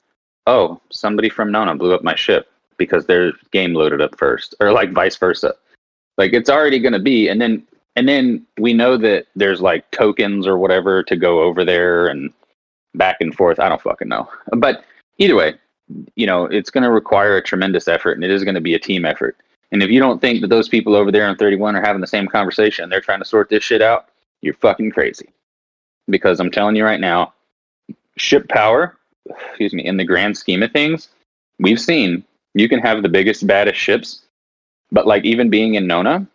Oh, 0.47 0.79
somebody 0.91 1.29
from 1.29 1.51
Nona 1.51 1.75
blew 1.75 1.93
up 1.93 2.03
my 2.03 2.15
ship 2.15 2.51
because 2.77 3.05
their 3.05 3.33
game 3.51 3.73
loaded 3.73 4.01
up 4.01 4.17
first, 4.17 4.55
or 4.59 4.71
like 4.71 4.91
vice 4.91 5.15
versa. 5.15 5.55
Like 6.17 6.33
it's 6.33 6.49
already 6.49 6.79
going 6.79 6.93
to 6.93 6.99
be, 6.99 7.27
and 7.27 7.41
then 7.41 7.65
and 7.95 8.07
then 8.07 8.45
we 8.57 8.73
know 8.73 8.97
that 8.97 9.27
there's 9.35 9.61
like 9.61 9.89
tokens 9.91 10.47
or 10.47 10.57
whatever 10.57 11.03
to 11.03 11.15
go 11.15 11.41
over 11.41 11.65
there 11.65 12.07
and 12.07 12.31
back 12.95 13.17
and 13.19 13.35
forth. 13.35 13.59
I 13.59 13.69
don't 13.69 13.81
fucking 13.81 14.07
know. 14.07 14.29
But 14.53 14.85
either 15.17 15.35
way, 15.35 15.55
you 16.15 16.25
know, 16.25 16.45
it's 16.45 16.69
going 16.69 16.83
to 16.83 16.91
require 16.91 17.35
a 17.35 17.43
tremendous 17.43 17.87
effort 17.87 18.13
and 18.13 18.23
it 18.23 18.31
is 18.31 18.43
going 18.43 18.55
to 18.55 18.61
be 18.61 18.73
a 18.73 18.79
team 18.79 19.05
effort. 19.05 19.37
And 19.71 19.83
if 19.83 19.89
you 19.89 19.99
don't 19.99 20.19
think 20.19 20.41
that 20.41 20.47
those 20.47 20.69
people 20.69 20.95
over 20.95 21.11
there 21.11 21.27
on 21.27 21.35
31 21.35 21.75
are 21.75 21.81
having 21.81 22.01
the 22.01 22.07
same 22.07 22.27
conversation, 22.27 22.89
they're 22.89 23.01
trying 23.01 23.19
to 23.19 23.25
sort 23.25 23.49
this 23.49 23.63
shit 23.63 23.81
out, 23.81 24.09
you're 24.41 24.53
fucking 24.55 24.91
crazy. 24.91 25.29
Because 26.10 26.40
I'm 26.40 26.52
telling 26.52 26.76
you 26.76 26.84
right 26.84 26.99
now, 26.99 27.34
ship 28.18 28.48
power, 28.49 28.98
excuse 29.30 29.73
me, 29.73 29.86
in 29.86 29.98
the 29.98 30.06
grand 30.06 30.38
scheme 30.38 30.64
of 30.64 30.72
things, 30.72 31.10
we've 31.60 31.80
seen 31.80 32.23
you 32.53 32.68
can 32.68 32.80
have 32.80 33.03
the 33.03 33.10
biggest, 33.10 33.45
baddest 33.45 33.80
ships, 33.80 34.23
but 34.91 35.07
like 35.07 35.23
even 35.23 35.49
being 35.49 35.76
in 35.76 35.88
Nona, 35.88 36.26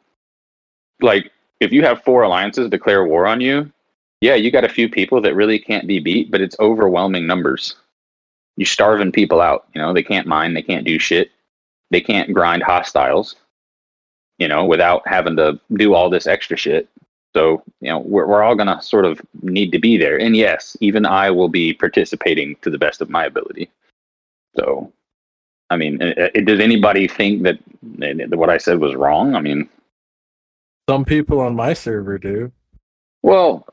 like 1.00 1.30
if 1.60 1.72
you 1.72 1.82
have 1.82 2.02
four 2.02 2.22
alliances 2.22 2.70
declare 2.70 3.04
war 3.04 3.26
on 3.26 3.40
you, 3.40 3.70
yeah, 4.20 4.34
you 4.34 4.50
got 4.50 4.64
a 4.64 4.68
few 4.68 4.88
people 4.88 5.20
that 5.20 5.34
really 5.34 5.58
can't 5.58 5.86
be 5.86 5.98
beat, 5.98 6.30
but 6.30 6.40
it's 6.40 6.56
overwhelming 6.60 7.26
numbers. 7.26 7.76
You're 8.56 8.66
starving 8.66 9.12
people 9.12 9.40
out. 9.40 9.66
You 9.74 9.80
know, 9.80 9.92
they 9.92 10.02
can't 10.02 10.26
mine, 10.26 10.54
they 10.54 10.62
can't 10.62 10.86
do 10.86 10.98
shit, 10.98 11.30
they 11.90 12.00
can't 12.00 12.32
grind 12.32 12.62
hostiles. 12.62 13.36
You 14.38 14.48
know, 14.48 14.64
without 14.64 15.06
having 15.06 15.36
to 15.36 15.60
do 15.74 15.94
all 15.94 16.10
this 16.10 16.26
extra 16.26 16.56
shit. 16.56 16.88
So, 17.34 17.62
you 17.80 17.88
know, 17.88 17.98
we're, 17.98 18.26
we're 18.26 18.42
all 18.42 18.54
going 18.54 18.68
to 18.68 18.80
sort 18.80 19.04
of 19.04 19.20
need 19.42 19.72
to 19.72 19.78
be 19.78 19.96
there. 19.96 20.18
And 20.18 20.36
yes, 20.36 20.76
even 20.80 21.04
I 21.04 21.30
will 21.30 21.48
be 21.48 21.72
participating 21.72 22.56
to 22.62 22.70
the 22.70 22.78
best 22.78 23.00
of 23.00 23.10
my 23.10 23.24
ability. 23.24 23.70
So, 24.56 24.92
I 25.70 25.76
mean, 25.76 26.00
uh, 26.00 26.28
uh, 26.34 26.40
does 26.44 26.60
anybody 26.60 27.08
think 27.08 27.42
that, 27.42 27.58
that 27.98 28.38
what 28.38 28.50
I 28.50 28.58
said 28.58 28.78
was 28.78 28.94
wrong? 28.94 29.34
I 29.34 29.40
mean, 29.40 29.68
Some 30.88 31.04
people 31.04 31.40
on 31.40 31.56
my 31.56 31.72
server 31.72 32.18
do. 32.18 32.52
Well, 33.22 33.66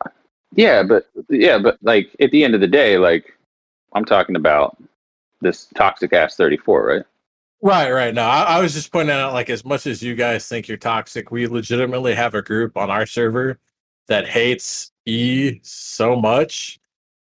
yeah, 0.56 0.82
but 0.82 1.10
yeah, 1.30 1.60
but 1.60 1.78
like 1.82 2.10
at 2.20 2.32
the 2.32 2.44
end 2.44 2.56
of 2.56 2.62
the 2.62 2.68
day, 2.68 2.98
like 2.98 3.38
I'm 3.94 4.06
talking 4.06 4.36
about 4.36 4.78
this 5.42 5.68
toxic 5.76 6.14
ass 6.14 6.36
34, 6.36 6.86
right? 6.86 7.04
Right, 7.64 7.92
right. 7.92 8.14
No, 8.14 8.24
I, 8.24 8.44
I 8.58 8.62
was 8.62 8.74
just 8.74 8.92
pointing 8.92 9.16
out, 9.16 9.34
like, 9.34 9.50
as 9.52 9.64
much 9.64 9.86
as 9.86 10.02
you 10.02 10.16
guys 10.16 10.48
think 10.48 10.68
you're 10.68 10.78
toxic, 10.78 11.30
we 11.30 11.46
legitimately 11.48 12.16
have 12.16 12.34
a 12.34 12.42
group 12.42 12.76
on 12.76 12.90
our 12.90 13.06
server 13.06 13.60
that 14.08 14.28
hates 14.28 14.92
E 15.06 15.60
so 15.64 16.16
much 16.16 16.80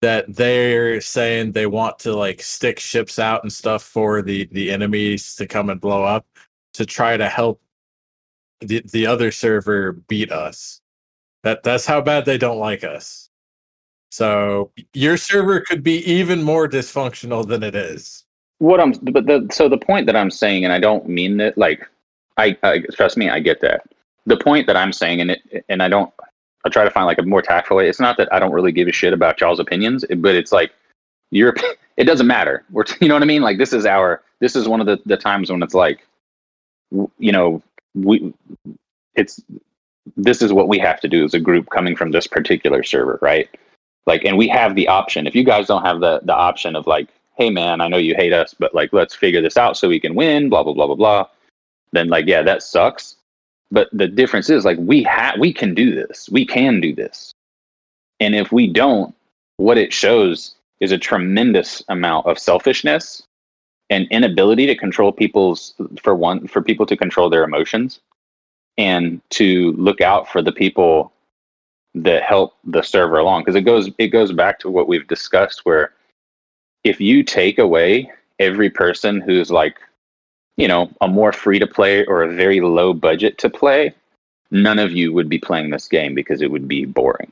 that 0.01 0.25
they're 0.35 1.01
saying 1.01 1.51
they 1.53 1.67
want 1.67 1.99
to 1.99 2.13
like 2.15 2.41
stick 2.41 2.79
ships 2.79 3.19
out 3.19 3.43
and 3.43 3.53
stuff 3.53 3.83
for 3.83 4.21
the 4.23 4.47
the 4.53 4.71
enemies 4.71 5.35
to 5.35 5.47
come 5.47 5.69
and 5.69 5.81
blow 5.81 6.03
up 6.03 6.25
to 6.73 6.85
try 6.85 7.17
to 7.17 7.29
help 7.29 7.61
the 8.61 8.81
the 8.93 9.07
other 9.07 9.31
server 9.31 9.93
beat 10.07 10.31
us. 10.31 10.81
That 11.43 11.63
that's 11.63 11.85
how 11.85 12.01
bad 12.01 12.25
they 12.25 12.37
don't 12.39 12.59
like 12.59 12.83
us. 12.83 13.29
So 14.11 14.71
your 14.93 15.17
server 15.17 15.61
could 15.61 15.83
be 15.83 15.97
even 16.11 16.43
more 16.43 16.67
dysfunctional 16.69 17.47
than 17.47 17.63
it 17.63 17.75
is. 17.75 18.25
What 18.59 18.79
I'm, 18.79 18.91
but 18.91 19.25
the 19.25 19.47
so 19.51 19.67
the 19.69 19.77
point 19.77 20.05
that 20.05 20.15
I'm 20.15 20.31
saying, 20.31 20.63
and 20.63 20.73
I 20.73 20.79
don't 20.79 21.07
mean 21.07 21.37
that 21.37 21.57
like, 21.57 21.87
I, 22.37 22.57
I 22.63 22.79
trust 22.93 23.17
me, 23.17 23.29
I 23.29 23.39
get 23.39 23.61
that. 23.61 23.83
The 24.25 24.37
point 24.37 24.67
that 24.67 24.77
I'm 24.77 24.93
saying, 24.93 25.21
and 25.21 25.31
it, 25.31 25.65
and 25.69 25.81
I 25.81 25.87
don't, 25.87 26.13
I 26.65 26.69
try 26.69 26.83
to 26.83 26.91
find 26.91 27.05
like 27.05 27.19
a 27.19 27.23
more 27.23 27.41
tactful 27.41 27.77
way. 27.77 27.87
It's 27.87 27.99
not 27.99 28.17
that 28.17 28.31
I 28.33 28.39
don't 28.39 28.51
really 28.51 28.71
give 28.71 28.87
a 28.87 28.91
shit 28.91 29.13
about 29.13 29.39
y'all's 29.39 29.59
opinions, 29.59 30.05
but 30.17 30.35
it's 30.35 30.51
like 30.51 30.71
your, 31.31 31.55
it 31.97 32.03
doesn't 32.03 32.27
matter. 32.27 32.63
We're, 32.69 32.83
you 33.01 33.07
know 33.07 33.15
what 33.15 33.23
I 33.23 33.27
mean? 33.27 33.41
Like 33.41 33.57
this 33.57 33.73
is 33.73 33.85
our, 33.85 34.21
this 34.39 34.55
is 34.55 34.67
one 34.67 34.81
of 34.81 34.87
the 34.87 34.99
the 35.05 35.17
times 35.17 35.51
when 35.51 35.63
it's 35.63 35.73
like, 35.73 36.05
you 36.91 37.31
know, 37.31 37.61
we, 37.93 38.33
it's, 39.15 39.41
this 40.17 40.41
is 40.41 40.51
what 40.51 40.67
we 40.67 40.79
have 40.79 40.99
to 41.01 41.07
do 41.07 41.23
as 41.23 41.33
a 41.33 41.39
group 41.39 41.69
coming 41.69 41.95
from 41.95 42.11
this 42.11 42.27
particular 42.27 42.83
server, 42.83 43.19
right? 43.21 43.49
Like, 44.05 44.25
and 44.25 44.37
we 44.37 44.47
have 44.47 44.75
the 44.75 44.87
option. 44.87 45.27
If 45.27 45.35
you 45.35 45.43
guys 45.43 45.67
don't 45.67 45.85
have 45.85 45.99
the 45.99 46.21
the 46.23 46.35
option 46.35 46.75
of 46.75 46.87
like, 46.87 47.09
hey 47.39 47.49
man, 47.49 47.79
I 47.79 47.87
know 47.87 47.97
you 47.97 48.15
hate 48.15 48.33
us, 48.33 48.53
but 48.53 48.75
like, 48.75 48.93
let's 48.93 49.15
figure 49.15 49.41
this 49.41 49.57
out 49.57 49.77
so 49.77 49.87
we 49.87 49.99
can 49.99 50.13
win. 50.13 50.49
Blah 50.49 50.63
blah 50.63 50.73
blah 50.73 50.87
blah 50.87 50.95
blah. 50.95 51.27
Then 51.93 52.09
like, 52.09 52.27
yeah, 52.27 52.43
that 52.43 52.61
sucks. 52.61 53.15
But 53.71 53.87
the 53.93 54.07
difference 54.07 54.49
is 54.49 54.65
like 54.65 54.77
we 54.79 55.01
have 55.03 55.39
we 55.39 55.53
can 55.53 55.73
do 55.73 55.95
this. 55.95 56.29
We 56.29 56.45
can 56.45 56.81
do 56.81 56.93
this. 56.93 57.33
And 58.19 58.35
if 58.35 58.51
we 58.51 58.67
don't, 58.67 59.15
what 59.57 59.77
it 59.77 59.93
shows 59.93 60.55
is 60.81 60.91
a 60.91 60.97
tremendous 60.97 61.81
amount 61.87 62.27
of 62.27 62.37
selfishness 62.37 63.23
and 63.89 64.07
inability 64.11 64.65
to 64.67 64.75
control 64.75 65.11
people's 65.11 65.73
for 66.01 66.13
one 66.13 66.47
for 66.47 66.61
people 66.61 66.85
to 66.85 66.97
control 66.97 67.29
their 67.29 67.43
emotions 67.43 68.01
and 68.77 69.21
to 69.31 69.71
look 69.73 70.01
out 70.01 70.27
for 70.27 70.41
the 70.41 70.51
people 70.51 71.11
that 71.95 72.21
help 72.21 72.55
the 72.65 72.81
server 72.81 73.17
along 73.17 73.41
because 73.41 73.55
it 73.55 73.61
goes 73.61 73.89
it 73.97 74.07
goes 74.07 74.31
back 74.31 74.59
to 74.59 74.69
what 74.69 74.87
we've 74.87 75.07
discussed 75.07 75.65
where 75.65 75.93
if 76.83 76.99
you 76.99 77.23
take 77.23 77.59
away 77.59 78.11
every 78.39 78.69
person 78.69 79.21
who's 79.21 79.51
like 79.51 79.77
you 80.57 80.67
know 80.67 80.89
a 81.01 81.07
more 81.07 81.31
free 81.31 81.59
to 81.59 81.67
play 81.67 82.05
or 82.05 82.23
a 82.23 82.33
very 82.33 82.61
low 82.61 82.93
budget 82.93 83.37
to 83.37 83.49
play 83.49 83.93
none 84.51 84.79
of 84.79 84.91
you 84.91 85.13
would 85.13 85.29
be 85.29 85.39
playing 85.39 85.69
this 85.69 85.87
game 85.87 86.15
because 86.15 86.41
it 86.41 86.51
would 86.51 86.67
be 86.67 86.85
boring 86.85 87.31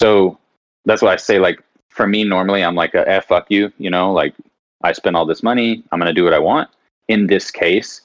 so 0.00 0.38
that's 0.84 1.02
why 1.02 1.12
i 1.12 1.16
say 1.16 1.38
like 1.38 1.62
for 1.88 2.06
me 2.06 2.24
normally 2.24 2.64
i'm 2.64 2.74
like 2.74 2.94
a 2.94 3.08
eh, 3.08 3.20
fuck 3.20 3.46
you 3.50 3.72
you 3.78 3.90
know 3.90 4.12
like 4.12 4.34
i 4.82 4.92
spend 4.92 5.16
all 5.16 5.26
this 5.26 5.42
money 5.42 5.82
i'm 5.90 5.98
going 5.98 6.12
to 6.12 6.18
do 6.18 6.24
what 6.24 6.34
i 6.34 6.38
want 6.38 6.68
in 7.08 7.26
this 7.26 7.50
case 7.50 8.02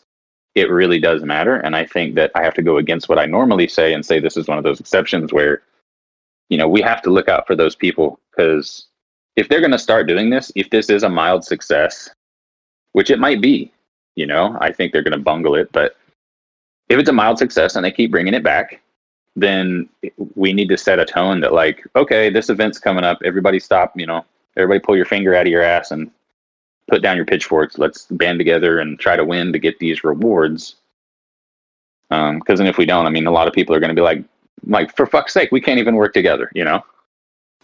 it 0.56 0.72
really 0.72 1.00
does 1.00 1.24
matter. 1.24 1.58
And 1.58 1.76
I 1.76 1.86
think 1.86 2.16
that 2.16 2.32
I 2.34 2.42
have 2.42 2.54
to 2.56 2.62
go 2.62 2.78
against 2.78 3.10
what 3.10 3.20
I 3.20 3.26
normally 3.26 3.68
say 3.68 3.94
and 3.94 4.06
say 4.06 4.20
this 4.20 4.38
is 4.38 4.48
one 4.48 4.58
of 4.58 4.64
those 4.64 4.80
exceptions 4.80 5.34
where, 5.34 5.62
you 6.50 6.58
know, 6.58 6.68
we 6.68 6.82
have 6.82 7.02
to 7.04 7.10
look 7.10 7.28
out 7.28 7.46
for 7.46 7.56
those 7.56 7.76
people 7.76 8.20
because 8.32 8.88
if 9.36 9.50
they're 9.50 9.62
going 9.62 9.72
to 9.72 9.80
start 9.80 10.08
doing 10.08 10.30
this, 10.30 10.52
if 10.56 10.70
this 10.70 10.90
is 10.90 11.04
a 11.04 11.10
mild 11.10 11.44
success, 11.44 12.10
which 12.94 13.10
it 13.10 13.20
might 13.20 13.42
be, 13.42 13.72
you 14.16 14.26
know, 14.26 14.58
I 14.62 14.72
think 14.72 14.92
they're 14.92 15.04
going 15.04 15.12
to 15.12 15.18
bungle 15.18 15.56
it. 15.56 15.72
But 15.72 15.98
if 16.90 17.00
it's 17.00 17.10
a 17.10 17.14
mild 17.14 17.38
success 17.38 17.76
and 17.76 17.84
they 17.84 17.92
keep 17.92 18.12
bringing 18.12 18.34
it 18.34 18.44
back, 18.44 18.82
then 19.36 19.90
we 20.36 20.54
need 20.54 20.70
to 20.70 20.78
set 20.78 21.00
a 21.00 21.06
tone 21.06 21.42
that 21.42 21.54
like, 21.54 21.86
okay, 21.96 22.30
this 22.30 22.50
event's 22.50 22.80
coming 22.80 23.04
up. 23.04 23.20
Everybody 23.26 23.60
stop, 23.60 23.92
you 24.00 24.06
know, 24.06 24.24
everybody 24.56 24.80
pull 24.80 24.96
your 24.96 25.06
finger 25.06 25.36
out 25.36 25.46
of 25.46 25.52
your 25.52 25.62
ass 25.62 25.92
and 25.92 26.10
put 26.88 27.02
down 27.02 27.18
your 27.18 27.26
pitchforks. 27.26 27.78
Let's 27.78 28.06
band 28.06 28.40
together 28.40 28.80
and 28.80 28.98
try 28.98 29.18
to 29.18 29.26
win 29.26 29.52
to 29.52 29.60
get 29.60 29.80
these 29.80 30.04
rewards. 30.04 30.76
Um, 32.12 32.40
because 32.40 32.60
then 32.60 32.68
if 32.68 32.78
we 32.78 32.86
don't, 32.86 33.08
I 33.08 33.10
mean, 33.10 33.28
a 33.28 33.32
lot 33.32 33.48
of 33.48 33.54
people 33.54 33.76
are 33.76 33.80
going 33.80 33.90
to 33.90 33.96
be 33.96 34.02
like, 34.02 34.24
like 34.68 34.96
for 34.96 35.06
fuck's 35.06 35.34
sake, 35.34 35.52
we 35.52 35.60
can't 35.60 35.80
even 35.80 35.96
work 35.96 36.14
together, 36.14 36.50
you 36.54 36.64
know? 36.64 36.84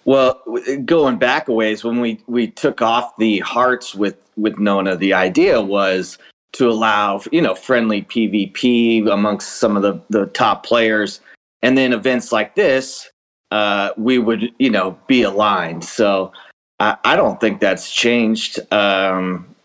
Well, 0.05 0.41
going 0.85 1.17
back 1.17 1.47
a 1.47 1.53
ways, 1.53 1.83
when 1.83 1.99
we 1.99 2.21
we 2.27 2.47
took 2.47 2.81
off 2.81 3.15
the 3.17 3.39
hearts 3.39 3.93
with 3.93 4.17
with 4.35 4.57
Nona, 4.59 4.95
the 4.95 5.13
idea 5.13 5.61
was 5.61 6.17
to 6.53 6.69
allow 6.69 7.21
you 7.31 7.41
know 7.41 7.55
friendly 7.55 8.03
PvP 8.03 9.07
amongst 9.07 9.59
some 9.59 9.75
of 9.77 9.83
the 9.83 10.01
the 10.09 10.25
top 10.27 10.65
players, 10.65 11.21
and 11.61 11.77
then 11.77 11.93
events 11.93 12.31
like 12.31 12.55
this, 12.55 13.09
uh, 13.51 13.91
we 13.95 14.17
would 14.17 14.51
you 14.57 14.69
know 14.69 14.97
be 15.07 15.21
aligned. 15.21 15.83
So 15.83 16.31
I, 16.79 16.97
I 17.03 17.15
don't 17.15 17.39
think 17.39 17.59
that's 17.59 17.91
changed. 17.91 18.59
Um, 18.73 19.55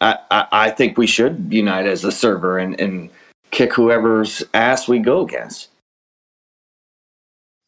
I, 0.00 0.18
I 0.30 0.46
I 0.50 0.70
think 0.70 0.98
we 0.98 1.06
should 1.06 1.46
unite 1.50 1.86
as 1.86 2.04
a 2.04 2.12
server 2.12 2.58
and 2.58 2.78
and 2.80 3.08
kick 3.52 3.72
whoever's 3.72 4.42
ass 4.52 4.88
we 4.88 4.98
go 4.98 5.20
against. 5.20 5.68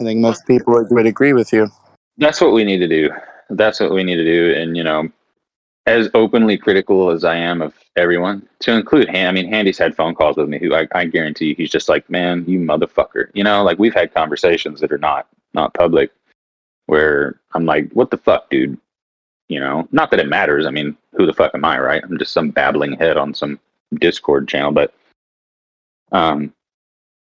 I 0.00 0.04
think 0.04 0.20
most 0.20 0.46
people 0.46 0.84
would 0.90 1.06
agree 1.06 1.32
with 1.32 1.52
you. 1.52 1.68
That's 2.18 2.40
what 2.40 2.52
we 2.52 2.64
need 2.64 2.78
to 2.78 2.88
do. 2.88 3.10
That's 3.50 3.80
what 3.80 3.92
we 3.92 4.04
need 4.04 4.16
to 4.16 4.24
do. 4.24 4.54
And, 4.54 4.76
you 4.76 4.84
know, 4.84 5.08
as 5.86 6.10
openly 6.14 6.58
critical 6.58 7.10
as 7.10 7.24
I 7.24 7.36
am 7.36 7.62
of 7.62 7.74
everyone, 7.96 8.46
to 8.60 8.72
include 8.72 9.08
I 9.08 9.30
mean, 9.32 9.48
Handy's 9.48 9.78
had 9.78 9.94
phone 9.94 10.14
calls 10.14 10.36
with 10.36 10.48
me 10.48 10.58
who 10.58 10.74
I, 10.74 10.88
I 10.94 11.04
guarantee 11.06 11.54
he's 11.54 11.70
just 11.70 11.88
like, 11.88 12.08
man, 12.10 12.44
you 12.46 12.58
motherfucker. 12.58 13.30
You 13.34 13.44
know, 13.44 13.62
like 13.62 13.78
we've 13.78 13.94
had 13.94 14.12
conversations 14.12 14.80
that 14.80 14.92
are 14.92 14.98
not 14.98 15.28
not 15.54 15.74
public 15.74 16.10
where 16.86 17.40
I'm 17.54 17.64
like, 17.64 17.90
what 17.92 18.10
the 18.10 18.18
fuck, 18.18 18.50
dude? 18.50 18.78
You 19.48 19.60
know, 19.60 19.88
not 19.92 20.10
that 20.10 20.20
it 20.20 20.28
matters. 20.28 20.66
I 20.66 20.70
mean, 20.70 20.96
who 21.12 21.24
the 21.24 21.32
fuck 21.32 21.54
am 21.54 21.64
I, 21.64 21.78
right? 21.78 22.02
I'm 22.02 22.18
just 22.18 22.32
some 22.32 22.50
babbling 22.50 22.92
head 22.92 23.16
on 23.16 23.32
some 23.32 23.60
Discord 23.94 24.48
channel, 24.48 24.72
but 24.72 24.92
um, 26.10 26.52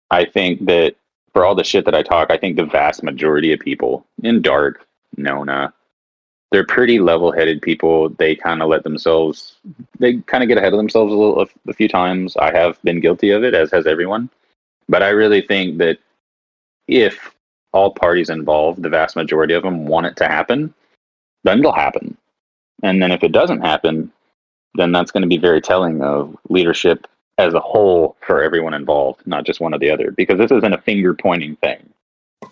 I 0.09 0.25
think 0.25 0.65
that 0.65 0.95
for 1.37 1.45
all 1.45 1.53
the 1.53 1.63
shit 1.63 1.85
that 1.85 1.93
I 1.93 2.01
talk, 2.01 2.31
I 2.31 2.37
think 2.37 2.55
the 2.55 2.65
vast 2.65 3.03
majority 3.03 3.53
of 3.53 3.59
people 3.59 4.07
in 4.23 4.41
Dark, 4.41 4.87
Nona, 5.17 5.71
they're 6.49 6.65
pretty 6.65 6.97
level-headed 6.97 7.61
people. 7.61 8.09
They 8.09 8.35
kind 8.35 8.63
of 8.63 8.69
let 8.69 8.83
themselves, 8.83 9.57
they 9.99 10.15
kind 10.21 10.41
of 10.41 10.47
get 10.47 10.57
ahead 10.57 10.73
of 10.73 10.77
themselves 10.77 11.13
a 11.13 11.15
little, 11.15 11.39
a, 11.39 11.47
a 11.69 11.73
few 11.73 11.87
times. 11.87 12.35
I 12.37 12.51
have 12.57 12.81
been 12.81 13.01
guilty 13.01 13.29
of 13.29 13.43
it, 13.43 13.53
as 13.53 13.69
has 13.69 13.85
everyone. 13.85 14.31
But 14.89 15.03
I 15.03 15.09
really 15.09 15.41
think 15.41 15.77
that 15.77 15.99
if 16.87 17.35
all 17.71 17.91
parties 17.91 18.31
involved, 18.31 18.81
the 18.81 18.89
vast 18.89 19.15
majority 19.15 19.53
of 19.53 19.61
them 19.61 19.85
want 19.85 20.07
it 20.07 20.15
to 20.15 20.27
happen, 20.27 20.73
then 21.43 21.59
it'll 21.59 21.71
happen. 21.71 22.17
And 22.81 22.99
then 22.99 23.11
if 23.11 23.23
it 23.23 23.31
doesn't 23.31 23.61
happen, 23.61 24.11
then 24.73 24.91
that's 24.91 25.11
going 25.11 25.21
to 25.21 25.27
be 25.27 25.37
very 25.37 25.61
telling 25.61 26.01
of 26.01 26.35
leadership 26.49 27.05
as 27.37 27.53
a 27.53 27.59
whole 27.59 28.17
for 28.21 28.41
everyone 28.41 28.73
involved, 28.73 29.21
not 29.25 29.45
just 29.45 29.59
one 29.59 29.73
or 29.73 29.79
the 29.79 29.89
other. 29.89 30.11
Because 30.11 30.37
this 30.37 30.51
isn't 30.51 30.73
a 30.73 30.81
finger 30.81 31.13
pointing 31.13 31.55
thing. 31.57 31.87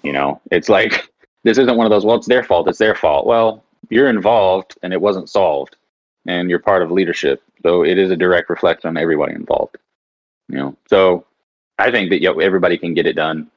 You 0.03 0.13
know, 0.13 0.41
it's 0.51 0.69
like 0.69 1.09
this 1.43 1.57
isn't 1.57 1.77
one 1.77 1.85
of 1.85 1.91
those, 1.91 2.05
well, 2.05 2.17
it's 2.17 2.27
their 2.27 2.43
fault, 2.43 2.67
it's 2.67 2.79
their 2.79 2.95
fault. 2.95 3.25
Well, 3.25 3.63
you're 3.89 4.09
involved 4.09 4.77
and 4.83 4.93
it 4.93 5.01
wasn't 5.01 5.29
solved, 5.29 5.75
and 6.27 6.49
you're 6.49 6.59
part 6.59 6.81
of 6.81 6.91
leadership. 6.91 7.41
So 7.63 7.83
it 7.83 7.97
is 7.97 8.11
a 8.11 8.15
direct 8.15 8.49
reflection 8.49 8.89
on 8.89 8.97
everybody 8.97 9.33
involved. 9.33 9.77
You 10.49 10.57
know, 10.57 10.77
so 10.87 11.25
I 11.79 11.91
think 11.91 12.09
that 12.11 12.21
yo, 12.21 12.33
everybody 12.39 12.77
can 12.77 12.93
get 12.93 13.07
it 13.07 13.13
done. 13.13 13.49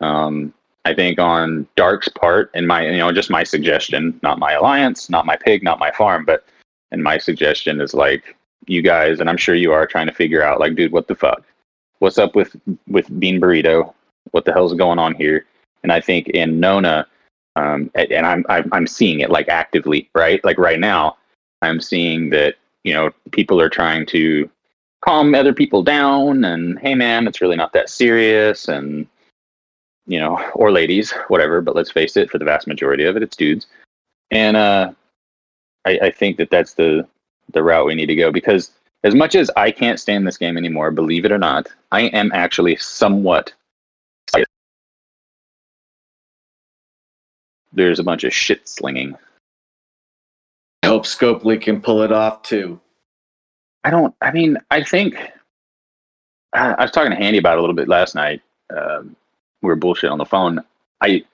Um, 0.00 0.54
I 0.84 0.94
think 0.94 1.18
on 1.18 1.66
Dark's 1.76 2.08
part, 2.08 2.50
and 2.54 2.66
my, 2.66 2.86
you 2.86 2.98
know, 2.98 3.12
just 3.12 3.30
my 3.30 3.42
suggestion, 3.42 4.18
not 4.22 4.38
my 4.38 4.52
alliance, 4.52 5.10
not 5.10 5.26
my 5.26 5.36
pig, 5.36 5.62
not 5.62 5.78
my 5.78 5.90
farm, 5.90 6.24
but 6.24 6.44
and 6.92 7.02
my 7.02 7.18
suggestion 7.18 7.80
is 7.80 7.92
like 7.92 8.36
you 8.66 8.82
guys, 8.82 9.20
and 9.20 9.28
I'm 9.28 9.36
sure 9.36 9.54
you 9.54 9.72
are 9.72 9.86
trying 9.86 10.06
to 10.06 10.12
figure 10.12 10.42
out, 10.42 10.60
like, 10.60 10.74
dude, 10.74 10.92
what 10.92 11.08
the 11.08 11.14
fuck? 11.14 11.42
What's 11.98 12.18
up 12.18 12.34
with 12.34 12.56
with 12.86 13.18
Bean 13.18 13.40
Burrito? 13.40 13.94
What 14.30 14.44
the 14.44 14.52
hell's 14.52 14.74
going 14.74 14.98
on 14.98 15.14
here? 15.14 15.46
And 15.82 15.92
I 15.92 16.00
think 16.00 16.28
in 16.28 16.60
Nona, 16.60 17.06
um, 17.56 17.90
and 17.94 18.26
I'm, 18.26 18.44
I'm 18.48 18.86
seeing 18.86 19.20
it 19.20 19.30
like 19.30 19.48
actively, 19.48 20.08
right? 20.14 20.44
Like 20.44 20.58
right 20.58 20.78
now, 20.78 21.16
I'm 21.62 21.80
seeing 21.80 22.30
that 22.30 22.56
you 22.84 22.92
know 22.92 23.10
people 23.32 23.60
are 23.60 23.68
trying 23.68 24.06
to 24.06 24.48
calm 25.04 25.34
other 25.34 25.54
people 25.54 25.82
down, 25.82 26.44
and 26.44 26.78
hey, 26.78 26.94
man, 26.94 27.26
it's 27.26 27.40
really 27.40 27.56
not 27.56 27.72
that 27.72 27.88
serious, 27.88 28.68
and 28.68 29.06
you 30.06 30.18
know, 30.18 30.38
or 30.54 30.70
ladies, 30.70 31.12
whatever. 31.28 31.60
But 31.60 31.76
let's 31.76 31.90
face 31.90 32.16
it, 32.16 32.30
for 32.30 32.38
the 32.38 32.44
vast 32.44 32.66
majority 32.66 33.04
of 33.04 33.16
it, 33.16 33.22
it's 33.22 33.36
dudes. 33.36 33.66
And 34.30 34.56
uh, 34.56 34.92
I, 35.84 35.98
I 36.02 36.10
think 36.10 36.36
that 36.36 36.50
that's 36.50 36.74
the 36.74 37.06
the 37.52 37.62
route 37.62 37.86
we 37.86 37.94
need 37.94 38.06
to 38.06 38.14
go 38.14 38.30
because 38.30 38.70
as 39.04 39.14
much 39.14 39.34
as 39.34 39.50
I 39.56 39.70
can't 39.70 40.00
stand 40.00 40.26
this 40.26 40.36
game 40.36 40.56
anymore, 40.56 40.90
believe 40.90 41.24
it 41.24 41.32
or 41.32 41.38
not, 41.38 41.68
I 41.92 42.02
am 42.02 42.30
actually 42.32 42.76
somewhat. 42.76 43.52
There's 47.72 47.98
a 47.98 48.04
bunch 48.04 48.24
of 48.24 48.34
shit 48.34 48.68
slinging. 48.68 49.14
I 50.82 50.88
hope 50.88 51.04
Scopely 51.04 51.60
can 51.60 51.80
pull 51.80 52.02
it 52.02 52.10
off 52.10 52.42
too. 52.42 52.80
I 53.84 53.90
don't. 53.90 54.14
I 54.20 54.32
mean, 54.32 54.58
I 54.70 54.82
think 54.82 55.16
I, 56.52 56.72
I 56.72 56.82
was 56.82 56.90
talking 56.90 57.10
to 57.10 57.16
Handy 57.16 57.38
about 57.38 57.54
it 57.54 57.58
a 57.58 57.60
little 57.60 57.76
bit 57.76 57.88
last 57.88 58.14
night. 58.14 58.42
Um, 58.76 59.14
we 59.62 59.68
were 59.68 59.76
bullshit 59.76 60.10
on 60.10 60.18
the 60.18 60.24
phone. 60.24 60.60
I, 61.00 61.24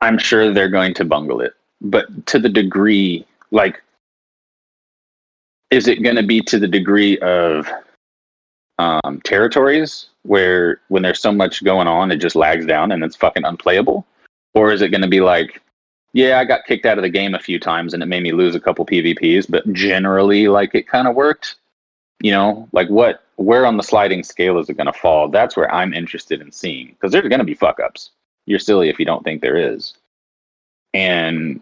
I'm 0.00 0.18
sure 0.18 0.52
they're 0.52 0.68
going 0.68 0.94
to 0.94 1.04
bungle 1.04 1.40
it, 1.40 1.54
but 1.80 2.26
to 2.26 2.38
the 2.38 2.48
degree, 2.48 3.26
like, 3.50 3.82
is 5.70 5.88
it 5.88 6.02
going 6.02 6.16
to 6.16 6.22
be 6.22 6.40
to 6.42 6.58
the 6.58 6.68
degree 6.68 7.18
of 7.18 7.68
um, 8.78 9.20
territories 9.24 10.06
where 10.22 10.80
when 10.88 11.02
there's 11.02 11.20
so 11.20 11.32
much 11.32 11.64
going 11.64 11.86
on, 11.86 12.10
it 12.10 12.16
just 12.16 12.36
lags 12.36 12.66
down 12.66 12.92
and 12.92 13.02
it's 13.02 13.16
fucking 13.16 13.44
unplayable, 13.44 14.06
or 14.54 14.72
is 14.72 14.82
it 14.82 14.90
going 14.90 15.02
to 15.02 15.08
be 15.08 15.20
like, 15.20 15.60
yeah, 16.12 16.38
I 16.38 16.44
got 16.44 16.64
kicked 16.64 16.86
out 16.86 16.98
of 16.98 17.02
the 17.02 17.10
game 17.10 17.34
a 17.34 17.38
few 17.38 17.60
times 17.60 17.92
and 17.92 18.02
it 18.02 18.06
made 18.06 18.22
me 18.22 18.32
lose 18.32 18.54
a 18.54 18.60
couple 18.60 18.86
PvPs, 18.86 19.46
but 19.48 19.70
generally, 19.72 20.48
like, 20.48 20.74
it 20.74 20.88
kind 20.88 21.06
of 21.08 21.14
worked. 21.14 21.56
You 22.20 22.30
know, 22.32 22.66
like 22.72 22.88
what 22.88 23.26
where 23.36 23.66
on 23.66 23.76
the 23.76 23.82
sliding 23.82 24.22
scale 24.22 24.58
is 24.58 24.70
it 24.70 24.78
going 24.78 24.86
to 24.86 24.92
fall? 24.92 25.28
That's 25.28 25.56
where 25.56 25.72
I'm 25.72 25.92
interested 25.92 26.40
in 26.40 26.50
seeing 26.50 26.88
because 26.88 27.12
there's 27.12 27.28
going 27.28 27.40
to 27.40 27.44
be 27.44 27.54
fuck 27.54 27.78
ups. 27.78 28.10
You're 28.46 28.58
silly 28.58 28.88
if 28.88 28.98
you 28.98 29.04
don't 29.04 29.22
think 29.22 29.42
there 29.42 29.58
is. 29.58 29.94
And, 30.94 31.60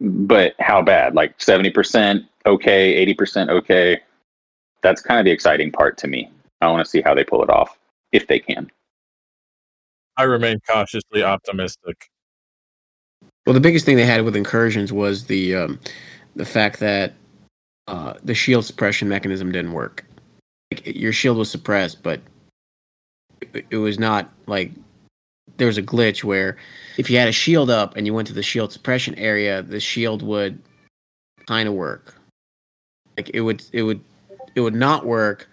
but 0.00 0.54
how 0.58 0.82
bad? 0.82 1.14
Like 1.14 1.38
70% 1.38 2.26
okay, 2.46 3.06
80% 3.14 3.50
okay. 3.50 4.00
That's 4.82 5.00
kind 5.00 5.18
of 5.18 5.24
the 5.24 5.30
exciting 5.30 5.72
part 5.72 5.96
to 5.98 6.08
me. 6.08 6.30
I 6.60 6.70
want 6.70 6.84
to 6.84 6.90
see 6.90 7.00
how 7.00 7.14
they 7.14 7.24
pull 7.24 7.42
it 7.42 7.50
off 7.50 7.78
if 8.12 8.26
they 8.26 8.38
can. 8.38 8.70
I 10.16 10.24
remain 10.24 10.60
cautiously 10.68 11.22
optimistic. 11.22 12.10
Well, 13.46 13.54
the 13.54 13.60
biggest 13.60 13.84
thing 13.84 13.96
they 13.96 14.06
had 14.06 14.22
with 14.24 14.36
incursions 14.36 14.92
was 14.92 15.26
the 15.26 15.54
um, 15.54 15.80
the 16.36 16.44
fact 16.44 16.80
that 16.80 17.14
uh, 17.88 18.14
the 18.22 18.34
shield 18.34 18.64
suppression 18.64 19.08
mechanism 19.08 19.52
didn't 19.52 19.72
work. 19.72 20.04
Like, 20.72 20.86
your 20.86 21.12
shield 21.12 21.36
was 21.36 21.50
suppressed, 21.50 22.02
but 22.02 22.20
it, 23.40 23.66
it 23.70 23.76
was 23.76 23.98
not 23.98 24.32
like 24.46 24.70
there 25.56 25.66
was 25.66 25.78
a 25.78 25.82
glitch 25.82 26.24
where 26.24 26.56
if 26.96 27.10
you 27.10 27.18
had 27.18 27.28
a 27.28 27.32
shield 27.32 27.70
up 27.70 27.96
and 27.96 28.06
you 28.06 28.14
went 28.14 28.28
to 28.28 28.34
the 28.34 28.42
shield 28.42 28.72
suppression 28.72 29.14
area, 29.16 29.62
the 29.62 29.80
shield 29.80 30.22
would 30.22 30.60
kind 31.46 31.68
of 31.68 31.74
work. 31.74 32.14
Like 33.16 33.30
it 33.34 33.40
would, 33.40 33.62
it 33.72 33.82
would, 33.82 34.00
it 34.54 34.60
would 34.60 34.74
not 34.74 35.06
work. 35.06 35.48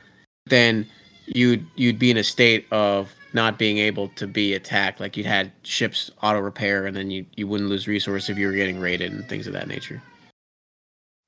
Then 0.47 0.87
you'd 1.27 1.65
you'd 1.75 1.99
be 1.99 2.11
in 2.11 2.17
a 2.17 2.23
state 2.23 2.65
of 2.71 3.13
not 3.33 3.57
being 3.57 3.77
able 3.77 4.09
to 4.09 4.27
be 4.27 4.53
attacked. 4.53 4.99
Like 4.99 5.15
you'd 5.15 5.25
had 5.25 5.51
ships 5.63 6.11
auto 6.21 6.39
repair, 6.39 6.85
and 6.85 6.95
then 6.95 7.11
you 7.11 7.25
you 7.35 7.47
wouldn't 7.47 7.69
lose 7.69 7.87
resource 7.87 8.29
if 8.29 8.37
you 8.37 8.47
were 8.47 8.53
getting 8.53 8.79
raided 8.79 9.11
and 9.11 9.27
things 9.27 9.47
of 9.47 9.53
that 9.53 9.67
nature. 9.67 10.01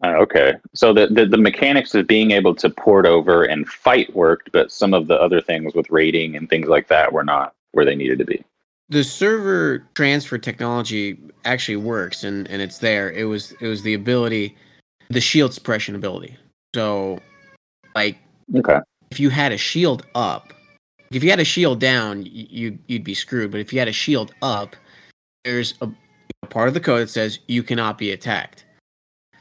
Uh, 0.03 0.15
okay, 0.17 0.55
so 0.73 0.93
the, 0.93 1.07
the 1.07 1.25
the 1.25 1.37
mechanics 1.37 1.95
of 1.95 2.07
being 2.07 2.31
able 2.31 2.53
to 2.55 2.69
port 2.69 3.05
over 3.05 3.43
and 3.43 3.67
fight 3.69 4.13
worked, 4.13 4.51
but 4.51 4.71
some 4.71 4.93
of 4.93 5.07
the 5.07 5.15
other 5.15 5.39
things 5.39 5.73
with 5.73 5.89
raiding 5.89 6.35
and 6.35 6.49
things 6.49 6.67
like 6.67 6.87
that 6.87 7.13
were 7.13 7.23
not 7.23 7.53
where 7.71 7.85
they 7.85 7.95
needed 7.95 8.19
to 8.19 8.25
be. 8.25 8.43
The 8.89 9.03
server 9.03 9.85
transfer 9.95 10.37
technology 10.37 11.17
actually 11.45 11.77
works, 11.77 12.25
and 12.25 12.49
and 12.49 12.61
it's 12.61 12.79
there. 12.79 13.11
It 13.11 13.23
was 13.25 13.53
it 13.61 13.67
was 13.67 13.81
the 13.83 13.93
ability, 13.93 14.57
the 15.13 15.21
shield 15.21 15.53
suppression 15.53 15.95
ability. 15.95 16.35
So, 16.75 17.19
like, 17.95 18.17
Okay, 18.55 18.79
if 19.11 19.19
you 19.19 19.29
had 19.29 19.51
a 19.51 19.57
shield 19.57 20.05
up, 20.15 20.53
if 21.11 21.23
you 21.23 21.29
had 21.29 21.39
a 21.39 21.45
shield 21.45 21.79
down, 21.79 22.25
you 22.25 22.77
you'd 22.87 23.03
be 23.03 23.13
screwed. 23.13 23.51
But 23.51 23.61
if 23.61 23.71
you 23.71 23.79
had 23.79 23.87
a 23.87 23.93
shield 23.93 24.33
up, 24.41 24.75
there's 25.43 25.75
a, 25.81 25.89
a 26.41 26.47
part 26.47 26.67
of 26.67 26.73
the 26.73 26.79
code 26.79 27.03
that 27.03 27.09
says 27.09 27.39
you 27.47 27.63
cannot 27.63 27.97
be 27.97 28.11
attacked. 28.11 28.65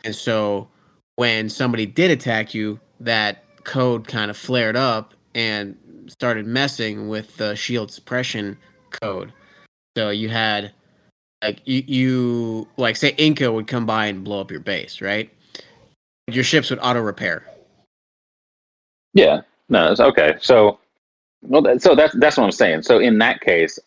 And 0.04 0.14
so 0.14 0.68
when 1.16 1.48
somebody 1.48 1.86
did 1.86 2.10
attack 2.10 2.54
you, 2.54 2.80
that 3.00 3.44
code 3.64 4.08
kind 4.08 4.30
of 4.30 4.36
flared 4.36 4.76
up 4.76 5.14
and 5.34 5.76
started 6.08 6.46
messing 6.46 7.08
with 7.08 7.36
the 7.36 7.54
shield 7.54 7.90
suppression 7.90 8.58
code. 8.90 9.32
So 9.96 10.10
you 10.10 10.28
had 10.28 10.72
like 11.42 11.60
you, 11.64 11.82
you 11.86 12.68
like 12.76 12.96
say 12.96 13.14
Inca 13.16 13.50
would 13.52 13.66
come 13.66 13.86
by 13.86 14.06
and 14.06 14.24
blow 14.24 14.40
up 14.40 14.50
your 14.50 14.60
base, 14.60 15.00
right? 15.00 15.30
Your 16.28 16.44
ships 16.44 16.70
would 16.70 16.78
auto 16.80 17.00
repair. 17.00 17.44
Yeah, 19.14 19.42
no, 19.68 19.90
it's 19.90 20.00
okay. 20.00 20.36
So, 20.40 20.78
well, 21.42 21.62
that, 21.62 21.82
so 21.82 21.94
that's 21.94 22.14
that's 22.16 22.36
what 22.36 22.44
I'm 22.44 22.52
saying. 22.52 22.82
So 22.82 22.98
in 22.98 23.18
that 23.18 23.40
case, 23.40 23.78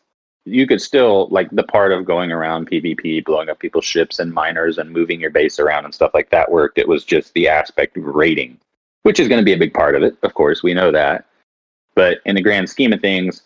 you 0.45 0.67
could 0.67 0.81
still 0.81 1.27
like 1.29 1.49
the 1.51 1.63
part 1.63 1.91
of 1.91 2.05
going 2.05 2.31
around 2.31 2.69
PvP, 2.69 3.23
blowing 3.25 3.49
up 3.49 3.59
people's 3.59 3.85
ships 3.85 4.19
and 4.19 4.33
miners 4.33 4.77
and 4.77 4.91
moving 4.91 5.19
your 5.19 5.31
base 5.31 5.59
around 5.59 5.85
and 5.85 5.93
stuff 5.93 6.11
like 6.13 6.29
that 6.29 6.51
worked. 6.51 6.77
It 6.77 6.87
was 6.87 7.03
just 7.03 7.33
the 7.33 7.47
aspect 7.47 7.97
of 7.97 8.03
raiding, 8.03 8.57
which 9.03 9.19
is 9.19 9.27
going 9.27 9.41
to 9.41 9.45
be 9.45 9.53
a 9.53 9.57
big 9.57 9.73
part 9.73 9.95
of 9.95 10.03
it. 10.03 10.15
Of 10.21 10.33
course, 10.35 10.61
we 10.61 10.73
know 10.73 10.91
that. 10.91 11.25
But 11.95 12.19
in 12.25 12.35
the 12.35 12.41
grand 12.41 12.69
scheme 12.69 12.93
of 12.93 13.01
things, 13.01 13.41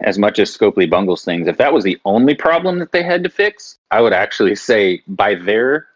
as 0.00 0.18
much 0.18 0.38
as 0.38 0.56
Scopely 0.56 0.88
bungles 0.88 1.24
things, 1.24 1.46
if 1.46 1.58
that 1.58 1.72
was 1.72 1.84
the 1.84 1.98
only 2.04 2.34
problem 2.34 2.78
that 2.78 2.92
they 2.92 3.02
had 3.02 3.22
to 3.24 3.30
fix, 3.30 3.78
I 3.90 4.00
would 4.00 4.12
actually 4.12 4.54
say 4.54 5.02
by 5.08 5.34
their 5.34 5.88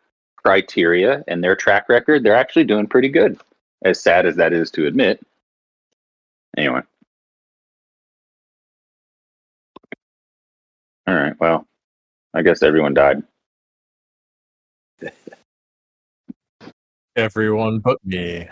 criteria 0.44 1.24
and 1.28 1.42
their 1.42 1.56
track 1.56 1.88
record, 1.88 2.22
they're 2.22 2.36
actually 2.36 2.64
doing 2.64 2.86
pretty 2.86 3.08
good. 3.08 3.38
As 3.84 4.00
sad 4.00 4.26
as 4.26 4.36
that 4.36 4.52
is 4.52 4.70
to 4.72 4.86
admit. 4.86 5.20
Anyway. 6.56 6.82
All 11.06 11.14
right. 11.14 11.34
Well, 11.40 11.66
I 12.34 12.42
guess 12.42 12.62
everyone 12.62 12.94
died. 12.94 13.22
Everyone 17.16 17.80
but 17.80 17.98
me. 18.04 18.48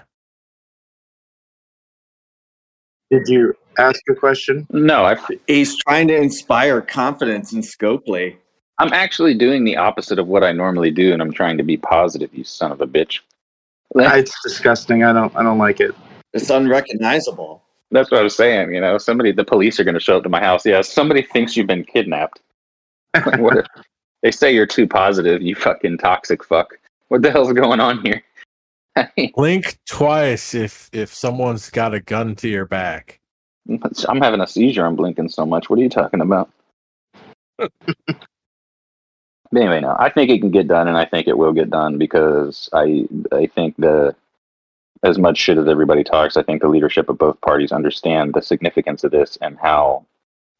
Did 3.11 3.27
you 3.27 3.55
ask 3.79 4.01
a 4.09 4.15
question? 4.15 4.67
No, 4.71 5.05
I, 5.05 5.17
He's 5.47 5.77
trying 5.79 6.09
to 6.09 6.17
inspire 6.17 6.81
confidence 6.81 7.53
in 7.53 7.63
Scopely. 7.63 8.37
I'm 8.81 8.95
actually 8.95 9.35
doing 9.35 9.65
the 9.65 9.77
opposite 9.77 10.19
of 10.19 10.27
what 10.27 10.43
I 10.43 10.53
normally 10.53 10.91
do, 10.91 11.13
and 11.13 11.21
I'm 11.21 11.33
trying 11.33 11.59
to 11.59 11.63
be 11.63 11.77
positive. 11.77 12.33
You 12.33 12.45
son 12.45 12.73
of 12.73 12.81
a 12.81 12.87
bitch. 12.87 13.21
Ah, 13.99 14.15
it's 14.15 14.33
disgusting. 14.43 15.05
I 15.05 15.13
don't. 15.13 15.35
I 15.37 15.43
don't 15.43 15.59
like 15.59 15.81
it. 15.81 15.95
It's 16.33 16.49
unrecognizable. 16.49 17.63
That's 17.91 18.11
what 18.11 18.21
I 18.21 18.23
was 18.23 18.35
saying. 18.35 18.73
You 18.73 18.81
know, 18.81 18.97
somebody, 18.97 19.33
the 19.33 19.45
police 19.45 19.79
are 19.79 19.85
going 19.85 19.95
to 19.95 20.01
show 20.01 20.17
up 20.17 20.23
to 20.23 20.31
my 20.31 20.41
house. 20.41 20.65
Yeah, 20.65 20.81
somebody 20.81 21.21
thinks 21.21 21.57
you've 21.57 21.67
been 21.67 21.85
kidnapped. 21.85 22.41
Like, 23.27 23.41
what 23.41 23.57
if- 23.59 23.67
they 24.23 24.31
say 24.31 24.55
you're 24.55 24.67
too 24.67 24.87
positive. 24.87 25.43
You 25.43 25.55
fucking 25.55 25.99
toxic 25.99 26.45
fuck. 26.45 26.79
What 27.09 27.23
the 27.23 27.31
hell's 27.31 27.53
going 27.53 27.81
on 27.81 28.03
here? 28.05 28.23
Blink 29.35 29.79
twice 29.87 30.55
if 30.55 30.89
if 30.93 31.13
someone's 31.13 31.71
got 31.71 31.93
a 31.95 32.01
gun 32.01 32.35
to 32.37 32.49
your 32.49 32.67
back. 32.67 33.21
I'm 34.09 34.21
having 34.21 34.41
a 34.41 34.47
seizure. 34.47 34.87
I'm 34.87 34.97
blinking 34.97 35.29
so 35.29 35.45
much. 35.45 35.69
What 35.69 35.79
are 35.79 35.83
you 35.83 35.89
talking 35.89 36.21
about? 36.21 36.51
but 39.53 39.63
anyway, 39.63 39.81
no, 39.81 39.97
I 39.99 40.11
think 40.11 40.31
it 40.31 40.41
can 40.41 40.51
get 40.51 40.69
done, 40.69 40.89
and 40.89 40.97
I 40.97 41.05
think 41.05 41.27
it 41.27 41.39
will 41.39 41.53
get 41.53 41.71
done 41.71 41.99
because 41.99 42.69
I 42.73 43.07
I 43.33 43.47
think 43.47 43.77
the 43.77 44.15
as 45.03 45.19
much 45.19 45.39
shit 45.39 45.59
as 45.59 45.67
everybody 45.67 46.05
talks, 46.05 46.37
I 46.37 46.43
think 46.43 46.61
the 46.61 46.69
leadership 46.69 47.09
of 47.09 47.19
both 47.19 47.41
parties 47.41 47.73
understand 47.73 48.35
the 48.35 48.43
significance 48.43 49.03
of 49.03 49.11
this 49.13 49.39
and 49.41 49.59
how 49.59 50.05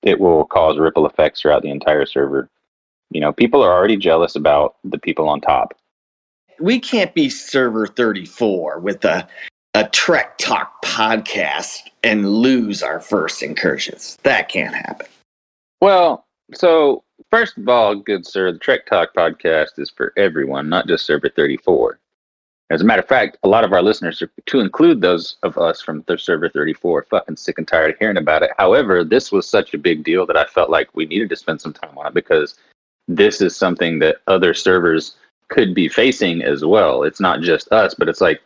it 0.03 0.19
will 0.19 0.45
cause 0.47 0.79
ripple 0.79 1.07
effects 1.07 1.41
throughout 1.41 1.63
the 1.63 1.71
entire 1.71 2.07
server. 2.07 2.49
You 3.11 3.21
know, 3.21 3.33
people 3.33 3.63
are 3.63 3.73
already 3.73 3.97
jealous 3.97 4.37
about 4.37 4.77
the 4.85 4.99
people 4.99 5.29
on 5.29 5.41
top. 5.41 5.75
We 6.59 6.79
can't 6.81 7.15
be 7.15 7.29
server 7.29 7.87
34 7.87 8.79
with 8.81 9.05
a, 9.05 9.29
a 9.75 9.89
Trek 9.89 10.39
Talk 10.39 10.83
podcast 10.83 11.81
and 12.03 12.31
lose 12.31 12.83
our 12.83 13.01
first 13.01 13.43
incursions. 13.43 14.17
That 14.23 14.49
can't 14.49 14.75
happen. 14.75 15.07
Well, 15.81 16.25
so 16.55 17.05
first 17.31 17.57
of 17.57 17.69
all, 17.69 17.95
good 17.95 18.27
sir, 18.27 18.53
the 18.53 18.59
Trek 18.59 18.87
Talk 18.87 19.15
podcast 19.15 19.79
is 19.79 19.91
for 19.91 20.13
everyone, 20.17 20.69
not 20.69 20.87
just 20.87 21.07
server 21.07 21.29
34. 21.29 21.99
As 22.71 22.83
a 22.83 22.85
matter 22.85 23.03
of 23.03 23.09
fact, 23.09 23.37
a 23.43 23.49
lot 23.49 23.65
of 23.65 23.73
our 23.73 23.83
listeners, 23.83 24.23
to 24.47 24.61
include 24.61 25.01
those 25.01 25.37
of 25.43 25.59
us 25.59 25.81
from 25.81 26.05
the 26.07 26.17
server 26.17 26.49
34, 26.49 26.99
are 26.99 27.07
fucking 27.11 27.37
sick 27.37 27.59
and 27.59 27.67
tired 27.67 27.93
of 27.93 27.99
hearing 27.99 28.17
about 28.17 28.45
it. 28.45 28.51
However, 28.59 29.03
this 29.03 29.33
was 29.33 29.47
such 29.47 29.75
a 29.75 29.79
big 29.79 30.05
deal 30.05 30.25
that 30.27 30.37
I 30.37 30.45
felt 30.45 30.71
like 30.71 30.95
we 30.95 31.07
needed 31.07 31.29
to 31.31 31.37
spend 31.37 31.61
some 31.61 31.73
time 31.73 31.99
on 31.99 32.07
it 32.07 32.15
because 32.15 32.57
this 33.09 33.41
is 33.41 33.57
something 33.57 33.99
that 34.01 34.19
other 34.29 34.55
servers 34.55 35.17
could 35.49 35.75
be 35.75 35.89
facing 35.89 36.43
as 36.43 36.65
well. 36.65 37.03
It's 37.03 37.21
not 37.21 37.41
just 37.41 37.73
us, 37.73 37.93
but 37.93 38.09
it's 38.09 38.21
like 38.21 38.41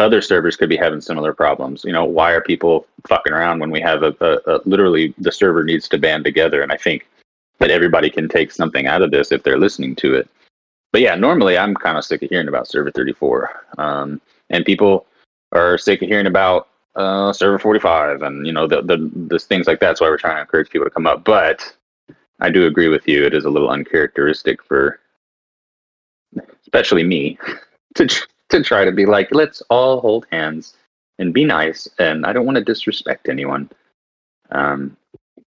other 0.00 0.20
servers 0.20 0.56
could 0.56 0.68
be 0.68 0.76
having 0.76 1.00
similar 1.00 1.32
problems. 1.32 1.84
You 1.84 1.92
know, 1.92 2.04
why 2.04 2.32
are 2.32 2.40
people 2.40 2.86
fucking 3.06 3.32
around 3.32 3.60
when 3.60 3.70
we 3.70 3.80
have 3.80 4.02
a, 4.02 4.14
a, 4.20 4.56
a 4.56 4.60
literally 4.64 5.14
the 5.18 5.30
server 5.30 5.62
needs 5.62 5.88
to 5.90 5.98
band 5.98 6.24
together? 6.24 6.62
And 6.62 6.72
I 6.72 6.76
think 6.76 7.06
that 7.58 7.70
everybody 7.70 8.10
can 8.10 8.28
take 8.28 8.52
something 8.52 8.86
out 8.86 9.02
of 9.02 9.10
this 9.10 9.32
if 9.32 9.42
they're 9.42 9.58
listening 9.58 9.94
to 9.96 10.14
it. 10.14 10.28
But 10.92 11.00
yeah, 11.00 11.14
normally 11.14 11.58
I'm 11.58 11.74
kind 11.74 11.98
of 11.98 12.04
sick 12.04 12.22
of 12.22 12.30
hearing 12.30 12.48
about 12.48 12.68
server 12.68 12.90
34, 12.90 13.66
um, 13.78 14.20
and 14.50 14.64
people 14.64 15.06
are 15.52 15.78
sick 15.78 16.02
of 16.02 16.08
hearing 16.08 16.26
about 16.26 16.68
uh, 16.94 17.32
server 17.32 17.58
45, 17.58 18.22
and 18.22 18.46
you 18.46 18.52
know 18.52 18.66
the, 18.66 18.82
the 18.82 19.10
the 19.28 19.38
things 19.38 19.66
like 19.66 19.80
that. 19.80 19.88
That's 19.88 20.00
why 20.00 20.08
we're 20.08 20.16
trying 20.16 20.36
to 20.36 20.40
encourage 20.42 20.70
people 20.70 20.86
to 20.86 20.90
come 20.90 21.06
up. 21.06 21.24
But 21.24 21.74
I 22.40 22.50
do 22.50 22.66
agree 22.66 22.88
with 22.88 23.06
you; 23.06 23.24
it 23.24 23.34
is 23.34 23.44
a 23.44 23.50
little 23.50 23.68
uncharacteristic 23.68 24.62
for, 24.64 25.00
especially 26.62 27.02
me, 27.02 27.38
to 27.96 28.08
to 28.50 28.62
try 28.62 28.84
to 28.84 28.92
be 28.92 29.06
like, 29.06 29.28
let's 29.32 29.60
all 29.70 30.00
hold 30.00 30.26
hands 30.30 30.76
and 31.18 31.32
be 31.32 31.44
nice. 31.44 31.88
And 31.98 32.24
I 32.26 32.32
don't 32.32 32.46
want 32.46 32.56
to 32.56 32.64
disrespect 32.64 33.28
anyone. 33.28 33.70
Um, 34.50 34.96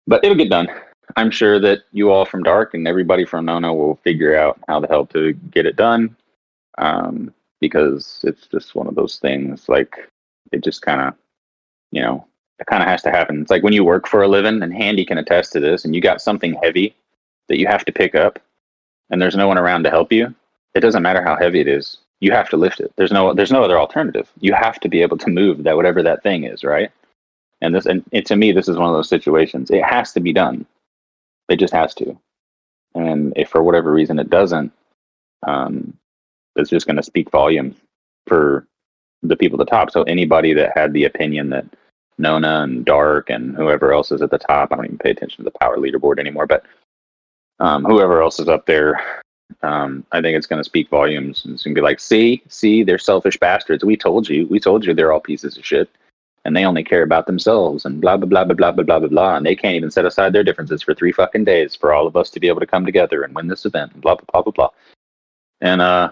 but 0.06 0.24
it'll 0.24 0.36
get 0.36 0.50
done. 0.50 0.68
I'm 1.16 1.30
sure 1.30 1.58
that 1.60 1.84
you 1.92 2.10
all 2.10 2.24
from 2.24 2.42
Dark 2.42 2.74
and 2.74 2.88
everybody 2.88 3.24
from 3.24 3.44
Nona 3.44 3.72
will 3.74 3.96
figure 3.96 4.36
out 4.36 4.58
how 4.68 4.80
the 4.80 4.88
hell 4.88 5.06
to 5.06 5.32
get 5.32 5.66
it 5.66 5.76
done. 5.76 6.16
Um, 6.78 7.32
because 7.64 8.20
it's 8.24 8.46
just 8.46 8.74
one 8.74 8.86
of 8.86 8.94
those 8.94 9.16
things. 9.16 9.70
Like 9.70 9.96
it 10.52 10.62
just 10.62 10.82
kind 10.82 11.00
of, 11.00 11.14
you 11.92 12.02
know, 12.02 12.26
it 12.58 12.66
kind 12.66 12.82
of 12.82 12.88
has 12.90 13.00
to 13.02 13.10
happen. 13.10 13.40
It's 13.40 13.50
like 13.50 13.62
when 13.62 13.72
you 13.72 13.84
work 13.84 14.06
for 14.06 14.22
a 14.22 14.28
living, 14.28 14.62
and 14.62 14.74
Handy 14.74 15.04
can 15.04 15.16
attest 15.16 15.52
to 15.52 15.60
this, 15.60 15.84
and 15.84 15.94
you 15.94 16.02
got 16.02 16.20
something 16.20 16.58
heavy 16.62 16.94
that 17.48 17.58
you 17.58 17.66
have 17.66 17.84
to 17.86 17.92
pick 17.92 18.14
up, 18.14 18.38
and 19.08 19.20
there's 19.20 19.34
no 19.34 19.48
one 19.48 19.56
around 19.56 19.84
to 19.84 19.90
help 19.90 20.12
you. 20.12 20.34
It 20.74 20.80
doesn't 20.80 21.02
matter 21.02 21.22
how 21.22 21.36
heavy 21.36 21.60
it 21.60 21.68
is. 21.68 21.98
You 22.20 22.32
have 22.32 22.50
to 22.50 22.58
lift 22.58 22.80
it. 22.80 22.92
There's 22.96 23.12
no 23.12 23.32
there's 23.32 23.52
no 23.52 23.64
other 23.64 23.78
alternative. 23.78 24.30
You 24.40 24.52
have 24.52 24.78
to 24.80 24.88
be 24.90 25.00
able 25.00 25.16
to 25.18 25.30
move 25.30 25.64
that 25.64 25.76
whatever 25.76 26.02
that 26.02 26.22
thing 26.22 26.44
is, 26.44 26.64
right? 26.64 26.90
And 27.62 27.74
this 27.74 27.86
and, 27.86 28.04
and 28.12 28.26
to 28.26 28.36
me, 28.36 28.52
this 28.52 28.68
is 28.68 28.76
one 28.76 28.90
of 28.90 28.94
those 28.94 29.08
situations. 29.08 29.70
It 29.70 29.84
has 29.84 30.12
to 30.12 30.20
be 30.20 30.34
done. 30.34 30.66
It 31.48 31.56
just 31.56 31.74
has 31.74 31.94
to. 31.96 32.18
And 32.94 33.32
if 33.36 33.48
for 33.48 33.62
whatever 33.62 33.92
reason 33.92 34.18
it 34.18 34.30
doesn't, 34.30 34.72
um, 35.46 35.96
it's 36.56 36.70
just 36.70 36.86
going 36.86 36.96
to 36.96 37.02
speak 37.02 37.30
volumes 37.30 37.76
for 38.26 38.66
the 39.22 39.36
people 39.36 39.60
at 39.60 39.66
the 39.66 39.70
top. 39.70 39.90
So 39.90 40.02
anybody 40.04 40.52
that 40.54 40.76
had 40.76 40.92
the 40.92 41.04
opinion 41.04 41.50
that 41.50 41.66
Nona 42.18 42.62
and 42.62 42.84
Dark 42.84 43.30
and 43.30 43.56
whoever 43.56 43.92
else 43.92 44.12
is 44.12 44.22
at 44.22 44.30
the 44.30 44.38
top, 44.38 44.72
I 44.72 44.76
don't 44.76 44.84
even 44.84 44.98
pay 44.98 45.10
attention 45.10 45.38
to 45.38 45.50
the 45.50 45.58
power 45.58 45.78
leaderboard 45.78 46.18
anymore, 46.18 46.46
but 46.46 46.64
um, 47.60 47.84
whoever 47.84 48.22
else 48.22 48.38
is 48.38 48.48
up 48.48 48.66
there, 48.66 49.00
um, 49.62 50.04
I 50.12 50.20
think 50.20 50.36
it's 50.36 50.46
going 50.46 50.60
to 50.60 50.64
speak 50.64 50.88
volumes. 50.88 51.44
And 51.44 51.54
it's 51.54 51.64
going 51.64 51.74
to 51.74 51.78
be 51.80 51.84
like, 51.84 52.00
see, 52.00 52.42
see, 52.48 52.84
they're 52.84 52.98
selfish 52.98 53.38
bastards. 53.38 53.84
We 53.84 53.96
told 53.96 54.28
you, 54.28 54.46
we 54.46 54.60
told 54.60 54.84
you 54.84 54.94
they're 54.94 55.12
all 55.12 55.20
pieces 55.20 55.56
of 55.56 55.64
shit 55.64 55.88
and 56.44 56.54
they 56.56 56.64
only 56.64 56.84
care 56.84 57.02
about 57.02 57.26
themselves 57.26 57.84
and 57.84 58.00
blah 58.00 58.16
blah 58.16 58.26
blah 58.26 58.44
blah 58.44 58.54
blah 58.54 58.72
blah 58.72 58.84
blah 58.84 58.98
blah 58.98 59.08
blah 59.08 59.36
and 59.36 59.46
they 59.46 59.56
can't 59.56 59.76
even 59.76 59.90
set 59.90 60.04
aside 60.04 60.32
their 60.32 60.44
differences 60.44 60.82
for 60.82 60.94
three 60.94 61.12
fucking 61.12 61.44
days 61.44 61.74
for 61.74 61.92
all 61.92 62.06
of 62.06 62.16
us 62.16 62.30
to 62.30 62.40
be 62.40 62.48
able 62.48 62.60
to 62.60 62.66
come 62.66 62.84
together 62.84 63.22
and 63.22 63.34
win 63.34 63.48
this 63.48 63.64
event 63.64 63.92
and 63.92 64.02
blah 64.02 64.14
blah 64.14 64.26
blah 64.32 64.42
blah 64.42 64.52
blah 64.52 64.70
and 65.60 65.80
uh 65.80 66.10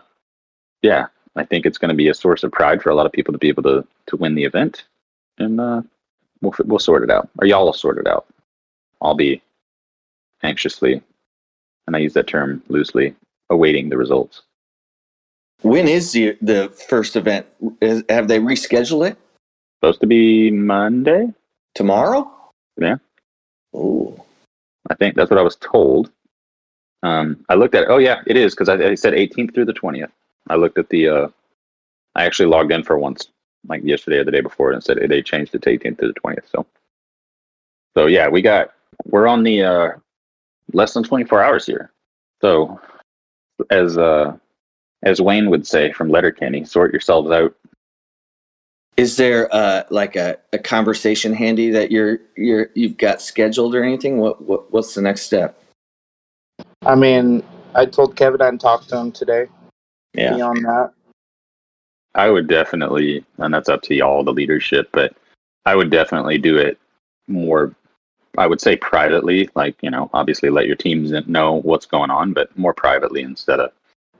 yeah 0.82 1.06
i 1.36 1.44
think 1.44 1.66
it's 1.66 1.78
going 1.78 1.90
to 1.90 1.94
be 1.94 2.09
a 2.09 2.14
source 2.14 2.42
of 2.42 2.52
pride 2.52 2.82
for 2.82 2.90
a 2.90 2.94
lot 2.94 3.06
of 3.06 3.12
people 3.12 3.32
to 3.32 3.38
be 3.38 3.48
able 3.48 3.62
to 3.62 3.86
to 4.06 4.16
win 4.16 4.34
the 4.34 4.44
event 4.44 4.84
and 5.38 5.60
uh 5.60 5.82
we'll 6.40 6.54
we'll 6.64 6.78
sort 6.78 7.02
it 7.02 7.10
out 7.10 7.28
or 7.38 7.46
y'all 7.46 7.64
will 7.64 7.72
sort 7.72 7.98
it 7.98 8.06
out 8.06 8.26
i'll 9.02 9.14
be 9.14 9.42
anxiously 10.42 11.02
and 11.86 11.96
i 11.96 11.98
use 11.98 12.14
that 12.14 12.26
term 12.26 12.62
loosely 12.68 13.14
awaiting 13.50 13.88
the 13.88 13.96
results 13.96 14.42
When 15.62 15.86
is 15.88 16.12
the 16.12 16.36
the 16.40 16.70
first 16.88 17.16
event? 17.16 17.46
Is, 17.80 18.02
have 18.09 18.26
they 18.28 18.40
rescheduled 18.40 19.10
it 19.10 19.18
supposed 19.82 20.00
to 20.00 20.06
be 20.06 20.48
monday 20.48 21.26
tomorrow? 21.74 22.30
Yeah. 22.80 22.96
Oh, 23.74 24.24
I 24.88 24.94
think 24.94 25.16
that's 25.16 25.28
what 25.28 25.40
I 25.40 25.42
was 25.42 25.56
told. 25.56 26.12
Um, 27.02 27.44
I 27.48 27.54
looked 27.54 27.74
at 27.74 27.84
it. 27.84 27.88
Oh 27.88 27.98
yeah, 27.98 28.22
it 28.28 28.36
is 28.36 28.54
because 28.54 28.68
I, 28.68 28.74
I 28.74 28.94
said 28.94 29.14
18th 29.14 29.52
through 29.52 29.64
the 29.64 29.72
20th. 29.72 30.12
I 30.48 30.54
looked 30.54 30.78
at 30.78 30.88
the. 30.90 31.09
Uh, 31.09 31.28
I 32.14 32.24
actually 32.24 32.46
logged 32.46 32.70
in 32.70 32.84
for 32.84 32.96
once, 32.96 33.26
like 33.66 33.82
yesterday 33.82 34.18
or 34.18 34.24
the 34.24 34.30
day 34.30 34.40
before, 34.40 34.70
and 34.70 34.84
said 34.84 34.98
they 35.09 35.20
changed 35.20 35.52
it 35.56 35.62
to 35.62 35.76
18th 35.76 35.98
through 35.98 36.12
the 36.12 36.20
20th. 36.20 36.48
So, 36.48 36.64
so 37.96 38.06
yeah, 38.06 38.28
we 38.28 38.40
got 38.40 38.72
we're 39.06 39.26
on 39.26 39.42
the 39.42 39.64
uh, 39.64 39.88
less 40.72 40.94
than 40.94 41.02
24 41.02 41.42
hours 41.42 41.66
here. 41.66 41.90
So, 42.40 42.80
as 43.70 43.98
uh, 43.98 44.36
as 45.02 45.20
Wayne 45.20 45.50
would 45.50 45.66
say 45.66 45.92
from 45.92 46.09
Letterkenny, 46.09 46.64
sort 46.64 46.92
yourselves 46.92 47.32
out. 47.32 47.56
Is 48.97 49.16
there 49.16 49.52
uh, 49.55 49.85
like 49.90 50.16
a, 50.16 50.36
a 50.52 50.59
conversation 50.59 51.32
handy 51.32 51.70
that 51.70 51.90
you're 51.90 52.19
you're 52.36 52.70
you've 52.74 52.98
got 52.98 53.23
scheduled 53.23 53.74
or 53.74 53.82
anything? 53.82 54.19
What, 54.19 54.43
what 54.43 54.70
what's 54.73 54.94
the 54.94 55.02
next 55.02 55.23
step? 55.23 55.59
I 56.85 56.94
mean, 56.94 57.43
I 57.74 57.86
told 57.86 58.16
Kevin 58.16 58.43
I'd 58.43 58.60
talk 58.60 58.86
to 58.89 58.98
him 58.98 59.12
today. 59.12 59.47
Yeah. 60.14 60.35
Beyond 60.35 60.64
that, 60.64 60.93
I 62.14 62.28
would 62.28 62.48
definitely, 62.48 63.24
and 63.39 63.55
that's 63.55 63.70
up 63.70 63.81
to 63.82 63.94
y'all, 63.94 64.24
the 64.24 64.32
leadership, 64.32 64.90
but 64.93 65.16
I 65.64 65.74
would 65.74 65.90
definitely 65.90 66.36
do 66.36 66.59
it 66.59 66.78
more. 67.28 67.74
I 68.36 68.47
would 68.47 68.60
say 68.60 68.77
privately, 68.77 69.48
like 69.55 69.77
you 69.81 69.90
know, 69.90 70.10
obviously 70.12 70.51
let 70.51 70.66
your 70.66 70.77
teams 70.77 71.12
know 71.27 71.60
what's 71.62 71.86
going 71.86 72.10
on, 72.10 72.35
but 72.35 72.56
more 72.59 72.74
privately 72.74 73.23
instead 73.23 73.60
of 73.60 73.73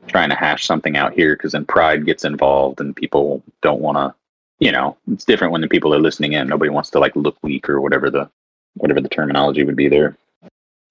trying 0.07 0.31
to 0.31 0.35
hash 0.35 0.65
something 0.65 0.97
out 0.97 1.13
here, 1.13 1.37
because 1.37 1.53
then 1.53 1.67
pride 1.67 2.07
gets 2.07 2.25
involved 2.25 2.81
and 2.81 2.97
people 2.97 3.43
don't 3.61 3.81
want 3.81 3.99
to. 3.99 4.15
You 4.63 4.71
know, 4.71 4.97
it's 5.11 5.25
different 5.25 5.51
when 5.53 5.61
the 5.61 5.67
people 5.67 5.93
are 5.93 5.99
listening 5.99 6.35
in. 6.35 6.47
Nobody 6.47 6.71
wants 6.71 6.89
to 6.91 7.01
like 7.01 7.17
look 7.17 7.37
weak 7.43 7.69
or 7.69 7.81
whatever 7.81 8.11
the 8.11 8.31
whatever 8.75 9.01
the 9.01 9.09
terminology 9.09 9.65
would 9.65 9.75
be 9.75 9.89
there. 9.89 10.17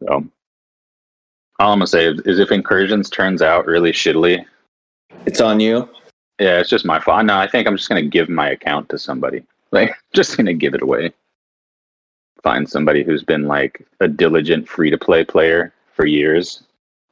So 0.04 0.26
all 1.58 1.72
I'm 1.72 1.80
gonna 1.80 1.88
say 1.88 2.08
is, 2.08 2.20
is 2.26 2.40
if 2.40 2.52
incursions 2.52 3.10
turns 3.10 3.42
out 3.42 3.66
really 3.66 3.94
shittily, 3.94 4.46
It's 5.26 5.40
on 5.40 5.62
you. 5.62 5.88
yeah, 6.38 6.60
it's 6.60 6.70
just 6.70 6.84
my 6.84 7.00
fault. 7.00 7.24
No, 7.24 7.38
I 7.38 7.48
think 7.48 7.66
I'm 7.66 7.78
just 7.78 7.88
gonna 7.88 8.02
give 8.02 8.28
my 8.28 8.50
account 8.50 8.90
to 8.90 9.00
somebody. 9.00 9.42
Like, 9.72 9.96
just 10.14 10.36
gonna 10.36 10.54
give 10.54 10.74
it 10.74 10.82
away. 10.82 11.14
Find 12.44 12.70
somebody 12.70 13.04
who's 13.04 13.24
been 13.24 13.48
like 13.48 13.88
a 14.02 14.08
diligent 14.10 14.68
free 14.68 14.90
to 14.90 14.98
play 14.98 15.24
player 15.24 15.72
for 15.94 16.06
years. 16.06 16.64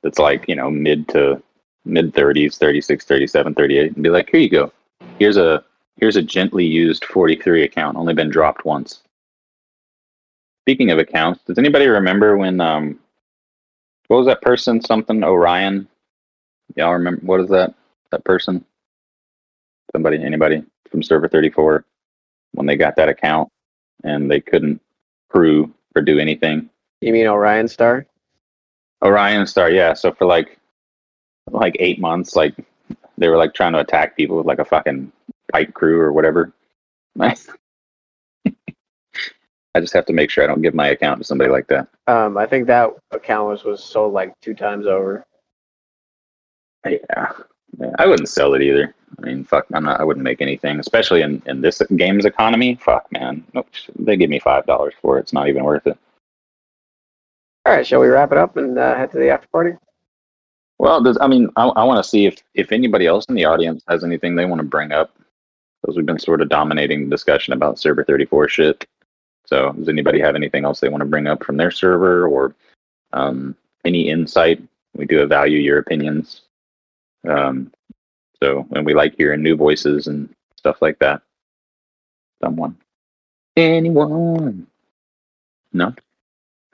That's 0.04 0.20
like 0.20 0.44
you 0.50 0.58
know 0.58 0.70
mid 0.70 1.08
to 1.10 1.42
mid 1.86 2.14
30s, 2.14 2.58
36, 2.58 3.06
37, 3.06 3.54
38, 3.54 3.94
and 3.94 4.04
be 4.04 4.10
like, 4.10 4.30
here 4.30 4.42
you 4.42 4.50
go. 4.50 4.74
Here's 5.20 5.38
a 5.38 5.64
here's 6.00 6.16
a 6.16 6.22
gently 6.22 6.66
used 6.66 7.06
43 7.06 7.64
account, 7.64 7.98
only 7.98 8.14
been 8.14 8.30
dropped 8.30 8.66
once. 8.66 9.02
Speaking 10.64 10.92
of 10.92 11.00
accounts, 11.00 11.44
does 11.46 11.58
anybody 11.58 11.88
remember 11.88 12.38
when 12.38 12.62
um 12.62 13.00
what 14.08 14.18
was 14.18 14.28
that 14.28 14.42
person? 14.42 14.82
Something 14.82 15.24
Orion. 15.24 15.88
Y'all 16.76 16.94
remember 16.94 17.22
what 17.26 17.40
is 17.42 17.50
that? 17.50 17.74
That 18.12 18.24
person? 18.24 18.66
Somebody, 19.92 20.24
anybody 20.24 20.64
from 20.90 21.04
server 21.04 21.28
34 21.28 21.84
when 22.54 22.66
they 22.66 22.76
got 22.76 22.96
that 22.96 23.10
account 23.10 23.50
and 24.04 24.30
they 24.30 24.40
couldn't 24.40 24.82
prove 25.30 25.70
or 25.96 26.02
do 26.02 26.20
anything. 26.20 26.70
You 27.02 27.14
mean 27.14 27.28
Orion 27.28 27.68
Star? 27.68 28.06
Orion 29.04 29.48
Star, 29.48 29.72
yeah. 29.72 29.94
So 29.94 30.12
for 30.12 30.26
like 30.26 30.60
like 31.52 31.76
eight 31.80 32.00
months, 32.00 32.36
like 32.36 32.54
they 33.18 33.28
were 33.28 33.38
like 33.38 33.54
trying 33.54 33.74
to 33.74 33.80
attack 33.80 34.16
people 34.16 34.38
with 34.38 34.46
like 34.46 34.60
a 34.60 34.66
fucking 34.66 35.12
pipe 35.52 35.74
crew 35.74 36.00
or 36.00 36.14
whatever. 36.14 36.54
Nice. 37.16 37.50
I 38.46 39.82
just 39.82 39.94
have 39.94 40.06
to 40.06 40.14
make 40.14 40.30
sure 40.30 40.44
I 40.44 40.48
don't 40.48 40.62
give 40.62 40.76
my 40.76 40.90
account 40.90 41.20
to 41.20 41.26
somebody 41.26 41.50
like 41.50 41.68
that. 41.68 41.88
Um, 42.08 42.38
I 42.38 42.46
think 42.46 42.66
that 42.68 42.92
account 43.12 43.50
was 43.50 43.64
was 43.64 43.84
sold 43.84 44.14
like 44.14 44.40
two 44.42 44.54
times 44.54 44.86
over. 44.86 45.26
Yeah. 46.86 47.00
yeah. 47.78 47.92
I 47.98 48.06
wouldn't 48.06 48.30
sell 48.30 48.54
it 48.54 48.62
either. 48.62 48.94
I 49.18 49.26
mean, 49.26 49.44
fuck, 49.44 49.66
I'm 49.74 49.84
not. 49.84 50.00
I 50.00 50.04
wouldn't 50.04 50.24
make 50.24 50.42
anything, 50.42 50.80
especially 50.80 51.24
in 51.24 51.42
in 51.46 51.62
this 51.62 51.82
game's 51.98 52.26
economy. 52.26 52.76
Fuck, 52.76 53.12
man. 53.12 53.44
Nope. 53.54 53.68
They 53.98 54.16
give 54.16 54.30
me 54.30 54.40
five 54.40 54.66
dollars 54.66 54.94
for 55.02 55.18
it. 55.18 55.22
It's 55.22 55.34
not 55.34 55.50
even 55.50 55.64
worth 55.64 55.88
it. 55.88 55.98
All 57.66 57.74
right, 57.74 57.86
shall 57.86 58.00
we 58.00 58.08
wrap 58.08 58.32
it 58.32 58.38
up 58.38 58.56
and 58.56 58.78
uh, 58.78 58.96
head 58.96 59.12
to 59.12 59.18
the 59.18 59.30
after 59.30 59.48
party? 59.50 59.72
Well, 60.80 61.04
does, 61.04 61.18
I 61.20 61.28
mean, 61.28 61.50
I, 61.58 61.68
I 61.68 61.84
want 61.84 62.04
to 62.04 62.10
see 62.10 62.26
if 62.26 62.42
if 62.56 62.72
anybody 62.72 63.06
else 63.06 63.26
in 63.26 63.36
the 63.36 63.46
audience 63.46 63.84
has 63.88 64.04
anything 64.04 64.36
they 64.36 64.46
want 64.46 64.60
to 64.60 64.68
bring 64.68 64.92
up, 64.92 65.12
we've 65.96 66.06
been 66.06 66.20
sort 66.20 66.42
of 66.42 66.50
dominating 66.50 67.06
the 67.06 67.10
discussion 67.10 67.54
about 67.54 67.80
Server 67.80 68.04
34 68.04 68.50
shit. 68.50 68.88
So, 69.46 69.72
does 69.74 69.90
anybody 69.90 70.20
have 70.20 70.36
anything 70.36 70.66
else 70.66 70.80
they 70.80 70.90
want 70.90 71.02
to 71.02 71.08
bring 71.08 71.28
up 71.28 71.44
from 71.44 71.58
their 71.58 71.72
server 71.72 72.28
or 72.28 72.56
um, 73.14 73.56
any 73.84 74.10
insight? 74.10 74.62
We 74.96 75.06
do 75.06 75.26
value 75.26 75.60
your 75.60 75.80
opinions. 75.80 76.42
Um, 77.28 77.72
so, 78.42 78.68
and 78.72 78.86
we 78.86 78.94
like 78.94 79.16
hearing 79.18 79.42
new 79.42 79.56
voices 79.56 80.08
and 80.08 80.30
stuff 80.56 80.82
like 80.82 81.00
that. 81.00 81.22
Someone, 82.44 82.78
anyone? 83.58 84.68
No, 85.74 85.94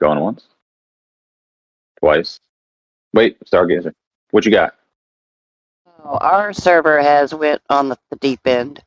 going 0.00 0.20
once, 0.20 0.46
twice. 1.98 2.40
Wait, 3.12 3.38
Stargazer, 3.44 3.92
what 4.30 4.44
you 4.44 4.52
got? 4.52 4.74
Oh, 6.04 6.18
our 6.18 6.52
server 6.52 7.02
has 7.02 7.34
went 7.34 7.62
on 7.68 7.88
the, 7.88 7.98
the 8.10 8.16
deep 8.16 8.46
end. 8.46 8.82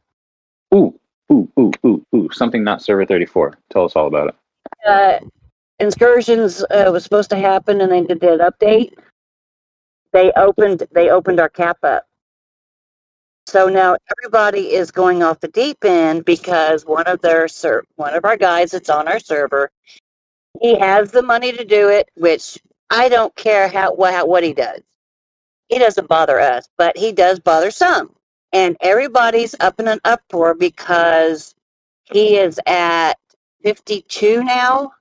Ooh, 0.74 1.00
ooh, 1.32 1.50
ooh, 1.60 1.72
ooh, 1.86 2.06
ooh. 2.16 2.30
Something 2.32 2.64
not 2.64 2.82
server 2.82 3.06
34. 3.06 3.58
Tell 3.72 3.86
us 3.86 3.96
all 3.96 4.08
about 4.08 4.30
it. 4.30 4.36
Uh, 4.88 5.20
excursions 5.80 6.64
uh, 6.70 6.90
was 6.92 7.04
supposed 7.04 7.30
to 7.32 7.38
happen, 7.38 7.82
and 7.82 7.92
they 7.92 8.04
did 8.04 8.20
that 8.22 8.40
update. 8.40 8.94
They 10.12 10.32
opened 10.34 10.88
they 10.92 11.10
opened 11.10 11.40
our 11.40 11.50
cap 11.50 11.78
up. 11.84 12.06
So 13.48 13.68
now 13.68 13.96
everybody 14.18 14.74
is 14.74 14.92
going 14.92 15.24
off 15.24 15.40
the 15.40 15.48
deep 15.48 15.84
end 15.84 16.26
because 16.26 16.86
one 16.86 17.08
of 17.08 17.22
their 17.22 17.48
ser- 17.48 17.86
one 17.96 18.14
of 18.14 18.26
our 18.26 18.38
guys 18.38 18.72
that's 18.72 18.90
on 18.90 19.08
our 19.08 19.20
server, 19.20 19.72
he 20.62 20.78
has 20.78 21.12
the 21.12 21.24
money 21.24 21.52
to 21.52 21.66
do 21.66 21.90
it, 21.90 22.10
which 22.16 22.60
I 22.92 23.10
don't 23.10 23.36
care 23.36 23.68
how 23.68 23.94
what 23.94 24.28
what 24.28 24.44
he 24.44 24.54
does. 24.54 24.82
He 25.70 25.80
doesn't 25.80 26.08
bother 26.08 26.40
us, 26.40 26.68
but 26.78 26.98
he 26.98 27.12
does 27.12 27.40
bother 27.40 27.72
some. 27.72 28.16
And 28.54 28.76
everybody's 28.82 29.56
up 29.60 29.80
in 29.80 29.88
an 29.88 30.00
uproar 30.06 30.56
because 30.56 31.56
he 32.06 32.38
is 32.38 32.60
at 32.66 33.14
52 33.64 34.44
now. 34.44 34.92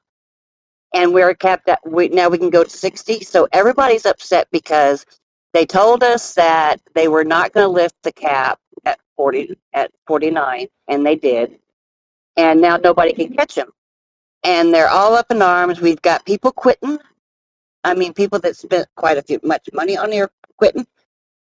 And 0.94 1.12
we're 1.12 1.34
capped 1.34 1.68
at 1.68 1.80
we 1.86 2.08
now 2.08 2.28
we 2.28 2.38
can 2.38 2.50
go 2.50 2.64
to 2.64 2.70
60 2.70 3.20
so 3.20 3.46
everybody's 3.52 4.06
upset 4.06 4.48
because 4.50 5.04
they 5.52 5.66
told 5.66 6.02
us 6.02 6.34
that 6.34 6.80
they 6.94 7.08
were 7.08 7.24
not 7.24 7.52
going 7.52 7.64
to 7.64 7.70
lift 7.70 7.96
the 8.02 8.12
cap 8.12 8.58
at 8.86 8.98
40 9.16 9.56
at 9.74 9.92
49 10.06 10.66
and 10.88 11.06
they 11.06 11.16
did. 11.16 11.58
And 12.36 12.60
now 12.60 12.78
nobody 12.78 13.12
can 13.12 13.34
catch 13.34 13.54
them 13.54 13.70
and 14.44 14.72
they're 14.72 14.88
all 14.88 15.14
up 15.14 15.30
in 15.30 15.42
arms. 15.42 15.80
We've 15.80 16.02
got 16.02 16.24
people 16.24 16.52
quitting. 16.52 16.98
I 17.84 17.94
mean 17.94 18.14
people 18.14 18.38
that 18.40 18.56
spent 18.56 18.88
quite 18.96 19.18
a 19.18 19.22
few 19.22 19.40
much 19.42 19.68
money 19.74 19.96
on 19.96 20.10
here 20.10 20.30
quitting 20.56 20.86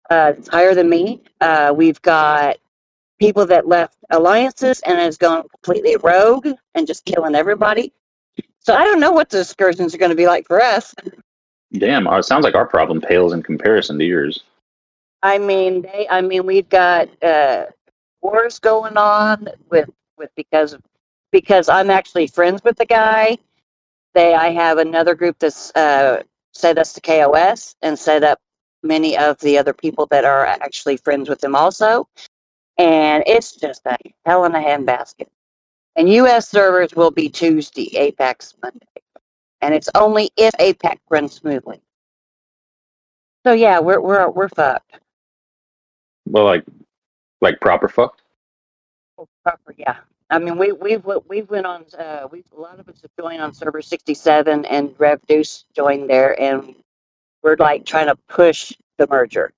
uh, 0.10 0.34
it's 0.38 0.48
higher 0.48 0.74
than 0.74 0.90
me 0.90 1.22
uh, 1.42 1.74
we've 1.76 2.02
got 2.02 2.58
people 3.20 3.46
that 3.46 3.68
left 3.68 3.98
alliances 4.10 4.82
and 4.82 5.00
has 5.00 5.18
gone 5.18 5.48
completely 5.50 5.96
rogue 5.98 6.48
and 6.76 6.88
just 6.88 7.06
killing 7.06 7.36
everybody 7.36 7.94
so 8.66 8.74
I 8.74 8.84
don't 8.84 9.00
know 9.00 9.12
what 9.12 9.30
the 9.30 9.42
excursions 9.42 9.94
are 9.94 10.00
going 10.00 10.10
to 10.10 10.16
be 10.16 10.26
like 10.26 10.48
for 10.48 10.60
us. 10.60 10.96
Damn, 11.74 12.08
uh, 12.08 12.18
it 12.18 12.24
sounds 12.24 12.44
like 12.44 12.56
our 12.56 12.66
problem 12.66 13.00
pales 13.00 13.32
in 13.32 13.44
comparison 13.44 14.00
to 14.00 14.06
yours. 14.06 14.44
I 15.22 15.38
mean, 15.38 15.84
they. 15.84 16.08
I 16.10 16.22
mean, 16.22 16.46
we've 16.46 16.68
got 16.70 17.08
uh, 17.24 17.66
wars 18.22 18.58
going 18.58 18.98
on 18.98 19.50
with 19.70 19.90
with 20.18 20.32
because 20.36 20.76
because 21.32 21.70
I'm 21.70 21.92
actually 21.92 22.28
friends 22.28 22.64
with 22.64 22.78
the 22.78 22.86
guy. 22.86 23.38
They, 24.16 24.34
I 24.34 24.50
have 24.50 24.78
another 24.80 25.14
group 25.14 25.38
that's 25.40 25.72
uh, 25.76 26.24
set 26.54 26.78
us 26.80 26.94
to 26.94 27.02
KOS 27.02 27.76
and 27.82 28.00
set 28.00 28.24
up 28.24 28.40
many 28.86 29.18
of 29.18 29.40
the 29.40 29.58
other 29.58 29.74
people 29.74 30.06
that 30.08 30.24
are 30.24 30.46
actually 30.46 30.98
friends 30.98 31.28
with 31.28 31.44
him 31.44 31.56
also. 31.56 32.08
And 32.78 33.24
it's 33.26 33.56
just 33.56 33.82
a 33.86 33.98
hell 34.26 34.46
in 34.46 34.56
a 34.56 34.60
handbasket. 34.60 35.28
And 35.96 36.10
U.S. 36.10 36.50
servers 36.50 36.94
will 36.96 37.12
be 37.12 37.30
Tuesday, 37.30 37.90
APAC's 37.96 38.54
Monday. 38.62 38.86
And 39.62 39.74
it's 39.74 39.90
only 39.96 40.30
if 40.38 40.54
APAC 40.60 40.98
runs 41.10 41.34
smoothly. 41.34 41.82
So 43.46 43.54
yeah, 43.54 43.80
we're 43.80 44.02
we're 44.02 44.30
we're 44.30 44.50
fucked. 44.50 45.00
Well, 46.26 46.46
like, 46.46 46.66
like 47.42 47.60
proper 47.62 47.88
fucked. 47.88 48.24
Proper, 49.44 49.76
yeah. 49.78 49.98
I 50.32 50.40
mean, 50.40 50.58
we 50.58 50.72
we've 50.72 51.06
we've 51.28 51.50
went 51.50 51.66
on. 51.68 51.86
Uh, 51.98 52.28
we 52.32 52.44
a 52.56 52.60
lot 52.60 52.80
of 52.80 52.90
us 52.90 53.02
have 53.04 53.12
joined 53.20 53.42
on 53.42 53.54
server 53.54 53.82
sixty 53.82 54.16
seven, 54.16 54.66
and 54.66 54.96
Rev 54.98 55.22
Deuce 55.28 55.66
joined 55.76 56.10
there, 56.10 56.40
and 56.42 56.76
we're 57.46 57.56
like 57.58 57.86
trying 57.86 58.08
to 58.08 58.16
push 58.28 58.74
the 58.98 59.06
merger. 59.08 59.54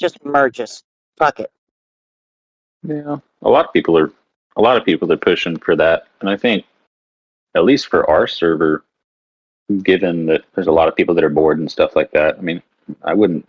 Just 0.00 0.24
merge 0.24 0.60
us. 0.60 0.82
Fuck 1.18 1.40
it. 1.40 1.52
Yeah, 2.82 3.18
a 3.42 3.48
lot 3.50 3.66
of 3.66 3.72
people 3.72 3.96
are 3.98 4.10
a 4.56 4.62
lot 4.62 4.76
of 4.76 4.84
people 4.84 5.12
are 5.12 5.16
pushing 5.16 5.58
for 5.58 5.76
that, 5.76 6.08
and 6.20 6.28
I 6.28 6.36
think 6.36 6.64
at 7.54 7.64
least 7.64 7.88
for 7.88 8.08
our 8.10 8.26
server, 8.26 8.82
given 9.82 10.26
that 10.26 10.42
there's 10.54 10.66
a 10.66 10.72
lot 10.72 10.88
of 10.88 10.96
people 10.96 11.14
that 11.14 11.22
are 11.22 11.28
bored 11.28 11.58
and 11.58 11.70
stuff 11.70 11.94
like 11.94 12.10
that. 12.12 12.38
I 12.38 12.40
mean, 12.40 12.62
I 13.04 13.12
wouldn't. 13.12 13.46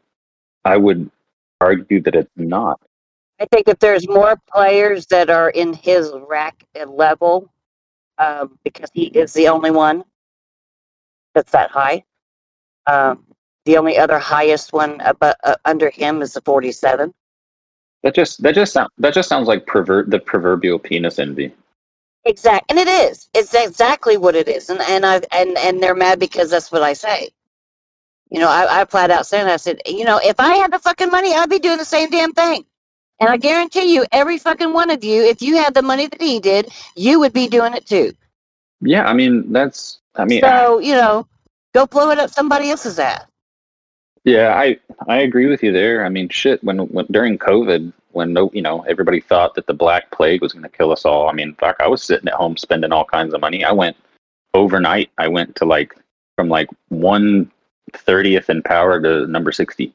I 0.66 0.78
would 0.78 1.10
argue 1.62 2.02
that 2.02 2.16
it's 2.16 2.30
not. 2.36 2.80
I 3.40 3.46
think 3.46 3.68
if 3.68 3.80
there's 3.80 4.08
more 4.08 4.40
players 4.54 5.06
that 5.08 5.30
are 5.30 5.50
in 5.50 5.74
his 5.74 6.12
rack 6.28 6.64
level, 6.86 7.50
um, 8.18 8.60
because 8.64 8.90
he 8.94 9.06
is 9.06 9.34
the 9.34 9.48
only 9.48 9.72
one 9.72 10.04
that's 11.34 11.52
that 11.54 11.72
high. 11.72 12.04
Um, 12.86 13.26
the 13.66 13.78
only 13.78 13.98
other 13.98 14.20
highest 14.20 14.74
one 14.74 15.00
above, 15.02 15.36
uh, 15.44 15.56
under 15.66 15.90
him 15.90 16.22
is 16.22 16.34
the 16.34 16.42
47. 16.42 17.14
That 18.04 18.16
just 18.16 18.44
that 18.44 18.54
just 18.54 18.74
sound 18.74 18.90
that 18.98 19.14
just 19.14 19.30
sounds 19.30 19.48
like 19.48 19.66
pervert 19.66 20.10
the 20.10 20.20
proverbial 20.20 20.78
penis 20.78 21.20
envy. 21.20 21.54
Exactly, 22.26 22.66
and 22.70 22.80
it 22.80 22.90
is. 22.90 23.30
It's 23.34 23.54
exactly 23.54 24.18
what 24.18 24.36
it 24.36 24.50
is, 24.50 24.70
and 24.70 24.82
and 24.82 25.06
I 25.06 25.22
and 25.32 25.58
and 25.58 25.82
they're 25.82 25.96
mad 25.96 26.20
because 26.20 26.50
that's 26.50 26.70
what 26.70 26.84
I 26.84 26.94
say. 26.94 27.30
You 28.30 28.40
know, 28.40 28.50
I, 28.50 28.82
I 28.82 28.86
flat 28.86 29.12
out 29.12 29.26
said, 29.26 29.48
I 29.48 29.58
said, 29.58 29.82
you 29.86 30.04
know, 30.04 30.20
if 30.22 30.40
I 30.40 30.56
had 30.56 30.74
the 30.74 30.80
fucking 30.80 31.12
money, 31.12 31.34
I'd 31.34 31.50
be 31.50 31.60
doing 31.60 31.78
the 31.78 31.86
same 31.86 32.10
damn 32.10 32.34
thing. 32.34 32.66
And 33.20 33.30
I 33.30 33.38
guarantee 33.38 33.94
you, 33.94 34.06
every 34.12 34.38
fucking 34.38 34.74
one 34.74 34.90
of 34.90 35.04
you, 35.04 35.24
if 35.24 35.42
you 35.42 35.56
had 35.58 35.74
the 35.74 35.82
money 35.82 36.08
that 36.08 36.20
he 36.20 36.40
did, 36.40 36.70
you 36.96 37.20
would 37.20 37.32
be 37.32 37.48
doing 37.48 37.74
it 37.74 37.86
too. 37.86 38.12
Yeah, 38.82 39.06
I 39.06 39.14
mean 39.14 39.54
that's 39.54 40.00
I 40.16 40.26
mean 40.26 40.42
So 40.42 40.80
you 40.80 40.96
know, 40.96 41.26
go 41.74 41.86
blow 41.86 42.10
it 42.10 42.20
up 42.20 42.32
somebody 42.32 42.70
else's 42.70 43.00
ass. 43.00 43.24
Yeah, 44.26 44.56
I 44.56 44.78
I 45.08 45.18
agree 45.18 45.48
with 45.48 45.64
you 45.64 45.72
there. 45.74 46.06
I 46.06 46.10
mean, 46.10 46.30
shit. 46.30 46.64
When, 46.64 46.80
when 46.90 47.06
during 47.12 47.38
COVID, 47.38 47.92
when 48.12 48.32
no, 48.34 48.50
you 48.54 48.62
know, 48.62 48.82
everybody 48.84 49.20
thought 49.20 49.54
that 49.56 49.68
the 49.68 49.74
Black 49.74 50.12
Plague 50.12 50.42
was 50.42 50.54
going 50.54 50.64
to 50.64 50.70
kill 50.70 50.92
us 50.92 51.04
all. 51.06 51.30
I 51.30 51.34
mean, 51.34 51.56
fuck, 51.56 51.76
I 51.82 51.88
was 51.88 52.04
sitting 52.04 52.28
at 52.30 52.36
home 52.36 52.56
spending 52.56 52.92
all 52.94 53.06
kinds 53.06 53.34
of 53.34 53.42
money. 53.42 53.66
I 53.66 53.72
went 53.72 53.98
overnight. 54.54 55.10
I 55.18 55.28
went 55.28 55.56
to 55.58 55.66
like 55.66 55.94
from 56.38 56.48
like 56.48 56.70
one 56.90 57.52
thirtieth 57.94 58.50
in 58.50 58.62
power 58.64 59.02
to 59.02 59.28
number 59.28 59.52
sixty 59.52 59.94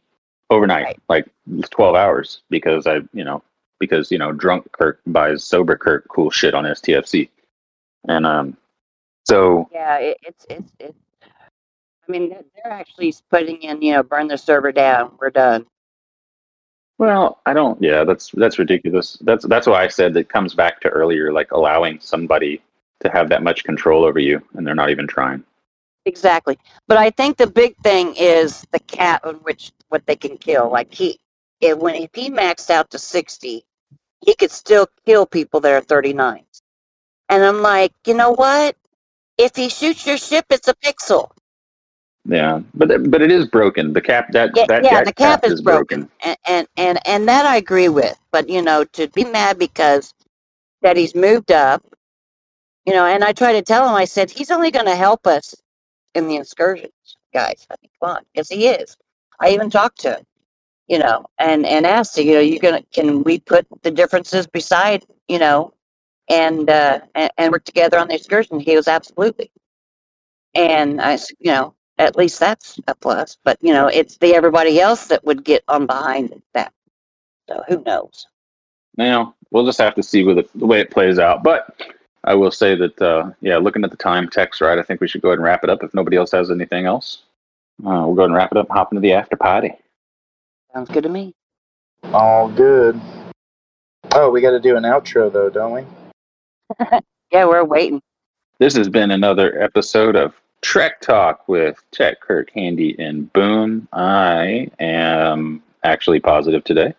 overnight, 0.51 0.85
Right. 0.85 1.01
like 1.09 1.27
twelve 1.71 1.97
hours, 1.97 2.43
because 2.51 2.87
I, 2.87 3.01
you 3.15 3.25
know, 3.25 3.43
because 3.81 4.11
you 4.13 4.19
know, 4.19 4.33
drunk 4.33 4.71
Kirk 4.73 5.01
buys 5.07 5.43
sober 5.43 5.77
Kirk 5.77 6.07
cool 6.09 6.31
shit 6.31 6.55
on 6.55 6.65
STFC, 6.65 7.31
and 8.09 8.27
um, 8.27 8.57
so 9.27 9.69
Yeah, 9.73 9.97
it, 9.99 10.19
it's 10.23 10.47
it's 10.51 10.73
it's. 10.79 10.99
I 12.09 12.13
mean, 12.13 12.31
they're- 12.31 12.45
they're 12.55 12.73
actually 12.73 13.15
putting 13.31 13.63
in, 13.63 13.83
you 13.83 13.93
know, 13.93 14.03
burn 14.03 14.29
the 14.29 14.39
server 14.39 14.73
down. 14.73 15.17
We're 15.21 15.31
done. 15.31 15.67
Well, 16.99 17.41
I 17.47 17.53
don't. 17.53 17.81
Yeah, 17.81 18.03
that's 18.05 18.31
that's 18.33 18.59
ridiculous. 18.59 19.19
That's 19.21 19.45
that's 19.47 19.69
why 19.69 19.85
I 19.85 19.89
said 19.89 20.15
that 20.15 20.29
comes 20.29 20.55
back 20.55 20.81
to 20.81 20.89
earlier, 20.89 21.33
like 21.33 21.53
allowing 21.53 22.01
somebody 22.01 22.61
to 23.01 23.11
have 23.11 23.29
that 23.29 23.45
much 23.45 23.63
control 23.63 24.05
over 24.05 24.19
you, 24.19 24.43
and 24.55 24.67
they're 24.67 24.75
not 24.75 24.91
even 24.91 25.07
trying. 25.07 25.45
Exactly. 26.07 26.59
But 26.89 26.97
I 26.97 27.11
think 27.11 27.37
the 27.37 27.47
big 27.47 27.77
thing 27.85 28.17
is 28.17 28.67
the 28.73 28.81
cap 28.81 29.25
on 29.25 29.37
which 29.37 29.71
what 29.91 30.05
they 30.07 30.17
can 30.17 30.39
kill. 30.39 30.71
Like 30.71 30.93
he, 30.93 31.21
it, 31.61 31.79
when 31.79 31.95
if 31.95 32.11
he 32.15 32.31
maxed 32.31 32.71
out 32.71 32.91
to 32.91 32.99
sixty, 32.99 33.65
he 34.25 34.35
could 34.35 34.51
still 34.51 34.89
kill 35.07 35.25
people 35.25 35.61
that 35.61 35.73
are 35.73 35.81
thirty 35.81 36.13
nine. 36.13 36.45
And 37.29 37.45
I'm 37.45 37.63
like, 37.63 37.93
you 38.07 38.15
know 38.15 38.33
what? 38.33 38.75
If 39.37 39.55
he 39.55 39.69
shoots 39.69 40.05
your 40.05 40.17
ship, 40.19 40.47
it's 40.51 40.67
a 40.67 40.75
pixel. 40.75 41.31
Yeah, 42.29 42.61
but 42.75 43.11
but 43.11 43.23
it 43.23 43.33
is 43.33 43.47
broken. 43.49 43.95
The 43.95 44.03
cap 44.03 44.33
that 44.33 44.51
Yeah, 44.55 44.67
that 44.69 44.91
yeah 44.91 45.03
the 45.03 45.13
cap 45.13 45.45
is 45.45 45.63
broken, 45.63 46.09
And, 46.25 46.37
and 46.47 46.69
and 46.77 46.99
and 47.07 47.29
that 47.29 47.47
I 47.47 47.57
agree 47.57 47.89
with. 47.89 48.19
But 48.33 48.49
you 48.49 48.63
know, 48.63 48.85
to 48.85 49.09
be 49.09 49.25
mad 49.25 49.59
because 49.59 50.15
that 50.83 50.97
he's 50.97 51.15
moved 51.15 51.53
up, 51.53 51.85
you 52.87 52.95
know, 52.95 53.07
and 53.07 53.25
I 53.25 53.33
try 53.33 53.53
to 53.53 53.63
tell 53.63 53.89
him, 53.89 53.95
I 53.95 54.05
said 54.05 54.31
he's 54.31 54.51
only 54.51 54.71
going 54.71 54.87
to 54.87 54.97
help 54.97 55.27
us 55.27 55.55
in 56.15 56.29
the 56.29 56.37
excursions, 56.37 56.93
guys. 57.35 57.67
I 57.71 57.77
mean, 57.83 57.91
come 58.01 58.17
on, 58.17 58.23
yes, 58.35 58.49
he 58.51 58.69
is. 58.69 58.97
I 59.41 59.51
even 59.51 59.71
talked 59.71 60.01
to 60.01 60.17
him, 60.17 60.25
you 60.89 60.99
know, 60.99 61.27
and 61.39 61.67
and 61.67 61.87
asked, 61.87 62.19
you 62.19 62.35
know, 62.35 62.41
you 62.41 62.59
gonna 62.61 62.83
can 62.93 63.23
we 63.25 63.41
put 63.41 63.67
the 63.83 63.91
differences 63.91 64.47
beside, 64.47 65.05
you 65.29 65.39
know, 65.39 65.73
and 66.29 66.69
uh 66.71 67.01
and, 67.15 67.31
and 67.39 67.53
work 67.53 67.65
together 67.65 67.99
on 67.99 68.09
the 68.09 68.15
excursion? 68.15 68.61
He 68.61 68.77
was 68.77 68.89
absolutely. 68.89 69.51
And 70.55 71.01
I, 71.01 71.19
you 71.41 71.53
know, 71.53 71.75
at 71.99 72.17
least 72.17 72.41
that's 72.41 72.79
a 72.87 72.95
plus. 72.95 73.37
But 73.45 73.59
you 73.61 73.73
know, 73.73 73.87
it's 73.89 74.17
the 74.19 74.35
everybody 74.35 74.81
else 74.81 75.07
that 75.07 75.25
would 75.25 75.45
get 75.45 75.63
on 75.69 75.87
behind 75.87 76.41
that. 76.55 76.73
So 77.49 77.63
who 77.69 77.83
knows? 77.85 78.27
Now 78.97 79.35
we'll 79.51 79.67
just 79.67 79.79
have 79.79 79.95
to 79.95 80.03
see 80.03 80.25
with 80.25 80.39
it, 80.39 80.51
the 80.55 80.67
way 80.67 80.81
it 80.81 80.91
plays 80.91 81.19
out. 81.19 81.43
But 81.43 81.75
I 82.25 82.35
will 82.35 82.51
say 82.51 82.75
that 82.75 83.01
uh, 83.01 83.31
yeah, 83.41 83.59
looking 83.59 83.85
at 83.85 83.91
the 83.91 83.97
time, 83.97 84.29
text 84.29 84.61
right. 84.61 84.79
I 84.79 84.83
think 84.83 85.01
we 85.01 85.09
should 85.09 85.23
go 85.23 85.29
ahead 85.29 85.39
and 85.39 85.45
wrap 85.45 85.65
it 85.65 85.71
up. 85.71 85.83
If 85.83 85.95
nobody 85.95 86.17
else 86.17 86.33
has 86.33 86.51
anything 86.51 86.87
else, 86.87 87.23
uh, 87.87 88.05
we'll 88.05 88.15
go 88.15 88.23
ahead 88.23 88.31
and 88.31 88.35
wrap 88.35 88.53
it 88.53 88.59
up. 88.59 88.69
and 88.69 88.77
Hop 88.77 88.93
into 88.93 89.01
the 89.01 89.13
after 89.13 89.37
party. 89.37 89.73
Sounds 90.75 90.91
good 90.91 91.05
to 91.05 91.09
me. 91.09 91.35
All 92.13 92.49
good. 92.49 93.01
Oh, 94.13 94.31
we 94.31 94.41
got 94.41 94.51
to 94.53 94.61
do 94.61 94.77
an 94.77 94.85
outro 94.85 95.33
though, 95.33 95.51
don't 95.51 95.73
we? 95.73 96.99
Yeah, 97.31 97.45
we're 97.45 97.65
waiting. 97.65 98.01
This 98.59 98.75
has 98.77 98.89
been 98.89 99.11
another 99.11 99.61
episode 99.63 100.17
of 100.17 100.33
Trek 100.63 101.01
Talk 101.01 101.49
with 101.49 101.83
Tech 101.93 102.21
Kirk, 102.21 102.51
Handy, 102.55 102.97
and 102.99 103.33
Boone. 103.33 103.87
I 103.93 104.69
am 104.81 105.63
actually 105.85 106.21
positive 106.21 106.65
today. 106.65 106.95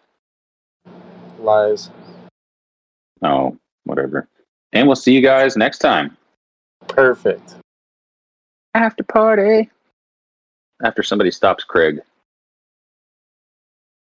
Lies. 1.39 1.89
Oh, 3.21 3.57
whatever. 3.83 4.27
And 4.73 4.87
we'll 4.87 4.95
see 4.95 5.13
you 5.13 5.21
guys 5.21 5.57
next 5.57 5.79
time. 5.79 6.17
Perfect. 6.87 7.55
After 8.75 9.03
party. 9.03 9.69
After 10.83 11.03
somebody 11.03 11.31
stops 11.31 11.63
Craig. 11.63 11.99